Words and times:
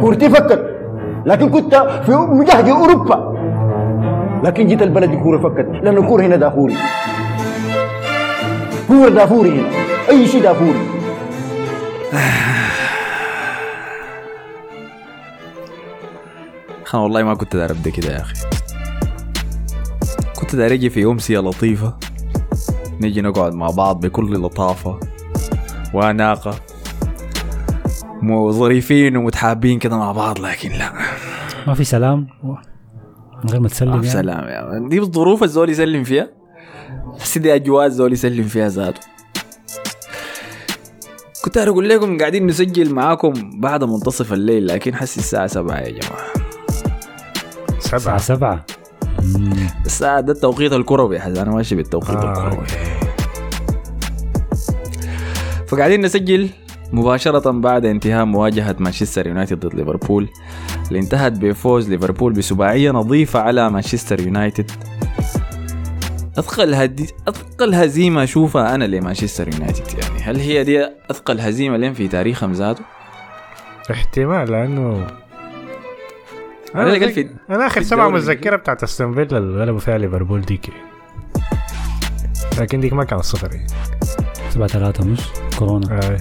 كورتي 0.00 0.30
فكت 0.30 0.64
لكن 1.26 1.50
كنت 1.50 1.74
في 2.06 2.12
مجهد 2.12 2.68
أوروبا. 2.68 3.38
لكن 4.44 4.66
جيت 4.66 4.82
البلد 4.82 5.10
الكوره 5.10 5.38
فكت 5.38 5.68
لأن 5.82 5.98
الكوره 5.98 6.22
هنا 6.22 6.36
دافوري. 6.36 6.76
كورة 8.88 9.08
دافوري 9.08 9.50
هنا. 9.50 9.68
أي 10.10 10.26
شيء 10.26 10.42
دافوري. 10.42 10.80
أنا 16.94 17.02
والله 17.02 17.22
ما 17.22 17.34
كنت 17.34 17.56
داير 17.56 17.70
أبدأ 17.70 17.90
كده 17.90 18.12
يا 18.12 18.20
أخي. 18.20 18.34
كنت 20.40 20.56
داير 20.56 20.72
أجي 20.72 20.90
في 20.90 21.04
امسيه 21.04 21.38
لطيفة. 21.38 21.96
نجي 23.00 23.20
نقعد 23.20 23.54
مع 23.54 23.70
بعض 23.70 24.00
بكل 24.00 24.42
لطافة. 24.42 25.00
وأناقة. 25.94 26.50
مو 26.50 26.77
ظريفين 28.50 29.16
ومتحابين 29.16 29.78
كده 29.78 29.96
مع 29.96 30.12
بعض 30.12 30.38
لكن 30.40 30.70
لا. 30.70 30.92
ما 31.66 31.74
في 31.74 31.84
سلام؟ 31.84 32.26
من 33.44 33.50
غير 33.50 33.60
ما 33.60 33.68
تسلم 33.68 33.88
ما 33.88 33.94
يعني؟ 33.94 34.06
في 34.06 34.12
سلام 34.12 34.48
يا 34.48 34.64
man. 34.64 34.88
دي 34.88 34.98
الظروف 34.98 35.42
الزول 35.42 35.70
يسلم 35.70 36.04
فيها. 36.04 36.28
بس 37.20 37.38
دي 37.38 37.54
أجواء 37.54 37.86
الزول 37.86 38.12
يسلم 38.12 38.44
فيها 38.44 38.68
ذاته. 38.68 39.00
كنت 41.44 41.56
أقول 41.56 41.88
لكم 41.88 42.18
قاعدين 42.18 42.46
نسجل 42.46 42.94
معاكم 42.94 43.32
بعد 43.60 43.84
منتصف 43.84 44.32
الليل 44.32 44.66
لكن 44.66 44.94
حسي 44.94 45.20
الساعة 45.20 45.46
سبعة 45.46 45.76
يا 45.78 45.90
جماعة. 45.90 46.24
الساعة 47.78 47.98
سبعة؟ 47.98 48.18
سبعة 48.18 48.64
مم. 49.38 49.52
الساعة 49.86 50.20
ده 50.20 50.32
التوقيت 50.32 50.72
الكروي 50.72 51.16
يا 51.16 51.20
حسن 51.20 51.40
أنا 51.42 51.50
ماشي 51.50 51.74
بالتوقيت 51.74 52.16
آه، 52.16 52.32
الكروي. 52.32 52.58
okay. 52.60 52.76
فقاعدين 55.66 56.00
نسجل. 56.00 56.48
مباشرة 56.92 57.50
بعد 57.50 57.84
انتهاء 57.86 58.24
مواجهة 58.24 58.76
مانشستر 58.78 59.26
يونايتد 59.26 59.66
ضد 59.66 59.74
ليفربول 59.74 60.28
اللي 60.88 60.98
انتهت 60.98 61.32
بفوز 61.32 61.88
ليفربول 61.90 62.32
بسباعية 62.32 62.90
نظيفة 62.90 63.40
على 63.40 63.70
مانشستر 63.70 64.20
يونايتد 64.20 64.70
أثقل 66.38 66.74
هدي... 66.74 67.06
أثقل 67.28 67.74
هزيمة 67.74 68.22
أشوفها 68.24 68.74
أنا 68.74 68.84
لمانشستر 68.84 69.48
يونايتد 69.54 69.98
يعني 69.98 70.22
هل 70.22 70.36
هي 70.40 70.64
دي 70.64 70.86
أثقل 71.10 71.40
هزيمة 71.40 71.76
لهم 71.76 71.94
في 71.94 72.08
تاريخهم 72.08 72.52
ذاته؟ 72.52 72.82
احتمال 73.90 74.50
لأنه 74.52 75.06
أنا 76.74 76.94
أتذكر- 76.98 77.08
في- 77.12 77.28
أنا 77.50 77.66
آخر 77.66 77.80
في 77.80 77.86
سبعه 77.86 78.06
الدوري 78.06 78.22
متذكره 78.22 78.56
بتاعت 78.56 78.82
أستون 78.82 79.14
فيلا 79.14 79.38
اللي 79.38 79.60
غلبوا 79.62 79.78
فيها 79.78 79.98
ليفربول 79.98 80.40
ديك 80.40 80.70
لكن 82.58 82.80
ديك 82.80 82.92
ما 82.92 83.04
كانت 83.04 83.22
صفر 83.24 83.54
يعني. 83.54 83.66
سبعة 84.50 84.68
ثلاثة 84.68 85.04
مش 85.04 85.20
كورونا 85.58 85.92
آه. 85.92 86.18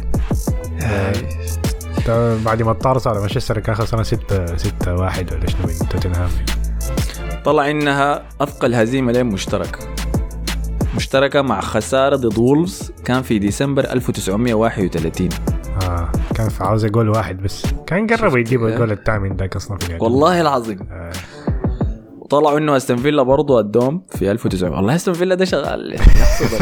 آه. 0.81 1.13
بعد 2.45 2.61
ما 2.61 2.73
طارصوا 2.73 3.11
على 3.11 3.19
مانشستر 3.19 3.59
كان 3.59 3.75
خسرنا 3.75 4.03
6 4.03 4.55
6 4.57 4.93
1 4.95 5.33
ولا 5.33 5.47
شنو 5.49 5.67
من 5.67 5.89
توتنهام. 5.89 6.29
طلع 7.45 7.69
إنها 7.69 8.23
أثقل 8.41 8.75
هزيمة 8.75 9.11
لهم 9.11 9.29
مشتركة. 9.29 9.79
مشتركة 10.95 11.41
مع 11.41 11.61
خسارة 11.61 12.15
ضد 12.15 12.37
وولفز 12.37 12.91
كان 13.05 13.21
في 13.21 13.39
ديسمبر 13.39 13.83
1931 13.93 15.29
آه 15.83 16.11
كان 16.35 16.49
في 16.49 16.63
عاوز 16.63 16.85
جول 16.85 17.09
واحد 17.09 17.43
بس. 17.43 17.63
كان 17.87 18.07
قربوا 18.07 18.37
يجيبوا 18.37 18.67
كده؟ 18.67 18.75
الجول 18.75 18.91
الثامن 18.91 19.35
ذاك 19.37 19.55
أصلا 19.55 19.77
في 19.77 19.97
والله 20.01 20.41
العظيم. 20.41 20.79
آه. 20.91 21.11
وطلعوا 22.19 22.57
إنه 22.57 22.77
أستون 22.77 22.97
فيلا 22.97 23.23
برضه 23.23 23.59
الدوم 23.59 24.01
في 24.09 24.31
1900 24.31 24.75
والله 24.75 24.95
أستون 24.95 25.13
فيلا 25.13 25.35
ده 25.35 25.45
شغال. 25.45 25.95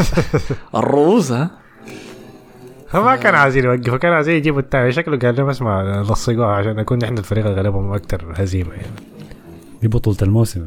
الرؤوس 0.74 1.32
ها؟ 1.32 1.50
هو 2.90 3.02
ما 3.04 3.16
كان 3.16 3.34
عايزين 3.34 3.64
يوقفوا 3.64 3.98
كان 3.98 4.12
عايزين 4.12 4.36
يجيبوا 4.36 4.60
الثاني 4.60 4.92
شكله 4.92 5.18
قال 5.18 5.36
لهم 5.36 5.48
اسمع 5.48 6.00
لصقوها 6.00 6.46
عشان 6.46 6.76
نكون 6.76 7.02
إحنا 7.02 7.18
الفريق 7.18 7.46
اللي 7.46 7.60
غلبهم 7.60 7.92
أكثر 7.92 8.32
هزيمة 8.36 8.72
يعني. 8.72 8.92
دي 9.82 9.88
بطولة 9.88 10.16
الموسم. 10.22 10.66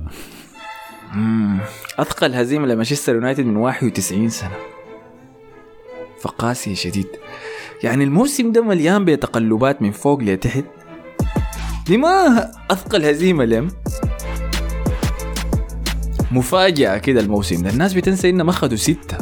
أثقل 1.99 2.33
هزيمة 2.33 2.67
لمانشستر 2.67 3.15
يونايتد 3.15 3.45
من 3.45 3.57
91 3.57 4.29
سنة. 4.29 4.55
فقاسي 6.21 6.75
شديد. 6.75 7.07
يعني 7.83 8.03
الموسم 8.03 8.51
ده 8.51 8.61
مليان 8.61 9.05
بتقلبات 9.05 9.81
من 9.81 9.91
فوق 9.91 10.21
لتحت. 10.21 10.65
دي 11.87 11.97
ما 11.97 12.47
أثقل 12.71 13.05
هزيمة 13.05 13.45
لهم 13.45 13.67
مفاجأة 16.31 16.97
كده 16.97 17.19
الموسم 17.19 17.63
ده. 17.63 17.69
الناس 17.69 17.93
بتنسى 17.93 18.29
إنهم 18.29 18.49
أخذوا 18.49 18.77
ستة. 18.77 19.17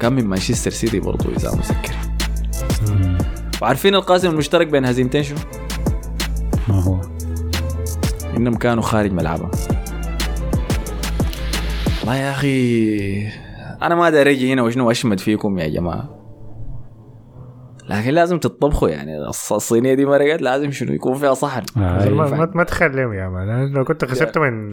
كان 0.00 0.12
من 0.12 0.24
مانشستر 0.24 0.70
سيتي 0.70 1.00
برضو 1.00 1.28
إذا 1.36 1.50
متذكر. 1.50 1.94
وعارفين 3.62 3.94
القاسم 3.94 4.30
المشترك 4.30 4.66
بين 4.66 4.84
هزيمتين 4.84 5.22
شنو؟ 5.22 5.38
ما 6.68 6.82
هو؟ 6.82 7.00
إنهم 8.36 8.54
كانوا 8.54 8.82
خارج 8.82 9.12
ملعبهم 9.12 9.50
والله 12.00 12.16
يا 12.16 12.30
أخي 12.30 13.28
أنا 13.82 13.94
ما 13.94 14.10
داري 14.10 14.30
أجي 14.30 14.52
هنا 14.52 14.62
وشنو 14.62 14.90
أشمت 14.90 15.20
فيكم 15.20 15.58
يا 15.58 15.68
جماعة. 15.68 16.15
لكن 17.88 18.10
لازم 18.10 18.38
تطبخوا 18.38 18.88
يعني. 18.88 19.26
الص- 19.32 19.52
الصينية 19.52 19.94
دي 19.94 20.04
مرقت 20.04 20.42
لازم 20.42 20.70
شنو 20.72 20.92
يكون 20.92 21.14
فيها 21.14 21.34
صحن. 21.34 21.62
آه 21.76 22.08
ما. 22.08 22.50
ما, 22.54 22.64
تخليهم 22.64 23.12
يا 23.12 23.28
مان. 23.28 23.72
لو 23.72 23.84
كنت 23.84 24.04
خسرت 24.04 24.38
من 24.38 24.70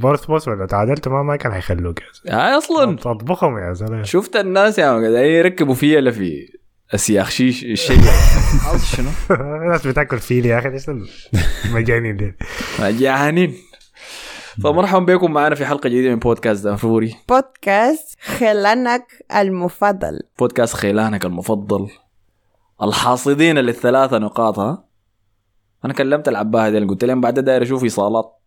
بورتموث 0.00 0.48
ولا 0.48 0.66
تعادلت 0.66 1.08
ما 1.08 1.22
ما 1.22 1.36
كان 1.36 1.52
حيخلوك. 1.52 1.98
هاي 2.28 2.58
أصلا. 2.58 2.92
أطبخهم 3.06 3.58
يا 3.58 3.72
زلمة. 3.72 4.02
شفت 4.02 4.36
الناس 4.36 4.78
يا 4.78 4.84
يعني 4.84 4.98
قاعدين 5.14 5.32
يركبوا 5.34 5.74
فيها 5.74 6.00
لا 6.00 6.10
في 6.10 6.48
اسياخ 6.94 7.30
شيش 7.30 7.64
الشيء 7.64 8.00
شنو؟ 8.96 9.08
الناس 9.62 9.86
بتاكل 9.86 10.18
فيل 10.18 10.46
يا 10.46 10.58
أخي 10.58 10.68
إيش 10.68 10.86
المجانين 11.64 12.16
دي 12.16 12.34
جعانين 12.80 13.54
فمرحبا 14.62 15.14
بكم 15.14 15.32
معنا 15.32 15.54
في 15.54 15.66
حلقة 15.66 15.88
جديدة 15.88 16.10
من 16.10 16.18
بودكاست 16.18 16.64
دافوري 16.64 17.14
بودكاست 17.28 18.18
خلانك 18.20 19.06
المفضل. 19.36 20.20
بودكاست 20.38 20.74
خيلانك 20.74 21.24
المفضل. 21.24 21.88
الحاصدين 22.82 23.58
للثلاثة 23.58 24.18
نقاط 24.18 24.58
ها؟ 24.58 24.84
أنا 25.84 25.92
كلمت 25.92 26.28
العباها 26.28 26.70
دي 26.70 26.78
قلت 26.78 27.04
لهم 27.04 27.20
بعد 27.20 27.38
داير 27.40 27.62
أشوف 27.62 27.84
ايصالات 27.84 28.40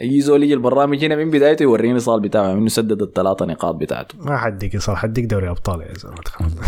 أي 0.00 0.20
زول 0.20 0.42
يجي 0.42 0.54
البرنامج 0.54 1.04
هنا 1.04 1.16
من 1.16 1.30
بدايته 1.30 1.62
يوريني 1.62 1.90
الايصال 1.90 2.20
بتاعه 2.20 2.52
إنه 2.52 2.68
سدد 2.68 3.02
الثلاثة 3.02 3.46
نقاط 3.46 3.74
بتاعته. 3.74 4.14
ما 4.18 4.36
حديك 4.36 4.76
صار 4.78 4.96
حديك 4.96 5.24
دوري 5.24 5.50
ابطال 5.50 5.80
يا 5.80 5.94
زلمة. 5.94 6.14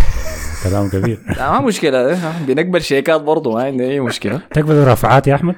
كلام 0.64 0.88
كبير. 0.88 1.20
لا 1.38 1.52
ما 1.52 1.60
مشكلة. 1.60 2.14
ها، 2.14 2.46
بنقبل 2.46 2.82
شيكات 2.82 3.20
برضه 3.20 3.52
ما 3.54 3.62
عندنا 3.62 3.88
أي 3.88 4.00
مشكلة. 4.00 4.41
تقبل 4.54 4.86
رفعات 4.86 5.26
يا 5.26 5.34
أحمد؟ 5.34 5.54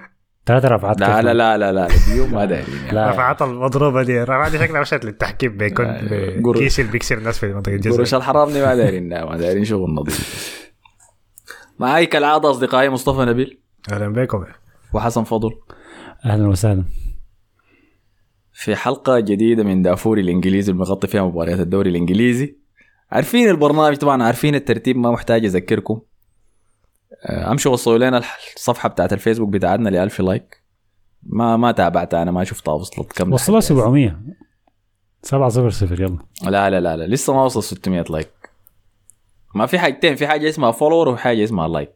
ثلاثة 0.47 0.69
رفعات 0.69 1.01
لا 1.01 1.23
لا 1.23 1.35
لا 1.35 1.59
لا 1.59 1.73
لا 1.73 1.89
ديو 2.13 2.27
ما 2.27 2.45
دايرين 2.45 2.75
يعني. 2.87 3.11
رفعات 3.11 3.43
المضروبة 3.43 4.03
دي 4.03 4.23
رفعات 4.23 4.53
دي 4.53 4.59
شكلها 4.59 4.81
مشت 4.81 5.05
للتحكيم 5.05 5.57
بيكون. 5.57 5.87
كيس 6.55 6.81
اللي 6.81 6.93
بيكسر 6.93 7.19
الناس 7.19 7.39
في 7.39 7.47
منطقه 7.47 7.73
قروش 7.77 7.87
الجزائر 7.99 8.17
الحرام 8.23 8.51
دي 8.51 8.63
ما 8.63 8.75
دايرين 8.75 9.09
لا، 9.09 9.25
ما 9.25 9.37
دايرين 9.37 9.65
شغل 9.65 9.91
نظيف. 9.95 10.66
معاي 11.79 12.07
كالعادة 12.07 12.51
أصدقائي 12.51 12.89
مصطفى 12.89 13.25
نبيل. 13.25 13.61
أهلا 13.93 14.09
بكم. 14.09 14.45
وحسن 14.95 15.25
فضل. 15.25 15.51
أهلا 16.25 16.49
وسهلا. 16.49 16.85
في 18.53 18.77
حلقة 18.77 19.21
جديدة 19.21 19.65
من 19.65 19.83
دافوري 19.83 20.21
الإنجليزي 20.21 20.73
اللي 20.73 20.85
بنغطي 20.85 21.07
فيها 21.07 21.23
مباريات 21.23 21.61
الدوري 21.61 21.91
الإنجليزي. 21.91 22.57
عارفين 23.11 23.51
البرنامج؟ 23.51 23.97
طبعا 23.97 24.23
عارفين 24.23 24.55
الترتيب 24.55 24.97
ما 24.97 25.11
محتاج 25.11 25.45
أذكركم. 25.45 26.01
آه، 27.23 27.51
أمشوا 27.51 27.73
وصلوا 27.73 27.99
لنا. 27.99 28.23
الصفحة 28.57 28.89
بتاعت 28.89 29.13
الفيسبوك 29.13 29.49
بتاعتنا 29.49 29.89
ل 29.89 29.97
1000 29.97 30.21
like. 30.21 30.63
ما 31.23 31.57
ما 31.57 31.73
تابعتها 31.73 32.23
أنا 32.23 32.31
ما 32.31 32.45
شفتها 32.45 32.73
وصلت 32.75 33.13
كم 33.13 33.33
وصلها 33.33 33.59
لحد 33.61 33.69
700 33.69 34.21
7 35.23 35.49
0 35.49 35.71
0 35.71 36.01
يلا. 36.03 36.19
لا 36.43 36.71
لا 36.71 36.81
لا 36.81 36.97
لا 36.97 37.07
لسه 37.07 37.35
ما 37.35 37.45
وصل 37.45 37.63
600 37.63 38.05
like. 38.11 38.29
ما 39.57 39.67
في 39.67 39.79
حاجتين 39.79 40.17
في 40.17 40.27
حاجة 40.27 40.49
اسمها 40.49 40.71
follower 40.73 41.09
وحاجة 41.09 41.45
اسمها 41.45 41.69
like 41.69 41.93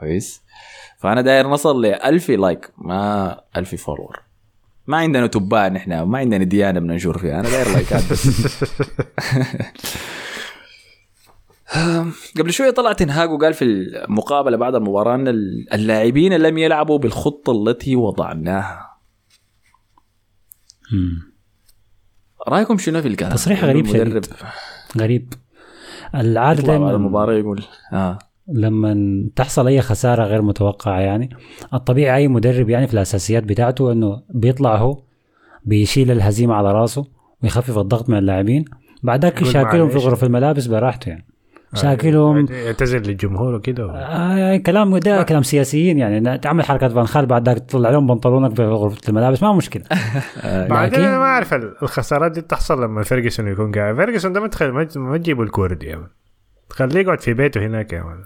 كويس؟ 0.00 0.42
فأنا 0.98 1.20
داير 1.20 1.48
نصل 1.48 1.84
ل 1.84 1.86
1000 1.86 2.30
like 2.30 2.72
ما 2.78 3.40
1000 3.56 3.74
follower 3.74 4.20
ما 4.86 4.96
عندنا 4.96 5.26
تباع 5.26 5.68
نحن 5.68 6.02
ما 6.02 6.18
عندنا 6.18 6.44
ديانة 6.44 6.80
بننشر 6.80 7.18
فيها. 7.18 7.40
أنا 7.40 7.48
داير 7.48 7.68
لايكات 7.68 8.12
بس 8.12 8.64
قبل 12.38 12.52
شوية 12.52 12.70
طلع 12.70 12.92
تنهاج 12.92 13.30
وقال 13.30 13.54
في 13.54 13.64
المقابلة 13.64 14.56
بعد 14.56 14.74
المباراة 14.74 15.14
أن 15.14 15.28
اللاعبين 15.72 16.32
لم 16.32 16.58
يلعبوا 16.58 16.98
بالخطة 16.98 17.52
التي 17.52 17.96
وضعناها. 17.96 18.98
مم. 20.92 21.34
رأيكم 22.48 22.78
شنو 22.78 23.02
في 23.02 23.08
الكلام؟ 23.08 23.32
تصريح 23.32 23.64
غريب 23.64 23.86
شديد. 23.86 24.26
غريب. 24.98 25.34
بعد 26.22 26.60
دائما 26.60 26.90
المباراة 26.90 27.34
يقول 27.34 27.62
آه 27.92 28.18
لما 28.48 29.24
تحصل 29.36 29.66
أي 29.66 29.80
خسارة 29.80 30.24
غير 30.24 30.42
متوقعة 30.42 31.00
يعني 31.00 31.30
الطبيعي 31.74 32.16
أي 32.16 32.28
مدرب 32.28 32.70
يعني 32.70 32.86
في 32.86 32.94
الأساسيات 32.94 33.42
بتاعته 33.42 33.92
إنه 33.92 34.22
بيطلع 34.30 34.76
هو 34.76 35.02
بيشيل 35.64 36.10
الهزيمة 36.10 36.54
على 36.54 36.72
راسه 36.72 37.06
ويخفف 37.42 37.78
الضغط 37.78 38.08
من 38.08 38.18
اللاعبين 38.18 38.64
بعدك 39.02 39.42
يشاكلهم 39.42 39.88
في. 39.88 39.98
غرف 39.98 40.24
الملابس 40.24 40.66
براحته 40.66 41.08
يعني 41.08 41.26
مشاكلهم 41.78 42.46
يعتذر 42.50 42.98
للجمهور 42.98 43.54
وكده. 43.54 43.90
آه 43.92 44.56
كلام 44.56 44.98
ده 44.98 45.22
كلام 45.22 45.42
سياسيين 45.42 45.98
يعني. 45.98 46.38
تعمل 46.38 46.64
حركة 46.64 46.88
فان 46.88 47.06
خال 47.06 47.26
بعد 47.26 47.48
ذاك 47.48 47.58
تطلع 47.58 47.90
لهم 47.90 48.06
بنطلونك 48.06 48.56
في 48.56 48.62
غرفة 48.64 49.00
الملابس 49.08 49.42
ما 49.42 49.52
مشكلة. 49.52 49.82
بعدين 50.44 50.92
لكن- 51.00 51.02
أنا 51.08 51.18
ما 51.18 51.24
أعرف 51.24 51.54
ال- 51.54 51.74
الخسارات 51.82 52.32
دي 52.32 52.40
تحصل 52.40 52.82
لما 52.82 53.02
فيرجسون 53.02 53.48
يكون 53.48 53.72
قاعد. 53.72 53.94
فيرجسون 53.96 54.32
ده 54.32 54.40
ما 54.40 54.48
تخيل 54.48 54.70
ما 54.72 54.88
ما 54.96 55.16
تجيبوا 55.18 55.44
الكورة 55.44 55.74
دي 55.74 55.86
يا 55.86 55.96
مان. 55.96 56.08
خليه 56.70 57.00
يقعد 57.00 57.20
في 57.20 57.34
بيته 57.34 57.66
هناك 57.66 57.92
يا 57.92 58.02
مان. 58.02 58.18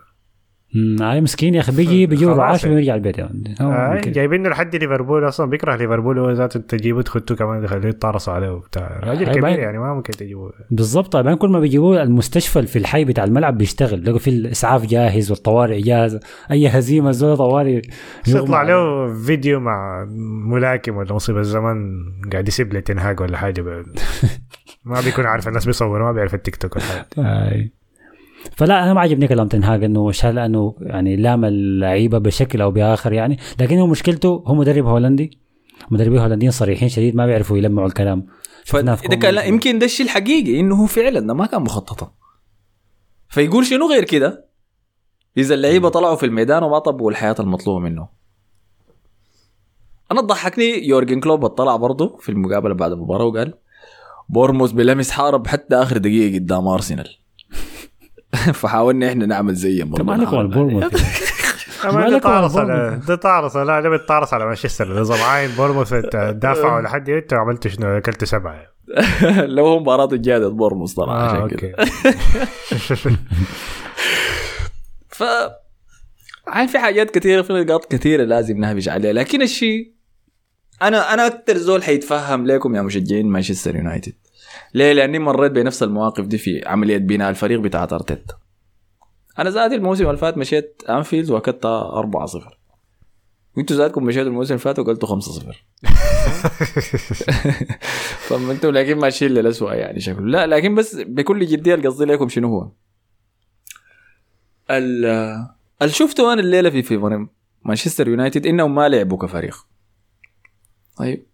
هاي 1.00 1.20
مسكين 1.20 1.54
يا 1.54 1.60
أخي 1.60 1.72
بيجي 1.72 2.26
خلاص 2.26 2.38
رعاش 2.38 2.64
يعني. 2.64 2.76
ويرجع 2.76 2.94
البيت 2.94 3.18
يعني 3.18 3.54
آه. 3.60 4.00
جايبينه 4.04 4.48
لحد 4.48 4.76
ليفربول 4.76 5.28
أصلا 5.28 5.50
بيكره 5.50 5.76
ليفربول 5.76 6.18
هو 6.18 6.30
ذاته 6.30 6.60
تجيبه 6.60 7.02
تخدته 7.02 7.36
كمان 7.36 7.66
تخليه 7.66 7.88
يتطارصوا 7.88 8.32
عليه 8.34 8.52
وبتاع 8.52 9.00
راجل 9.02 9.32
كبير. 9.32 9.58
يعني 9.58 9.78
ما 9.78 9.94
ممكن 9.94 10.12
تجيبه 10.12 10.50
بالضبط 10.70 11.12
طبعا 11.12 11.34
كل 11.34 11.48
ما 11.48 11.60
بيجيبوه 11.60 12.02
المستشفى 12.02 12.66
في 12.66 12.78
الحي 12.78 13.04
بتاع 13.04 13.24
الملعب 13.24 13.58
بيشتغل 13.58 14.04
لقوا 14.06 14.18
في 14.18 14.30
الإسعاف 14.30 14.86
جاهز 14.86 15.30
والطوارئ 15.30 15.80
جاهزه 15.80 16.20
أي 16.50 16.68
هزيمة 16.68 17.10
زول 17.10 17.36
طوارئ 17.36 17.82
يطلع. 18.28 18.62
له 18.62 19.14
فيديو 19.14 19.60
مع 19.60 20.06
ملاكم 20.50 20.96
ولا 20.96 21.14
مصيبة 21.14 21.40
الزمان 21.40 22.04
قاعد 22.32 22.48
يسيب 22.48 22.72
له 22.72 22.80
تنهاج 22.80 23.20
ولا 23.20 23.36
حاجة. 23.36 23.62
ما 24.84 25.00
بيكون 25.00 25.26
عارف 25.26 25.48
الناس 25.48 25.66
بيصوروا 25.66 26.06
ما 26.06 26.12
بيعرف 26.12 26.34
التيك 26.34 26.56
توك 26.56 26.76
ولا 26.76 26.84
حاجة. 26.84 27.77
فلا 28.56 28.84
أنا 28.84 28.94
ما 28.94 29.00
عجبني 29.00 29.28
كلام 29.28 29.48
تنهاج 29.48 29.84
إنه 29.84 30.12
شال 30.12 30.38
انه 30.38 30.74
يعني 30.80 31.16
لام 31.16 31.44
اللعيبة 31.44 32.18
بشكل 32.18 32.60
أو 32.60 32.70
بآخر 32.70 33.12
يعني. 33.12 33.38
لكن 33.60 33.78
هو 33.78 33.86
مشكلته 33.86 34.42
هو 34.46 34.54
مدرب 34.54 34.86
هولندي. 34.86 35.38
مدربين 35.90 36.18
هولنديين 36.18 36.50
صريحين 36.50 36.88
شديد 36.88 37.16
ما 37.16 37.26
بيعرفوا 37.26 37.58
يلمعوا 37.58 37.88
الكلام. 37.88 38.26
شفناه 38.64 38.94
في 38.94 39.08
كان. 39.08 39.48
يمكن 39.48 39.78
ده 39.78 39.86
الشيء 39.86 40.06
الحقيقي 40.06 40.60
إنه 40.60 40.74
هو 40.74 40.86
فعلا 40.86 41.34
ما 41.34 41.46
كان 41.46 41.62
مخططا. 41.62 42.12
فيقول 43.28 43.66
شنو 43.66 43.90
غير 43.90 44.04
كده؟ 44.04 44.48
إذا 45.36 45.54
اللعيبة 45.54 45.88
طلعوا 45.88 46.16
في 46.16 46.26
الميدان 46.26 46.62
وما 46.62 46.78
طبقوا 46.78 47.10
الحياة 47.10 47.36
المطلوبة 47.40 47.78
منه. 47.78 48.08
أنا 50.12 50.20
ضحكني 50.20 50.86
يورجن 50.88 51.20
كلوب 51.20 51.46
طلع 51.46 51.76
برضه 51.76 52.16
في 52.16 52.28
المقابلة 52.28 52.74
بعد 52.74 52.92
المباراة 52.92 53.24
وقال 53.24 53.54
بورموس 54.28 54.72
بلمس 54.72 55.10
حارب 55.10 55.46
حتى 55.46 55.74
آخر 55.74 55.98
دقيقة 55.98 56.34
قدام 56.34 56.68
أرسنال. 56.68 57.18
فحاولنا 58.60 59.08
إحنا 59.08 59.26
نعمل 59.26 59.56
انت 59.56 59.82
برضه 59.90 60.04
ما 60.04 60.12
لكم 60.12 60.22
نحاول. 60.22 60.44
البورموث. 60.44 60.84
اما 61.84 61.92
ما 61.92 62.10
ده 62.10 62.16
البورموث. 62.16 62.56
على 62.56 63.00
ده 63.08 63.14
طارص 63.14 63.56
لا 63.56 63.80
ده 63.80 63.88
بيتطارص 63.88 64.34
على 64.34 64.46
مانشستر. 64.46 64.94
ده 64.94 65.02
ضبعين 65.02 65.50
بورموث 65.50 65.94
دافعوا 66.14 66.80
لحد 66.80 67.08
انت 67.10 67.32
عملت 67.32 67.68
شنو؟ 67.68 67.86
أكلت 67.96 68.24
سبعة. 68.24 68.62
لو 69.56 69.66
هو 69.66 69.80
مباراه 69.80 70.08
الجاده 70.12 70.48
بورموس 70.48 70.94
طلع 70.94 71.12
آه 71.12 71.30
عشان 71.30 71.48
كده. 71.48 71.72
أوكي 71.78 73.16
ف 75.08 75.22
عارف 76.46 76.72
في 76.72 76.78
حاجات 76.78 77.10
كثيرة 77.10 77.42
في 77.42 77.52
نقاط 77.52 77.92
كثيرة 77.92 78.24
لازم 78.24 78.58
نهبش 78.58 78.88
عليها. 78.88 79.12
لكن 79.12 79.42
الشيء 79.42 79.92
أنا 80.82 81.14
أنا 81.14 81.26
أكثر 81.26 81.56
زول 81.56 81.82
حيتفهم 81.82 82.46
لكم 82.46 82.74
يا 82.76 82.82
مشجعين 82.82 83.26
مانشستر 83.26 83.76
يونايتد. 83.76 84.12
ليه؟ 84.74 84.92
لأني 84.92 85.18
مريت 85.18 85.52
بنفس 85.52 85.82
المواقف 85.82 86.26
دي 86.26 86.38
في 86.38 86.62
عملية 86.66 86.98
بناء 86.98 87.30
الفريق 87.30 87.60
بتاع 87.60 87.82
أرتيتا. 87.82 88.34
أنا 89.38 89.50
ذاتي 89.50 89.74
الموسم 89.74 90.06
اللي 90.06 90.16
فات 90.16 90.38
مشيت 90.38 90.82
أنفيلد 90.88 91.30
واكدتها 91.30 91.98
4 91.98 92.26
0 92.26 92.58
وأنتوا 93.56 93.76
ذاتكم 93.76 94.04
مشيتوا 94.04 94.28
الموسم 94.28 94.54
اللي 94.54 94.64
فات 94.64 94.78
وقلتوا 94.78 95.08
5 95.08 95.32
0 95.32 95.64
فما 98.28 98.52
أنتم 98.52 98.70
لكن 98.70 98.98
ماشيين 98.98 99.30
للأسوأ 99.30 99.72
يعني 99.74 100.00
شكله. 100.00 100.20
لا 100.26 100.46
لكن 100.46 100.74
بس 100.74 100.96
بكل 100.96 101.46
جدية 101.46 101.74
القصدي 101.74 102.04
لكم 102.04 102.28
شنو 102.28 102.48
هو؟ 102.48 102.70
ال- 104.70 105.04
اللي 105.82 105.92
شفته 105.92 106.32
أنا 106.32 106.40
الليلة 106.40 106.70
في 106.70 106.82
في 106.82 107.26
مانشستر 107.64 108.08
يونايتد 108.08 108.46
إنهم 108.46 108.74
ما 108.74 108.88
لعبوا 108.88 109.18
كفريق. 109.18 109.56
طيب. 110.96 111.26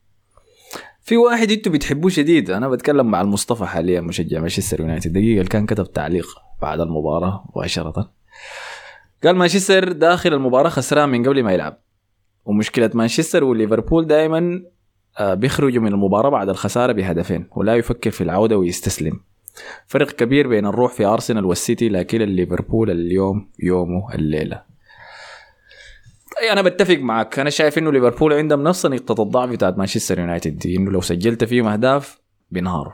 في 1.05 1.17
واحد 1.17 1.51
أنتوا 1.51 1.73
بتحبوه 1.73 2.11
شديد. 2.11 2.51
أنا 2.51 2.69
بتكلم 2.69 3.11
مع 3.11 3.21
المصطفى 3.21 3.65
حاليا 3.65 4.01
مشجع 4.01 4.41
مانشستر 4.41 4.81
يونايتد. 4.81 5.13
دقيقة 5.13 5.45
كان 5.45 5.67
كتب 5.67 5.93
تعليق 5.93 6.27
بعد 6.63 6.81
المباراة 6.81 7.45
مباشرة. 7.49 8.11
قال 9.25 9.37
مانشستر 9.37 9.93
داخل 9.93 10.35
المباراة 10.35 10.69
خسران 10.69 11.09
من 11.09 11.27
قبل 11.27 11.43
ما 11.43 11.53
يلعب. 11.53 11.79
ومشكلة 12.45 12.91
مانشستر 12.95 13.45
وليفربول 13.45 14.07
دائما 14.07 14.63
بيخرجوا 15.21 15.83
من 15.83 15.93
المباراة 15.93 16.31
بعد 16.31 16.49
الخسارة 16.49 16.93
بهدفين 16.93 17.47
ولا 17.57 17.77
يفكر 17.77 18.11
في 18.11 18.21
العودة 18.21 18.59
ويستسلم. 18.59 19.21
فرق 19.87 20.11
كبير 20.11 20.49
بين 20.49 20.67
الروح 20.67 20.93
في 20.93 21.05
أرسنال 21.05 21.45
والسيتي 21.45 21.89
لكن 21.89 22.19
ليفربول 22.19 22.91
اليوم 22.91 23.51
يومه 23.63 24.15
الليلة. 24.15 24.74
أنا 26.53 26.63
بتفق 26.63 26.97
معك. 26.99 27.39
أنا 27.39 27.51
شايف 27.51 27.79
إنه 27.79 27.93
ليفربول 27.93 28.33
عندهم 28.33 28.63
نفس 28.63 28.87
نقطة 28.87 29.23
الضعف 29.23 29.51
بتاعت 29.51 29.79
مانشستر 29.79 30.19
يونايتد 30.19 30.59
دي. 30.59 30.77
إنه 30.77 30.91
لو 30.91 31.01
سجلت 31.01 31.45
فيهم 31.45 31.67
أهداف 31.67 32.19
بينهاروا. 32.51 32.93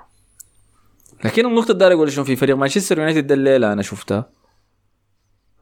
لكن 1.24 1.46
النقطة 1.46 1.72
الدار 1.72 1.92
أقول 1.92 2.12
شنو؟ 2.12 2.24
في 2.24 2.36
فريق 2.36 2.56
مانشستر 2.56 2.98
يونايتد 2.98 3.26
ده 3.26 3.34
الليلة 3.34 3.72
أنا 3.72 3.82
شفتها 3.82 4.30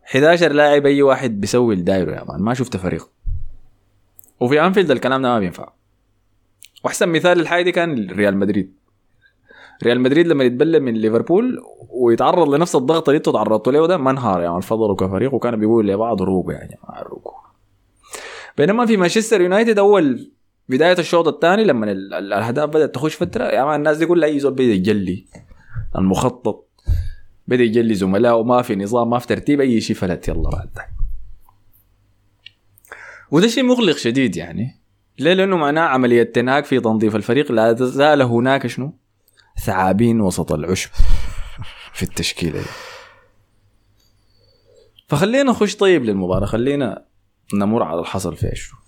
11 0.04 0.52
لاعب 0.52 0.86
أي 0.86 1.02
واحد 1.02 1.40
بيسوي 1.40 1.74
الدايرة 1.74 2.12
يا 2.16 2.24
man. 2.24 2.42
ما 2.42 2.54
شفت 2.54 2.76
فريق. 2.76 3.08
وفي 4.40 4.60
أنفيلد 4.66 4.90
الكلام 4.90 5.22
ده 5.22 5.28
ما 5.28 5.38
بينفع. 5.38 5.72
وأحسن 6.84 7.08
مثال 7.08 7.38
للحاجة 7.38 7.62
دي 7.64 7.72
كان 7.72 8.10
ريال 8.10 8.36
مدريد. 8.36 8.74
ريال 9.82 10.00
مدريد 10.00 10.26
لما 10.26 10.44
يتبلى 10.44 10.80
من 10.80 10.94
ليفربول 10.94 11.58
ويتعرض 11.90 12.48
لنفس 12.48 12.76
الضغط 12.76 13.08
اللي 13.08 13.16
أنتوا 13.16 13.32
تعرضتوا 13.32 13.72
له 13.72 13.86
ده 13.86 13.96
ما 13.96 14.10
انهار 14.10 14.40
يعني 14.40 14.62
فضلوا 14.62 14.96
كفريق 14.96 15.34
وكانوا 15.34 15.58
بيقولوا 15.58 15.94
لبعض 15.94 16.22
روقوا 16.22 16.52
يعني 16.52 16.78
روقوا 17.02 17.32
بينما 18.58 18.86
في 18.86 18.96
مانشستر 18.96 19.40
يونايتد 19.40 19.78
أول 19.78 20.32
بداية 20.68 20.98
الشوط 20.98 21.28
الثاني 21.28 21.64
لما 21.64 21.92
ال- 21.92 22.14
ال- 22.14 22.32
الأهداف 22.32 22.68
بدأت 22.68 22.94
تخش 22.94 23.14
فتره 23.14 23.44
يا 23.44 23.64
مان 23.64 23.74
الناس 23.74 23.96
دي 23.96 24.06
كلها 24.06 24.28
أي 24.28 24.38
زول 24.40 24.52
بدا 24.52 24.62
يجلي. 24.62 25.26
المخطط 25.98 26.68
بدا 27.48 27.62
يجلي 27.62 27.94
زملائه 27.94 28.42
ما 28.42 28.62
في 28.62 28.76
نظام 28.76 29.10
ما 29.10 29.18
في 29.18 29.26
ترتيب 29.26 29.60
أي 29.60 29.80
شيء 29.80 29.96
فلت 29.96 30.28
يلا 30.28 30.50
بعد. 30.50 30.70
ذاك 30.76 30.88
وده 33.30 33.48
شيء 33.48 33.64
مقلق 33.64 33.96
شديد 33.96 34.36
يعني. 34.36 34.80
ليه؟ 35.18 35.32
لأنه 35.34 35.56
معناه 35.56 35.82
عملية 35.82 36.22
تنهاك 36.22 36.64
في 36.64 36.80
تنظيف 36.80 37.16
الفريق. 37.16 37.52
لا 37.52 37.72
تزال 37.72 38.22
هناك 38.22 38.66
شنو؟ 38.66 38.94
ثعابين 39.64 40.20
وسط 40.20 40.52
العشب 40.52 40.90
في 41.92 42.02
التشكيلة. 42.02 42.58
دي 42.58 42.66
فخلينا 45.08 45.42
نخش 45.50 45.76
طيب 45.76 46.04
للمباراة. 46.04 46.46
خلينا 46.46 47.07
نمر 47.54 47.82
على 47.82 48.00
الحصل 48.00 48.36
فيها 48.36 48.54
شنو 48.54 48.78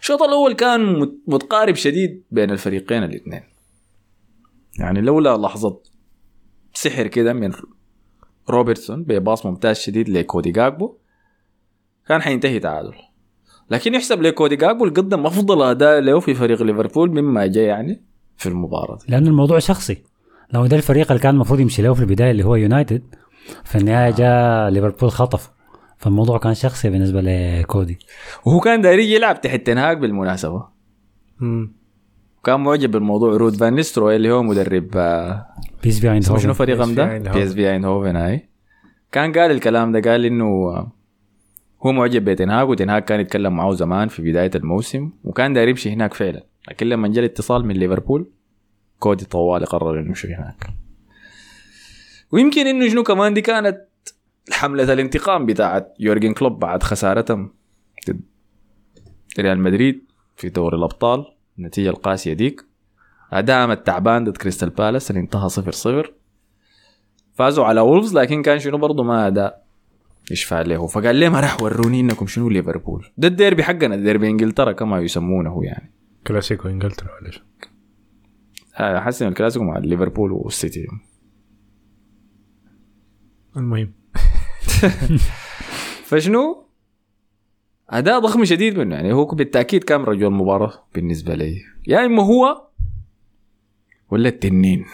الشوط 0.00 0.22
الأول 0.22 0.52
كان 0.52 0.98
مت- 1.00 1.18
متقارب 1.26 1.74
شديد 1.74 2.24
بين 2.30 2.50
الفريقين 2.50 3.02
الاثنين. 3.04 3.42
يعني 4.78 5.00
لولا 5.00 5.36
لحظة 5.36 5.80
سحر 6.74 7.06
كده 7.06 7.32
من 7.32 7.52
روبرتسون 8.50 9.02
بباص 9.04 9.46
ممتاز 9.46 9.78
شديد 9.78 10.08
لكودي 10.08 10.50
جاكبو 10.50 10.96
كان 12.08 12.22
حينتهي 12.22 12.58
تعادل. 12.58 12.92
لكن 13.70 13.94
يحسب 13.94 14.22
لكودي 14.22 14.56
جاكبو 14.56 14.84
اللي 14.84 14.94
قدم 15.00 15.26
أفضل 15.26 15.62
أداء 15.62 16.00
له 16.00 16.20
في 16.20 16.34
فريق 16.34 16.62
ليفربول 16.62 17.10
مما 17.22 17.46
جاء 17.46 17.64
يعني 17.64 18.02
في 18.36 18.48
المباراة. 18.48 18.96
دي. 18.96 19.04
لأنه 19.12 19.28
الموضوع 19.28 19.58
شخصي. 19.58 20.02
لو 20.52 20.66
ده 20.66 20.76
الفريق 20.76 21.10
اللي 21.10 21.22
كان 21.22 21.34
المفروض 21.34 21.60
يمشي 21.60 21.82
له 21.82 21.94
في 21.94 22.00
البداية 22.00 22.30
اللي 22.30 22.44
هو 22.44 22.54
يونايتد 22.54 23.14
في 23.64 23.78
النهاية 23.78 24.10
جاء 24.10 24.68
ليفربول 24.68 25.10
خطف. 25.10 25.50
فالموضوع 26.00 26.38
كان 26.38 26.54
شخصي 26.54 26.90
بالنسبة 26.90 27.20
لكودي. 27.20 27.98
وهو 28.44 28.60
كان 28.60 28.80
داير 28.80 28.98
يلعب 28.98 29.40
تحت 29.40 29.66
تنهاك 29.66 29.96
بالمناسبة. 29.96 30.68
مم. 31.40 31.72
وكان 32.38 32.60
معجب 32.60 32.90
بالموضوع. 32.90 33.36
رود 33.36 33.56
فان 33.56 33.74
نيستروي 33.74 34.16
اللي 34.16 34.30
هو 34.30 34.42
مدرب 34.42 34.90
آه، 34.96 35.46
PSV 35.82 36.18
اسمه 36.18 36.38
شنو 36.38 36.52
ايندهوفن 36.52 36.52
فريقهم 36.52 36.94
ده؟ 36.94 37.32
PSV 37.32 37.54
بي 37.54 37.70
ايندهوفن 37.70 38.16
هاي 38.16 38.48
كان 39.12 39.32
قال 39.32 39.50
الكلام 39.50 39.92
ده 39.92 40.10
قال 40.10 40.24
إنه 40.24 40.44
آه، 40.44 40.92
هو 41.86 41.92
معجب 41.92 42.24
بتنهاك 42.24 42.68
وتنهاك 42.68 43.04
كان 43.04 43.20
يتكلم 43.20 43.56
معه 43.56 43.72
زمان 43.72 44.08
في 44.08 44.22
بداية 44.22 44.50
الموسم 44.54 45.10
وكان 45.24 45.52
داير 45.52 45.68
يمشي 45.68 45.92
هناك 45.92 46.14
فعلا. 46.14 46.46
لكن 46.68 46.86
لما 46.86 47.08
جاء 47.08 47.18
الاتصال 47.18 47.66
من 47.66 47.74
ليفربول 47.74 48.30
كودي 48.98 49.24
طوالي 49.24 49.66
قرر 49.66 50.00
إنه 50.00 50.06
يمشي 50.08 50.34
هناك. 50.34 50.66
ويمكن 52.32 52.66
إنه 52.66 52.88
شنو 52.88 53.02
كمان 53.02 53.34
دي 53.34 53.40
كانت 53.40 53.89
حملة 54.52 54.92
الانتقام 54.92 55.46
بتاعت 55.46 55.94
يورجن 56.00 56.32
كلوب 56.32 56.58
بعد 56.58 56.82
خسارتهم 56.82 57.52
ضد 58.08 58.20
ريال 59.38 59.60
مدريد 59.60 60.04
في 60.36 60.48
دوري 60.48 60.76
الأبطال 60.76 61.24
النتيجة 61.58 61.88
القاسية 61.88 62.32
ديك. 62.32 62.66
أدائهم 63.32 63.70
التعبان 63.70 64.24
ضد 64.24 64.36
كريستال 64.36 64.70
بالاس 64.70 65.10
اللي 65.10 65.20
انتهى 65.20 65.48
صفر 65.48 65.72
صفر. 65.72 66.14
فازوا 67.34 67.64
على 67.64 67.80
وولفز 67.80 68.14
لكن 68.14 68.42
كان 68.42 68.58
شنو 68.58 68.78
برضه 68.78 69.02
ما 69.02 69.26
أداء 69.26 69.66
يشفع 70.30 70.62
له. 70.62 70.86
فقال 70.86 71.16
لي 71.16 71.28
ما 71.28 71.40
راح 71.40 71.62
وروني 71.62 72.00
إنكم 72.00 72.26
شنو 72.26 72.48
ليفربول؟ 72.48 73.06
ده 73.16 73.28
الديربي 73.28 73.62
حقنا 73.62 73.94
الديربي 73.94 74.28
إنجلترا 74.28 74.72
كما 74.72 75.00
يسمونه 75.00 75.64
يعني. 75.64 75.92
كلاسيكو 76.26 76.68
إنجلترا 76.68 77.08
ولا 77.20 77.30
شو 77.30 77.40
حسن 78.76 79.28
الكلاسيكو 79.28 79.64
مع 79.64 79.78
ليفربول 79.78 80.32
والسيتي. 80.32 80.86
المهم. 83.56 83.99
فشنو؟ 86.08 86.66
أداء 87.90 88.18
ضخم 88.18 88.44
شديد 88.44 88.78
منه. 88.78 88.94
يعني 88.94 89.12
هو 89.12 89.24
بالتأكيد 89.24 89.84
كان 89.84 90.04
رجل 90.04 90.26
المباراه 90.26 90.86
بالنسبة 90.94 91.34
لي. 91.34 91.62
يا 91.86 92.06
إما 92.06 92.22
هو 92.22 92.68
ولا 94.10 94.28
التنين. 94.28 94.86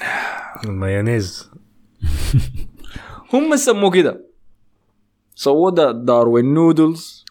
المايونيز. 0.64 1.50
هم 3.34 3.56
سموه 3.56 3.90
كده. 3.90 4.26
سووا 5.34 5.70
ده 5.70 5.92
داروين 5.92 6.54
نودلز. 6.54 7.24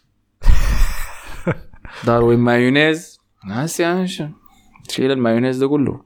داروين 2.06 2.38
مايونيز. 2.38 3.18
ناس 3.48 3.80
يعني 3.80 4.06
شو؟ 4.06 4.26
تشيل 4.88 5.10
المايونيز 5.10 5.58
ده 5.58 5.68
كله. 5.68 6.04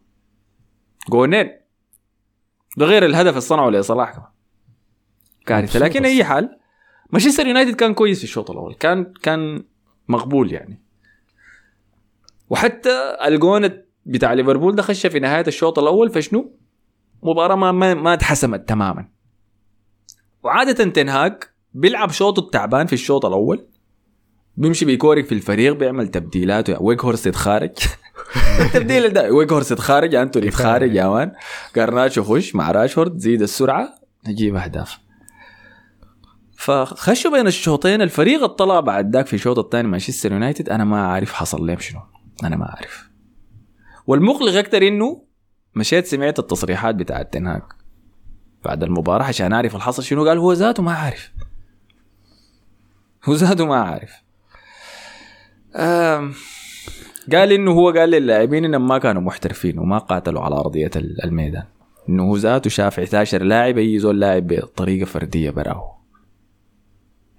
جونين. 1.11 1.51
ده 2.77 2.87
غير 2.87 3.05
الهدف 3.05 3.29
اللي 3.29 3.41
صنعه 3.41 3.71
لصلاح 3.71 4.13
كمان. 4.13 4.40
كارثة. 5.47 5.79
لكن 5.79 6.05
أي 6.05 6.25
حال 6.25 6.59
مانشستر 7.11 7.47
يونايتد 7.47 7.75
كان 7.75 7.95
كويس 7.95 8.19
في 8.19 8.25
الشوط 8.25 8.51
الأول. 8.51 8.75
كان 8.75 9.13
كان 9.23 9.65
مقبول 10.09 10.53
يعني. 10.53 10.83
وحتى 12.51 13.17
الجون 13.27 13.71
بتاع 14.07 14.33
ليفربول 14.33 14.75
ده 14.75 14.83
خش 14.83 15.07
في 15.07 15.21
نهاية 15.21 15.45
الشوط 15.47 15.79
الأول 15.79 16.11
فشنو؟ 16.11 16.53
مباراة 17.23 17.55
ما 17.57 17.73
ما, 17.73 17.95
ما 17.95 18.15
اتحسمت 18.15 18.69
تماما. 18.69 19.09
وعادة 20.43 20.85
تنهاج 20.85 21.43
بيلعب 21.75 22.11
شوطه 22.11 22.41
التعبان 22.41 22.87
في 22.87 22.93
الشوط 22.93 23.27
الأول. 23.27 23.67
بيمشي 24.57 24.85
بيكورك 24.85 25.27
في 25.27 25.33
الفريق 25.33 25.73
بيعمل 25.73 26.09
تبديلات. 26.09 26.81
ويك 26.81 27.05
هورس 27.05 27.27
يتخارج 27.27 27.71
التبديل 28.67 29.13
ده 29.13 29.33
ويك 29.33 29.53
هورس 29.53 29.73
يتخارج 29.73 30.15
أنتوني 30.15 30.47
يتخارج 30.47 30.95
يا 30.95 31.09
man. 31.09 31.33
جرناتشو 31.77 32.25
خش 32.25 32.55
مع 32.55 32.71
راشفورد 32.71 33.19
زيد 33.19 33.43
السرعة. 33.43 33.95
نجيب 34.29 34.57
أهداف. 34.57 34.99
فخشوا 36.61 37.31
بين 37.31 37.47
الشوطين 37.47 38.03
الفريق 38.03 38.43
اطلع 38.43 38.81
بعد 38.81 39.17
ذاك 39.17 39.27
في 39.27 39.35
الشوط 39.35 39.59
الثاني 39.59 39.89
مانشستر 39.89 40.33
يونايتد. 40.33 40.69
أنا 40.69 40.85
ما 40.85 41.07
عارف 41.07 41.33
حصل 41.33 41.67
لهم 41.67 41.79
شنو. 41.79 42.01
أنا 42.45 42.57
ما 42.57 42.69
أعرف. 42.69 43.11
والمقلق 44.07 44.55
أكثر 44.59 44.89
إنه 44.89 45.23
مشيت 45.75 46.07
سمعت 46.07 46.39
التصريحات 46.39 46.95
بتاعت 46.95 47.33
تنهاك 47.33 47.65
بعد 48.65 48.83
المباراة 48.83 49.25
عشان 49.25 49.53
أعرف 49.53 49.77
الحصل 49.77 50.03
شنو. 50.03 50.29
قال 50.29 50.39
هو 50.39 50.53
ذاته 50.53 50.83
ما 50.83 50.93
عارف 50.93 51.33
هو 53.25 53.35
ذاته 53.35 53.67
ما 53.67 53.77
عارف 53.77 54.11
قال 57.33 57.53
إنه 57.53 57.71
هو 57.73 57.91
قال 57.91 58.11
للاعبين 58.11 58.65
إنهم 58.65 58.89
ما 58.89 58.99
كانوا 58.99 59.23
محترفين 59.23 59.79
وما 59.79 59.99
قاتلوا 59.99 60.41
على 60.43 60.55
أرضية 60.55 60.91
ال- 60.97 61.25
الميدان. 61.25 61.65
إنه 62.09 62.23
هو 62.23 62.37
ذاته 62.37 62.71
شاف 62.71 62.99
11 63.01 63.43
لاعب 63.43 63.79
أي 63.79 63.99
زول 63.99 64.21
لاعب 64.21 64.47
بطريقة 64.47 65.05
فردية 65.07 65.51
براه. 65.51 66.00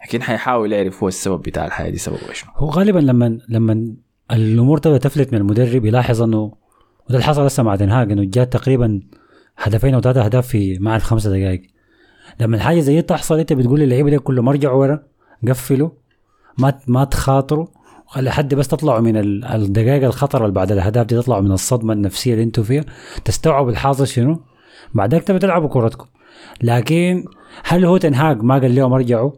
لكن 0.05 0.21
حيحاول 0.21 0.71
يعرف 0.73 1.03
هو 1.03 1.07
السبب 1.07 1.41
بتاع 1.41 1.65
الحياة 1.65 1.89
دي 1.89 1.97
سببه 1.97 2.33
شنو 2.33 2.51
هو 2.55 2.69
غالبا 2.69 2.99
لما 2.99 3.39
لما 3.49 3.93
الأمور 4.31 4.77
تبدأ 4.77 4.97
تفلت 4.97 5.33
من 5.33 5.39
المدرب 5.39 5.85
يلاحظ 5.85 6.21
إنه 6.21 6.37
وده 6.41 7.15
اللي 7.15 7.23
حصل 7.23 7.45
لسه 7.45 7.63
مع 7.63 7.75
دنهاج 7.75 8.11
إنه 8.11 8.23
جات 8.23 8.53
تقريبا 8.53 9.01
هدفين 9.57 9.93
أو 9.93 10.01
ثلاثة 10.01 10.25
أهداف 10.25 10.47
في 10.47 10.79
ما 10.79 10.91
اعرف 10.91 11.03
خمسة 11.03 11.29
دقائق. 11.29 11.61
لما 12.39 12.55
الحاجة 12.55 12.79
زي 12.79 12.95
دي 12.95 13.01
تحصل 13.01 13.39
أنت 13.39 13.53
بتقول 13.53 13.79
للعيبة 13.79 14.09
دي 14.09 14.19
كلهم 14.19 14.49
أرجعوا 14.49 14.79
ورا 14.81 15.03
قفلوا 15.47 15.89
ما 16.57 16.79
ما 16.87 17.03
تخاطروا 17.03 17.67
خلي 18.05 18.31
حد 18.31 18.55
بس 18.55 18.67
تطلعوا 18.67 18.99
من 18.99 19.17
ال- 19.17 19.45
الدقائق 19.45 20.03
الخطر 20.03 20.41
اللي 20.41 20.53
بعد 20.53 20.71
الأهداف 20.71 21.05
دي 21.07 21.15
تطلعوا 21.15 21.41
من 21.41 21.51
الصدمة 21.51 21.93
النفسية 21.93 22.33
اللي 22.33 22.43
أنتم 22.43 22.63
فيها 22.63 22.85
تستوعبوا 23.25 23.71
الحاصل 23.71 24.07
شنو 24.07 24.41
بعدك 24.93 25.23
تبي 25.23 25.39
تلعبوا 25.39 25.69
كورتكم. 25.69 26.05
لكن 26.61 27.25
هل 27.63 27.85
هو 27.85 27.97
تنهاج 27.97 28.41
ما 28.43 28.59
قال 28.59 28.75
لهم 28.75 28.93
أرجعوا؟ 28.93 29.31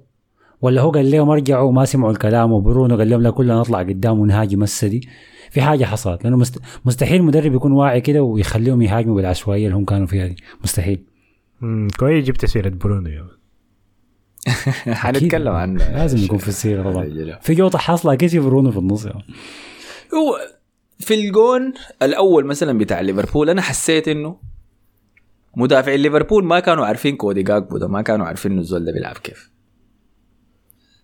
ولا 0.63 0.81
هو 0.81 0.91
قال 0.91 1.11
لهم 1.11 1.29
ارجعوا 1.29 1.69
وما 1.69 1.85
سمعوا 1.85 2.11
الكلام 2.11 2.51
وبرونو 2.51 2.97
قال 2.97 3.09
لهم 3.09 3.21
لا 3.21 3.29
كلنا 3.31 3.59
نطلع 3.59 3.79
قدام 3.79 4.19
ونهاجم 4.19 4.63
هسه 4.63 4.87
دي. 4.87 5.07
في 5.51 5.61
حاجة 5.61 5.85
حصلت 5.85 6.23
لأنه 6.23 6.37
مست... 6.37 6.59
مستحيل 6.85 7.23
مدرب 7.23 7.53
يكون 7.53 7.71
واعي 7.71 8.01
كده 8.01 8.21
ويخليهم 8.23 8.81
يهاجموا 8.81 9.15
بالعشوائية 9.15 9.65
اللي 9.65 9.77
هم 9.77 9.85
كانوا 9.85 10.07
فيها 10.07 10.27
دي. 10.27 10.35
مستحيل. 10.63 11.03
مم، 11.61 11.87
كويس 11.99 12.25
جبت 12.25 12.45
سيرة 12.45 12.69
برونو 12.69 13.09
يا. 13.09 13.27
حنتكلم 14.93 15.53
عنه. 15.53 15.91
لازم 15.91 16.17
يكون 16.17 16.37
في 16.37 16.47
السيرة 16.55 16.91
طبعا. 16.91 17.09
في 17.41 17.53
جوطة 17.53 17.77
حاصله 17.77 18.13
أكيد 18.13 18.29
في 18.29 18.39
برونو 18.39 18.71
في 18.71 18.77
النص 18.77 19.05
يعني. 19.05 19.23
هو 20.13 20.37
في 20.99 21.13
الجون 21.13 21.73
الأول 22.01 22.45
مثلا 22.45 22.77
بتاع 22.77 23.01
ليفربول 23.01 23.49
أنا 23.49 23.61
حسيت 23.61 24.07
إنه 24.07 24.35
مدافعين 25.57 25.99
ليفربول 25.99 26.43
ما 26.45 26.59
كانوا 26.59 26.85
عارفين 26.85 27.15
كودي 27.15 27.43
جاكبو 27.43 27.77
ده 27.77 27.87
ما 27.87 28.01
كانوا 28.01 28.25
عارفين 28.25 28.51
إنه 28.51 28.61
الزول 28.61 28.85
ده 28.85 28.91
بيلعب 28.91 29.17
كيف. 29.17 29.52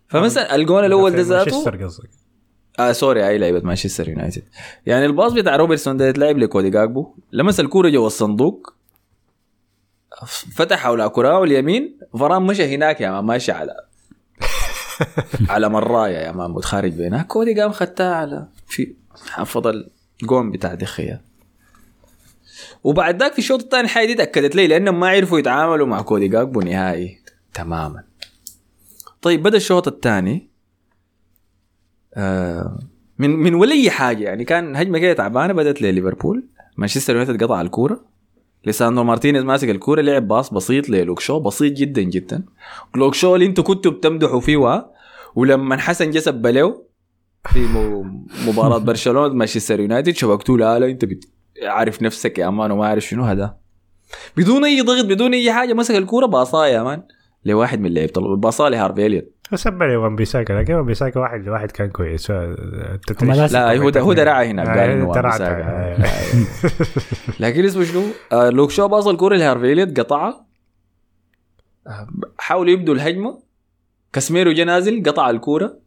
فمثلا 0.10 0.56
الجون 0.56 0.86
الأول 0.86 1.12
ده 1.12 1.22
ذاته 1.22 1.52
مانشستر 1.52 1.84
قصدك. 1.86 2.10
آه 2.80 2.92
sorry 2.92 3.28
أي 3.28 3.38
لعيبة 3.38 3.60
مانشستر 3.60 4.10
يونايتد. 4.10 4.44
يعني 4.86 5.06
الباص 5.06 5.34
بتاع 5.34 5.56
روبرتسون 5.56 5.98
ده 5.98 6.08
يتلعب 6.08 6.38
لكودي 6.38 6.70
جاكبو. 6.70 7.16
لمس 7.32 7.60
الكورة 7.60 7.90
جوا 7.90 8.08
الصندوق. 8.08 8.74
فتح 10.56 10.80
حول 10.80 11.08
كراعه 11.08 11.44
اليمين 11.44 11.98
فران 12.20 12.42
مشى 12.42 12.76
هناك 12.76 13.02
يا 13.02 13.12
man 13.12 13.26
ماشي 13.26 13.52
على 13.52 13.76
على 15.50 15.70
مرايه 15.70 16.18
يا 16.18 16.32
man 16.32 16.52
متخارج 16.52 16.92
بينها 16.92 17.24
كودي 17.24 17.62
قام 17.62 17.72
خدتها 17.72 18.16
على 18.16 18.48
في 18.68 18.96
حفظ 19.30 19.68
الجون 20.22 20.52
بتاع 20.52 20.74
دخيا 20.74 21.22
وبعد 22.84 23.20
ذاك 23.20 23.34
في 23.34 23.40
الشوط 23.40 23.62
الثاني 23.62 23.84
الحاجة 23.84 24.08
دي 24.08 24.16
تأكدت 24.16 24.56
لي 24.56 24.68
لأنهم 24.68 25.00
ما 25.00 25.10
عرفوا 25.10 25.40
يتعاملوا 25.40 25.88
مع 25.88 26.02
كودي 26.02 26.28
جاكبو 26.28 26.62
نهائي 26.62 27.20
تماما. 27.54 28.04
طيب 29.22 29.44
بدأ 29.44 29.58
الشوط 29.58 29.88
الثاني. 29.88 30.50
آه 32.14 32.80
من 33.20 33.30
من 33.30 33.54
ولي 33.54 33.90
حاجة 33.90 34.24
يعني 34.24 34.46
كان 34.46 34.76
هجمة 34.76 35.00
كده 35.00 35.14
تعبانة 35.14 35.54
بدأت 35.54 35.82
لليفربول. 35.82 36.48
مانشستر 36.78 37.16
يونايتد 37.16 37.44
قطع 37.44 37.62
الكورة. 37.62 38.06
لساندرو 38.66 39.04
مارتينيز 39.04 39.44
ماسك 39.44 39.70
الكورة 39.70 40.02
لعب 40.02 40.28
باص 40.28 40.54
بسيط 40.54 40.90
للوكشو 40.90 41.40
بسيط 41.40 41.74
جدا 41.74 42.02
جدا. 42.02 42.44
لوكشو 42.96 43.36
اللي 43.36 43.46
أنتوا 43.46 43.64
كنتوا 43.64 43.92
بتمدحوا 43.92 44.40
فيه 44.40 44.90
ولما 45.36 45.78
حسن 45.78 46.12
جسب 46.12 46.34
بلو 46.34 46.86
في 47.50 47.68
مباراة 48.48 48.78
برشلونة 48.78 49.34
مانشستر 49.34 49.80
يونايتد 49.80 50.16
شبكتوا 50.16 50.58
له 50.58 50.78
لا 50.78 50.86
انت 50.86 51.06
عارف 51.64 52.02
نفسك 52.02 52.38
يا 52.38 52.50
مان 52.50 52.72
وما 52.72 52.88
عارف 52.88 53.04
شنو 53.04 53.24
هذا. 53.24 53.58
بدون 54.38 54.66
أي 54.66 54.82
ضغط 54.82 55.06
بدون 55.06 55.34
أي 55.34 55.54
حاجة 55.54 55.74
مسك 55.74 55.96
الكورة 55.96 56.26
باصاها 56.26 56.68
يا 56.68 56.84
man. 56.84 57.04
لواحد 57.46 57.80
من 57.80 57.94
لعيبه 57.94 58.36
باصاها 58.36 58.70
لهارفي 58.70 59.06
إليوت. 59.06 59.26
سبب 59.56 59.84
لي 59.84 59.96
وان 59.96 60.16
بيساكا 60.16 60.54
لكن 60.54 60.74
وان 60.74 60.86
بيساكا 60.86 61.20
واحد 61.20 61.46
لواحد 61.46 61.72
كان 61.72 61.90
كويس. 61.90 62.32
لا 62.32 63.78
هو 63.78 63.90
ده 63.90 64.02
هو 64.02 64.14
ده 64.14 64.24
راعي 64.24 64.50
هناك 64.50 64.68
قال 64.68 64.78
آه، 64.78 64.94
انه. 64.94 65.18
آه. 65.18 65.98
لكن 67.40 67.66
اسمه 67.66 67.84
شنو؟ 67.84 68.04
آه 68.32 68.50
لوك 68.50 68.72
شو 68.72 68.88
باص 68.88 69.08
الكوره 69.08 69.36
لهارفي 69.36 69.74
إليوت 69.74 70.00
قطعها. 70.00 70.46
حاولوا 72.38 72.74
يبدوا 72.74 72.96
الهجمة. 72.96 73.42
كاسميرو 74.14 74.52
جا 74.52 74.64
نازل 74.64 75.04
قطع 75.04 75.30
الكورة. 75.30 75.80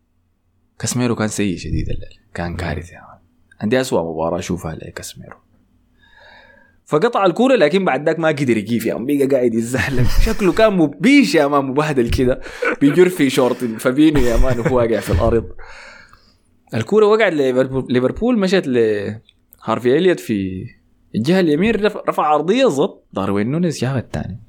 كاسميرو 0.78 1.14
كان 1.14 1.28
سيء 1.28 1.56
شديد 1.56 1.88
الليل 1.88 2.20
كان 2.34 2.56
كارثه. 2.56 2.96
عندي 3.60 3.80
أسوأ 3.80 4.12
مباراة 4.12 4.38
أشوفها 4.38 4.74
لكاسميرو. 4.74 5.36
فقطع 6.92 7.26
الكورة 7.26 7.54
لكن 7.56 7.84
بعد 7.84 8.06
ذاك 8.06 8.18
ما 8.18 8.28
قدر 8.28 8.56
يجيب 8.56 8.82
يا 8.82 8.94
man 8.94 9.06
بقى 9.06 9.26
قاعد 9.26 9.54
يتزحلق 9.54 10.02
شكله 10.26 10.52
كان 10.52 10.72
مبيش 10.72 11.34
يا 11.34 11.46
man 11.46 11.64
مبهدل 11.64 12.10
كده. 12.10 12.40
بيجر 12.80 13.08
في 13.08 13.30
شورت 13.30 13.64
فابينو 13.64 14.20
يا 14.20 14.36
man 14.36 14.60
وهو 14.60 14.76
واقع 14.76 15.00
في 15.00 15.10
الأرض. 15.12 15.44
الكورة 16.74 17.06
وقعت 17.06 17.32
ليفربول 17.88 18.38
مشت 18.38 18.66
لهارفي 18.66 19.98
إليوت 19.98 20.20
في 20.20 20.64
الجهة 21.14 21.40
اليمين 21.40 21.74
رفع, 22.08 22.22
عرضيه 22.26 22.66
ضد 22.66 23.00
داروين 23.12 23.50
نونيز 23.50 23.80
جاب 23.80 23.96
الثاني. 23.96 24.40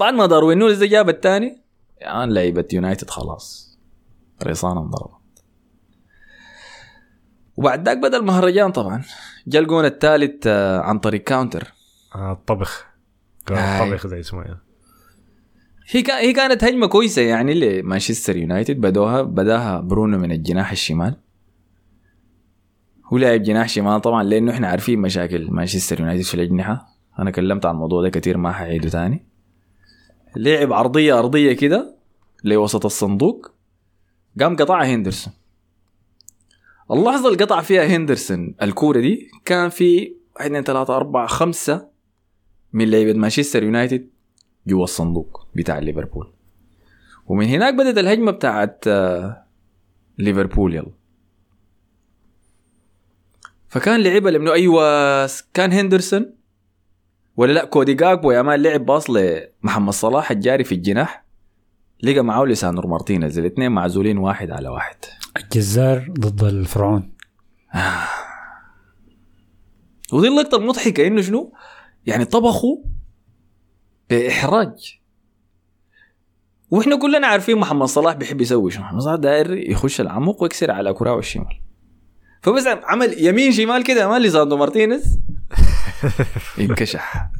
بعد 0.00 0.14
ما 0.14 0.26
داروين 0.26 0.58
نونيز 0.58 0.84
جاب 0.84 1.08
الثاني. 1.08 1.62
يعني 2.00 2.34
لعيبة 2.34 2.64
يونايتد 2.72 3.10
خلاص. 3.10 3.78
ريصانة 4.42 4.80
انضربت. 4.80 5.17
وبعد 7.58 7.88
ذاك 7.88 7.98
بدا 7.98 8.16
المهرجان 8.16 8.72
طبعا 8.72 9.02
جا 9.46 9.58
الجون 9.58 9.84
الثالث 9.84 10.46
آه، 10.46 10.80
عن 10.80 10.98
طريق 10.98 11.22
counter 11.22 11.72
آه، 12.14 12.32
الطبخ 12.32 12.86
كان. 13.46 13.82
الطبخ 13.82 14.06
ده 14.06 14.20
اسمه. 14.20 14.56
هي 15.90 16.02
كا 16.02 16.18
هي 16.18 16.32
كانت 16.32 16.64
هجمة 16.64 16.86
كويسة 16.86 17.22
يعني 17.22 17.54
لمانشستر 17.54 18.36
يونايتد 18.36 18.80
بدوها 18.80 19.22
بداها 19.22 19.80
برونو 19.80 20.18
من 20.18 20.32
الجناح 20.32 20.70
الشمال. 20.70 21.16
هو 23.12 23.18
لاعب 23.18 23.42
جناح 23.42 23.68
شمال 23.68 24.00
طبعا 24.00 24.22
لأنه 24.22 24.52
إحنا 24.52 24.68
عارفين 24.68 24.98
مشاكل 24.98 25.50
مانشستر 25.50 26.00
يونايتد 26.00 26.22
في 26.24 26.34
الأجنحة. 26.34 26.88
أنا 27.18 27.30
كلمت 27.30 27.66
عن 27.66 27.74
الموضوع 27.74 28.02
ده 28.02 28.08
كتير 28.10 28.36
ما 28.36 28.52
حعيده 28.52 28.88
تاني. 28.88 29.26
لعب 30.36 30.72
عرضيه 30.72 31.18
ارضيه 31.18 31.52
كده 31.52 31.94
لوسط 32.44 32.84
الصندوق. 32.84 33.50
قام 34.40 34.56
قطعها 34.56 34.86
هندرسون. 34.86 35.32
اللحظة 36.90 37.28
اللي 37.28 37.44
قطع 37.44 37.60
فيها 37.60 37.86
هندرسون 37.86 38.54
الكورة 38.62 39.00
دي 39.00 39.30
كان 39.44 39.68
في 39.68 40.14
1 40.36 40.46
2 40.46 40.64
3 40.64 40.96
4 40.96 41.26
5 41.26 41.88
من 42.72 42.90
لعيبة 42.90 43.12
مانشستر 43.18 43.62
يونايتد 43.62 44.08
جوا 44.66 44.84
الصندوق 44.84 45.46
بتاع 45.54 45.78
ليفربول. 45.78 46.32
ومن 47.26 47.46
هناك 47.46 47.74
بدأت 47.74 47.98
الهجمة 47.98 48.30
بتاعت 48.30 48.84
آه، 48.86 49.44
ليفربول 50.18 50.74
يلا. 50.74 50.90
فكان 53.68 54.00
لعبها 54.02 54.30
لأنه 54.30 54.52
أيوه 54.52 55.28
كان 55.54 55.72
هندرسون 55.72 56.34
ولا 57.36 57.52
لا؟ 57.52 57.64
كودي 57.64 57.94
جاكبو 57.94 58.30
يا 58.30 58.42
man 58.42 58.62
لعب 58.62 58.86
pass 58.86 59.10
لمحمد 59.10 59.92
صلاح 59.92 60.30
الجاري 60.30 60.64
في 60.64 60.72
الجناح 60.74 61.24
لقى 62.02 62.22
معاه 62.22 62.44
ليساندرو 62.44 62.86
مارتينيز 62.86 63.38
الاثنين 63.38 63.72
معزولين 63.72 64.18
واحد 64.18 64.50
على 64.50 64.68
واحد. 64.68 64.96
الجزار 65.38 66.12
ضد 66.20 66.44
الفرعون. 66.44 67.12
ودي 70.12 70.28
اللقطة 70.28 70.56
المضحكة 70.56 71.06
إنه 71.06 71.22
شنو؟ 71.22 71.52
يعني 72.06 72.24
طبخوا 72.24 72.76
بإحراج. 74.10 74.98
وإحنا 76.70 76.96
كلنا 76.96 77.26
عارفين 77.26 77.58
محمد 77.58 77.86
صلاح 77.86 78.14
بيحب 78.14 78.40
يسوي 78.40 78.70
شنو؟ 78.70 78.82
محمد 78.82 79.00
صلاح 79.00 79.16
داير 79.16 79.70
يخش 79.70 80.00
العمق 80.00 80.42
ويكسر 80.42 80.70
على 80.70 80.92
كراعه 80.92 81.18
الشمال 81.18 81.60
فبس 82.42 82.66
عمل 82.66 83.24
يمين 83.24 83.52
شمال 83.52 83.84
كده 83.84 84.08
ما 84.08 84.18
ليساندرو 84.18 84.56
مارتينيز؟ 84.56 85.20
انكشح 86.60 87.30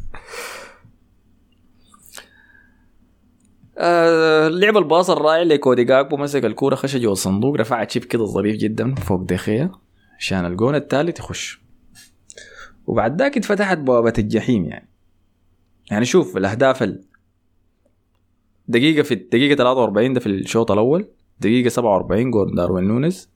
آه 3.81 4.49
لعب 4.49 4.77
ال 4.77 4.83
pass 4.83 5.11
الرائع 5.11 5.43
لكودي 5.43 5.85
جاكبو 5.85 6.17
مسك 6.17 6.45
الكورة 6.45 6.75
خش 6.75 6.97
جوا 6.97 7.13
الصندوق 7.13 7.57
رفع 7.57 7.85
chip 7.85 8.05
كده 8.05 8.25
ظريف 8.25 8.57
جدا 8.57 8.95
فوق 8.95 9.23
دي 9.23 9.43
خيا 9.43 9.73
عشان 10.19 10.47
الجون 10.47 10.75
الثالث 10.75 11.19
يخش. 11.19 11.61
وبعد 12.87 13.19
ذاك 13.23 13.37
اتفتحت 13.37 13.79
بوابة 13.79 14.13
الجحيم 14.19 14.65
يعني. 14.65 14.89
يعني 15.91 16.05
شوف 16.05 16.37
الأهداف 16.37 16.83
ال... 16.83 17.05
دقيقة 18.69 19.03
في 19.03 19.15
دقيقة 19.15 19.57
43 19.57 20.13
ده 20.13 20.21
في 20.21 20.27
الشوط 20.27 20.71
الأول 20.71 21.09
دقيقة 21.41 21.69
47 21.69 22.31
جون 22.31 22.55
داروين 22.55 22.85
نونيز 22.85 23.29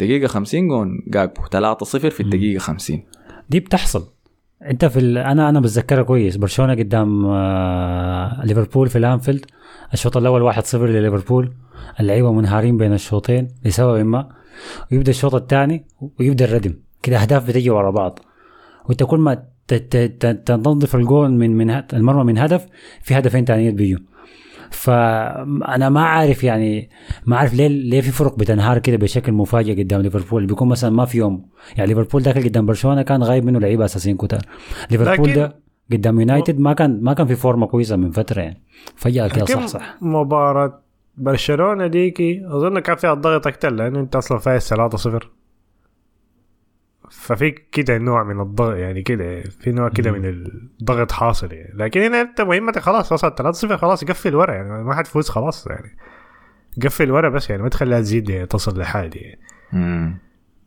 دقيقة 0.00 0.26
50 0.26 0.68
جون 0.68 1.02
جاكبو 1.06 1.42
3-0 1.74 1.84
في 1.84 2.20
الدقيقة 2.20 2.58
50 2.58 3.04
دي 3.50 3.60
بتحصل. 3.60 4.04
انت 4.70 4.84
في 4.84 4.98
ال... 4.98 5.18
أنا 5.18 5.48
أنا 5.48 5.60
بتذكرها 5.60 6.02
كويس. 6.02 6.36
برشلونة 6.36 6.74
قدام 6.74 7.26
آه... 7.26 8.44
ليفربول 8.44 8.88
في 8.88 8.98
الأنفيلد. 8.98 9.46
الشوط 9.92 10.16
الأول 10.16 10.52
1-0 10.54 10.74
لليفربول. 10.74 11.52
اللعيبة 12.00 12.32
منهارين 12.32 12.76
بين 12.76 12.92
الشوطين 12.92 13.48
لسبب 13.64 14.06
ما. 14.06 14.28
ويبدأ 14.92 15.10
الشوط 15.10 15.34
الثاني 15.34 15.86
ويبدأ 16.20 16.44
الردم. 16.44 16.74
كده 17.02 17.22
أهداف 17.22 17.48
بتجي 17.48 17.70
ورا 17.70 17.90
بعض. 17.90 18.18
وانت 18.88 19.02
كل 19.02 19.18
ما 19.18 19.42
تنظف 20.46 20.96
الجول 20.96 21.30
من 21.30 21.56
من 21.56 21.70
المرمى 21.70 22.24
من 22.24 22.38
هدف 22.38 22.66
في 23.02 23.18
هدفين 23.18 23.44
تانيين 23.44 23.74
بيجوا. 23.76 24.11
فأنا 24.72 25.88
ما 25.88 26.02
عارف 26.04 26.44
يعني 26.44 26.90
ما 27.26 27.36
عارف 27.36 27.54
ليه 27.54 27.68
ليه 27.68 28.00
في 28.00 28.10
فرق 28.10 28.38
بتنهار 28.38 28.78
كده 28.78 28.96
بشكل 28.96 29.32
مفاجئ 29.32 29.82
قدام 29.82 30.00
ليفربول؟ 30.00 30.46
بيكون 30.46 30.68
مثلا 30.68 30.90
ما 30.90 31.04
في 31.04 31.18
يوم 31.18 31.46
يعني 31.76 31.88
ليفربول 31.88 32.22
داخل 32.22 32.44
قدام 32.44 32.66
برشلونة 32.66 33.02
كان 33.02 33.22
غايب 33.22 33.44
منه 33.44 33.60
لعيبة 33.60 33.84
أساسيين 33.84 34.16
كتار. 34.16 34.40
ليفربول 34.90 35.32
ده 35.32 35.56
قدام 35.92 36.20
يونايتد 36.20 36.58
ما 36.58 36.72
كان 36.72 37.02
ما 37.02 37.12
كان 37.12 37.26
في 37.26 37.34
فورمة 37.36 37.66
كويسة 37.66 37.96
من 37.96 38.10
فترة 38.10 38.40
يعني. 38.40 38.62
فجأة 38.96 39.28
كده 39.28 39.44
صح 39.44 39.66
صح. 39.66 39.96
مباراة 40.02 40.80
برشلونة 41.16 41.86
ديكي 41.86 42.46
أظن 42.46 42.78
كان 42.78 42.96
فيها 42.96 43.12
الضغط 43.12 43.46
أكتر 43.46 43.70
لأنه 43.72 44.00
أنت 44.00 44.16
أصلا 44.16 44.38
فايز 44.38 44.74
3-0 44.74 45.26
ففي 47.22 47.50
كده 47.50 47.98
نوع 47.98 48.22
من 48.22 48.40
الضغط 48.40 48.76
يعني 48.76 49.02
كده 49.02 49.40
في 49.40 49.72
نوع 49.72 49.88
كده 49.88 50.12
من 50.12 50.24
الضغط 50.24 51.12
حاصل 51.12 51.52
يعني. 51.52 51.72
لكن 51.74 52.00
هنا 52.00 52.20
انت 52.20 52.40
مهمتك 52.40 52.78
خلاص 52.82 53.12
وصلت 53.12 53.42
3-0 53.42 53.72
خلاص 53.76 54.04
قفل 54.04 54.34
ورا 54.34 54.54
يعني. 54.54 54.84
ما 54.84 54.94
حتفوز 54.94 55.28
خلاص 55.28 55.66
يعني. 55.66 55.96
قفل 56.82 57.10
ورا 57.10 57.28
بس 57.28 57.50
يعني 57.50 57.62
ما 57.62 57.68
تخليها 57.68 58.00
تزيد 58.00 58.28
يعني 58.28 58.46
تصل 58.46 58.80
لحاجه 58.80 59.18
يعني. 59.18 59.40
مم. 59.72 60.18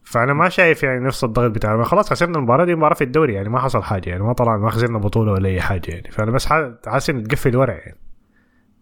فأنا 0.03 0.33
ما 0.33 0.49
شايف 0.49 0.83
يعني 0.83 1.05
نفس 1.05 1.23
الضغط 1.23 1.51
بتاع 1.51 1.83
خلاص 1.83 2.09
خسرنا 2.09 2.37
المباراة 2.37 2.65
دي 2.65 2.75
مباراه 2.75 2.95
في 2.95 3.03
الدوري 3.03 3.33
يعني 3.33 3.49
ما 3.49 3.59
حصل 3.59 3.83
حاجة 3.83 4.09
يعني. 4.09 4.23
ما 4.23 4.33
طلعنا 4.33 4.57
ما 4.57 4.69
خسرنا 4.69 4.97
بطولة 4.97 5.31
ولا 5.31 5.49
أي 5.49 5.61
حاجة 5.61 5.91
يعني. 5.91 6.11
فأنا 6.11 6.31
بس 6.31 6.45
حاسس 6.85 7.09
ان 7.09 7.23
تقفل 7.23 7.57
ورا 7.57 7.73
يعني. 7.73 7.97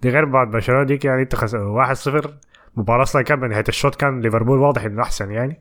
دي 0.01 0.09
غير 0.09 0.25
بعد 0.25 0.51
برشلونة 0.51 0.83
ديك 0.83 1.05
يعني 1.05 1.21
انت 1.21 1.35
خس... 1.35 1.55
1-0 1.55 2.29
مباراة 2.75 3.03
أصلا 3.03 3.21
كان 3.21 3.39
بنهاية 3.39 3.65
الشوط 3.69 3.95
كان 3.95 4.21
ليفربول 4.21 4.59
واضح 4.59 4.83
إنه 4.83 5.01
أحسن 5.01 5.31
يعني. 5.31 5.59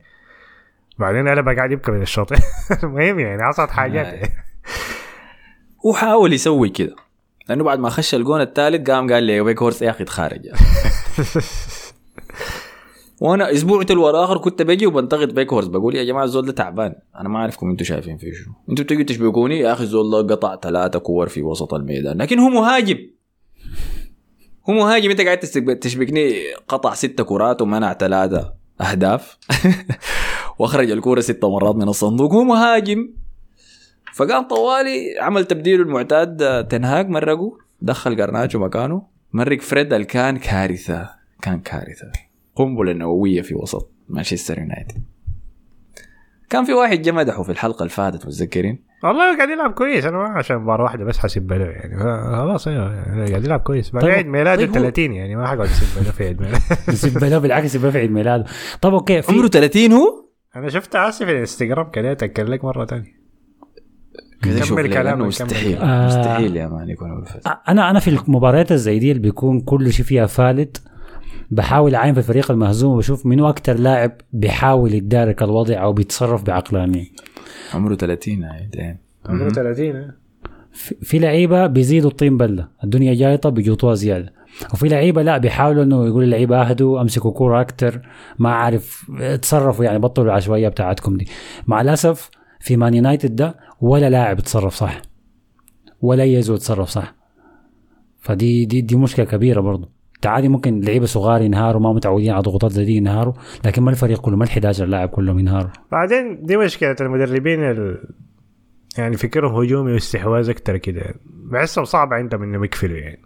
بعدين 0.99 1.27
قلب 1.27 1.49
قاعد 1.49 1.71
يبكي 1.71 1.91
من 1.91 2.01
الشوط 2.01 2.27
المهم 2.83 3.19
يعني 3.19 3.43
حصلت 3.43 3.69
حاجات. 3.69 4.05
آه. 4.05 4.29
وحاول 5.85 6.33
يسوي 6.33 6.69
كده. 6.69 6.95
لأنه 7.49 7.63
بعد 7.63 7.79
ما 7.79 7.89
خش 7.89 8.15
الجون 8.15 8.41
الثالث 8.41 8.89
قام 8.89 9.13
قال 9.13 9.23
لي 9.23 9.43
بيك 9.43 9.61
هورس 9.61 9.81
يا 9.81 9.89
أخي 9.89 10.03
تخارج. 10.03 10.41
وأنا 13.21 13.51
أسبوع 13.51 13.83
تلو 13.83 14.09
الآخر 14.09 14.37
كنت 14.37 14.61
بجي 14.61 14.87
وبنتقد 14.87 15.33
بيك 15.33 15.53
هورس. 15.53 15.67
بقول 15.67 15.95
يا 15.95 16.03
جماعة 16.03 16.23
الزول 16.23 16.45
ده 16.45 16.51
تعبان. 16.51 16.95
أنا 17.19 17.29
ما 17.29 17.39
أعرفكم 17.39 17.69
أنتم 17.69 17.85
شايفين 17.85 18.17
فيه 18.17 18.33
شنو. 18.33 18.53
أنتم 18.69 18.83
بتيجوا 18.83 19.03
تشبكوني 19.03 19.59
يا 19.59 19.73
أخي 19.73 19.83
الزول 19.83 20.27
ده 20.27 20.35
قطع 20.35 20.55
ثلاثة 20.55 20.99
كور 20.99 21.29
في 21.29 21.41
وسط 21.41 21.73
الميدان. 21.73 22.17
لكن 22.17 22.39
هو 22.39 22.49
مهاجم. 22.49 22.97
هو 24.69 24.73
مهاجم. 24.73 25.09
أنت 25.09 25.21
قاعد 25.21 25.37
تشبكني 25.79 26.33
قطع 26.67 26.93
ستة 26.93 27.23
كرات 27.23 27.61
ومنع 27.61 27.93
ثلاثة 27.93 28.53
أهداف. 28.81 29.37
واخرج 30.59 30.91
الكورة 30.91 31.19
ستة 31.21 31.49
مرات 31.49 31.75
من 31.75 31.87
الصندوق. 31.89 32.33
هو 32.33 32.43
مهاجم. 32.43 33.09
فقام 34.13 34.43
طوالي 34.47 35.19
عمل 35.21 35.45
تبديله 35.45 35.83
المعتاد 35.83 36.41
آه، 36.41 36.61
تنهاج 36.61 37.09
مرقه 37.09 37.57
دخل 37.81 38.15
قرناچو 38.21 38.55
مكانه. 38.55 39.03
مرق 39.33 39.61
فريد 39.61 39.93
اللي 39.93 40.05
كان 40.05 40.37
كارثة. 40.37 41.09
كان 41.41 41.59
كارثة. 41.59 42.11
قنبلة 42.55 42.93
نووية 42.93 43.41
في 43.41 43.55
وسط 43.55 43.89
مانشستر 44.09 44.59
يونايتد. 44.59 45.03
كان 46.49 46.63
في 46.65 46.73
واحد 46.73 47.01
جا 47.01 47.11
مدحه 47.11 47.43
في 47.43 47.51
الحلقة 47.51 47.77
اللي 47.79 47.89
فاتت 47.89 48.25
متذكرين؟ 48.25 48.79
والله 49.03 49.35
قاعد 49.37 49.49
يلعب 49.49 49.71
كويس. 49.73 50.05
أنا 50.05 50.17
ما 50.17 50.23
عشان 50.23 50.57
مباراة 50.57 50.83
واحدة 50.83 51.03
بس 51.05 51.17
حسب 51.17 51.53
له 51.53 51.65
يعني. 51.65 51.99
خلاص 52.37 52.67
أيوه 52.67 52.93
يعني 52.93 53.25
قاعد 53.29 53.43
يلعب 53.45 53.59
كويس. 53.59 53.89
بعد 53.91 54.03
طيب- 54.03 54.11
عيد 54.13 54.27
ميلاده 54.27 54.61
طيب 54.65 54.69
هو- 54.69 54.73
30 54.83 55.13
يعني 55.13 55.35
ما 55.35 55.47
حقعد 55.47 55.59
اسب 55.61 56.03
له 56.05 56.11
في 56.11 56.23
عيد 56.23 56.41
ميلاده. 56.41 56.59
يسب 56.87 57.23
له 57.23 57.37
بالعكس 57.37 57.75
يبقى 57.75 57.91
في 57.91 57.97
عيد 57.97 58.11
ميلاده. 58.11 58.45
طب 58.81 58.93
okay 58.93 59.21
في 59.21 59.31
عمره 59.31 59.47
30 59.47 59.91
هو؟ 59.93 60.23
أنا 60.55 60.69
شفت 60.69 60.95
عاصي 60.95 61.25
في 61.25 61.31
الإنستغرام 61.31 61.91
كده 61.91 62.11
اتاكد 62.11 62.49
لك 62.49 62.65
مرة 62.65 62.85
ثانية 62.85 63.23
كذا 64.41 64.65
كمل 64.65 64.93
كمل. 64.93 65.17
مستحيل 65.17 65.77
آه. 65.77 66.05
مستحيل 66.05 66.55
يا 66.55 66.67
مان 66.67 66.89
يكون 66.89 67.11
هو 67.11 67.19
الفاز. 67.19 67.41
أنا 67.69 67.89
أنا 67.89 67.99
في 67.99 68.07
المباريات 68.09 68.71
الزي 68.71 68.99
دي 68.99 69.11
اللي 69.11 69.21
بيكون 69.21 69.61
كل 69.61 69.93
شيء 69.93 70.05
فيها 70.05 70.25
فالت 70.25 70.81
بحاول 71.51 71.95
اعاين 71.95 72.13
في 72.13 72.19
الفريق 72.19 72.51
المهزوم 72.51 72.93
وبشوف 72.95 73.25
منو 73.25 73.49
أكتر 73.49 73.79
لاعب 73.79 74.11
بيحاول 74.33 74.93
يتدارك 74.93 75.43
الوضع 75.43 75.83
أو 75.83 75.93
بيتصرف 75.93 76.43
بعقلانية. 76.43 77.05
عمره 77.73 77.95
30 77.95 78.43
عيد 78.43 78.97
عمره 79.25 79.49
30 79.49 80.11
في 80.73 80.95
في 81.01 81.19
لعيبة 81.19 81.67
بيزيدوا 81.67 82.09
الطين 82.09 82.37
بلة. 82.37 82.67
الدنيا 82.83 83.13
جايطة 83.13 83.49
بيجوطوها 83.49 83.95
زيادة. 83.95 84.33
وفي 84.73 84.87
لعيبة 84.87 85.21
لا 85.21 85.37
بيحاولوا 85.37 85.83
إنه 85.83 86.05
يقول 86.05 86.23
اللعيبه 86.23 86.61
أهدوا 86.61 87.01
أمسكوا 87.01 87.31
كورة 87.31 87.61
أكتر. 87.61 88.01
ما 88.39 88.51
عارف 88.51 89.11
تصرفوا 89.41 89.85
يعني 89.85 89.99
بطلوا 89.99 90.27
العشوائية 90.27 90.67
بتاعتكم 90.67 91.17
دي. 91.17 91.27
مع 91.67 91.81
الأسف 91.81 92.29
في 92.59 92.77
مان 92.77 92.93
يونايتد 92.93 93.35
ده 93.35 93.55
ولا 93.81 94.09
لاعب 94.09 94.39
تصرف 94.39 94.73
صح. 94.73 95.01
ولا 96.01 96.23
يزو 96.23 96.55
تصرف 96.55 96.89
صح. 96.89 97.15
فدي 98.19 98.65
دي 98.65 98.81
دي 98.81 98.95
مشكلة 98.95 99.25
كبيرة 99.25 99.61
برضو. 99.61 99.89
عادي 100.25 100.47
ممكن 100.49 100.81
لعيبة 100.81 101.05
صغار 101.05 101.41
ينهاروا 101.41 101.81
ما 101.81 101.93
متعودين 101.93 102.31
على 102.31 102.41
ضغوطات 102.41 102.71
زي 102.71 102.85
دي 102.85 102.95
ينهاروا 102.95 103.33
لكن 103.65 103.83
ما 103.83 103.91
الفريق 103.91 104.21
كله 104.21 104.37
ما 104.37 104.43
ال 104.43 104.49
11 104.49 104.85
لاعب 104.85 105.09
كلهم 105.09 105.39
ينهاروا. 105.39 105.71
بعدين 105.91 106.43
دي 106.43 106.57
مشكلة 106.57 106.95
المدربين 107.01 107.63
ال... 107.63 108.07
يعني 108.97 109.17
فكرهم 109.17 109.55
هجومي 109.55 109.93
واستحواذ 109.93 110.49
أكتر 110.49 110.77
كده. 110.77 111.15
بحسهم 111.25 111.85
صعب 111.85 112.13
عندهم 112.13 112.43
إنهم 112.43 112.63
يقفلوا 112.63 112.97
يعني. 112.97 113.21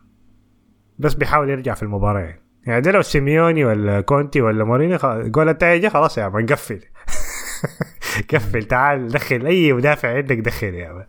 بس 1.00 1.14
بيحاول 1.14 1.50
يرجع 1.50 1.74
في 1.74 1.84
المباراه 1.84 2.20
يعني 2.20 2.42
يعني 2.68 2.82
ده 2.82 2.92
لو 2.92 3.02
سيميوني 3.02 3.66
ولا 3.66 4.02
كونتي 4.02 4.42
ولا 4.42 4.64
مورينيو 4.64 4.98
جول 5.04 5.50
التايجة 5.50 5.88
خلاص 5.88 6.18
يا 6.18 6.24
عم 6.24 6.40
نقفل 6.40 6.80
قفل 8.34 8.64
تعال 8.64 9.08
دخل. 9.08 9.46
أي 9.46 9.74
مدافع 9.74 10.16
عندك 10.18 10.38
دخل 10.38 10.74
يا 10.74 10.88
عم. 10.88 11.04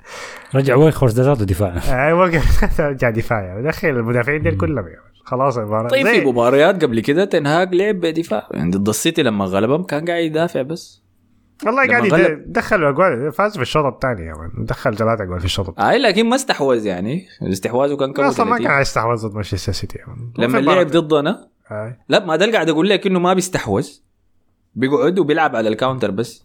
رجع 0.55 0.75
ويجهورست 0.75 1.13
ده؟ 1.13 1.23
ذاته 1.23 1.45
دفاع. 1.45 1.75
آه، 2.09 2.15
وقف 2.15 2.81
رجع 2.81 3.11
دفاع 3.11 3.45
يا 3.45 3.51
عم. 3.53 3.63
دخل 3.69 3.89
المدافعين 3.89 4.43
دول 4.43 4.57
كلهم 4.57 4.87
يا. 4.89 4.97
خلاص 5.25 5.59
المباراة. 5.59 5.89
طيب 5.89 6.07
في 6.07 6.25
مباريات 6.25 6.85
قبل 6.85 7.01
كده 7.01 7.25
تنهاج 7.25 7.75
لعب 7.75 7.95
بدفاع 7.95 8.49
يعني 8.51 8.71
ضد 8.71 8.89
السيتي 8.89 9.23
لما 9.23 9.45
غلبهم 9.45 9.83
كان 9.83 10.05
قاعد 10.05 10.23
يدافع 10.23 10.63
بس. 10.63 11.03
والله 11.67 11.87
قاعد 11.89 12.03
غلب- 12.13 12.31
يد- 12.39 12.53
دخل 12.53 12.85
اجوال 12.85 13.33
فاز 13.33 13.57
في 13.57 13.63
الشوط 13.63 13.85
الثاني 13.85 14.27
يا 14.27 14.35
man 14.35 14.65
دخل 14.65 14.97
ثلاثة 14.97 15.25
اجوال 15.25 15.39
في 15.39 15.45
الشوط 15.45 15.69
الثاني. 15.69 15.91
اي 15.91 15.99
لكن 15.99 16.27
ما 16.27 16.37
استحوذ 16.37 16.87
يعني. 16.87 17.27
استحواذه 17.43 17.97
كان 17.97 18.13
كم 18.13 18.23
أصلا 18.23 18.47
ما 18.47 18.57
30. 18.57 18.69
كان 18.73 18.81
يستحوذ 18.81 19.27
ضد 19.29 19.35
مانشستر 19.35 19.73
سيتي 19.73 19.99
لما 20.39 20.59
لعب 20.59 20.87
ضدنا 20.87 21.49
آه. 21.71 21.99
لا 22.09 22.25
ما 22.25 22.37
ده 22.37 22.45
اللي 22.45 22.55
قاعد 22.55 22.69
أقول 22.69 22.89
لك 22.89 23.07
إنه 23.07 23.19
ما 23.19 23.35
بيستحوذ. 23.35 23.89
بيقعد 24.75 25.19
وبيلعب 25.19 25.57
على 25.57 25.69
ال 25.69 25.74
counter 25.74 26.11
بس. 26.11 26.45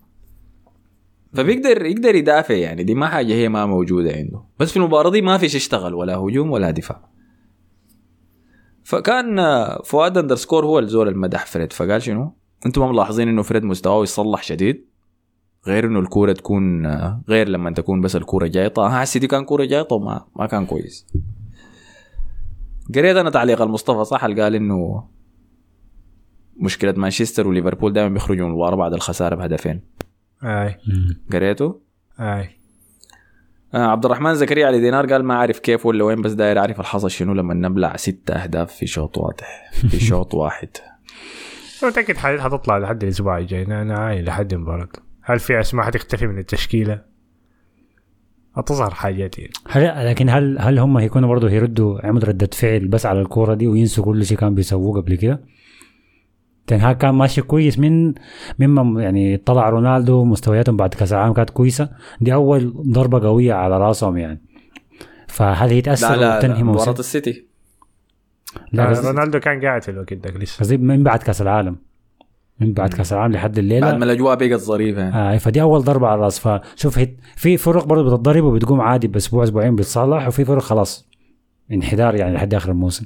فبيقدر 1.34 1.86
يقدر 1.86 2.16
يدافع 2.16 2.54
يعني. 2.54 2.84
دي 2.84 2.96
ما 2.96 3.08
حاجة 3.08 3.34
هي 3.34 3.50
ما 3.50 3.66
موجودة 3.66 4.12
عنده. 4.12 4.44
بس 4.60 4.72
في 4.72 4.78
المباراة 4.78 5.10
دي 5.10 5.22
ما 5.22 5.38
فيش 5.38 5.56
يشتغل 5.56 5.94
ولا 5.94 6.16
هجوم 6.16 6.52
ولا 6.52 6.72
دفاع. 6.72 7.10
فكان 8.84 9.40
آه، 9.40 9.82
فؤاد 9.86 10.18
underscore 10.18 10.66
هو 10.66 10.80
الزول 10.80 11.08
المدح 11.08 11.46
فريد. 11.46 11.74
فقال 11.74 12.02
شنو؟ 12.02 12.34
أنتم 12.66 12.82
ما 12.82 12.92
ملاحظين 12.92 13.28
إنه 13.28 13.42
فريد 13.42 13.64
مستواه 13.64 14.04
يصلح 14.04 14.44
شديد. 14.44 14.93
غير 15.68 15.86
إنه 15.88 16.00
الكورة 16.00 16.32
تكون 16.34 16.86
آه، 16.86 17.22
غير 17.30 17.48
لما 17.50 17.72
تكون 17.72 18.02
بس 18.02 18.16
الكورة 18.16 18.48
جايطة. 18.48 18.88
ها 18.88 19.04
هسه 19.04 19.20
دي 19.20 19.28
كان 19.28 19.46
كورة 19.46 19.66
جايطة 19.66 19.96
وما 19.96 20.26
ما 20.36 20.46
كان 20.46 20.66
كويس. 20.66 21.08
قريت 22.96 23.16
أنا 23.18 23.30
تعليق 23.30 23.62
المصطفى 23.62 24.06
صح؟ 24.06 24.24
اللي 24.24 24.42
قال 24.44 24.56
إنه 24.56 25.04
مشكلة 26.60 26.94
مانشستر 26.98 27.48
وليفربول 27.48 27.94
دائما 27.94 28.10
بيخرجوا 28.14 28.46
من 28.46 28.52
المباراه 28.52 28.76
بعد 28.76 28.94
الخسارة 28.94 29.36
بهدفين. 29.36 29.82
أي. 30.44 30.76
قريته؟ 31.32 31.80
أي. 32.20 32.50
آه 33.74 33.78
عبد 33.88 34.06
الرحمن 34.06 34.36
زكريا 34.36 34.68
علي 34.68 34.80
دينار 34.82 35.14
قال 35.14 35.24
ما 35.24 35.36
عارف 35.36 35.60
كيف 35.60 35.86
ولا 35.86 36.04
وين 36.04 36.22
بس 36.22 36.32
داير 36.32 36.60
أعرف 36.60 36.80
الحصل 36.80 37.12
شنو 37.12 37.34
لما 37.34 37.54
نبلع 37.54 37.96
ستة 37.96 38.34
أهداف 38.34 38.74
في 38.74 38.88
شوط 38.88 39.18
واضح. 39.18 39.72
في 39.74 40.00
شوط 40.10 40.34
واحد. 40.34 40.70
متأكد 41.84 42.18
حت- 42.18 42.40
حتطلع 42.40 42.78
لحد 42.78 43.04
الأسبوع 43.04 43.38
الجاي. 43.38 43.64
أنا 43.64 43.98
عاين 43.98 44.26
لحد 44.26 44.54
المباراه 44.54 44.88
هل 45.24 45.40
في 45.40 45.60
اسماء 45.60 45.86
حتختفي 45.86 46.28
من 46.28 46.38
التشكيلة؟ 46.38 47.02
هتظهر 48.56 48.94
حاجات 48.94 49.40
يعني 49.40 49.52
هل 49.70 50.06
لكن 50.10 50.30
هل 50.30 50.60
هل 50.60 50.80
هم 50.80 50.98
هيكونوا 50.98 51.30
برضه 51.30 51.50
هيردوا 51.50 52.06
عملوا 52.08 52.28
ردة 52.28 52.50
فعل 52.54 52.88
بس 52.88 53.06
على 53.06 53.22
الكورة 53.22 53.54
دي 53.54 53.68
وينسوا 53.68 54.06
كل 54.06 54.26
شيء 54.26 54.38
كان 54.38 54.56
بيسووه 54.56 55.02
قبل 55.02 55.16
كده؟ 55.16 55.42
تنهاج 56.68 56.98
كان 56.98 57.16
ماشي 57.16 57.42
كويس 57.42 57.80
من 57.80 58.14
مما 58.60 59.04
يعني 59.04 59.38
طلع 59.38 59.70
رونالدو 59.70 60.24
مستوياتهم 60.26 60.78
بعد 60.78 60.94
كأس 60.94 61.14
العالم 61.14 61.34
كانت 61.34 61.50
كويسة 61.50 61.90
دي 62.22 62.34
أول 62.34 62.74
ضربة 62.92 63.20
قوية 63.28 63.54
على 63.54 63.78
راسهم 63.78 64.18
يعني 64.18 64.42
فهل 65.28 65.70
هي 65.70 65.76
لا 65.76 65.82
تاثر 65.82 66.16
لا, 66.16 66.38
وتنهي 66.38 66.58
لا 66.58 66.64
موسم؟ 66.64 66.82
مباراة 66.82 67.00
السيتي 67.00 67.46
لا 68.72 68.84
آه، 68.86 68.90
قصدي- 68.90 69.08
رونالدو 69.08 69.40
كان 69.40 69.62
قاعد 69.62 69.84
في 69.84 69.92
الوقت 69.92 70.14
ده 70.14 70.30
لسه 70.32 70.60
قصدي 70.60 70.78
من 70.78 71.04
بعد 71.04 71.20
كأس 71.24 71.42
العالم 71.42 71.76
من 72.60 72.74
بعد 72.74 72.94
كأس 72.94 73.14
العالم 73.14 73.34
لحد 73.34 73.58
الليلة. 73.58 73.88
بعد 73.88 74.00
ما 74.00 74.06
الأجواء 74.06 74.36
بقت 74.36 74.60
ظريفة. 74.60 75.02
يعني. 75.02 75.36
آه 75.36 75.38
فدي 75.38 75.62
أول 75.62 75.82
ضربة 75.82 76.08
على 76.08 76.16
الراس 76.16 76.40
فشوف 76.40 77.00
في 77.36 77.58
فرق 77.58 77.86
برضه 77.86 78.04
بتتضرب 78.04 78.44
وبتقوم 78.44 78.82
عادي 78.82 79.08
بأسبوع 79.08 79.44
أسبوعين 79.44 79.76
بتصلح 79.76 80.28
وفي 80.28 80.46
فرق 80.46 80.62
خلاص 80.62 81.08
انحدار 81.72 82.16
يعني 82.16 82.34
لحد 82.34 82.54
آخر 82.54 82.72
الموسم. 82.72 83.06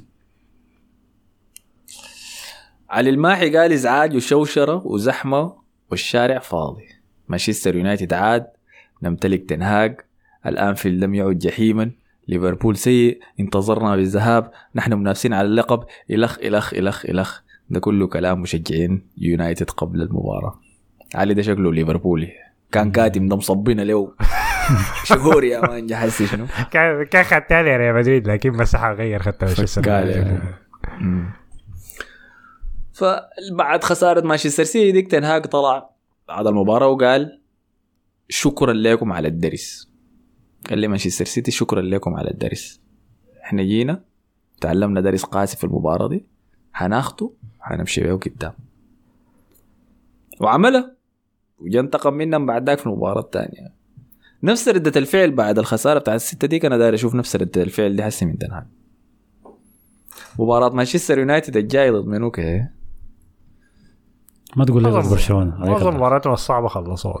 علي 2.90 3.10
الماحي 3.10 3.56
قال 3.56 3.72
إزعاج 3.72 4.16
وشوشرة 4.16 4.86
وزحمة 4.86 5.52
والشارع 5.90 6.38
فاضي. 6.38 6.84
مانشستر 7.28 7.76
يونايتد 7.76 8.12
عاد 8.12 8.46
نمتلك 9.02 9.48
تنهاج 9.48 10.00
الانفيلد 10.46 11.04
لم 11.04 11.14
يعد 11.14 11.38
جحيما. 11.38 11.90
ليفربول 12.28 12.76
سيء 12.76 13.20
انتظرنا 13.40 13.96
بالذهاب. 13.96 14.50
نحن 14.74 14.92
منافسين 14.92 15.32
على 15.32 15.48
اللقب. 15.48 15.84
إلخ 16.10 16.38
إلخ 16.38 16.74
إلخ 16.74 17.06
إلخ. 17.06 17.40
ده 17.70 17.80
كله 17.80 18.06
كلام 18.06 18.40
مشجعين 18.40 19.08
يونايتد 19.18 19.70
قبل 19.70 20.02
المباراة. 20.02 20.60
علي 21.14 21.34
ده 21.34 21.42
شكله 21.42 21.72
ليفربولي. 21.72 22.32
كان 22.72 22.90
كاتم 22.90 23.28
ده 23.28 23.36
مصبنا 23.36 23.82
له. 23.82 24.14
شهور 25.04 25.44
يا 25.44 25.60
مان 25.60 25.86
جحسي 25.86 26.26
شنو؟ 26.26 26.46
كان 26.70 27.04
كان 27.04 27.24
خدتها 27.24 27.62
لي 27.62 27.76
ريال 27.76 27.94
مدريد 27.94 28.28
لكن 28.28 28.52
مسحها 28.52 28.92
غير 28.92 29.22
خدتها. 29.22 29.48
يونايتد. 29.48 30.40
فبعد 32.92 33.84
خسارة 33.84 34.26
مانشستر 34.26 34.64
سيتي 34.64 34.92
ديك 34.92 35.10
تنهاج 35.10 35.46
طلع 35.46 35.90
بعد 36.28 36.46
المباراة 36.46 36.88
وقال 36.88 37.40
شكرا 38.28 38.72
لكم 38.72 39.12
على 39.12 39.28
الدرس. 39.28 39.92
قال 40.70 40.78
لي 40.78 40.88
مانشستر 40.88 41.24
سيتي 41.24 41.50
شكرا 41.50 41.80
لكم 41.82 42.14
على 42.14 42.30
الدرس. 42.30 42.80
إحنا 43.44 43.62
جينا 43.62 44.02
تعلمنا 44.60 45.00
درس 45.00 45.24
قاسي 45.24 45.56
في 45.56 45.64
المباراة 45.64 46.08
دي 46.08 46.26
هناخده 46.74 47.30
هنمشي 47.68 48.00
بيه 48.00 48.12
قدام 48.12 48.52
وعملها 50.40 50.94
وجا 51.58 51.80
انتقم 51.80 52.14
منا 52.14 52.38
بعد 52.38 52.66
ذاك 52.68 52.78
في 52.78 52.86
المباراة 52.86 53.20
الثانية. 53.20 53.72
نفس 54.42 54.68
ردة 54.68 55.00
الفعل 55.00 55.30
بعد 55.32 55.58
الخسارة 55.58 55.98
بتاعت 55.98 56.16
الستة 56.16 56.48
دي 56.48 56.66
أنا 56.66 56.76
داير 56.78 56.94
أشوف 56.94 57.14
نفس 57.14 57.36
ردة 57.36 57.62
الفعل 57.62 57.96
دي 57.96 58.02
حسي 58.02 58.24
من 58.26 58.38
تنهاج 58.38 58.66
مباراة 60.38 60.68
مانشستر 60.70 61.18
يونايتد 61.18 61.56
الجاي 61.56 61.90
ضد 61.90 62.06
منو 62.06 62.30
كده 62.30 62.70
ما 64.56 64.64
تقول 64.64 64.82
لي 64.82 64.88
ضد 64.90 64.94
عليك 65.52 65.70
معظم. 65.70 65.96
مباراتهم 65.96 66.32
الصعبة 66.32 66.68
خلصوها. 66.68 67.18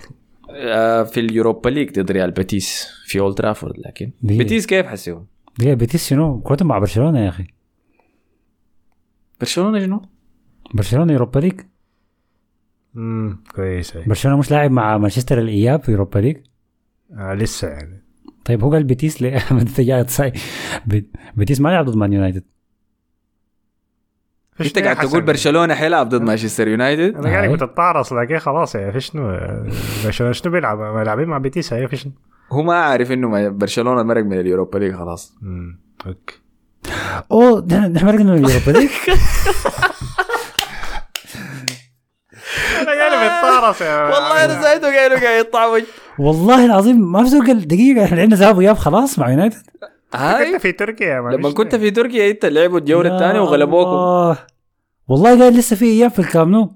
آه، 0.50 1.02
في 1.02 1.20
اليوروبا 1.20 1.68
ليج 1.68 2.00
ضد 2.00 2.10
ريال 2.10 2.30
بيتيس 2.30 2.86
في 3.06 3.20
أولد 3.20 3.34
ترافورد 3.34 3.74
لكن 3.78 4.10
دي- 4.22 4.38
بيتيس 4.38 4.66
كيف 4.66 4.86
حسيهم؟ 4.86 5.26
بيتيس 5.58 6.06
شنو؟ 6.08 6.40
كورتهم 6.40 6.68
مع 6.68 6.78
برشلونة 6.78 7.20
يا 7.24 7.28
أخي. 7.28 7.46
برشلونة 9.40 9.78
شنو؟ 9.80 10.02
برشلونة 10.74 11.12
يوروبا 11.12 11.38
ليج 11.38 11.60
امم 12.96 13.42
كويس. 13.54 13.96
برشلونة 13.96 14.38
مش 14.38 14.50
لاعب 14.50 14.70
مع 14.70 14.98
مانشستر 14.98 15.38
الإياب 15.38 15.82
في 15.82 15.90
يوروبا 15.92 16.18
ليج 16.18 16.36
آه 17.18 17.34
لسه 17.34 17.68
يعني. 17.68 18.02
طيب 18.44 18.64
هو 18.64 18.72
قال 18.72 18.84
بيتيس 18.84 19.22
ليه؟ 19.22 19.36
انت 19.50 19.80
بيتيس 21.36 21.60
ما 21.60 21.68
لعب 21.68 21.84
ضد 21.84 21.96
مان 21.96 22.12
يونايتد. 22.12 22.44
أنت 24.60 24.78
قاعد. 24.78 25.08
تقول 25.08 25.22
برشلونة 25.22 25.74
حيلعب 25.74 26.08
ضد 26.08 26.22
مانشستر 26.22 26.68
يونايتد؟ 26.68 27.14
أنا 27.16 27.28
قاعد 27.28 27.48
هاي. 27.48 27.56
بتتعرص 27.56 28.12
لكن 28.12 28.38
خلاص 28.38 28.74
يا 28.74 28.90
في 28.90 29.00
شنو 29.00 29.40
برشلونة 30.04 30.32
شنو 30.32 30.52
بيلعب؟ 30.52 30.78
لاعبين 31.04 31.28
مع 31.28 31.38
بيتيس 31.38 31.72
هي 31.72 31.88
في 31.88 31.96
شنو. 31.96 32.12
هو 32.52 32.62
ما 32.62 32.74
عارف 32.74 33.12
إنه 33.12 33.48
برشلونة 33.48 34.02
مرق 34.02 34.24
من 34.24 34.40
اليوروبا 34.40 34.78
ليج 34.78 34.94
خلاص. 34.94 35.36
امم 35.42 35.80
أوكي. 36.06 36.34
أوه 37.32 37.60
ده 37.60 37.86
ده 37.88 38.04
مرقنا 38.06 38.32
من 38.34 38.44
اليوروبا 38.44 38.70
ليج 38.78 38.90
أنا 42.82 43.26
يا 43.80 44.02
والله 44.04 44.44
أنا 44.44 44.62
زايده 44.62 44.88
قايل 44.88 45.20
قاعد 45.20 45.40
يطعوج 45.40 45.82
والله 46.18 46.64
العظيم 46.64 47.12
ما 47.12 47.24
في 47.24 47.30
زول 47.30 47.46
قال 47.46 47.68
دقيقة 47.68 48.04
إحنا 48.04 48.20
عندنا 48.20 48.40
ذهاب 48.40 48.58
وإياب 48.58 48.76
خلاص 48.76 49.18
مع 49.18 49.30
يونايتد. 49.30 49.62
هاي. 50.14 50.52
كنت 50.52 50.62
في 50.62 50.72
تركيا 50.72 51.20
لما 51.20 51.50
كنت 51.50 51.74
في 51.74 51.90
تركيا 51.90 52.30
أنت 52.30 52.46
لعبوا 52.46 52.78
الجولة 52.78 53.14
الثانية 53.14 53.40
وغلبوكم. 53.40 53.90
الله. 53.90 54.38
والله 55.08 55.44
قال 55.44 55.56
لسه 55.56 55.76
في 55.76 55.84
إياب 55.84 56.10
في 56.10 56.18
الكامب 56.18 56.49
نو. 56.49 56.72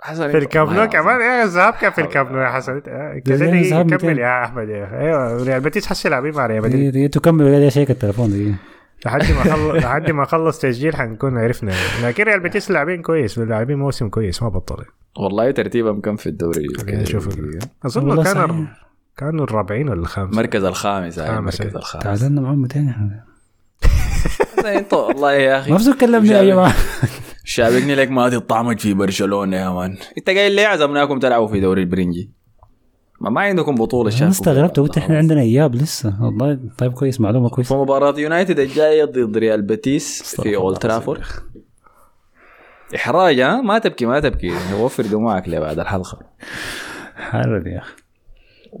حسن 0.00 0.30
في 0.30 0.38
الكامب 0.38 0.72
نو 0.72 0.88
كمان؟ 0.88 1.20
يا 1.20 1.44
الذهاب 1.44 1.72
كان 1.72 1.92
في 1.92 2.00
الكامب 2.00 2.32
نو 2.32 2.40
يا 2.40 2.48
حسن. 2.48 2.80
كذا 3.26 3.44
الذهاب 3.44 3.94
كمل 3.94 4.14
200. 4.14 4.20
يا 4.20 4.44
أحمد. 4.44 4.68
يا 4.68 4.84
أخي 4.84 4.96
أيوه 4.96 5.44
ريال 5.44 5.60
بيتيس 5.60 5.86
حسي 5.86 6.08
لاعبين 6.08 6.34
مع 6.34 6.46
ريال 6.46 6.62
مدريد. 6.62 6.92
دقيقة 6.92 7.10
تكمل 7.10 7.46
يا 7.46 7.70
شيك 7.70 7.90
التليفون 7.90 8.30
دقيقة. 8.30 8.73
لحد 9.06 9.32
ما 9.32 9.42
خلص 9.42 9.84
لحد 9.84 10.10
ما 10.10 10.24
خلص 10.24 10.58
تسجيل 10.58 10.96
حنكون 10.96 11.38
عرفنا. 11.38 11.72
يعني. 11.72 12.08
لكن 12.08 12.24
ريال 12.24 12.40
بيتيس 12.40 12.70
لاعبين 12.70 13.02
كويس 13.02 13.38
لاعبين 13.38 13.78
موسم 13.78 14.08
كويس 14.08 14.42
ما 14.42 14.48
بطل 14.48 14.84
والله 15.18 15.50
ترتيبهم 15.50 16.00
كم 16.00 16.16
في 16.16 16.26
الدوري 16.26 16.68
خلينا 16.78 17.02
نشوف 17.02 17.28
أظن 17.86 18.08
والله 18.08 18.66
كانوا 19.16 19.44
الرابعين 19.44 19.88
ولا 19.88 20.00
الخامس. 20.00 20.32
المركز 20.32 20.64
الخامس 20.64 21.18
المركز 21.18 21.60
أي. 21.60 21.68
الخامس. 21.68 22.04
تعادلنا 22.04 22.40
معهم 22.40 22.62
200 22.62 22.90
إحنا 22.90 23.24
انت 24.78 24.94
والله 24.94 25.32
يا 25.32 25.58
أخي. 25.58 25.78
زول 25.78 25.98
كلمني 25.98 26.28
يا 26.28 26.44
جماعة. 26.44 26.74
شابكني 27.44 27.94
لك 27.94 28.10
ما 28.10 28.28
تطعمج 28.28 28.78
في 28.78 28.94
برشلونة 28.94 29.56
يا 29.56 29.70
مان. 29.70 29.96
انت 30.18 30.30
قايل 30.30 30.52
ليه 30.52 30.66
عزمناكم 30.66 31.18
تلعبوا 31.18 31.48
في 31.48 31.60
دوري 31.60 31.82
البرنجي. 31.82 32.30
ما, 33.20 33.30
ما 33.30 33.40
عندكم 33.40 33.74
بطولة 33.74 34.10
شافوا. 34.10 34.28
استغربت 34.28 34.80
قلت 34.80 34.98
إحنا 34.98 35.18
عندنا 35.18 35.40
إياب 35.40 35.74
لسه. 35.74 36.24
والله 36.24 36.58
طيب 36.78 36.92
كويس 36.92 37.20
معلومة 37.20 37.48
في 37.48 37.54
كويسة 37.54 37.82
مباراة 37.82 38.14
يونايتد 38.18 38.58
الجاية 38.58 39.04
ضد 39.04 39.36
ريال 39.36 39.62
بيتيس 39.62 40.40
في 40.40 40.56
أولد 40.56 40.78
ترافورد. 40.78 41.20
إحراج 42.94 43.40
ها؟ 43.40 43.60
ما 43.60 43.78
تبكي 43.78 44.06
ما 44.06 44.20
تبكي. 44.20 44.52
وفر 44.80 45.02
دموعك 45.02 45.48
لي 45.48 45.60
بعد 45.60 45.78
الحلقة. 45.78 46.18
حرر 47.16 47.66
يا 47.66 47.78
أخي. 47.78 47.94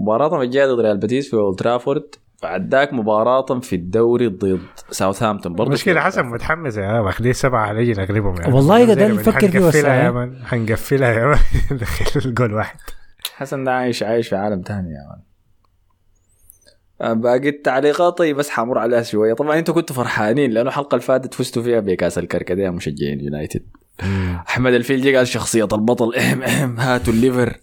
مباراتهم 0.00 0.40
الجاية 0.40 0.66
ضد 0.66 0.80
ريال 0.80 0.96
بيتيس 0.98 1.30
في 1.30 1.36
أولد 1.36 1.58
ترافورد. 1.58 2.14
بعد 2.42 2.74
ذاك 2.74 2.92
مباراتهم 2.92 3.60
في 3.60 3.76
الدوري 3.76 4.26
ضد 4.28 4.60
ساوثهامبتون. 4.90 5.52
برضه 5.52 5.68
المشكلة 5.68 6.00
حسن 6.00 6.26
متحمس 6.26 6.76
يا 6.76 6.92
man 6.92 7.06
اخليه 7.08 7.32
سبعة 7.32 7.72
نجي 7.72 7.92
نغلبهم 7.92 8.34
يعني 8.40 8.54
والله 8.54 8.84
ده 8.84 8.94
زي 8.94 9.02
اللي 9.06 9.16
ما 9.16 9.22
بفكر 9.22 9.48
فيه 9.48 9.58
حنقفلها 9.58 9.68
وسع. 9.68 10.04
يا 10.04 10.10
man 10.10 10.44
حنقفلها 10.46 11.12
يا 11.12 11.26
man 11.26 11.38
ندخل 11.72 12.20
الجول 12.28 12.54
واحد. 12.54 12.76
حسن 13.36 13.64
ده 13.64 13.72
عايش 13.72 14.02
عايش 14.02 14.28
في 14.28 14.36
عالم 14.36 14.62
تاني 14.62 14.90
يا 14.90 15.08
man 15.08 15.22
آه، 17.00 17.12
باقي 17.12 17.48
التعليقات 17.48 18.18
طيب 18.18 18.36
بس 18.36 18.50
حمر 18.50 18.78
عليها 18.78 19.02
شوية. 19.02 19.34
طبعا 19.34 19.58
أنتوا 19.58 19.74
كنتوا 19.74 19.96
فرحانين 19.96 20.50
لأنه 20.50 20.68
الحلقة 20.68 20.94
اللي 20.94 21.06
فاتت 21.06 21.34
فزتوا 21.34 21.62
فيها 21.62 21.80
بكأس 21.80 22.18
الكركديه 22.18 22.70
مشجعين 22.70 23.20
يونايتد. 23.20 23.62
أحمد 24.48 24.72
الفيل 24.72 25.16
قال 25.16 25.28
شخصية 25.28 25.68
البطل. 25.72 26.14
اهم 26.14 26.42
اهم 26.42 26.80
هاتوا 26.80 27.12
الليفر. 27.12 27.60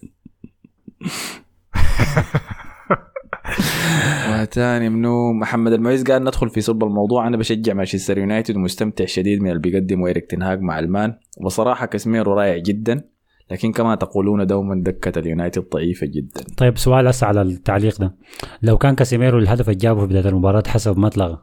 وتاني 4.32 4.88
منو 4.88 5.32
محمد 5.32 5.72
المعز 5.72 6.02
قال 6.02 6.24
ندخل 6.24 6.48
في 6.48 6.60
صلب 6.60 6.84
الموضوع. 6.84 7.26
أنا 7.26 7.36
بشجع 7.36 7.74
مانشستر 7.74 8.18
يونايتد 8.18 8.56
ومستمتع 8.56 9.04
شديد 9.04 9.42
من 9.42 9.48
اللي 9.48 9.60
بيقدمه 9.60 10.06
إيريك 10.06 10.30
تنهاج 10.30 10.60
مع 10.60 10.78
المان. 10.78 11.14
وبصراحه 11.40 11.86
كاسميرو 11.86 12.32
رائع 12.32 12.56
جدا. 12.58 13.11
لكن 13.50 13.72
كما 13.72 13.94
تقولون 13.94 14.46
دوما 14.46 14.82
دكة 14.82 15.18
اليونايتد 15.18 15.68
ضعيفة 15.70 16.06
جدا. 16.06 16.44
طيب 16.56 16.78
سؤال 16.78 17.06
هسه 17.08 17.26
على 17.26 17.42
التعليق 17.42 18.00
ده. 18.00 18.14
لو 18.62 18.78
كان 18.78 18.94
كاسيميرو 18.94 19.38
الهدف 19.38 19.68
اللي 19.68 19.78
جابه 19.78 20.00
في 20.00 20.06
بداية 20.06 20.28
المباراة 20.28 20.62
حسب 20.66 20.98
ما 20.98 21.08
اتلغى 21.08 21.42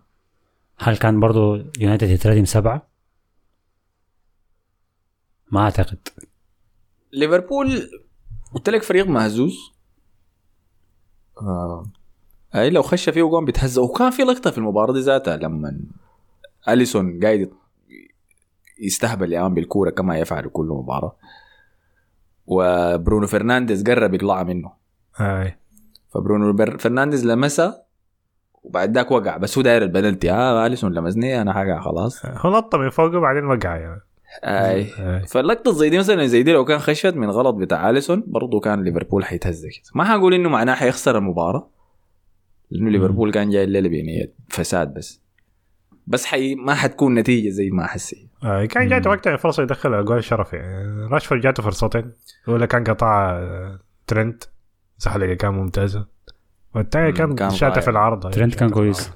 هل 0.77 0.97
كان 0.97 1.19
برضو 1.19 1.55
يونايتد 1.79 2.09
يتردم 2.09 2.45
سبعة؟ 2.45 2.87
ما 5.51 5.61
أعتقد. 5.61 6.07
ليفربول 7.13 7.89
قلت 8.53 8.69
لك 8.69 8.83
فريق 8.83 9.07
مهزوز. 9.07 9.57
آه. 11.41 11.85
أي 12.55 12.69
لو 12.69 12.81
خش 12.81 13.09
فيه 13.09 13.23
جون 13.23 13.45
بيتهزأ. 13.45 13.81
وكان 13.81 14.11
في 14.11 14.21
لقطة 14.21 14.51
في 14.51 14.57
المباراة 14.57 14.93
دي 14.93 14.99
ذاتها 14.99 15.37
لما 15.37 15.79
أليسون 16.69 17.19
قاعد 17.19 17.49
يستهبل 18.79 19.33
يا 19.33 19.47
بالكورة 19.47 19.89
كما 19.89 20.17
يفعل 20.17 20.49
كل 20.49 20.65
مباراة. 20.65 21.15
وبرونو 22.49 23.27
فرنانديز 23.27 23.83
قرب 23.83 24.13
يقلعها 24.13 24.43
منه. 24.43 24.71
اي 25.21 25.57
فبرونو 26.13 26.53
بر- 26.53 26.77
فرنانديز 26.77 27.25
لمسها 27.25 27.83
وبعد 28.63 28.95
ذاك 28.95 29.11
وقع. 29.11 29.37
بس 29.37 29.57
هو 29.57 29.63
داير 29.63 29.83
البنالتي. 29.83 30.31
آه 30.31 30.65
أليسون 30.65 30.93
لمسني 30.93 31.41
أنا 31.41 31.53
حقع 31.53 31.79
خلاص. 31.79 32.25
هو 32.25 32.57
نط 32.57 32.75
من 32.75 32.89
فوقه 32.89 33.17
وبعدين 33.17 33.45
وقع 33.45 33.75
يعني. 33.77 34.01
اي 34.43 34.81
أي. 34.99 35.25
فاللقطة 35.27 35.71
زي 35.71 35.89
دي 35.89 35.97
مثلا 35.99 36.25
زي 36.25 36.43
دي 36.43 36.53
لو 36.53 36.65
كان 36.65 36.79
خشت 36.79 37.13
من 37.13 37.29
غلط 37.29 37.55
بتاع 37.55 37.89
أليسون 37.89 38.23
برضه 38.27 38.59
كان 38.59 38.83
ليفربول 38.83 39.25
حيتهز 39.25 39.65
كده 39.65 39.71
ما 39.95 40.03
حقول 40.03 40.33
إنه 40.33 40.49
معناه 40.49 40.73
حيخسر 40.75 41.17
المباراة 41.17 41.69
لأنه 42.71 42.89
ليفربول 42.89 43.31
كان 43.31 43.49
جاي 43.49 43.63
الليلة 43.63 43.89
بنيه 43.89 44.33
فساد 44.49 44.93
بس. 44.93 45.21
بس 46.07 46.25
حي 46.25 46.55
ما 46.55 46.73
حتكون 46.73 47.15
نتيجة 47.15 47.49
زي 47.49 47.69
ما 47.69 47.87
حسي 47.87 48.15
آه، 48.15 48.28
كان 48.41 48.87
جاته 48.87 49.09
وقتها 49.09 49.37
فرصة 49.37 49.63
يدخل 49.63 50.05
جول 50.05 50.23
شرف 50.23 50.53
يعني 50.53 51.07
راشفورد 51.07 51.41
جاته 51.41 51.63
فرصتين. 51.63 52.13
الأولى 52.47 52.67
كان 52.67 52.83
قطع 52.83 53.31
آه، 53.31 53.79
ترنت. 54.07 54.43
زحلقه 54.97 55.33
كان 55.33 55.53
ممتازه 55.53 56.07
والثانيه 56.75 57.11
كان, 57.11 57.35
كان 57.35 57.49
شاته. 57.49 57.81
في 57.81 57.89
العارضه 57.89 58.29
ترنت 58.29 58.55
كان 58.55 58.67
شاتها 58.67 58.67
في 58.67 58.73
كويس. 58.73 59.11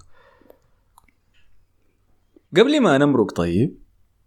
قبل 2.57 2.81
ما 2.81 2.97
نمرق 2.97 3.31
طيب 3.31 3.77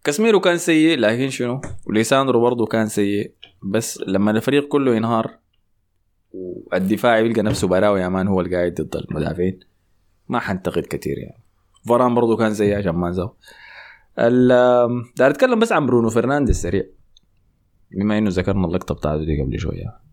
كاسميرو 0.05 0.41
كان 0.41 0.59
سيء 0.59 0.99
لكن 0.99 1.31
شنو؟ 1.31 1.61
وليساندرو 1.87 2.41
برضه 2.41 2.67
كان 2.67 2.89
سيء. 2.89 3.33
بس 3.63 4.01
لما 4.07 4.31
الفريق 4.31 4.69
كله 4.69 4.97
ينهار 4.97 5.31
والدفاع 6.33 7.19
يلقى 7.19 7.43
نفسه 7.43 7.69
براوي 7.69 8.01
يا 8.01 8.09
مان 8.09 8.29
هو 8.29 8.41
اللي 8.41 8.57
قاعد 8.57 8.75
ضد 8.75 8.97
المدافعين 8.97 9.61
ما 10.29 10.39
حنتقد 10.39 10.83
كثير 10.83 11.19
يعني. 11.19 11.43
فاران 11.89 12.15
برضه 12.15 12.37
كان 12.37 12.55
سيء 12.55 12.79
عشان 12.79 12.93
ما 12.93 13.09
نزاو 13.09 13.35
داير 14.19 15.31
أتكلم 15.31 15.59
بس 15.59 15.73
عن 15.73 15.87
برونو 15.87 16.11
فرنانديز 16.11 16.63
سريع. 16.63 16.85
بما 17.91 18.19
إنه 18.19 18.31
ذكرنا 18.33 18.67
اللقطة 18.67 18.95
بتاعته 18.95 19.25
دي 19.25 19.43
قبل 19.43 19.59
شوية. 19.59 20.07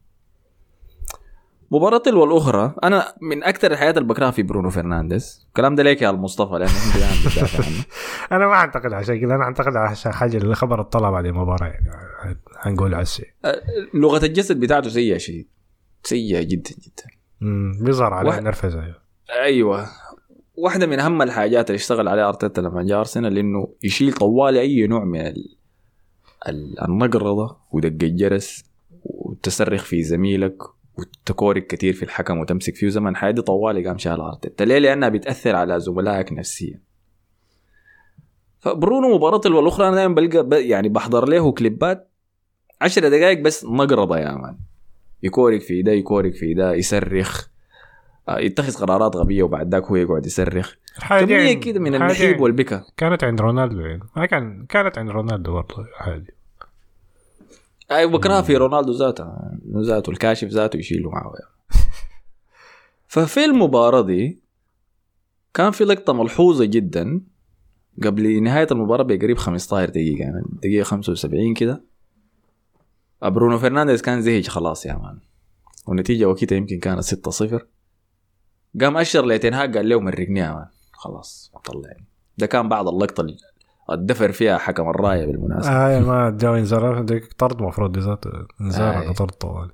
مباراة 1.71 1.97
تلو 1.97 2.23
الأخرى 2.23 2.75
أنا 2.83 3.13
من 3.21 3.43
أكثر 3.43 3.71
الحاجات 3.71 3.97
اللي 3.97 4.07
بكرهها 4.07 4.31
في 4.31 4.43
برونو 4.43 4.69
فرنانديز. 4.69 5.45
الكلام 5.47 5.75
ده 5.75 5.83
ليك 5.83 6.01
يا 6.01 6.09
المصطفى 6.09 6.53
لأنه 6.53 6.71
أنت 6.71 7.63
أنا 8.31 8.47
ما 8.47 8.53
أعتقد 8.53 8.93
عشان 8.93 9.19
كذا 9.21 9.35
أنا 9.35 9.43
أعتقد 9.43 9.75
عشان 9.75 10.11
حاجة 10.13 10.37
اللي 10.37 10.55
خبر 10.55 10.81
الطلع 10.81 11.09
بعد 11.09 11.25
المباراه 11.25 11.67
يعني 11.67 11.85
حنقول 12.57 12.95
عسي 12.95 13.25
لغة 13.93 14.25
الجسد 14.25 14.59
بتاعته 14.59 14.89
سيئة 14.89 15.17
شديد 15.17 15.47
سيئة 16.03 16.41
جدا 16.43 16.71
جدا. 16.71 17.03
أمم، 17.41 17.71
بيظهر 17.85 18.13
عليه 18.13 18.29
واحد- 18.29 18.43
نرفزة 18.43 18.83
أيوه. 19.43 19.87
واحدة 20.57 20.85
من 20.87 20.99
أهم 20.99 21.21
الحاجات 21.21 21.69
اللي 21.69 21.75
اشتغل 21.77 22.07
عليها 22.07 22.27
أرتيتا 22.27 22.61
لما 22.61 22.83
جاء 22.83 22.99
أرسنال 22.99 23.37
إنه 23.37 23.67
يشيل 23.83 24.13
طوالي 24.13 24.59
أي 24.61 24.87
نوع 24.87 25.03
من 25.03 25.19
ال... 25.21 25.55
ال- 26.47 26.81
النقرضه 26.83 27.57
ودق 27.71 27.87
الجرس 28.07 28.63
وتصرخ 29.03 29.83
في 29.83 30.03
زميلك 30.03 30.57
وتكورك 30.97 31.67
كثير 31.67 31.93
في 31.93 32.03
الحكم 32.03 32.37
وتمسك 32.37 32.75
فيه 32.75 32.89
زمن 32.89 33.15
حياتي 33.15 33.41
طوالي 33.41 33.87
قام 33.87 33.97
شال 33.97 34.21
أرتيتا 34.21 34.63
ليه؟ 34.63 34.77
لأنها 34.77 35.09
بتأثر 35.09 35.55
على 35.55 35.79
زملائك 35.79 36.33
نفسيا 36.33 36.81
فبرونو 38.59 39.15
مباراة 39.15 39.41
الأخرى 39.45 39.87
أنا 39.87 39.95
دائما 39.95 40.13
بلقى. 40.15 40.67
يعني 40.67 40.89
بحضر 40.89 41.29
له 41.29 41.51
كليبات 41.51 42.09
عشر 42.81 43.07
دقائق 43.09 43.41
بس 43.41 43.65
نقرضه 43.65 44.17
يا 44.17 44.31
مان 44.35 44.57
يكورك 45.23 45.61
في 45.61 45.81
ده 45.81 45.91
يكورك 45.91 46.35
في 46.35 46.53
ده 46.53 46.73
يصرخ 46.73 47.47
يتخذ 48.29 48.75
قرارات 48.85 49.15
غبية 49.15 49.43
وبعد 49.43 49.71
ذاك 49.71 49.83
هو 49.85 49.95
يقعد 49.95 50.25
يصرخ. 50.25 50.73
كمية 51.09 51.25
دي- 51.25 51.55
كده 51.55 51.79
من 51.79 51.95
النحيب 51.95 52.35
دي 52.37 52.41
والبكا. 52.43 52.83
كانت 52.97 53.23
عند 53.23 53.41
رونالدو 53.41 53.79
يعني. 53.79 54.03
ما 54.15 54.25
كان 54.25 54.65
كانت 54.65 54.97
عند 54.97 55.09
رونالدو 55.09 55.53
برضه 55.53 55.85
عادي. 55.97 56.33
أي 57.91 58.07
بكرهها 58.07 58.41
في 58.41 58.57
رونالدو 58.57 58.91
ذاته 58.91 59.33
ذاته 59.77 60.09
الكاشف 60.09 60.47
ذاته 60.47 60.77
يشيله 60.77 61.09
معه 61.09 61.33
يعني. 61.39 61.85
ففي 63.07 63.45
المباراة 63.45 64.01
دي 64.01 64.39
كان 65.53 65.71
في 65.71 65.83
لقطة 65.83 66.13
ملحوظة 66.13 66.65
جدا. 66.65 67.21
قبل 68.03 68.43
نهاية 68.43 68.67
المباراة 68.71 69.03
بقريب 69.03 69.37
15 69.37 69.89
دقيقة 69.89 70.19
يعني 70.19 70.43
دقيقة 70.63 70.83
75 70.83 71.53
كده. 71.53 71.83
برونو 73.21 73.57
فرنانديز 73.57 74.01
كان 74.01 74.21
زهج 74.21 74.47
خلاص 74.47 74.85
يا 74.85 74.93
man. 74.93 75.19
والنتيجة 75.87 76.25
وقتها 76.25 76.55
يمكن 76.55 76.79
كانت 76.79 76.99
6 77.01 77.31
0 77.31 77.65
قام 78.81 78.97
أشر 78.97 79.25
لتنهاج 79.25 79.77
قال 79.77 79.89
له 79.89 79.99
مرقني 79.99 80.39
يا 80.39 80.53
man. 80.53 80.65
خلاص 80.91 81.53
طلعني. 81.65 82.05
ده 82.37 82.45
كان 82.45 82.69
بعد 82.69 82.87
اللقطة 82.87 83.21
اللي 83.21 83.37
الدفر 83.91 84.31
فيها 84.31 84.57
حكم 84.57 84.89
الراية 84.89 85.25
بالمناسبة. 85.25 85.71
آه 85.71 85.99
ما 85.99 86.37
جاو 86.39 86.55
انذار 86.55 87.01
ديك 87.01 87.33
طرد 87.33 87.61
مفروض 87.61 87.91
دي 87.91 87.99
ذاته 87.99 88.29
انذار 88.61 89.09
آه. 89.09 89.11
طرد 89.11 89.31
طوال 89.31 89.71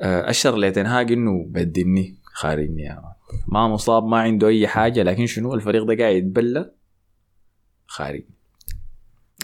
آه، 0.00 0.30
أشر 0.30 0.56
لتنهاج 0.56 1.12
إنه 1.12 1.44
بدني 1.48 2.18
خارجني 2.24 2.82
يا 2.82 2.94
man. 2.94 3.12
ما 3.48 3.68
مصاب 3.68 4.04
ما 4.04 4.20
عنده 4.20 4.48
أي 4.48 4.68
حاجة 4.68 5.02
لكن 5.02 5.26
شنو؟ 5.26 5.54
الفريق 5.54 5.84
ده 5.84 5.96
قاعد 5.96 6.14
يتبلى 6.14 6.70
خارج 7.86 8.22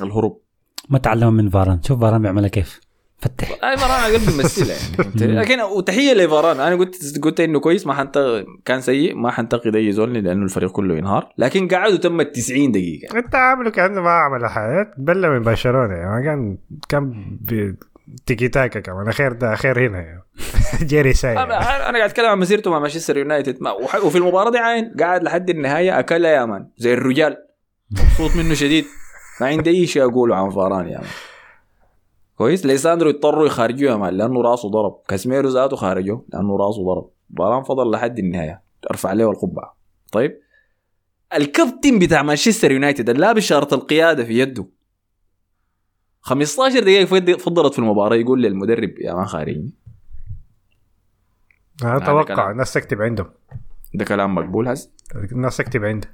الهروب. 0.03 0.43
ما 0.89 0.99
تعلم 0.99 1.35
من 1.35 1.51
فاران. 1.51 1.83
شوف 1.83 2.01
فاران 2.01 2.23
بيعملها 2.23 2.49
كيف. 2.49 2.81
فتح. 3.19 3.51
اي 3.65 3.77
فاران 3.77 4.01
على 4.01 4.15
قلبي 4.17 4.33
ممثلها 4.33 4.77
يعني؟ 5.21 5.33
لكن 5.41 5.61
وتحية 5.61 6.13
لفاران 6.15 6.61
أنا 6.61 6.77
قلت 6.77 7.19
قلت 7.23 7.41
إنه 7.41 7.61
كويس 7.61 7.87
ما 7.87 7.95
حنت 7.95 8.45
كان 8.65 8.81
سيء 8.81 9.15
ما 9.15 9.31
حنتقد 9.31 9.77
أي 9.77 9.93
زول 9.93 10.13
لأنه 10.15 10.45
الفريق 10.45 10.71
كله 10.71 10.97
ينهار. 10.97 11.33
لكن 11.39 11.69
قعدوا 11.69 11.97
تم 11.97 12.23
90 12.23 12.73
دقيقة. 12.73 13.19
انت 13.19 13.35
عامله 13.35 13.71
كأنه 13.71 14.01
ما 14.01 14.11
عمل 14.11 14.47
حاجة. 14.47 14.95
بلى 14.99 15.31
من 15.31 15.43
برشلونة 15.43 15.95
يعني. 15.95 16.25
كان 16.25 16.59
كان 16.89 17.13
ب- 17.41 17.75
تيكي 18.27 18.49
تاكا 18.49 18.81
كمان. 18.81 19.13
خير 19.13 19.33
ده 19.33 19.55
خير 19.55 19.87
هنا 19.89 19.99
يعني. 20.01 20.23
جيري 20.91 21.13
ساي 21.13 21.33
أنا 21.33 21.89
أنا 21.89 21.99
قاعد 21.99 22.11
أتكلم 22.11 22.27
عن 22.27 22.39
مسيرته 22.39 22.71
مع 22.71 22.79
مانشستر 22.79 23.17
يونايتد. 23.17 23.59
وفي 24.03 24.19
المباراة 24.19 24.51
دي 24.51 24.59
عاين 24.59 24.93
قاعد 25.01 25.23
لحد 25.23 25.51
النهاية 25.51 25.99
أكلها 25.99 26.31
يا 26.31 26.45
man. 26.45 26.69
زي 26.79 26.95
الرجال. 26.95 27.37
مبسوط 27.91 28.37
منه 28.37 28.55
شديد. 28.55 28.85
ما 29.41 29.47
عندي 29.47 29.71
أي 29.71 29.87
شيء 29.87 30.03
أقوله 30.05 30.37
عن 30.37 30.51
فاران 30.51 30.89
يا 30.89 30.99
man. 30.99 31.07
كويس. 32.37 32.67
ليساندرو 32.67 33.11
اضطروا 33.11 33.47
يخرجوه 33.47 33.91
يا 33.91 33.97
man 33.97 34.15
لأنه 34.15 34.43
رأسه 34.43 34.71
ضرب. 34.71 35.01
كاسميرو 35.09 35.49
ذاته 35.49 35.77
خرجوه 35.77 36.25
لأنه 36.33 36.57
رأسه 36.57 36.85
ضرب. 36.85 37.11
فاران 37.39 37.63
فضل 37.63 37.91
لحد 37.91 38.19
النهاية. 38.19 38.63
ارفع 38.91 39.13
له 39.13 39.31
القبعه 39.31 39.77
طيب. 40.13 40.41
الكابتن 41.35 41.99
بتاع 41.99 42.23
مانشستر 42.23 42.73
يونايتد 42.73 43.11
اللي 43.11 43.21
لابس 43.27 43.43
شاره 43.43 43.75
القيادة 43.75 44.25
في 44.25 44.39
يده. 44.39 44.67
15 46.21 46.81
دقيقة 46.81 47.05
فض- 47.05 47.39
فضلت 47.41 47.73
في 47.73 47.79
المباراة 47.79 48.17
يقول 48.17 48.43
للمدرب 48.43 48.99
يا 48.99 49.15
man 49.15 49.25
خارجني. 49.27 49.71
أنا 51.83 51.97
أتوقع. 51.97 52.51
الناس 52.51 52.73
تكتب 52.73 53.03
عندهم. 53.03 53.31
ده 53.95 54.05
كلام 54.05 54.35
مقبول 54.35 54.69
هز؟ 54.69 54.91
الناس 55.33 55.57
تكتب 55.57 55.85
عنده. 55.85 56.09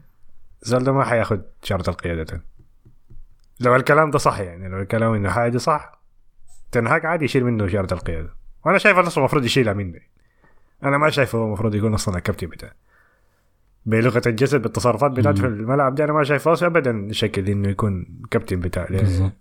زول 0.62 0.90
ما 0.90 1.04
حياخد 1.04 1.42
شارة 1.62 1.90
القيادة 1.90 2.24
تاني. 2.24 2.42
لو 3.60 3.76
الكلام 3.76 4.10
ده 4.10 4.18
صح 4.18 4.38
يعني 4.40 4.68
لو 4.68 4.78
الكلام 4.80 5.14
إنه 5.14 5.30
حاجة 5.30 5.58
صح 5.58 6.01
تنهاك 6.72 7.04
عادي 7.04 7.24
يشيل 7.24 7.44
منه 7.44 7.66
شارة 7.66 7.94
القيادة. 7.94 8.34
وأنا 8.66 8.78
شايف 8.78 8.98
أصلا 8.98 9.18
المفروض 9.18 9.44
يشيلها 9.44 9.72
منه 9.72 9.98
أنا 10.82 10.98
ما 10.98 11.10
شايفه 11.10 11.38
هو 11.38 11.46
المفروض 11.46 11.74
يكون 11.74 11.94
أصلا 11.94 12.16
الكابتن 12.16 12.46
بتاعه 12.46 12.72
بلغة 13.86 14.22
الجسد 14.26 14.62
بالتصرفات 14.62 15.10
بتاعته 15.10 15.40
في 15.40 15.46
الملعب 15.46 15.94
دي 15.94 16.04
أنا 16.04 16.12
ما 16.12 16.24
شايفه 16.24 16.52
أصلاً 16.52 16.68
ابدا 16.68 17.08
شكل 17.12 17.48
إنه 17.48 17.68
يكون 17.68 18.20
كابتن 18.30 18.60
بتاع 18.60 18.86
بالظبط. 18.90 19.32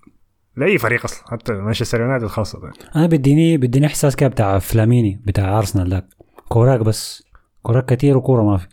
لأي 0.57 0.77
فريق 0.77 1.03
أصلا 1.03 1.27
حتى 1.31 1.53
مانشستر 1.53 2.01
يونايتد 2.01 2.27
خاصة 2.27 2.71
أنا 2.95 3.07
بديني 3.07 3.57
بديني 3.57 3.85
إحساس 3.85 4.15
كده 4.15 4.29
بتاع 4.29 4.59
فلاميني 4.59 5.21
بتاع 5.25 5.57
أرسنال 5.57 5.89
ذاك 5.89 6.05
كوراك 6.49 6.79
بس. 6.79 7.23
كوراك 7.63 7.93
كتير 7.93 8.17
وكورة 8.17 8.43
ما 8.43 8.57
في. 8.57 8.67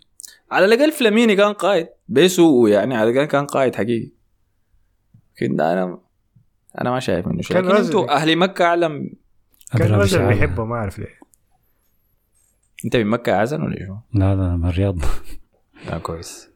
على 0.51 0.65
الأقل 0.65 0.91
فلاميني 0.91 1.35
كان 1.35 1.53
قائد. 1.53 1.87
بيسو 2.07 2.67
يعني 2.67 2.95
على 2.95 3.09
الأقل 3.09 3.25
كان 3.25 3.45
قائد 3.45 3.75
حقيقي. 3.75 4.11
لكن 5.35 5.61
أنا 5.61 5.99
أنا 6.81 6.91
ما 6.91 6.99
شايف 6.99 7.27
إنه 7.27 7.41
شيء. 7.41 7.57
كان 7.57 7.65
لكن. 7.65 7.75
أنتوا 7.75 8.15
أهل 8.15 8.35
مكة 8.35 8.65
أعلم. 8.65 9.09
كان 9.77 9.99
بشعر. 9.99 10.27
بيحبه 10.27 10.65
ما 10.65 10.75
أعرف 10.75 10.99
ليه. 10.99 11.19
أنت 12.85 12.95
من 12.95 13.07
مكة 13.07 13.29
يا 13.31 13.41
حسن 13.41 13.61
ولا 13.61 13.75
شو؟ 13.87 13.95
لا 14.19 14.35
لا 14.35 14.55
من 14.57 14.69
الرياض. 14.69 14.95
لا 15.89 15.97
كويس. 15.97 16.49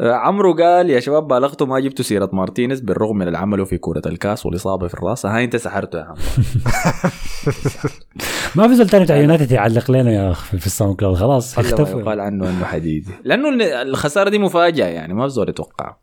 آه، 0.00 0.12
عمرو 0.12 0.54
قال 0.54 0.90
يا 0.90 1.00
شباب 1.00 1.28
بالغتوا 1.28 1.66
ما 1.66 1.80
جبتوا 1.80 2.04
سيرة 2.04 2.30
مارتينيز 2.32 2.80
بالرغم 2.80 3.16
من 3.18 3.28
العمل 3.28 3.66
في 3.66 3.78
كرة 3.78 4.02
الكاس 4.06 4.46
والإصابة 4.46 4.88
في 4.88 4.94
الرأس. 4.94 5.26
هاي 5.26 5.44
أنت 5.44 5.56
سحرته 5.56 5.98
يا 5.98 6.04
عمرو 6.04 6.16
ما 8.56 8.68
في 8.68 8.74
زول 8.74 8.88
تاني 8.88 9.04
بتاع 9.04 9.16
يونايتد 9.16 9.52
يعلق 9.52 9.90
لنا 9.90 10.10
يا 10.12 10.30
أخي 10.30 10.58
في 10.58 10.66
ال 10.66 10.96
SoundCloud. 10.96 11.16
خلاص 11.16 11.58
اختفوا. 11.58 12.00
يقال 12.00 12.20
عنه 12.20 12.50
إنه 12.50 12.64
حديدي. 12.64 13.10
لأنه 13.24 13.48
ال- 13.48 13.62
الخسارة 13.62 14.30
دي 14.30 14.38
مفاجأة 14.38 14.86
يعني 14.86 15.14
ما 15.14 15.28
في 15.28 15.34
زول 15.34 15.48
يتوقع 15.48 15.96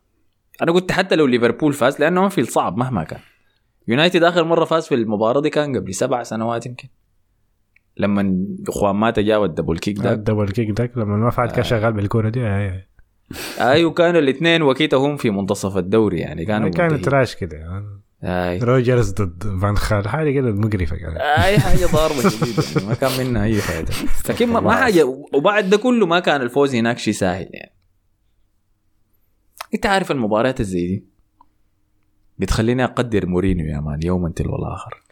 أنا 0.62 0.72
قلت 0.72 0.92
حتى 0.92 1.16
لو 1.16 1.26
ليفربول 1.26 1.72
فاز 1.72 2.00
لأنه 2.00 2.24
انفيلد 2.24 2.48
صعب 2.48 2.76
مهما 2.76 3.04
كان. 3.04 3.20
يونايتد 3.88 4.22
آخر 4.22 4.44
مرة 4.44 4.64
فاز 4.64 4.86
في 4.86 4.94
المباراة 4.94 5.40
دي 5.40 5.50
كان 5.50 5.76
قبل 5.76 5.94
سبع 5.94 6.22
سنوات 6.22 6.66
يمكن. 6.66 6.88
لما 7.96 8.46
خوان 8.68 8.96
ماتا 8.96 9.22
جاب 9.22 9.44
ال 9.44 9.49
double 9.49 9.78
kick 9.78 9.98
ده 9.98 10.12
ال 10.12 10.17
double 10.17 10.48
kick 10.48 10.70
داك 10.70 10.98
لما 10.98 11.16
ما 11.16 11.30
فعل 11.30 11.50
كان 11.50 11.64
شغال 11.64 11.92
بالكورة 11.92 12.28
دي 12.28 12.40
هاي 12.40 12.86
أيوه 13.60 13.90
كانوا 13.92 14.20
الاثنين 14.20 14.62
وكيتهم 14.62 15.16
في 15.16 15.30
منتصف 15.30 15.76
الدوري 15.76 16.18
يعني 16.18 16.44
كانوا 16.44 16.70
كان 16.70 16.84
منتهين. 16.84 17.02
trash 17.02 17.34
كده. 17.34 17.84
أي. 18.24 18.58
روجرز 18.58 19.12
ضد 19.12 19.58
فان 19.62 19.76
خال 19.76 20.08
حاجة 20.08 20.30
كده 20.30 20.52
مقرفة 20.52 20.96
كانت. 20.96 21.16
أي 21.16 21.58
حاجة 21.58 21.86
ضاربة 21.86 22.28
شديده 22.28 22.62
يعني 22.76 22.86
ما 22.88 22.94
كان 22.94 23.26
منها 23.26 23.44
أي 23.44 23.54
فائده 23.54 23.92
لكن 24.28 24.48
ما, 24.48 24.60
ما 24.60 24.72
حاجة 24.74 25.04
وبعد 25.34 25.70
ده 25.70 25.76
كله 25.76 26.06
ما 26.06 26.20
كان 26.20 26.42
الفوز 26.42 26.74
هناك 26.74 26.98
شيء 26.98 27.14
سهل 27.14 27.48
يعني. 27.52 27.72
انت 29.74 29.86
عارف 29.86 30.10
المباريات 30.10 30.60
الزي 30.60 30.86
دي؟ 30.86 31.04
بتخليني 32.38 32.84
أقدر 32.84 33.26
مورينيو 33.26 33.66
يا 33.66 33.80
man 33.80 34.00
يوما 34.04 34.28
تلو 34.30 34.56
الآخر؟ 34.56 35.02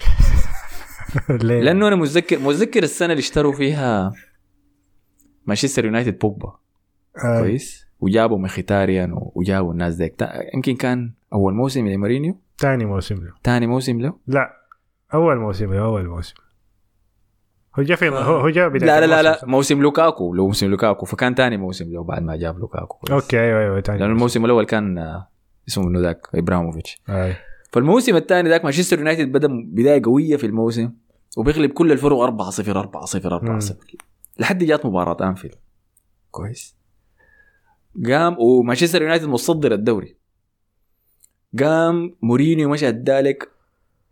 لأنه 1.46 1.88
أنا 1.88 1.96
متذكر 1.96 2.38
متذكر 2.38 2.83
السنة 2.83 3.12
اللي 3.12 3.20
اشتروا 3.20 3.53
فيها 3.53 4.12
مانشستر 5.46 5.85
يونايتد 5.85 6.18
بوجبا. 6.18 6.57
آه، 7.25 7.40
كويس؟ 7.40 7.87
وجابوا 8.01 8.38
مخيتاريان 8.38 9.11
وجابوا 9.35 9.72
الناس 9.72 9.94
ديك 9.94 10.14
يمكن 10.55 10.77
كان 10.77 11.12
أول 11.33 11.55
موسم 11.55 11.88
لمورينيو. 11.88 12.37
تاني 12.59 12.85
موسم 12.85 13.14
له. 13.25 13.33
ثاني 13.44 13.66
موسم 13.66 14.01
له؟ 14.01 14.14
لا 14.27 14.57
أول 15.14 15.38
موسم 15.38 15.72
له 15.72 15.85
أول 15.85 16.09
موسم. 16.09 16.35
هو 17.78 17.82
جا 17.82 17.94
في 17.94 18.08
هو 18.08 18.14
هو 18.16 18.48
جا 18.48 18.68
بداية 18.68 19.00
لا 19.00 19.06
لا 19.06 19.06
لا 19.06 19.22
لا. 19.22 19.40
موسم 19.46 19.82
لوكاكو 19.82 20.35
لو 20.35 20.46
موسم 20.46 20.66
لوكاكو. 20.66 21.06
فكان 21.06 21.35
ثاني 21.35 21.56
موسم 21.56 21.92
له 21.92 22.02
بعد 22.04 22.22
ما 22.22 22.37
جاب 22.37 22.58
لوكاكو. 22.58 22.96
كويس. 22.98 23.12
okay 23.12 23.40
أيوه 23.40 23.61
أيوه 23.61 23.80
تاني 23.80 23.98
لأنه 23.98 24.12
الموسم 24.12 24.44
الأول 24.44 24.64
كان 24.64 24.98
آه، 24.98 25.28
اسمه 25.68 25.85
منو 25.85 26.00
ذاك؟ 26.00 26.28
إبراهيموفيتش. 26.35 27.00
آه. 27.08 27.37
فالموسم 27.72 28.16
الثاني 28.16 28.48
ذاك 28.48 28.64
مانشستر 28.64 28.98
يونايتد 28.98 29.32
بدأ 29.32 29.48
بداية 29.50 30.02
قوية 30.04 30.37
في 30.37 30.46
الموسم 30.46 30.90
وبيغلب 31.37 31.70
كل 31.70 31.92
الفرق 31.92 32.18
4 32.18 32.50
0 32.50 32.78
4 32.80 33.04
0 33.04 33.35
4 33.35 33.58
0 33.58 33.76
لحد 34.38 34.64
جات 34.64 34.87
مباراة 34.87 35.28
أنفيلد. 35.28 35.54
كويس. 36.30 36.76
قام 38.08 38.37
ومانشستر 38.38 39.02
يونايتد 39.02 39.26
متصدر 39.28 39.72
الدوري. 39.72 40.16
قام 41.61 42.16
مورينيو 42.22 42.68
مشى 42.68 42.88
ادالك 42.88 43.51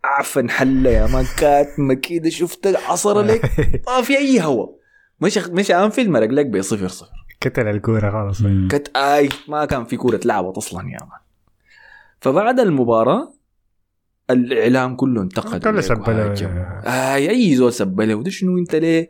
عفن 0.03 0.49
حلة 0.49 0.89
يا 0.89 1.07
man 1.07 1.25
كاتمه 1.37 1.93
كده 1.93 2.29
شفت 2.29 2.67
عصر 2.67 3.21
لك 3.21 3.41
ما 3.87 4.01
في 4.01 4.17
أي 4.17 4.41
هوا. 4.41 4.67
مشى 5.21 5.41
مشى 5.51 5.75
انفيلد 5.75 6.09
مرق 6.09 6.29
لك 6.29 6.45
بصفر 6.45 6.87
صفر 6.87 7.25
كتل 7.41 7.67
الكورة 7.67 8.11
خلاص. 8.11 8.43
كت 8.69 8.97
أي 8.97 9.29
ما 9.47 9.65
كان 9.65 9.85
في 9.85 9.97
كورة 9.97 10.19
لعبت 10.25 10.57
أصلا 10.57 10.81
يا 10.81 10.97
man. 11.05 11.19
فبعد 12.19 12.59
المباراة 12.59 13.33
الإعلام 14.29 14.95
كله 14.95 15.21
انتقد 15.21 15.63
كله 15.63 15.71
لك 15.71 15.79
سبله. 15.79 16.33
أي 16.85 17.29
أي 17.29 17.55
زول 17.55 17.73
سبله 17.73 18.15
وده 18.15 18.29
شنو 18.29 18.57
أنت 18.57 18.75
ليه؟ 18.75 19.09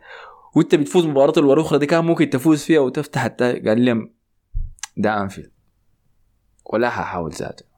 وأنت 0.55 0.75
بتفوز 0.75 1.05
مباراة 1.05 1.33
الاخرى 1.37 1.79
دي 1.79 1.85
كان 1.85 2.05
ممكن 2.05 2.29
تفوز 2.29 2.63
فيها 2.63 2.79
وتفتح. 2.79 3.27
قال 3.27 3.79
لي 3.79 4.11
ده 4.97 5.21
أنفيلد. 5.21 5.51
ولا 6.73 6.89
ححاول 6.89 7.31
ذاته 7.31 7.70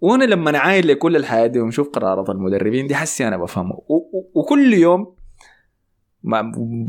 وأنا 0.00 0.24
لما 0.24 0.50
نعاين 0.50 0.84
لكل 0.84 1.16
الحياة 1.16 1.46
دي 1.46 1.60
ونشوف 1.60 1.88
قرارات 1.88 2.28
المدربين 2.30 2.86
دي 2.86 2.94
حسي 2.94 3.28
أنا 3.28 3.36
بفهمه. 3.36 3.78
وكل 4.34 4.74
يوم 4.74 5.15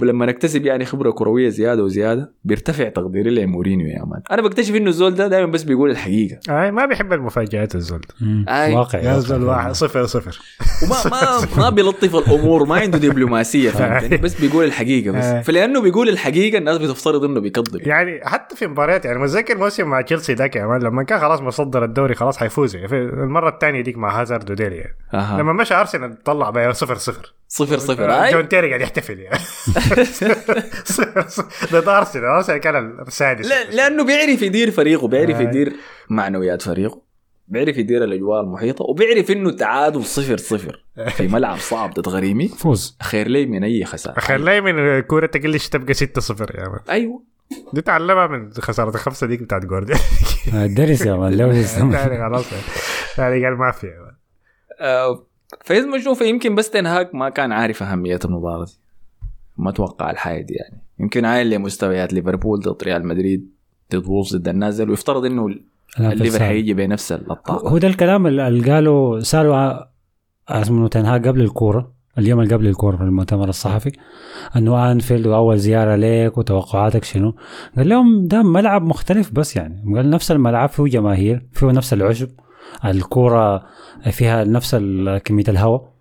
لما 0.01 0.25
نكتسب 0.25 0.65
يعني 0.65 0.85
خبرة 0.85 1.11
كروية 1.11 1.49
زيادة 1.49 1.83
وزيادة 1.83 2.31
بيرتفع 2.43 2.89
تقديري 2.89 3.29
لمورينيو 3.29 3.87
يا 3.87 4.05
مان. 4.05 4.21
أنا 4.31 4.41
بكتشف 4.41 4.75
إنه 4.75 4.89
الزول 4.89 5.15
ده 5.15 5.27
دائما 5.27 5.51
بس 5.51 5.63
بيقول 5.63 5.89
الحقيقة. 5.89 6.39
آه 6.49 6.71
ما 6.71 6.85
بيحب 6.85 7.13
المفاجآت 7.13 7.75
الزول 7.75 8.01
ده. 8.01 8.27
واقع 8.75 8.99
يا. 8.99 9.19
زول 9.19 9.43
واحد 9.43 9.71
صفر 9.71 10.05
صفر. 10.05 10.39
وما 10.83 10.95
ما 11.11 11.47
ما 11.63 11.69
بيلطف 11.69 12.15
الأمور 12.15 12.65
ما 12.65 12.75
عنده 12.75 12.97
دبلوماسية 12.97 13.69
فهمتني 13.69 14.17
بس 14.17 14.41
بيقول 14.41 14.65
الحقيقة. 14.65 15.11
بس. 15.11 15.45
فلأنه 15.47 15.81
بيقول 15.81 16.09
الحقيقة 16.09 16.57
الناس 16.57 16.77
بتفترض 16.77 17.23
إنه 17.23 17.39
بيكذب 17.39 17.87
يعني 17.87 18.19
حتى 18.23 18.55
في 18.55 18.67
مباريات 18.67 19.05
يعني 19.05 19.19
متذكر 19.19 19.57
موسم 19.57 19.87
مع 19.87 20.01
تشيلسي 20.01 20.33
ذاك 20.33 20.55
يا 20.55 20.65
مان 20.65 20.81
لما 20.81 21.03
كان 21.03 21.19
خلاص 21.19 21.41
مصدر 21.41 21.83
الدوري 21.83 22.15
خلاص 22.15 22.37
حيفوز 22.37 22.75
يعني. 22.75 22.95
المرة 22.95 23.49
الثانية 23.49 23.81
ديك 23.81 23.97
مع 23.97 24.21
هازارد 24.21 24.51
وديلي 24.51 24.75
يعني. 24.75 24.95
لما 25.39 25.53
مشى 25.53 25.73
أرسنال 25.73 26.23
طلع 26.23 26.49
بقى 26.49 26.73
صفر 26.73 26.95
صفر. 26.95 27.33
صفر 27.47 27.77
صفر 27.77 28.31
جون 28.31 28.49
تيري 28.49 28.67
قاعد 28.67 28.81
يحتفل. 28.81 29.19
يعني 29.19 29.39
صفر 30.03 31.27
صفر 31.27 31.79
ضد 31.79 31.87
ارسنال 31.87 32.25
ارسنال 32.25 32.57
كان 32.57 32.99
السادس؟ 33.07 33.47
لا 33.49 33.63
لأنه 33.71 34.05
بيعرف 34.05 34.41
يدير 34.41 34.71
فريقه 34.71 35.07
بيعرف 35.07 35.35
آه. 35.35 35.41
يدير 35.41 35.73
معنويات 36.09 36.61
فريقه 36.61 37.01
بيعرف 37.47 37.77
يدير 37.77 38.03
الأجواء 38.03 38.41
المحيطة 38.41 38.85
وبيعرف 38.85 39.31
إنه 39.31 39.51
تعادل 39.51 40.03
صفر 40.05 40.37
صفر 40.37 40.83
في 41.09 41.27
ملعب 41.33 41.57
صعب 41.57 41.93
ضد 41.93 42.07
غريمي. 42.09 42.47
فوز. 42.47 42.97
خير 43.03 43.27
لي 43.27 43.45
من 43.45 43.63
أي 43.63 43.85
خسارة. 43.85 44.19
خلي 44.19 44.61
من 44.61 44.99
كورة 44.99 45.25
تقلش 45.25 45.67
تبقى 45.69 45.93
6 45.93 46.21
0 46.21 46.55
يا 46.59 46.69
مان. 46.69 46.79
أيوه. 46.89 47.23
دي 47.73 47.81
تعلمها 47.81 48.27
من 48.27 48.51
خسارة 48.53 48.89
الخمسة 48.89 49.27
ديك 49.27 49.41
بتاعت 49.43 49.65
جوارديولا 49.65 49.99
آه، 50.53 50.65
درس 50.65 51.05
يا 51.05 51.13
مان 51.13 51.33
لو 51.37 51.49
خلاص. 52.29 52.45
يعني 53.17 53.45
قال 53.45 53.57
ما 53.57 53.71
في 53.71 53.87
فإذا 55.65 55.85
ما 55.85 55.97
اشوفه 55.97 56.25
يمكن 56.25 56.55
بس 56.55 56.69
تنهاج 56.69 57.15
ما 57.15 57.29
كان 57.29 57.51
عارف 57.51 57.83
أهمية 57.83 58.19
المباراة. 58.25 58.65
دي 58.65 58.71
ما 59.57 59.71
توقع 59.71 60.11
الحاجة 60.11 60.41
دي 60.41 60.53
يعني. 60.53 60.81
يمكن 60.99 61.25
عايل 61.25 61.49
لمستويات 61.49 62.13
ليفربول 62.13 62.59
ضد 62.59 62.83
ريال 62.83 63.07
مدريد 63.07 63.49
ضد 63.95 64.07
وولفز 64.07 64.35
ضد 64.35 64.47
الناس 64.47 64.75
دي 64.75 64.83
ويفترض 64.83 65.25
إنه 65.25 65.55
الليفر 65.99 66.43
حيجي 66.43 66.73
بنفس 66.73 67.11
الطاقه 67.11 67.69
هو 67.69 67.77
ده 67.77 67.87
الكلام 67.87 68.27
اللي 68.27 68.71
قالوا 68.71 69.19
سالوا 69.19 69.83
اسمه 70.49 70.87
تنهاج 70.87 71.27
قبل 71.27 71.41
الكورة 71.41 71.97
اليوم 72.17 72.39
اللي 72.39 72.55
قبل 72.55 72.67
الكورة 72.67 72.97
في 72.97 73.03
المؤتمر 73.03 73.49
الصحفي 73.49 73.91
إنه 74.55 74.91
أنفيلد 74.91 75.27
وأول 75.27 75.57
زيارة 75.57 75.95
ليك 75.95 76.37
وتوقعاتك 76.37 77.03
شنو؟ 77.03 77.35
قال 77.77 77.89
لهم 77.89 78.27
ده 78.27 78.43
ملعب 78.43 78.81
مختلف 78.81 79.31
بس 79.31 79.55
يعني. 79.55 79.95
قال 79.95 80.09
نفس 80.09 80.31
الملعب 80.31 80.69
فيه 80.69 80.83
جماهير 80.83 81.45
فيه 81.51 81.67
نفس 81.67 81.93
العشب 81.93 82.29
الكورة 82.85 83.65
فيها 84.11 84.43
نفس 84.43 84.75
كمية 85.25 85.43
الهواء. 85.47 85.97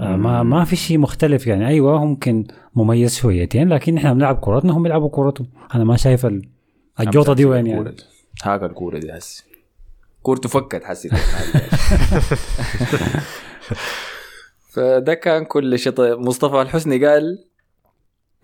آه، 0.00 0.16
ما 0.16 0.42
ما 0.42 0.64
في 0.64 0.76
شيء 0.76 0.98
مختلف 0.98 1.46
يعني. 1.46 1.66
أيوه 1.66 2.04
ممكن 2.04 2.46
مميز 2.74 3.16
شويتين 3.16 3.68
لكن 3.68 3.96
إحنا 3.96 4.12
بنلعب 4.12 4.36
كورتنا 4.36 4.72
هم 4.72 4.82
بيلعبوا 4.82 5.08
كورتهم. 5.08 5.46
أنا 5.74 5.84
ما 5.84 5.96
شايف 5.96 6.26
ال- 6.26 6.48
الجوطة 7.00 7.32
دي 7.34 7.44
وين 7.44 7.66
يعني. 7.66 7.94
هاك 8.42 8.62
الكورة 8.62 8.98
دي 8.98 9.12
هسه 9.18 9.44
كورته 10.22 10.48
فكت 10.48 10.84
حسيت 10.84 11.12
فده 14.72 15.14
كان 15.14 15.44
كل 15.44 15.78
شيء. 15.78 15.92
طيب 15.92 16.18
مصطفى 16.18 16.62
الحسني 16.62 17.06
قال 17.06 17.44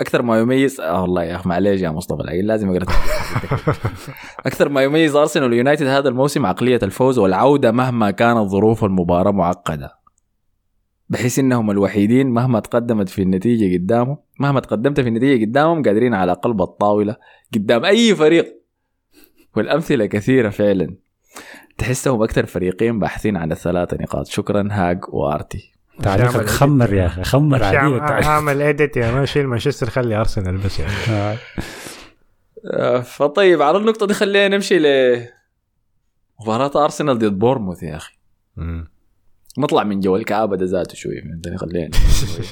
أكثر 0.03 0.23
ما 0.23 0.38
يميز 0.38 0.81
آه 0.81 1.03
والله 1.03 1.25
يا 1.25 1.37
أخي 1.37 1.49
معليش 1.49 1.81
يا 1.81 1.91
مصطفى 1.91 2.23
العقيل 2.23 2.47
لازم 2.47 2.71
أقرأ 2.71 2.87
أكثر 4.47 4.69
ما 4.69 4.83
يميز 4.83 5.17
أرسنال 5.17 5.45
واليونايتد 5.45 5.87
هذا 5.87 6.09
الموسم 6.09 6.47
عقلية 6.47 6.79
الفوز 6.83 7.19
والعودة 7.19 7.73
مهما 7.73 8.11
كانت 8.11 8.49
ظروف 8.49 8.85
المباراة 8.85 9.31
معقدة. 9.31 10.03
بحيث 11.09 11.38
إنهم 11.38 11.71
الوحيدين 11.71 12.31
مهما 12.31 12.61
تقدمت 12.61 13.09
في 13.09 13.23
النتيجة 13.23 13.77
قدامهم 13.79 14.17
مهما 14.41 14.61
تقدمت 14.61 15.01
في 15.01 15.09
النتيجة 15.09 15.45
قدامهم 15.45 15.83
قادرين 15.83 16.15
على 16.15 16.33
قلب 16.33 16.62
الطاولة 16.62 17.17
قدام 17.55 17.85
أي 17.85 18.15
فريق. 18.15 18.62
والأمثلة 19.57 20.07
كثيرة 20.07 20.51
فعلا. 20.51 20.97
تحسهم 21.79 22.23
أكثر 22.23 22.47
فريقين 22.47 22.99
باحثين 22.99 23.37
عن 23.37 23.53
الثلاثة 23.53 23.97
نقاط. 24.01 24.27
شكرا 24.27 24.69
هاج 24.71 25.01
وآرتي. 25.09 25.73
تعليقك 26.03 26.47
خمر 26.47 26.95
يا 26.95 27.07
أخي 27.07 27.23
خمر 27.23 27.57
التعليق. 27.57 28.03
اعمل 28.03 28.62
اديت 28.62 28.97
يا 28.97 29.11
مان 29.11 29.27
شيل 29.27 29.47
مانشستر 29.47 29.91
خلي 29.91 30.17
أرسنال 30.17 30.57
بس 30.57 30.81
يعني 30.81 30.93
آه. 31.11 31.37
آه، 32.72 33.01
فطيب 33.01 33.62
على 33.62 33.79
النقطة 33.79 34.07
دي 34.07 34.14
خلينا 34.14 34.57
نمشي 34.57 34.79
ل 34.79 34.87
مباراة 36.41 36.85
أرسنال 36.85 37.18
ضد 37.18 37.39
بورموث 37.39 37.83
يا 37.83 37.97
أخي 37.97 38.12
نطلع 39.59 39.85
من 39.85 40.01
جو 40.01 40.16
الكآبة 40.16 40.57
ده 40.57 40.66
ذاته 40.66 40.95
شوي 40.95 41.20
فهمتني 41.22 41.59
خلينا 41.59 41.91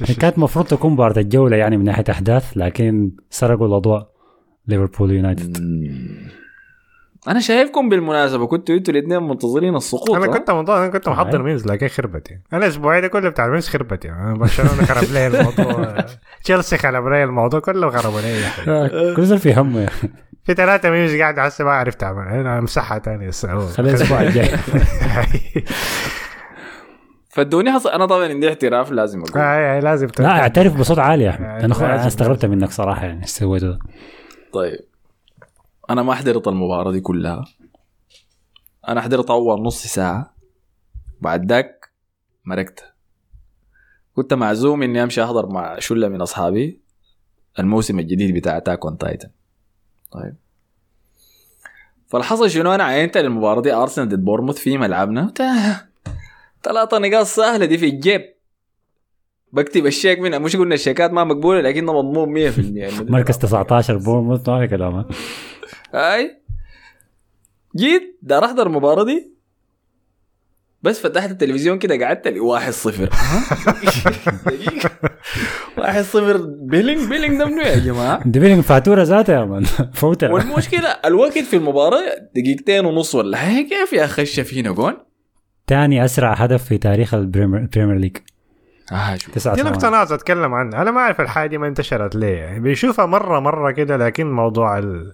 هي 0.07 0.15
كانت 0.15 0.37
المفروض 0.37 0.67
تكون 0.67 0.93
مباراة 0.93 1.19
الجولة 1.19 1.57
يعني 1.57 1.77
من 1.77 1.85
ناحية 1.85 2.05
أحداث 2.11 2.57
لكن 2.57 3.13
سرقوا 3.31 3.67
الأضواء 3.67 4.11
ليفربول 4.69 5.11
يونايتد. 5.11 5.57
أنا 7.29 7.41
شايفكم 7.41 7.89
بالمناسبة 7.89 8.47
كنتوا 8.47 8.75
أنتوا 8.75 8.95
الاثنين 8.95 9.23
منتظرين 9.23 9.77
السقوط 9.77 10.11
أنا؟ 10.11 10.27
كنت 10.27 10.51
منتظر 10.51 10.79
أنا 10.79 10.89
كنت 10.89 11.09
محضر 11.09 11.39
آه. 11.41 11.43
memes 11.43 11.67
لكن 11.67 11.89
خربت 11.89 12.31
يعني 12.31 12.43
أنا 12.53 12.65
الاسبوعين 12.65 13.03
ده 13.03 13.09
كله 13.09 13.29
بتاع 13.29 13.47
ال 13.47 13.50
memes 13.50 13.69
خربت 13.69 14.05
يعني 14.05 14.23
أنا 14.23 14.35
برشلونة 14.39 14.85
خرب 14.85 15.09
لي 15.13 15.27
الموضوع. 15.27 15.97
تشيلسي 16.45 16.79
خرب 16.79 17.09
لي 17.09 17.25
الموضوع 17.25 17.61
كله 17.61 17.91
خرب 17.91 18.13
لي 18.15 18.45
آه، 18.69 19.15
كل 19.15 19.23
زول 19.25 19.39
في 19.39 19.55
همه. 19.55 19.87
في 20.45 20.55
ثلاثة 20.55 20.91
ميمز 20.91 21.17
قاعد 21.17 21.39
هسه 21.39 21.65
ما 21.65 21.71
عرفت 21.73 22.03
اعمل 22.03 22.27
أنا 22.29 22.59
امسحها 22.59 22.99
تاني 22.99 23.29
بس 23.29 23.47
هو- 23.47 23.67
خلينا 23.67 23.97
الأسبوع 23.97 24.23
الجاي. 24.29 24.49
فادوني 27.29 27.73
حص... 27.73 27.87
أنا 27.87 28.07
طبعا 28.07 28.29
عندي 28.29 28.49
اعتراف 28.49 28.91
لازم 28.93 29.21
أقول. 29.21 29.41
آه، 29.43 29.77
آه، 29.77 29.81
لازم 29.81 30.09
لا 30.19 30.29
اعترف 30.41 30.77
بصوت 30.77 30.99
عالي 30.99 31.25
يا 31.25 31.31
أحمد. 31.31 31.47
يعني 31.47 31.65
أنا 31.65 32.07
استغربت 32.07 32.45
منك 32.47 32.71
صراحة 32.71 33.07
يعني 33.07 33.23
إيش 33.23 33.31
سويته 33.31 33.67
ده 33.67 33.79
طيب. 34.53 34.79
أنا 35.91 36.03
ما 36.03 36.15
حضرت 36.15 36.49
المباراة 36.49 36.93
دي 36.93 37.01
كلها. 37.01 37.45
أنا 38.89 39.01
حضرت 39.01 39.31
أول 39.31 39.63
نص 39.63 39.87
ساعة 39.87 40.35
بعد 41.21 41.53
ذاك 41.53 41.93
مرقت. 42.45 42.95
كنت 44.15 44.35
معزوم 44.35 44.83
إني 44.83 45.03
أمشي 45.03 45.25
أحضر 45.25 45.47
مع 45.47 45.79
شلة 45.79 46.09
من 46.09 46.21
أصحابي 46.21 46.81
الموسم 47.59 47.99
الجديد 47.99 48.35
بتاع 48.35 48.57
Attack 48.57 48.85
on 48.85 48.99
Titan 48.99 49.31
طيب. 50.13 50.37
فالحصل 52.07 52.51
شنو؟ 52.51 52.75
أنا 52.75 52.85
عينت 52.85 53.17
المباراة 53.17 53.61
دي 53.61 53.73
ارسنال 53.73 54.09
ضد 54.09 54.25
بورموث 54.25 54.59
في 54.59 54.79
ملعبنا. 54.79 55.33
ثلاثة 56.63 56.99
نقاط 56.99 57.27
سهلة 57.27 57.67
دي 57.67 57.79
في 57.79 57.89
الجيب. 57.89 58.35
بكتب 59.53 59.87
الشيك 59.87 60.19
منها. 60.19 60.39
مش 60.39 60.57
قلنا 60.57 60.75
الشيكات 60.75 61.11
ما 61.11 61.25
مقبولة 61.25 61.61
لكنها 61.61 61.95
مضمون 61.95 62.51
100% 62.51 63.11
مركز 63.11 63.39
19 63.39 63.97
بورموث 63.97 64.49
ما 64.49 64.61
في 64.61 64.69
كلام؟ 64.69 65.05
هاي 65.95 66.41
جيت 67.77 68.19
دار 68.23 68.45
أحضر 68.45 68.67
المباراة 68.67 69.05
دي. 69.05 69.31
بس 70.83 71.01
فتحت 71.01 71.31
التلفزيون 71.31 71.79
كده 71.79 72.07
قعدت 72.07 72.29
لي 72.29 72.41
واحد 72.41 72.73
صفر. 72.73 73.11
دقيقة. 74.47 74.91
واحد 75.79 76.03
صفر. 76.03 76.37
بيلينج 76.47 77.09
بيلينج 77.09 77.39
ده 77.39 77.45
منو 77.47 77.61
يا 77.61 77.79
جماعة؟ 77.79 78.23
دي 78.29 78.39
بيلينج 78.41 78.63
فاتورة 78.63 79.03
ذاتها 79.03 79.41
يا 79.41 79.45
مان. 79.45 79.65
فوتها. 79.95 80.29
والمشكلة 80.31 80.89
الوقت 80.89 81.39
في 81.39 81.57
المباراة 81.57 82.01
دقيقتين 82.37 82.85
ونص 82.85 83.15
ولا 83.15 83.39
كيف 83.63 83.93
يا 83.93 84.07
خش 84.07 84.41
فينا 84.41 84.71
جون 84.73 84.97
ثاني 85.67 86.05
أسرع 86.05 86.33
هدف 86.33 86.65
في 86.65 86.79
تاريخ 86.79 87.15
ال 87.15 87.20
Premier 87.20 87.61
ال 87.61 87.65
Premier 87.65 87.97
League. 87.97 88.17
تسعة 89.35 89.55
دي 89.55 89.63
نقطة 89.63 89.91
ناقص 89.91 90.13
أتكلم 90.13 90.55
عنها. 90.55 90.83
أنا 90.83 90.91
ما 90.91 91.01
أعرف 91.01 91.21
الحاجة 91.21 91.49
دي 91.49 91.59
ما 91.59 91.67
انتشرت 91.69 92.15
ليه. 92.17 92.37
يعني 92.37 92.61
بيشوفها 92.61 93.07
مرة 93.07 93.41
مرة 93.41 93.71
كده 93.71 93.97
لكن 93.97 94.31
موضوع 94.33 94.79
ال... 94.79 95.13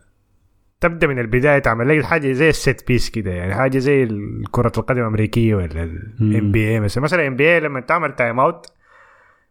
تبدأ 0.81 1.07
من 1.07 1.19
البداية 1.19 1.59
تعمل 1.59 1.99
لك 1.99 2.05
حاجة 2.05 2.33
زي 2.33 2.49
ال 2.49 2.58
set 2.58 2.87
piece 2.89 3.11
كده 3.11 3.31
يعني 3.31 3.55
حاجة 3.55 3.79
زي 3.79 4.09
كرة 4.51 4.73
القدم 4.79 5.01
الأمريكية 5.01 5.55
ولا. 5.55 5.83
ال 6.21 6.53
NBA 6.53 6.81
مثلا 6.81 7.05
مثلا 7.05 7.27
NBA 7.27 7.61
لما 7.61 7.81
تعمل 7.81 8.17
timeout 8.17 8.67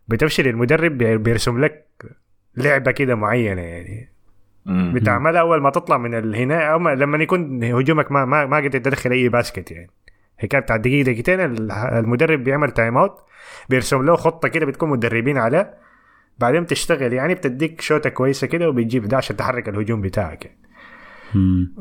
بتفشل 0.08 0.48
المدرب 0.48 0.98
بي- 0.98 1.18
بيرسم 1.18 1.60
لك 1.66 1.86
لعبة 2.58 2.92
كده 2.92 3.16
معينة 3.16 3.62
يعني. 3.62 4.10
بتعملها 4.66 5.42
أول 5.42 5.62
ما 5.62 5.70
تطلع 5.70 5.98
من 5.98 6.14
الهنا 6.14 6.64
أو 6.74 6.80
ما- 6.80 6.96
لما 6.96 7.18
يكون 7.24 7.64
هجومك 7.64 8.12
ما 8.12 8.26
ما 8.26 8.46
ما 8.46 8.58
قدرت 8.58 8.76
تدخل 8.76 9.12
أي 9.12 9.30
basket 9.30 9.72
يعني 9.72 9.90
حكايه 10.38 10.62
بتاع 10.62 10.76
دقيقة 10.78 11.06
دقيقتين 11.12 11.40
ال- 11.40 11.72
المدرب 11.72 12.44
بيعمل 12.44 12.72
timeout 12.72 13.18
بيرسم 13.70 14.06
له 14.06 14.16
خطة 14.16 14.48
كده 14.48 14.66
بتكون 14.66 14.90
مدربين 14.90 15.38
عليها 15.38 15.74
بعدين 16.40 16.64
بتشتغل 16.64 17.14
يعني 17.14 17.36
بتديك 17.36 17.82
شوطة 17.82 18.10
كويسة 18.10 18.48
كده 18.48 18.70
وبتجيب 18.70 19.08
ده 19.08 19.18
عشان 19.18 19.38
تحرك 19.38 19.70
الهجوم 19.70 20.02
بتاعك 20.02 20.46
يعني. 20.46 20.58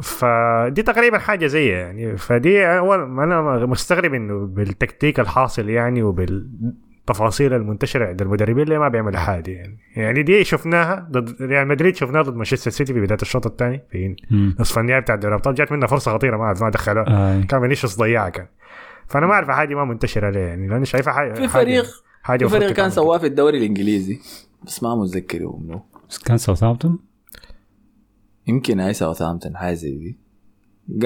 فدي 0.03 0.83
تقريبا 0.83 1.19
حاجة 1.19 1.47
زي 1.47 1.69
يعني 1.69 2.17
فدي 2.17 2.67
أول 2.67 2.99
ما 2.99 3.25
أنا 3.25 3.67
مستغرب 3.67 4.15
إنه 4.15 4.47
بالتكتيك 4.47 5.21
الحاصل 5.21 5.69
يعني 5.69 6.03
وبالتفاصيل 6.03 7.53
المنتشرة 7.53 8.07
عند 8.07 8.23
المدربين 8.23 8.65
اللي 8.65 8.79
ما 8.79 8.89
بيعملوا 8.89 9.19
حاجة 9.19 9.51
يعني. 9.51 9.79
يعني 9.97 10.23
دي 10.23 10.45
شفناها 10.45 11.09
ضد 11.11 11.43
ريال 11.43 11.69
مدريد 11.69 11.97
شفناها 11.97 12.23
ضد 12.23 12.37
مانشستر 12.37 12.71
سيتي 12.71 12.93
في 12.93 13.01
بداية 13.01 13.19
الشوط 13.23 13.47
الثاني 13.47 13.83
في. 13.91 14.17
نصف 14.61 14.79
النهائي 14.79 15.01
بتاع 15.01 15.15
دوري 15.15 15.29
الأبطال. 15.29 15.55
جات 15.55 15.73
منها 15.73 15.87
فرصة 15.87 16.13
خطيرة 16.13 16.37
ما 16.37 16.45
أعرف 16.45 16.63
ما 16.63 16.71
دخلوها. 16.71 17.07
آه. 17.09 17.41
كان 17.41 17.61
فينيسيوس 17.61 17.99
ضيعها 17.99 18.29
كان. 18.29 18.47
فأنا 19.09 19.27
ما 19.27 19.33
أعرف 19.33 19.51
حاجة 19.51 19.75
ما 19.75 19.85
منتشرة 19.85 20.31
ليه 20.31 20.41
يعني 20.41 20.69
لأني 20.69 20.85
شايفها 20.85 21.13
حاجة 21.13 21.33
في 21.35 21.49
فريق 21.49 21.85
حاجة 22.23 22.47
في 22.47 22.51
فريق 22.51 22.71
كان. 22.71 22.91
سواه 22.91 23.19
في 23.19 23.27
الدوري 23.27 23.59
الإنجليزي 23.59 24.19
بس 24.63 24.83
ما 24.83 24.95
متذكر 24.95 25.45
هو 25.45 25.57
منو. 25.59 25.83
كان 26.27 26.39
ساوثهامبتون؟ 26.39 26.99
يمكن 28.47 28.81
هاي 28.81 28.93
ساوثهامبتون 28.95 29.57
حاجة 29.57 29.75
زي 29.75 29.97
دي 29.97 30.17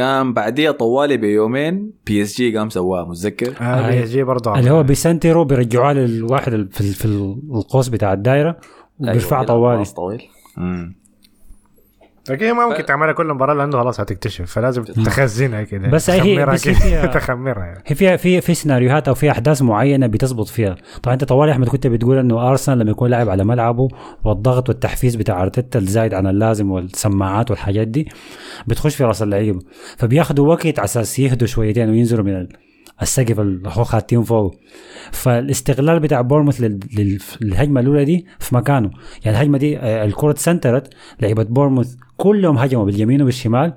قام 0.00 0.32
بعديها 0.32 0.72
طوالي 0.72 1.16
بيومين 1.16 1.92
PSG 2.06 2.58
قام 2.58 2.70
سواها 2.70 3.04
متذكر؟ 3.04 3.54
آه 3.60 3.90
PSG 3.90 4.22
برضه 4.22 4.58
اللي 4.58 4.70
هو 4.70 4.82
بيسنتروا 4.82 5.44
بيرجعوها 5.44 5.92
للواحد 5.94 6.52
ال- 6.52 6.68
في, 6.70 6.82
في 6.92 7.04
القوس 7.04 7.88
بتاع 7.88 8.12
الدائره 8.12 8.56
وبيرفعها 8.98 9.38
أيوة، 9.40 9.46
طوالي. 9.48 9.78
باص 9.78 9.92
طويل. 9.94 10.22
لكن 12.30 12.52
ممكن 12.52 12.84
تعملها 12.86 13.12
كل 13.12 13.26
مباراة 13.34 13.54
لأنه 13.54 13.72
خلاص 13.72 14.00
هتكتشف 14.00 14.52
فلازم 14.52 14.84
تخزنها 14.84 15.62
كده. 15.62 15.88
بس 15.88 16.10
هي- 16.10 16.18
تخمرها 16.20 16.54
بس 16.54 16.68
هي. 16.68 16.74
فيها- 16.74 17.06
تخمرها 17.18 17.64
يعني. 17.64 17.82
هي 17.86 17.94
فيها 17.94 18.16
في 18.16 18.40
في 18.40 18.54
سيناريوهات 18.54 19.08
أو 19.08 19.14
في 19.14 19.30
أحداث 19.30 19.62
معينة 19.62 20.06
بتزبط 20.06 20.46
فيها. 20.48 20.76
طبعا 21.02 21.14
أنت 21.14 21.24
طوالي 21.24 21.52
أحمد 21.52 21.68
كنت 21.68 21.86
بتقول 21.86 22.18
إنه 22.18 22.48
أرسنال 22.50 22.78
لما 22.78 22.90
يكون 22.90 23.10
لاعب 23.10 23.28
على 23.28 23.44
ملعبه 23.44 23.88
والضغط 24.24 24.68
والتحفيز 24.68 25.14
بتاع 25.16 25.42
أرتيتا 25.42 25.78
الزايد 25.78 26.14
عن 26.14 26.26
اللازم 26.26 26.70
والسماعات 26.70 27.50
والحاجات 27.50 27.88
دي 27.88 28.08
بتخش 28.66 28.96
في 28.96 29.04
رأس 29.04 29.22
اللعيبة. 29.22 29.60
فبياخدوا 29.96 30.48
وقت 30.48 30.78
على 30.78 30.84
أساس 30.84 31.18
يهدوا 31.18 31.46
شويتين 31.46 31.90
وينزلوا 31.90 32.24
من 32.24 32.32
ال- 32.36 32.48
السقف 33.02 33.40
اللي 33.40 33.68
هو 33.72 33.84
خاتين 33.84 34.22
فوق. 34.22 34.54
فالاستغلال 35.12 36.00
بتاع 36.00 36.20
بورموث 36.20 36.60
لل- 36.60 36.80
لل- 36.96 37.18
للهجمة 37.40 37.80
الأولى 37.80 38.04
دي 38.04 38.26
في 38.38 38.54
مكانه. 38.54 38.90
يعني 39.24 39.36
الهجمة 39.36 39.58
دي 39.58 39.78
آه، 39.78 40.04
الكرة 40.04 40.34
سنترت 40.38 40.94
لعيبة 41.20 41.42
بورموث 41.44 41.94
كلهم 42.18 42.58
هجموا 42.58 42.84
باليمين 42.84 43.22
وبالشمال. 43.22 43.72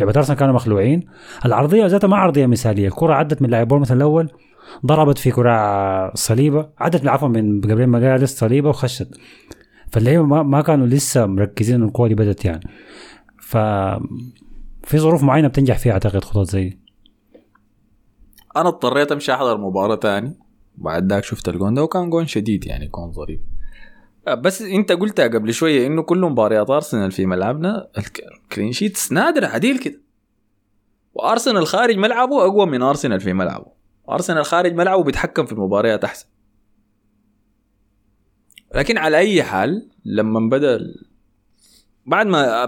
لعيبه 0.00 0.18
أرسنال 0.18 0.38
كانوا 0.38 0.54
مخلوعين. 0.54 1.00
العرضية 1.44 1.86
ذاتها 1.86 2.08
ما 2.08 2.16
عرضية 2.16 2.46
مثالية. 2.46 2.88
الكره 2.88 3.14
عدت 3.14 3.42
من 3.42 3.50
لاعب 3.50 3.68
بورموث 3.68 3.92
الأول 3.92 4.30
ضربت 4.86 5.18
في 5.18 5.30
كراع 5.30 6.12
صليبة 6.14 6.68
عدت 6.78 7.06
عفوا 7.06 7.28
من 7.28 7.60
قبل 7.60 7.86
مجالس 7.86 8.38
صليبة 8.38 8.68
وخشت. 8.68 9.18
فاللعيبة 9.90 10.22
ما, 10.24 10.42
ما 10.42 10.62
كانوا 10.62 10.86
لسه 10.86 11.26
مركزين 11.26 11.82
القوه 11.82 12.08
دي 12.08 12.14
بدت 12.14 12.44
يعني. 12.44 12.68
ف 13.40 13.56
في 14.84 14.98
ظروف 14.98 15.22
معينة 15.22 15.48
بتنجح 15.48 15.78
فيها 15.78 15.92
أعتقد 15.92 16.24
خطط 16.24 16.50
زي 16.50 16.78
أنا 18.56 18.68
اضطريت 18.68 19.12
أمشي 19.12 19.32
أحضر 19.32 19.58
مباراة 19.58 19.94
تاني. 19.94 20.36
بعد 20.76 21.12
ذاك 21.12 21.24
شفت 21.24 21.48
الجون 21.48 21.74
ده 21.74 21.82
وكان 21.82 22.10
جون 22.10 22.26
شديد 22.26 22.66
يعني 22.66 22.88
جون 22.88 23.12
ظريف. 23.12 23.40
بس 24.34 24.62
انت 24.62 24.92
قلتها 24.92 25.26
قبل 25.28 25.52
شوية 25.54 25.86
انه 25.86 26.02
كل 26.02 26.18
مباريات 26.20 26.70
أرسنال 26.70 27.12
في 27.12 27.26
ملعبنا. 27.26 27.88
الك- 27.98 28.22
ال 28.42 28.47
clean 28.47 28.72
sheets 28.72 29.12
نادره 29.12 29.46
عديل 29.46 29.78
كده. 29.78 30.00
وأرسنال 31.14 31.66
خارج 31.66 31.96
ملعبه 31.96 32.46
أقوى 32.46 32.66
من 32.66 32.82
أرسنال 32.82 33.20
في 33.20 33.32
ملعبه. 33.32 33.66
أرسنال 34.10 34.44
خارج 34.44 34.74
ملعبه 34.74 35.02
بيتحكم 35.04 35.46
في 35.46 35.52
المباريات 35.52 36.04
أحسن. 36.04 36.26
لكن 38.74 38.98
على 38.98 39.16
أي 39.18 39.42
حال 39.42 39.88
لما 40.04 40.40
بدأ 40.50 40.78
بعد 42.06 42.26
ما 42.26 42.64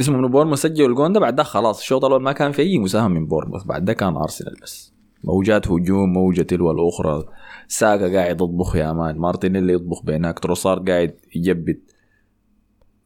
اسمه 0.00 0.16
من 0.18 0.28
بورموث 0.28 0.58
سجل 0.60 0.84
الجون 0.90 1.12
ده 1.12 1.20
بعد 1.20 1.34
ده 1.36 1.42
خلاص 1.42 1.78
الشوط 1.80 2.04
الأول 2.04 2.22
ما 2.22 2.32
كان 2.32 2.52
في 2.52 2.62
أي 2.62 2.78
مساهمه 2.78 3.08
من 3.08 3.26
بورموث. 3.26 3.62
بعد 3.64 3.84
ده 3.84 3.92
كان 3.92 4.16
أرسنال 4.16 4.54
بس. 4.62 4.92
موجات 5.24 5.68
هجوم 5.68 6.12
موجة 6.12 6.42
تلو 6.42 6.70
الأخرى. 6.70 7.24
ساكا 7.70 8.16
قاعد 8.16 8.34
يطبخ 8.34 8.76
يا 8.76 8.92
مان. 8.92 9.18
مارتينيلي 9.18 9.72
يطبخ 9.72 10.02
بينك. 10.04 10.38
تروسارد 10.38 10.90
قاعد 10.90 11.14
يجبد. 11.34 11.80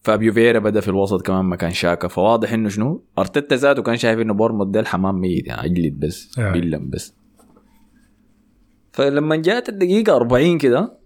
فابيو 0.03 0.33
فيرا 0.33 0.59
بدا 0.59 0.81
في 0.81 0.89
الوسط 0.89 1.23
كمان 1.23 1.45
مكان 1.45 1.71
شاكا 1.71 2.09
فواضح 2.09 2.53
إنه 2.53 2.69
شنو؟ 2.69 3.05
أرتيتا 3.19 3.57
ذاته 3.57 3.83
كان 3.83 3.97
شايف 3.97 4.21
إنه 4.21 4.35
بورموث 4.35 4.69
ده 4.69 4.81
الحمام 4.81 5.21
ميت. 5.21 5.47
يعني 5.47 5.65
أجلد 5.65 6.01
بس. 6.01 6.39
آه. 6.39 6.53
بيلم 6.53 6.91
بس. 6.91 7.15
فلما 8.93 9.37
جات 9.37 9.69
الدقيقة 9.69 10.17
40 10.17 10.59
كده 10.59 10.99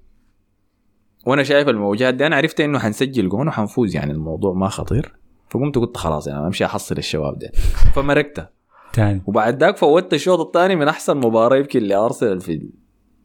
وأنا 1.27 1.43
شايف 1.43 1.69
الموجات 1.69 2.15
دي 2.15 2.27
أنا 2.27 2.37
عرفت 2.37 2.61
إنه 2.61 2.79
حنسجل 2.79 3.29
جون 3.29 3.49
وحنفوز. 3.49 3.97
يعني 3.97 4.13
الموضوع 4.13 4.55
ما 4.55 4.69
خطير. 4.69 5.15
فقمت 5.51 5.79
قلت 5.79 5.97
خلاص 5.97 6.27
يعني 6.27 6.47
أمشي 6.47 6.65
أحصل 6.65 6.99
الشباب 6.99 7.39
ده 7.39 7.51
فمرقتها 7.95 8.51
تاني. 8.93 9.23
وبعد 9.27 9.61
ذاك 9.61 9.77
فوتت 9.77 10.15
الشوط 10.15 10.41
الثاني 10.41 10.77
من 10.77 10.89
أحسن 10.89 11.17
مباراة 11.17 11.57
يمكن 11.57 11.83
لأرسنال 11.83 12.41
في 12.41 12.71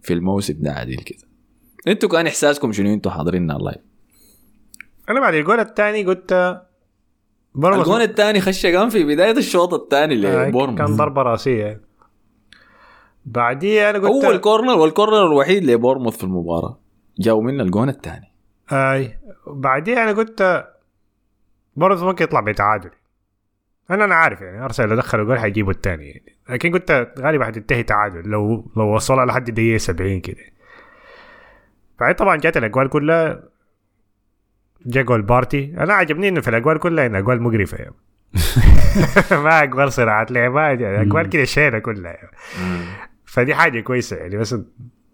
في 0.03 0.13
الموسم 0.13 0.53
ده 0.59 0.71
عديل 0.71 0.97
كده. 1.01 1.27
أنتوا 1.87 2.09
كان 2.09 2.27
احساسكم 2.27 2.71
شنو؟ 2.71 2.93
أنتوا 2.93 3.11
حاضريننا 3.11 3.55
ال 3.55 3.60
live 3.60 3.81
أنا 5.09 5.19
بعد 5.19 5.33
الجول 5.33 5.59
الثاني 5.59 6.03
قلت 6.05 6.61
بورموث- 7.55 7.79
الجون 7.79 8.01
الثاني 8.01 8.41
خش 8.41 8.65
قام 8.65 8.89
في 8.89 9.03
بداية 9.03 9.31
الشوط 9.37 9.73
الثاني 9.73 10.27
آه، 10.27 10.47
لبورموث 10.47 10.77
كان 10.77 10.95
ضربة 10.95 11.21
راسية. 11.21 11.81
بعديه 13.25 13.89
أنا 13.89 13.99
قلت 13.99 14.23
اول 14.25 14.37
corner 14.37 14.77
وال 14.77 14.90
corner 14.90 15.27
الوحيد 15.27 15.63
لبورموث 15.63 16.17
في 16.17 16.23
المباراة. 16.23 16.79
جا 17.19 17.43
منها 17.43 17.63
الجون 17.63 17.89
الثاني. 17.89 18.33
آي. 18.71 19.19
بعديه 19.47 20.03
أنا 20.03 20.11
قلت 20.11 20.67
برضه 21.75 22.05
ممكن 22.05 22.23
يطلع 22.23 22.39
بتعادل. 22.39 22.89
أنا 23.91 24.05
أنا 24.05 24.15
عارف 24.15 24.41
يعني 24.41 24.63
أرسنال 24.65 24.89
لو 24.89 24.95
دخلوا 24.95 25.25
جول 25.25 25.39
حيجيبوا 25.39 25.71
الثاني 25.71 26.05
يعني. 26.09 26.32
لكن 26.49 26.71
قلت 26.71 27.13
غالبا 27.19 27.45
حتنتهي 27.45 27.83
تعادل 27.83 28.29
لو 28.29 28.71
لو 28.77 28.95
وصلها 28.95 29.25
لحد 29.25 29.47
الدقيقه 29.47 29.77
70 29.77 30.19
كده. 30.19 30.43
بعدين 31.99 32.15
طبعا 32.15 32.35
جات 32.35 32.57
الأجوال 32.57 32.89
كلها 32.89 33.43
جا 34.85 35.01
جول 35.01 35.21
بارتي. 35.21 35.73
أنا 35.77 35.93
عجبني 35.93 36.27
إنه 36.27 36.41
في 36.41 36.47
الأجوال 36.47 36.79
كلها 36.79 37.05
إن 37.05 37.15
أجوال 37.15 37.41
مقرفة 37.41 37.77
يعني. 37.77 37.95
ما 39.43 39.63
أجوال 39.63 39.93
صراعات 39.93 40.31
لعبات 40.31 40.79
يعني 40.79 41.01
أجوال 41.01 41.29
كده 41.29 41.43
شيلة 41.45 41.79
كلها 41.79 42.11
يعني. 42.11 42.29
فدي 43.25 43.55
حاجة 43.55 43.79
كويسة 43.79 44.17
يعني 44.17 44.37
بس 44.37 44.55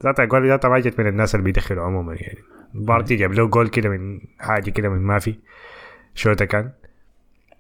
ذات 0.04 0.20
أجوال 0.20 0.48
ذاتها 0.48 0.70
ما 0.70 0.80
جت 0.80 1.00
من 1.00 1.08
الناس 1.08 1.36
اللي 1.36 1.44
بيدخلوا 1.44 1.84
عموما 1.84 2.14
يعني. 2.14 2.40
بارتي 2.74 3.16
جاب 3.16 3.34
له 3.34 3.48
جول 3.48 3.68
كده 3.68 3.90
من 3.90 4.20
حاجة 4.40 4.70
كده 4.70 4.90
من 4.90 5.00
ما 5.00 5.20
في 5.20 5.36
شوطة 6.16 6.46
كان. 6.46 6.72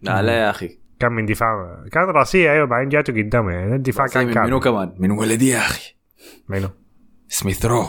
لا 0.02 0.22
لا 0.22 0.40
يا 0.40 0.50
أخي. 0.50 0.79
كان 1.00 1.12
من 1.12 1.26
دفاع. 1.26 1.84
كان 1.92 2.04
راسية 2.04 2.52
أيوه 2.52 2.66
بعدين 2.66 2.90
جاته 2.90 3.14
قدامه. 3.24 3.52
يعني 3.52 3.76
الدفاع 3.76 4.08
كان 4.08 4.26
من 4.28 4.34
كامل 4.34 4.48
منو 4.48 4.60
كمان؟ 4.60 4.94
من 5.00 5.12
ولدي 5.12 5.50
يا 5.50 5.58
أخي. 5.58 5.96
منو؟ 6.50 6.68
سميث 7.28 7.66
رو. 7.66 7.84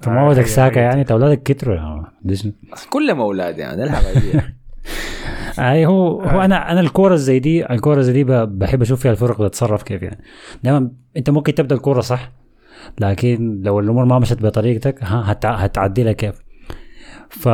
فما 0.00 0.20
آه، 0.20 0.28
ودك 0.28 0.38
هي- 0.42 0.44
ساكا 0.46 0.80
هي. 0.80 0.84
يعني؟ 0.84 1.00
انت 1.00 1.10
أولادك 1.10 1.42
كتروا. 1.42 1.74
يا 1.76 2.04
ديزني. 2.22 2.54
كلهم 2.90 3.20
أولاد 3.20 3.58
يعني 3.58 3.84
الحبايب 3.84 4.40
أي 5.58 5.86
هو 5.86 6.20
هو 6.22 6.40
أنا 6.40 6.72
أنا 6.72 6.80
الكورة 6.80 7.16
زي 7.16 7.38
دي 7.38 7.70
الكورة 7.72 8.00
زي 8.00 8.12
دي 8.12 8.24
بحب 8.46 8.82
أشوف 8.82 9.00
فيها 9.02 9.10
الفرق 9.10 9.42
بتتصرف 9.42 9.82
كيف 9.82 10.02
يعني. 10.02 10.20
دائما 10.64 10.90
أنت 11.16 11.30
ممكن 11.30 11.54
تبدأ 11.54 11.74
الكورة 11.74 12.00
صح 12.00 12.32
لكن 13.00 13.60
لو 13.64 13.80
الأمور 13.80 14.04
ما 14.04 14.18
مشت 14.18 14.42
بطريقتك 14.42 15.02
ها 15.02 15.32
هتع- 15.32 15.54
هتعدلها 15.54 16.12
كيف. 16.12 16.42
ف 17.30 17.48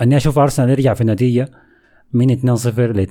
أني 0.00 0.16
أشوف 0.16 0.38
أرسنال 0.38 0.70
يرجع 0.70 0.94
في 0.94 1.00
النتيجة. 1.00 1.48
من 2.12 2.56
2-0 2.56 2.78
ل 2.78 3.06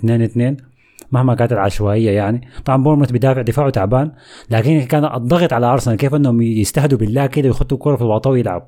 2-2 0.60 0.64
مهما 1.12 1.36
كانت 1.36 1.54
العشوائية 1.54 2.12
يعني. 2.12 2.48
طبعا 2.66 2.84
بورموث 2.84 3.12
بيدافع 3.12 3.42
دفاعه 3.42 3.70
تعبان 3.70 4.12
لكن 4.50 4.82
كان 4.82 5.06
الضغط 5.06 5.54
على 5.54 5.66
أرسنال 5.66 5.98
كيف 5.98 6.16
إنهم 6.16 6.42
يستهدوا 6.42 6.98
بالله 6.98 7.26
كده 7.26 7.50
ويحطوا 7.50 7.78
الكوره 7.78 7.96
في 7.96 8.02
الواطه 8.02 8.30
ويلعبوا 8.30 8.68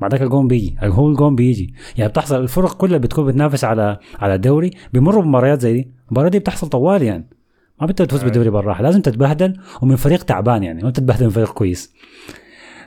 بعدك 0.00 0.22
الجون 0.22 0.48
بيجي 0.48 0.76
هو 0.82 1.08
الجون 1.08 1.34
بيجي. 1.34 1.74
يعني 1.96 2.10
بتحصل 2.10 2.42
الفرق 2.42 2.76
كلها 2.76 2.98
بتكون 2.98 3.26
بتنافس 3.26 3.64
على 3.64 3.98
على 4.18 4.34
الدوري 4.34 4.70
بيمروا 4.92 5.22
بمباريات 5.22 5.60
زي 5.60 5.72
دي. 5.72 5.90
المباريات 6.08 6.32
دي 6.32 6.38
بتحصل 6.38 6.68
طوال 6.68 7.02
يعني. 7.02 7.28
ما 7.80 7.86
بتقدر 7.86 8.04
تفوز 8.04 8.22
بالدوري 8.22 8.50
بالراحة 8.50 8.82
لازم 8.82 9.00
تتبهدل 9.00 9.56
ومن 9.82 9.96
فريق 9.96 10.22
تعبان 10.22 10.62
يعني. 10.62 10.82
ما 10.82 10.90
تتبهدل 10.90 11.24
من 11.24 11.30
فريق 11.30 11.52
كويس. 11.52 11.94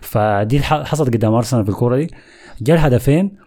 فدي 0.02 0.60
حصلت 0.62 1.14
قدام 1.16 1.34
أرسنال 1.34 1.64
في 1.64 1.70
الكورة 1.70 1.96
دي. 1.98 2.08
جاء 2.62 2.76
الهدفين 2.78 3.38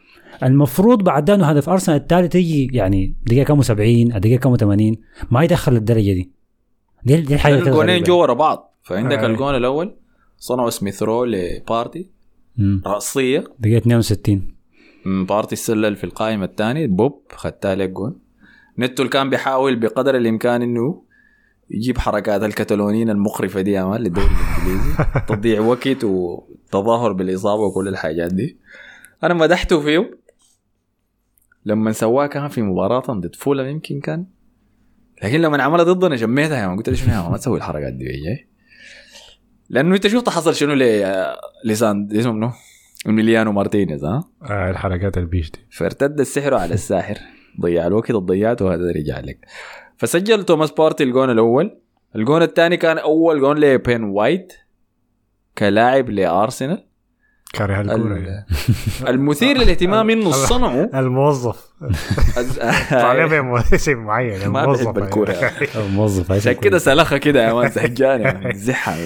المفروض 0.43 1.03
بعد 1.03 1.31
إنه 1.31 1.47
هدف 1.47 1.69
أرسنال 1.69 1.97
الثالث 2.01 2.35
يجي 2.35 2.71
يعني 2.73 3.15
دقيقة 3.27 3.45
كم 3.45 3.63
70 3.63 4.09
دقيقة 4.09 4.41
كم 4.41 4.57
80 4.57 4.97
ما 5.31 5.45
يدخل 5.45 5.73
للدرجه 5.73 6.13
دي. 6.13 6.31
دي 7.05 7.21
دي 7.21 7.35
الحاجة 7.35 7.55
الجونين 7.55 7.77
غريبة. 7.77 8.05
جو 8.05 8.19
ورا 8.21 8.35
بعض. 8.35 8.79
فعندك 8.83 9.19
آه. 9.19 9.27
الجون 9.27 9.55
الأول 9.55 9.97
صنعوا 10.39 10.71
سميث 10.71 11.03
رو 11.03 11.25
لبارتي. 11.25 12.09
رأسية. 12.87 13.45
دقيقة 13.59 13.79
62 13.79 14.55
من 15.07 15.27
بارتي 15.27 15.53
السلل 15.53 15.97
في 15.97 16.05
القائمة 16.05 16.45
الثاني 16.45 16.87
بوب 16.87 17.23
خدتها 17.37 17.75
لك 17.75 17.91
جون. 17.91 18.19
نتو 18.79 19.09
كان 19.09 19.31
بيحاول 19.31 19.77
بقدر 19.77 20.17
الإمكان 20.17 20.63
إنه 20.63 21.03
يجيب 21.71 21.99
حركات 21.99 22.43
الكتالونيين 22.43 23.11
المقرفة 23.11 23.61
دي 23.61 23.73
يا 23.73 23.85
مان 23.85 24.01
للدوري 24.01 24.27
الإنجليزي. 24.27 24.97
تضييع 25.29 25.61
وقت 25.61 26.05
وتظاهر 26.05 27.13
بالإصابة 27.13 27.63
وكل 27.63 27.89
الحاجات 27.89 28.33
دي. 28.33 28.57
أنا 29.25 29.35
مدحته 29.35 29.81
فيه 29.81 30.20
لما 31.65 31.93
سواه 31.93 32.27
كان 32.27 32.49
في 32.49 32.63
مباراة 32.63 33.01
ضد 33.01 33.35
فولم 33.35 33.67
يمكن 33.67 34.01
كان. 34.01 34.27
لكن 35.23 35.41
لما 35.41 35.63
عملها 35.63 35.85
ضدنا 35.85 36.17
شميتها 36.17 36.59
يا 36.59 36.77
قلت 36.77 36.89
له 36.89 36.95
شنو 36.95 37.31
ما 37.31 37.37
تسوي 37.37 37.59
الحركات 37.59 37.93
دي 37.93 38.05
جاي. 38.05 38.49
لأنه 39.69 39.95
أنت 39.95 40.07
شفت 40.07 40.29
حصل 40.29 40.55
شنو 40.55 40.75
ل 40.75 41.05
لساند 41.65 42.15
اسمه 42.15 42.33
منو؟ 42.33 42.51
إميليانو 43.07 43.53
مارتينيز 43.53 44.05
ها؟ 44.05 44.25
آه 44.43 44.71
الحركات 44.71 45.19
البيش 45.19 45.51
دي 45.51 45.59
فارتد 45.71 46.21
السحر 46.21 46.55
على 46.55 46.75
الساحر. 46.75 47.19
ضيع 47.61 47.87
الوقت 47.87 48.13
ضيعته 48.13 48.65
وهذا 48.65 48.93
رجع 48.93 49.21
لك. 49.21 49.47
فسجل 49.97 50.45
توماس 50.45 50.71
بارتي 50.71 51.05
الجون 51.05 51.31
الأول. 51.31 51.81
الجون 52.17 52.43
الثاني 52.43 52.77
كان 52.77 52.99
أول 52.99 53.41
جون 53.41 53.59
لبين 53.59 54.05
وايت 54.05 54.53
كلاعب 55.59 56.11
لأرسنال. 56.11 56.87
كاره 57.53 57.81
الكورة 57.81 58.17
ال- 58.17 58.25
يعني. 58.27 58.47
المثير 59.15 59.57
للاهتمام 59.59 60.11
إنه 60.11 60.31
صنعوا 60.31 60.99
الموظف 61.01 61.71
طالع 62.91 63.27
باسم 63.71 63.99
معين. 63.99 64.49
ما 64.49 64.63
الموظف 64.65 64.89
بحب 64.89 64.99
الكورة. 64.99 65.35
موظف 65.77 66.33
عشان 66.33 66.53
كده 66.53 66.79
سلخة 66.79 67.17
كده 67.19 67.45
يا 67.49 67.53
مان 67.53 67.71
يا 68.01 68.17
مان، 68.33 68.53
زحها 68.55 68.97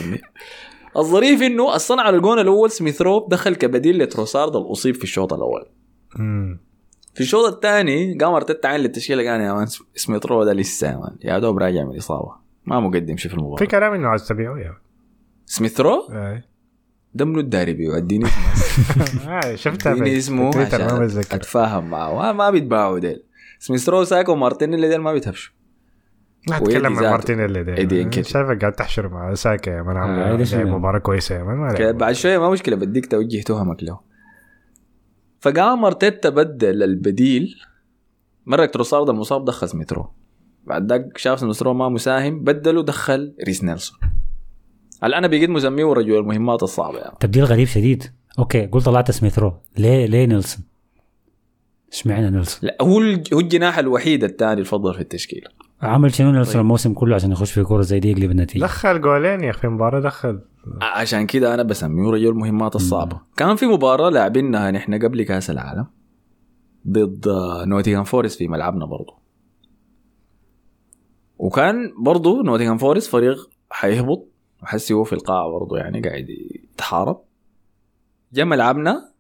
الظريف 0.97 1.43
إنه 1.43 1.75
الصنع 1.75 2.09
الجون 2.09 2.39
الأول 2.39 2.71
سميث 2.71 3.03
روب 3.03 3.29
دخل 3.29 3.55
كبديل 3.55 3.99
لتروسارد 4.03 4.57
الأصيب 4.57 4.95
في 4.95 5.05
الشوط 5.05 5.33
الأول. 5.33 5.67
في 7.15 7.21
الشوط 7.21 7.53
الثاني 7.55 8.19
قام 8.19 8.35
ارتدت 8.35 8.67
عين 8.67 8.81
للتشكيلة 8.81 9.31
قال 9.31 9.41
يا 9.41 9.53
مان 9.53 9.67
سميث 9.95 10.27
رو 10.27 10.45
ده 10.45 10.53
لسه 10.53 10.87
يا 10.91 10.97
مان 10.97 11.17
يا 11.23 11.39
دوب 11.39 11.59
راجع 11.59 11.85
من 11.85 11.91
الإصابة 11.91 12.33
ما 12.65 12.81
مقدم 12.81 13.17
شيء 13.17 13.23
في 13.23 13.29
في 13.29 13.35
المباراه 13.35 13.65
كلام 13.65 13.93
إنه 13.95 14.09
عايز 14.09 14.29
تبيعه 14.29 14.57
يعني 14.57 14.77
سميث 15.47 15.81
رو 15.81 16.09
آه. 16.13 16.43
الداري 17.21 17.73
بيه 17.73 17.97
اديني 17.97 18.27
آه، 19.29 19.55
شفتها 19.55 19.93
اديني 19.93 20.11
في 20.11 20.19
اسمه 20.19 20.51
تويتر 20.51 20.79
ما 20.79 20.85
عشان 20.85 20.99
بتذكر. 21.07 21.37
أتفاهم 21.37 21.91
معه. 21.91 22.15
ما, 22.15 22.33
ما 22.33 22.51
بيتباعوا 22.51 22.99
ديل. 22.99 23.23
سميث 23.59 23.89
رو 23.89 24.05
ساكا 24.05 24.33
ومارتينيلي 24.33 24.89
ديل 24.89 25.01
ما 25.01 25.13
بيتهبشوا. 25.13 25.55
ما 26.51 26.59
ويدي 26.59 26.77
اتكلم 26.77 26.97
عن. 26.99 27.05
مارتينيلي 27.05 27.65
ده 27.65 27.77
إيدي 27.77 28.03
إنكيتي. 28.03 28.31
شايفك 28.31 28.61
قاعد 28.61 28.73
تحشر 28.73 29.09
مع 29.09 29.35
ساكا 29.35 29.71
يا 29.71 29.83
مان 29.83 29.97
آه، 29.97 30.01
عامل 30.01 30.47
شنو؟ 30.47 30.61
لعب 30.63 30.69
مباراة 30.69 30.99
كويسة 30.99 31.35
يا 31.35 31.43
مان. 31.43 31.93
بعد 31.97 32.15
شوية 32.15 32.39
ما 32.39 32.51
مشكلة 32.51 32.77
بديك 32.77 33.07
توجه 33.07 33.41
تهمك 33.43 33.83
له. 33.83 34.01
فقام 35.41 35.85
أرتيتا 35.85 36.29
بدل 36.29 36.83
البديل. 36.83 37.55
مرق 38.47 38.71
تروسارد 38.71 39.09
المصاب 39.09 39.45
دخل 39.45 39.69
سميث 39.69 39.99
رو 39.99 40.11
بعد 40.65 40.89
ذاك 40.93 41.19
شاف 41.19 41.41
سميث 41.41 41.65
رو 41.65 41.75
ما 41.75 41.89
مساهم 41.89 42.45
بدله 42.45 42.83
دخل 42.83 43.35
ريس 43.47 43.65
نيلسون. 43.65 43.99
هلا 45.03 45.19
أنا 45.19 45.27
بقيت 45.27 45.51
مسميه 45.51 45.85
رجل 45.85 46.19
المهمات 46.19 46.63
الصعبة 46.63 46.99
يعني. 46.99 47.15
تبديل 47.21 47.45
غريب 47.45 47.67
شديد. 47.67 48.05
okay 48.39 48.67
قلت 48.67 48.85
طلعت 48.85 49.11
سميث 49.11 49.39
رو. 49.39 49.53
ليه 49.79 50.07
ليه 50.07 50.27
نيلسون؟ 50.27 50.65
إشمعنى 51.93 52.31
نيلسون؟ 52.31 52.61
لا 52.63 52.77
هو 52.83 52.99
الج- 53.01 53.35
هو 53.35 53.41
الجناح 53.41 53.79
الوحيد 53.79 54.25
الثاني 54.25 54.61
الفضل 54.61 54.95
في 54.95 55.01
التشكيل. 55.01 55.45
عمل 55.83 56.15
شنو 56.15 56.33
نيلسون 56.33 56.53
طيب. 56.55 56.61
الموسم 56.63 56.93
كله 56.93 57.15
عشان 57.15 57.33
يخش 57.33 57.53
في 57.53 57.63
كورة 57.65 57.83
زي 57.83 58.01
دي 58.01 58.11
يقلب 58.11 58.31
النتيجه 58.31 58.63
دخل 58.63 59.01
جولين 59.01 59.41
يا 59.45 59.51
أخي 59.51 59.59
في 59.61 59.67
المباراه 59.67 60.01
دخل 60.01 60.41
عشان 60.83 61.27
كده 61.27 61.55
أنا 61.55 61.63
بسميه 61.63 62.11
رجل 62.11 62.29
المهمات 62.29 62.77
الصعبة. 62.77 63.21
كان 63.37 63.57
في 63.57 63.67
مباراة 63.67 64.11
لاعبينها 64.11 64.71
نحن 64.71 64.95
قبل 65.05 65.23
كأس 65.23 65.51
العالم 65.51 65.87
ضد 66.89 67.25
نوتنغهام 67.67 68.05
فورست 68.05 68.39
في 68.39 68.49
ملعبنا 68.49 68.87
برضو. 68.87 69.13
وكان 71.39 71.93
برضو 71.99 72.43
نوتنغهام 72.43 72.77
فورست 72.79 73.11
فريق 73.11 73.51
حيهبط 73.71 74.29
وحسي 74.65 74.95
هو 74.95 75.05
في 75.05 75.13
القاع 75.13 75.51
برضو 75.51 75.77
يعني 75.77 76.01
قاعد 76.01 76.27
يتحارب. 76.31 77.21
جا 78.33 78.45
ملعبنا 78.45 79.13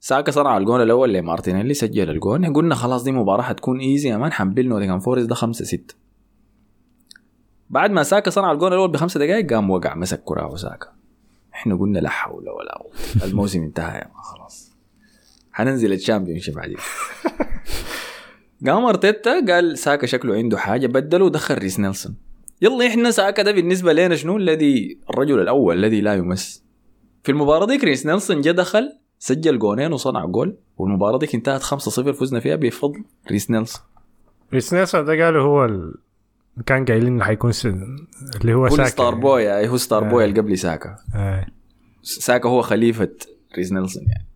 ساكا 0.00 0.32
صنع 0.32 0.56
الجون 0.56 0.82
الأول 0.82 1.14
لمارتينيلي 1.14 1.74
سجل 1.74 2.10
الجون. 2.10 2.52
قلنا 2.52 2.74
خلاص 2.74 3.02
دي 3.02 3.12
مباراة 3.12 3.42
حتكون 3.42 3.80
easy 3.80 4.08
يا 4.08 4.16
man 4.16 4.32
حنبل 4.32 4.68
نوتنغهام 4.68 4.98
فورست 4.98 5.28
ده 5.28 5.34
5 5.34 5.64
6 5.64 5.94
بعد 7.70 7.90
ما 7.90 8.02
ساكا 8.02 8.30
صنع 8.30 8.52
الجون 8.52 8.72
الأول 8.72 8.90
بخمسة 8.90 9.20
دقائق 9.20 9.52
قام 9.54 9.70
وقع 9.70 9.94
مسك 9.94 10.22
كرة 10.24 10.56
ساكا 10.56 10.88
إحنا 11.54 11.76
قلنا 11.76 11.98
لا 11.98 12.08
حول 12.08 12.48
ولا 12.48 12.78
قوة. 12.78 12.92
الموسم 13.28 13.62
انتهى 13.62 13.98
يا 13.98 14.04
man 14.04 14.22
خلاص. 14.22 14.72
حننزل 15.52 15.92
ال 15.92 16.38
Championship 16.38 16.54
بعدين 16.54 16.76
قام 18.66 18.84
أرتيتا 18.84 19.46
قال 19.46 19.78
ساكا 19.78 20.06
شكله 20.06 20.34
عنده 20.34 20.58
حاجة 20.58 20.86
بدله 20.86 21.24
ودخل 21.24 21.54
ريس 21.54 21.80
نيلسون. 21.80 22.16
يلا 22.62 22.86
إحنا 22.86 23.10
ساكا 23.10 23.42
ده 23.42 23.52
بالنسبة 23.52 23.92
لنا 23.92 24.16
شنو 24.16 24.36
الذي 24.36 24.98
الرجل 25.10 25.40
الأول 25.40 25.78
الذي 25.78 26.00
لا 26.00 26.14
يمس 26.14 26.64
في 27.22 27.32
المباراة 27.32 27.66
ديك 27.66 27.84
ريس 27.84 28.06
نيلسون 28.06 28.40
جا 28.40 28.52
دخل 28.52 28.98
سجل 29.18 29.58
جونين 29.58 29.92
وصنع 29.92 30.24
جول 30.24 30.56
والمباراة 30.76 31.18
ديك 31.18 31.34
انتهت 31.34 31.62
5-0 31.62 31.74
فزنا 32.10 32.40
فيها 32.40 32.56
بفضل 32.56 33.04
ريس 33.30 33.50
نيلسون 33.50 33.82
ريس 34.52 34.74
نيلسون 34.74 35.04
ده 35.04 35.24
قالوا 35.24 35.42
هو 35.42 35.64
ال... 35.64 35.94
كان 36.66 36.84
قايلين 36.84 37.12
إنه 37.12 37.24
حيكون 37.24 37.52
س... 37.52 37.66
اللي 37.66 38.54
هو 38.54 38.66
هو 38.66 38.76
ساكا 38.76 38.88
star 38.88 39.14
boy 39.14 39.42
يعني 39.42 39.68
هو 39.68 39.76
star 39.76 40.04
آه. 40.04 40.08
boy 40.08 40.24
اللي 40.24 40.40
قبل 40.40 40.58
ساكا 40.58 40.96
آه. 41.14 41.46
ساكا 42.02 42.48
هو 42.48 42.62
خليفة 42.62 43.10
ريس 43.56 43.72
نيلسون 43.72 44.02
يعني 44.02 44.26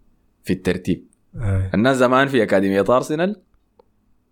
في 0.45 0.53
الترتيب 0.53 1.05
آه. 1.37 1.71
الناس 1.75 1.97
زمان 1.97 2.29
في 2.29 2.43
أكاديمية 2.43 2.85
أرسنال 2.89 3.37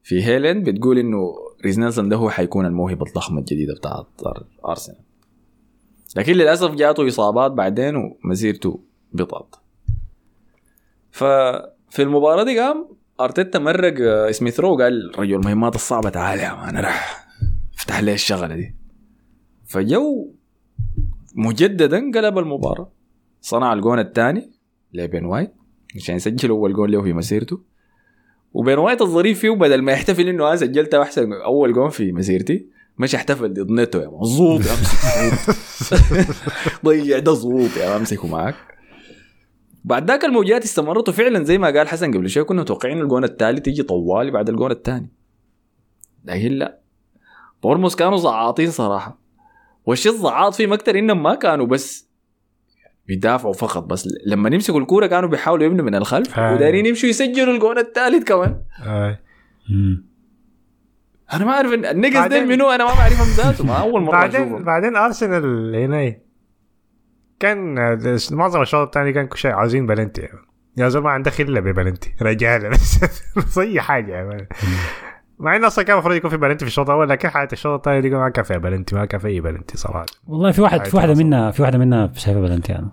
في 0.03 0.25
هيل 0.25 0.52
إند 0.52 0.71
بتقول 0.71 0.99
إنه 0.99 1.35
ريس 1.67 1.79
نيلسون 1.79 2.09
ده 2.09 2.17
هو 2.17 2.31
حيكون 2.31 2.67
الموهبة 2.67 3.07
الضخمة 3.07 3.39
الجديدة 3.39 3.75
بتاعت 3.75 4.07
ارسنال 4.69 4.99
لكن 6.17 6.33
للأسف 6.33 6.71
جاته 6.75 7.09
إصابات 7.09 7.53
بعدين 7.53 7.97
ومسيرته 7.97 8.81
بطلت 9.13 9.55
ففي 11.11 12.03
المباراة 12.03 12.45
دي 12.45 12.61
قام 12.61 12.89
أرتيتا 13.21 13.59
مرق 13.59 13.95
آه، 14.01 14.31
سميث 14.31 14.61
رو 14.61 14.77
قال 14.77 15.13
رجل 15.19 15.35
المهمات 15.35 15.75
الصعبة 15.75 16.11
تعال 16.11 16.39
يا 16.39 16.55
man 16.55 16.77
راح 16.77 17.29
افتح 17.79 18.01
لي 18.01 18.13
الشغلة 18.15 18.57
دي. 18.57 18.75
فجو 19.67 20.35
مجددا 21.35 21.97
قلب 22.15 22.39
المباراة 22.39 22.93
صنع 23.41 23.73
الجون 23.73 23.99
الثاني 23.99 24.51
لبين 24.93 25.25
وايت 25.25 25.53
عشان 25.97 26.17
يسجل 26.17 26.49
أول 26.49 26.73
جول 26.73 26.93
له 26.93 27.03
في 27.03 27.13
مسيرته. 27.13 27.61
وبين 28.57 28.79
وايت 28.79 29.03
الظريف 29.03 29.41
فيه 29.41 29.51
بدل 29.51 29.83
ما 29.83 29.93
يحتفل 29.93 30.29
إنه 30.29 30.49
أنا 30.49 30.57
سجلت 30.57 30.95
أحسن 30.95 31.33
أول 31.33 31.73
جول 31.73 31.91
في 31.91 32.13
مسيرتي 32.13 32.67
مش 32.99 33.15
احتفل 33.15 33.53
ضد 33.53 33.71
نتو 33.71 33.99
يا 33.99 34.09
مظبوط 34.09 34.61
أمسك. 34.61 36.27
ضيع 36.85 37.19
ده 37.19 37.33
ظبوط 37.33 37.77
يا 37.77 37.97
أمسكه 37.97 38.29
معك 38.29 38.55
بعد 39.85 40.11
ذاك 40.11 40.25
الموجات 40.25 40.65
استمرت 40.65 41.09
وفعلا 41.09 41.45
زي 41.45 41.59
ما 41.59 41.67
قال 41.67 41.89
حسن 41.89 42.15
قبل 42.15 42.31
شوي 42.31 42.45
كنا 42.45 42.63
متوقعين 42.63 43.01
الجون 43.01 43.25
الثالث 43.25 43.69
يجي 43.69 43.83
طوالي 43.83 44.31
بعد 44.31 44.49
الجون 44.49 44.71
الثاني 44.71 45.11
لكن 46.25 46.53
لا. 46.53 46.79
بورموس 47.63 47.97
كانوا 47.97 48.17
زعاطين 48.19 48.71
صراحة. 48.71 49.19
والشيء 49.87 50.13
الزعاط 50.13 50.55
فيهم 50.55 50.73
أكثر 50.73 50.99
إنهم 50.99 51.23
ما 51.23 51.35
كانوا 51.35 51.67
بس 51.67 52.06
بيدافعوا 53.09 53.53
فقط 53.53 53.85
بس 53.85 54.09
لما 54.27 54.49
يمسكوا 54.55 54.81
الكورة 54.81 55.07
كانوا 55.07 55.29
بيحاولوا 55.29 55.67
يبنوا 55.67 55.85
من 55.85 55.95
الخلف 55.95 56.39
آه. 56.39 56.55
ودارين 56.55 56.87
يمشوا 56.87 57.09
يسجلوا 57.09 57.55
الجون 57.55 57.79
الثالث 57.79 58.25
كمان 58.25 58.61
آه. 58.87 59.19
أنا 61.33 61.45
ما 61.45 61.53
أعرف 61.53 61.71
بعدين- 61.71 62.29
ديل 62.29 62.49
منو 62.49 62.71
أنا 62.71 62.85
ما 62.85 62.91
بعرفهم 62.95 63.29
ذاته 63.37 63.67
ما 63.67 63.75
أول 63.81 64.03
مرة 64.03 64.13
بعدين 64.13 64.41
أشوفهم 64.41 64.65
بعدين 64.65 64.97
أرسنال 64.97 65.77
هنا 65.77 66.15
كان 67.41 67.79
آه، 67.79 68.19
معظم 68.31 68.63
الشوط 68.63 68.87
الثاني 68.87 69.13
كان 69.13 69.27
كل 69.27 69.39
شيء 69.39 69.51
عاوزين 69.51 69.87
بلنتي 69.87 70.21
يعني. 70.21 70.39
يا 70.77 70.89
زلمة 70.89 71.11
عندك 71.11 71.33
خله 71.33 71.61
ببلنتي 71.61 72.15
رجال 72.23 72.71
بس 73.37 73.59
اي 73.59 73.81
حاجة 73.81 74.13
يعني. 74.13 74.49
مع 75.39 75.57
انه 75.57 75.67
أصلا 75.67 75.85
كان 75.85 75.95
المفروض 75.95 76.15
يكون 76.15 76.31
في 76.31 76.37
بلنتي 76.37 76.65
في 76.65 76.69
الشوط 76.71 76.91
الأول 76.91 77.09
لكن 77.09 77.29
حياه 77.29 77.49
الشوط 77.53 77.75
الثاني 77.75 78.01
دي 78.01 78.11
ما 78.11 78.29
كان 78.29 78.45
فيها 78.45 78.59
بلنتي 78.59 78.95
ما 78.97 79.05
كان 79.05 79.21
في 79.21 79.29
أي 79.29 79.41
بلنتي 79.41 79.79
صراحة. 79.79 80.07
والله 80.27 80.53
في 80.53 80.63
واحد 80.63 80.85
في 80.85 80.97
واحدة 80.97 81.15
منا 81.15 81.51
في 81.51 81.63
واحدة 81.63 81.79
منا 81.79 82.11
شايفة 82.15 82.41
بلنتي 82.41 82.73
أنا. 82.73 82.89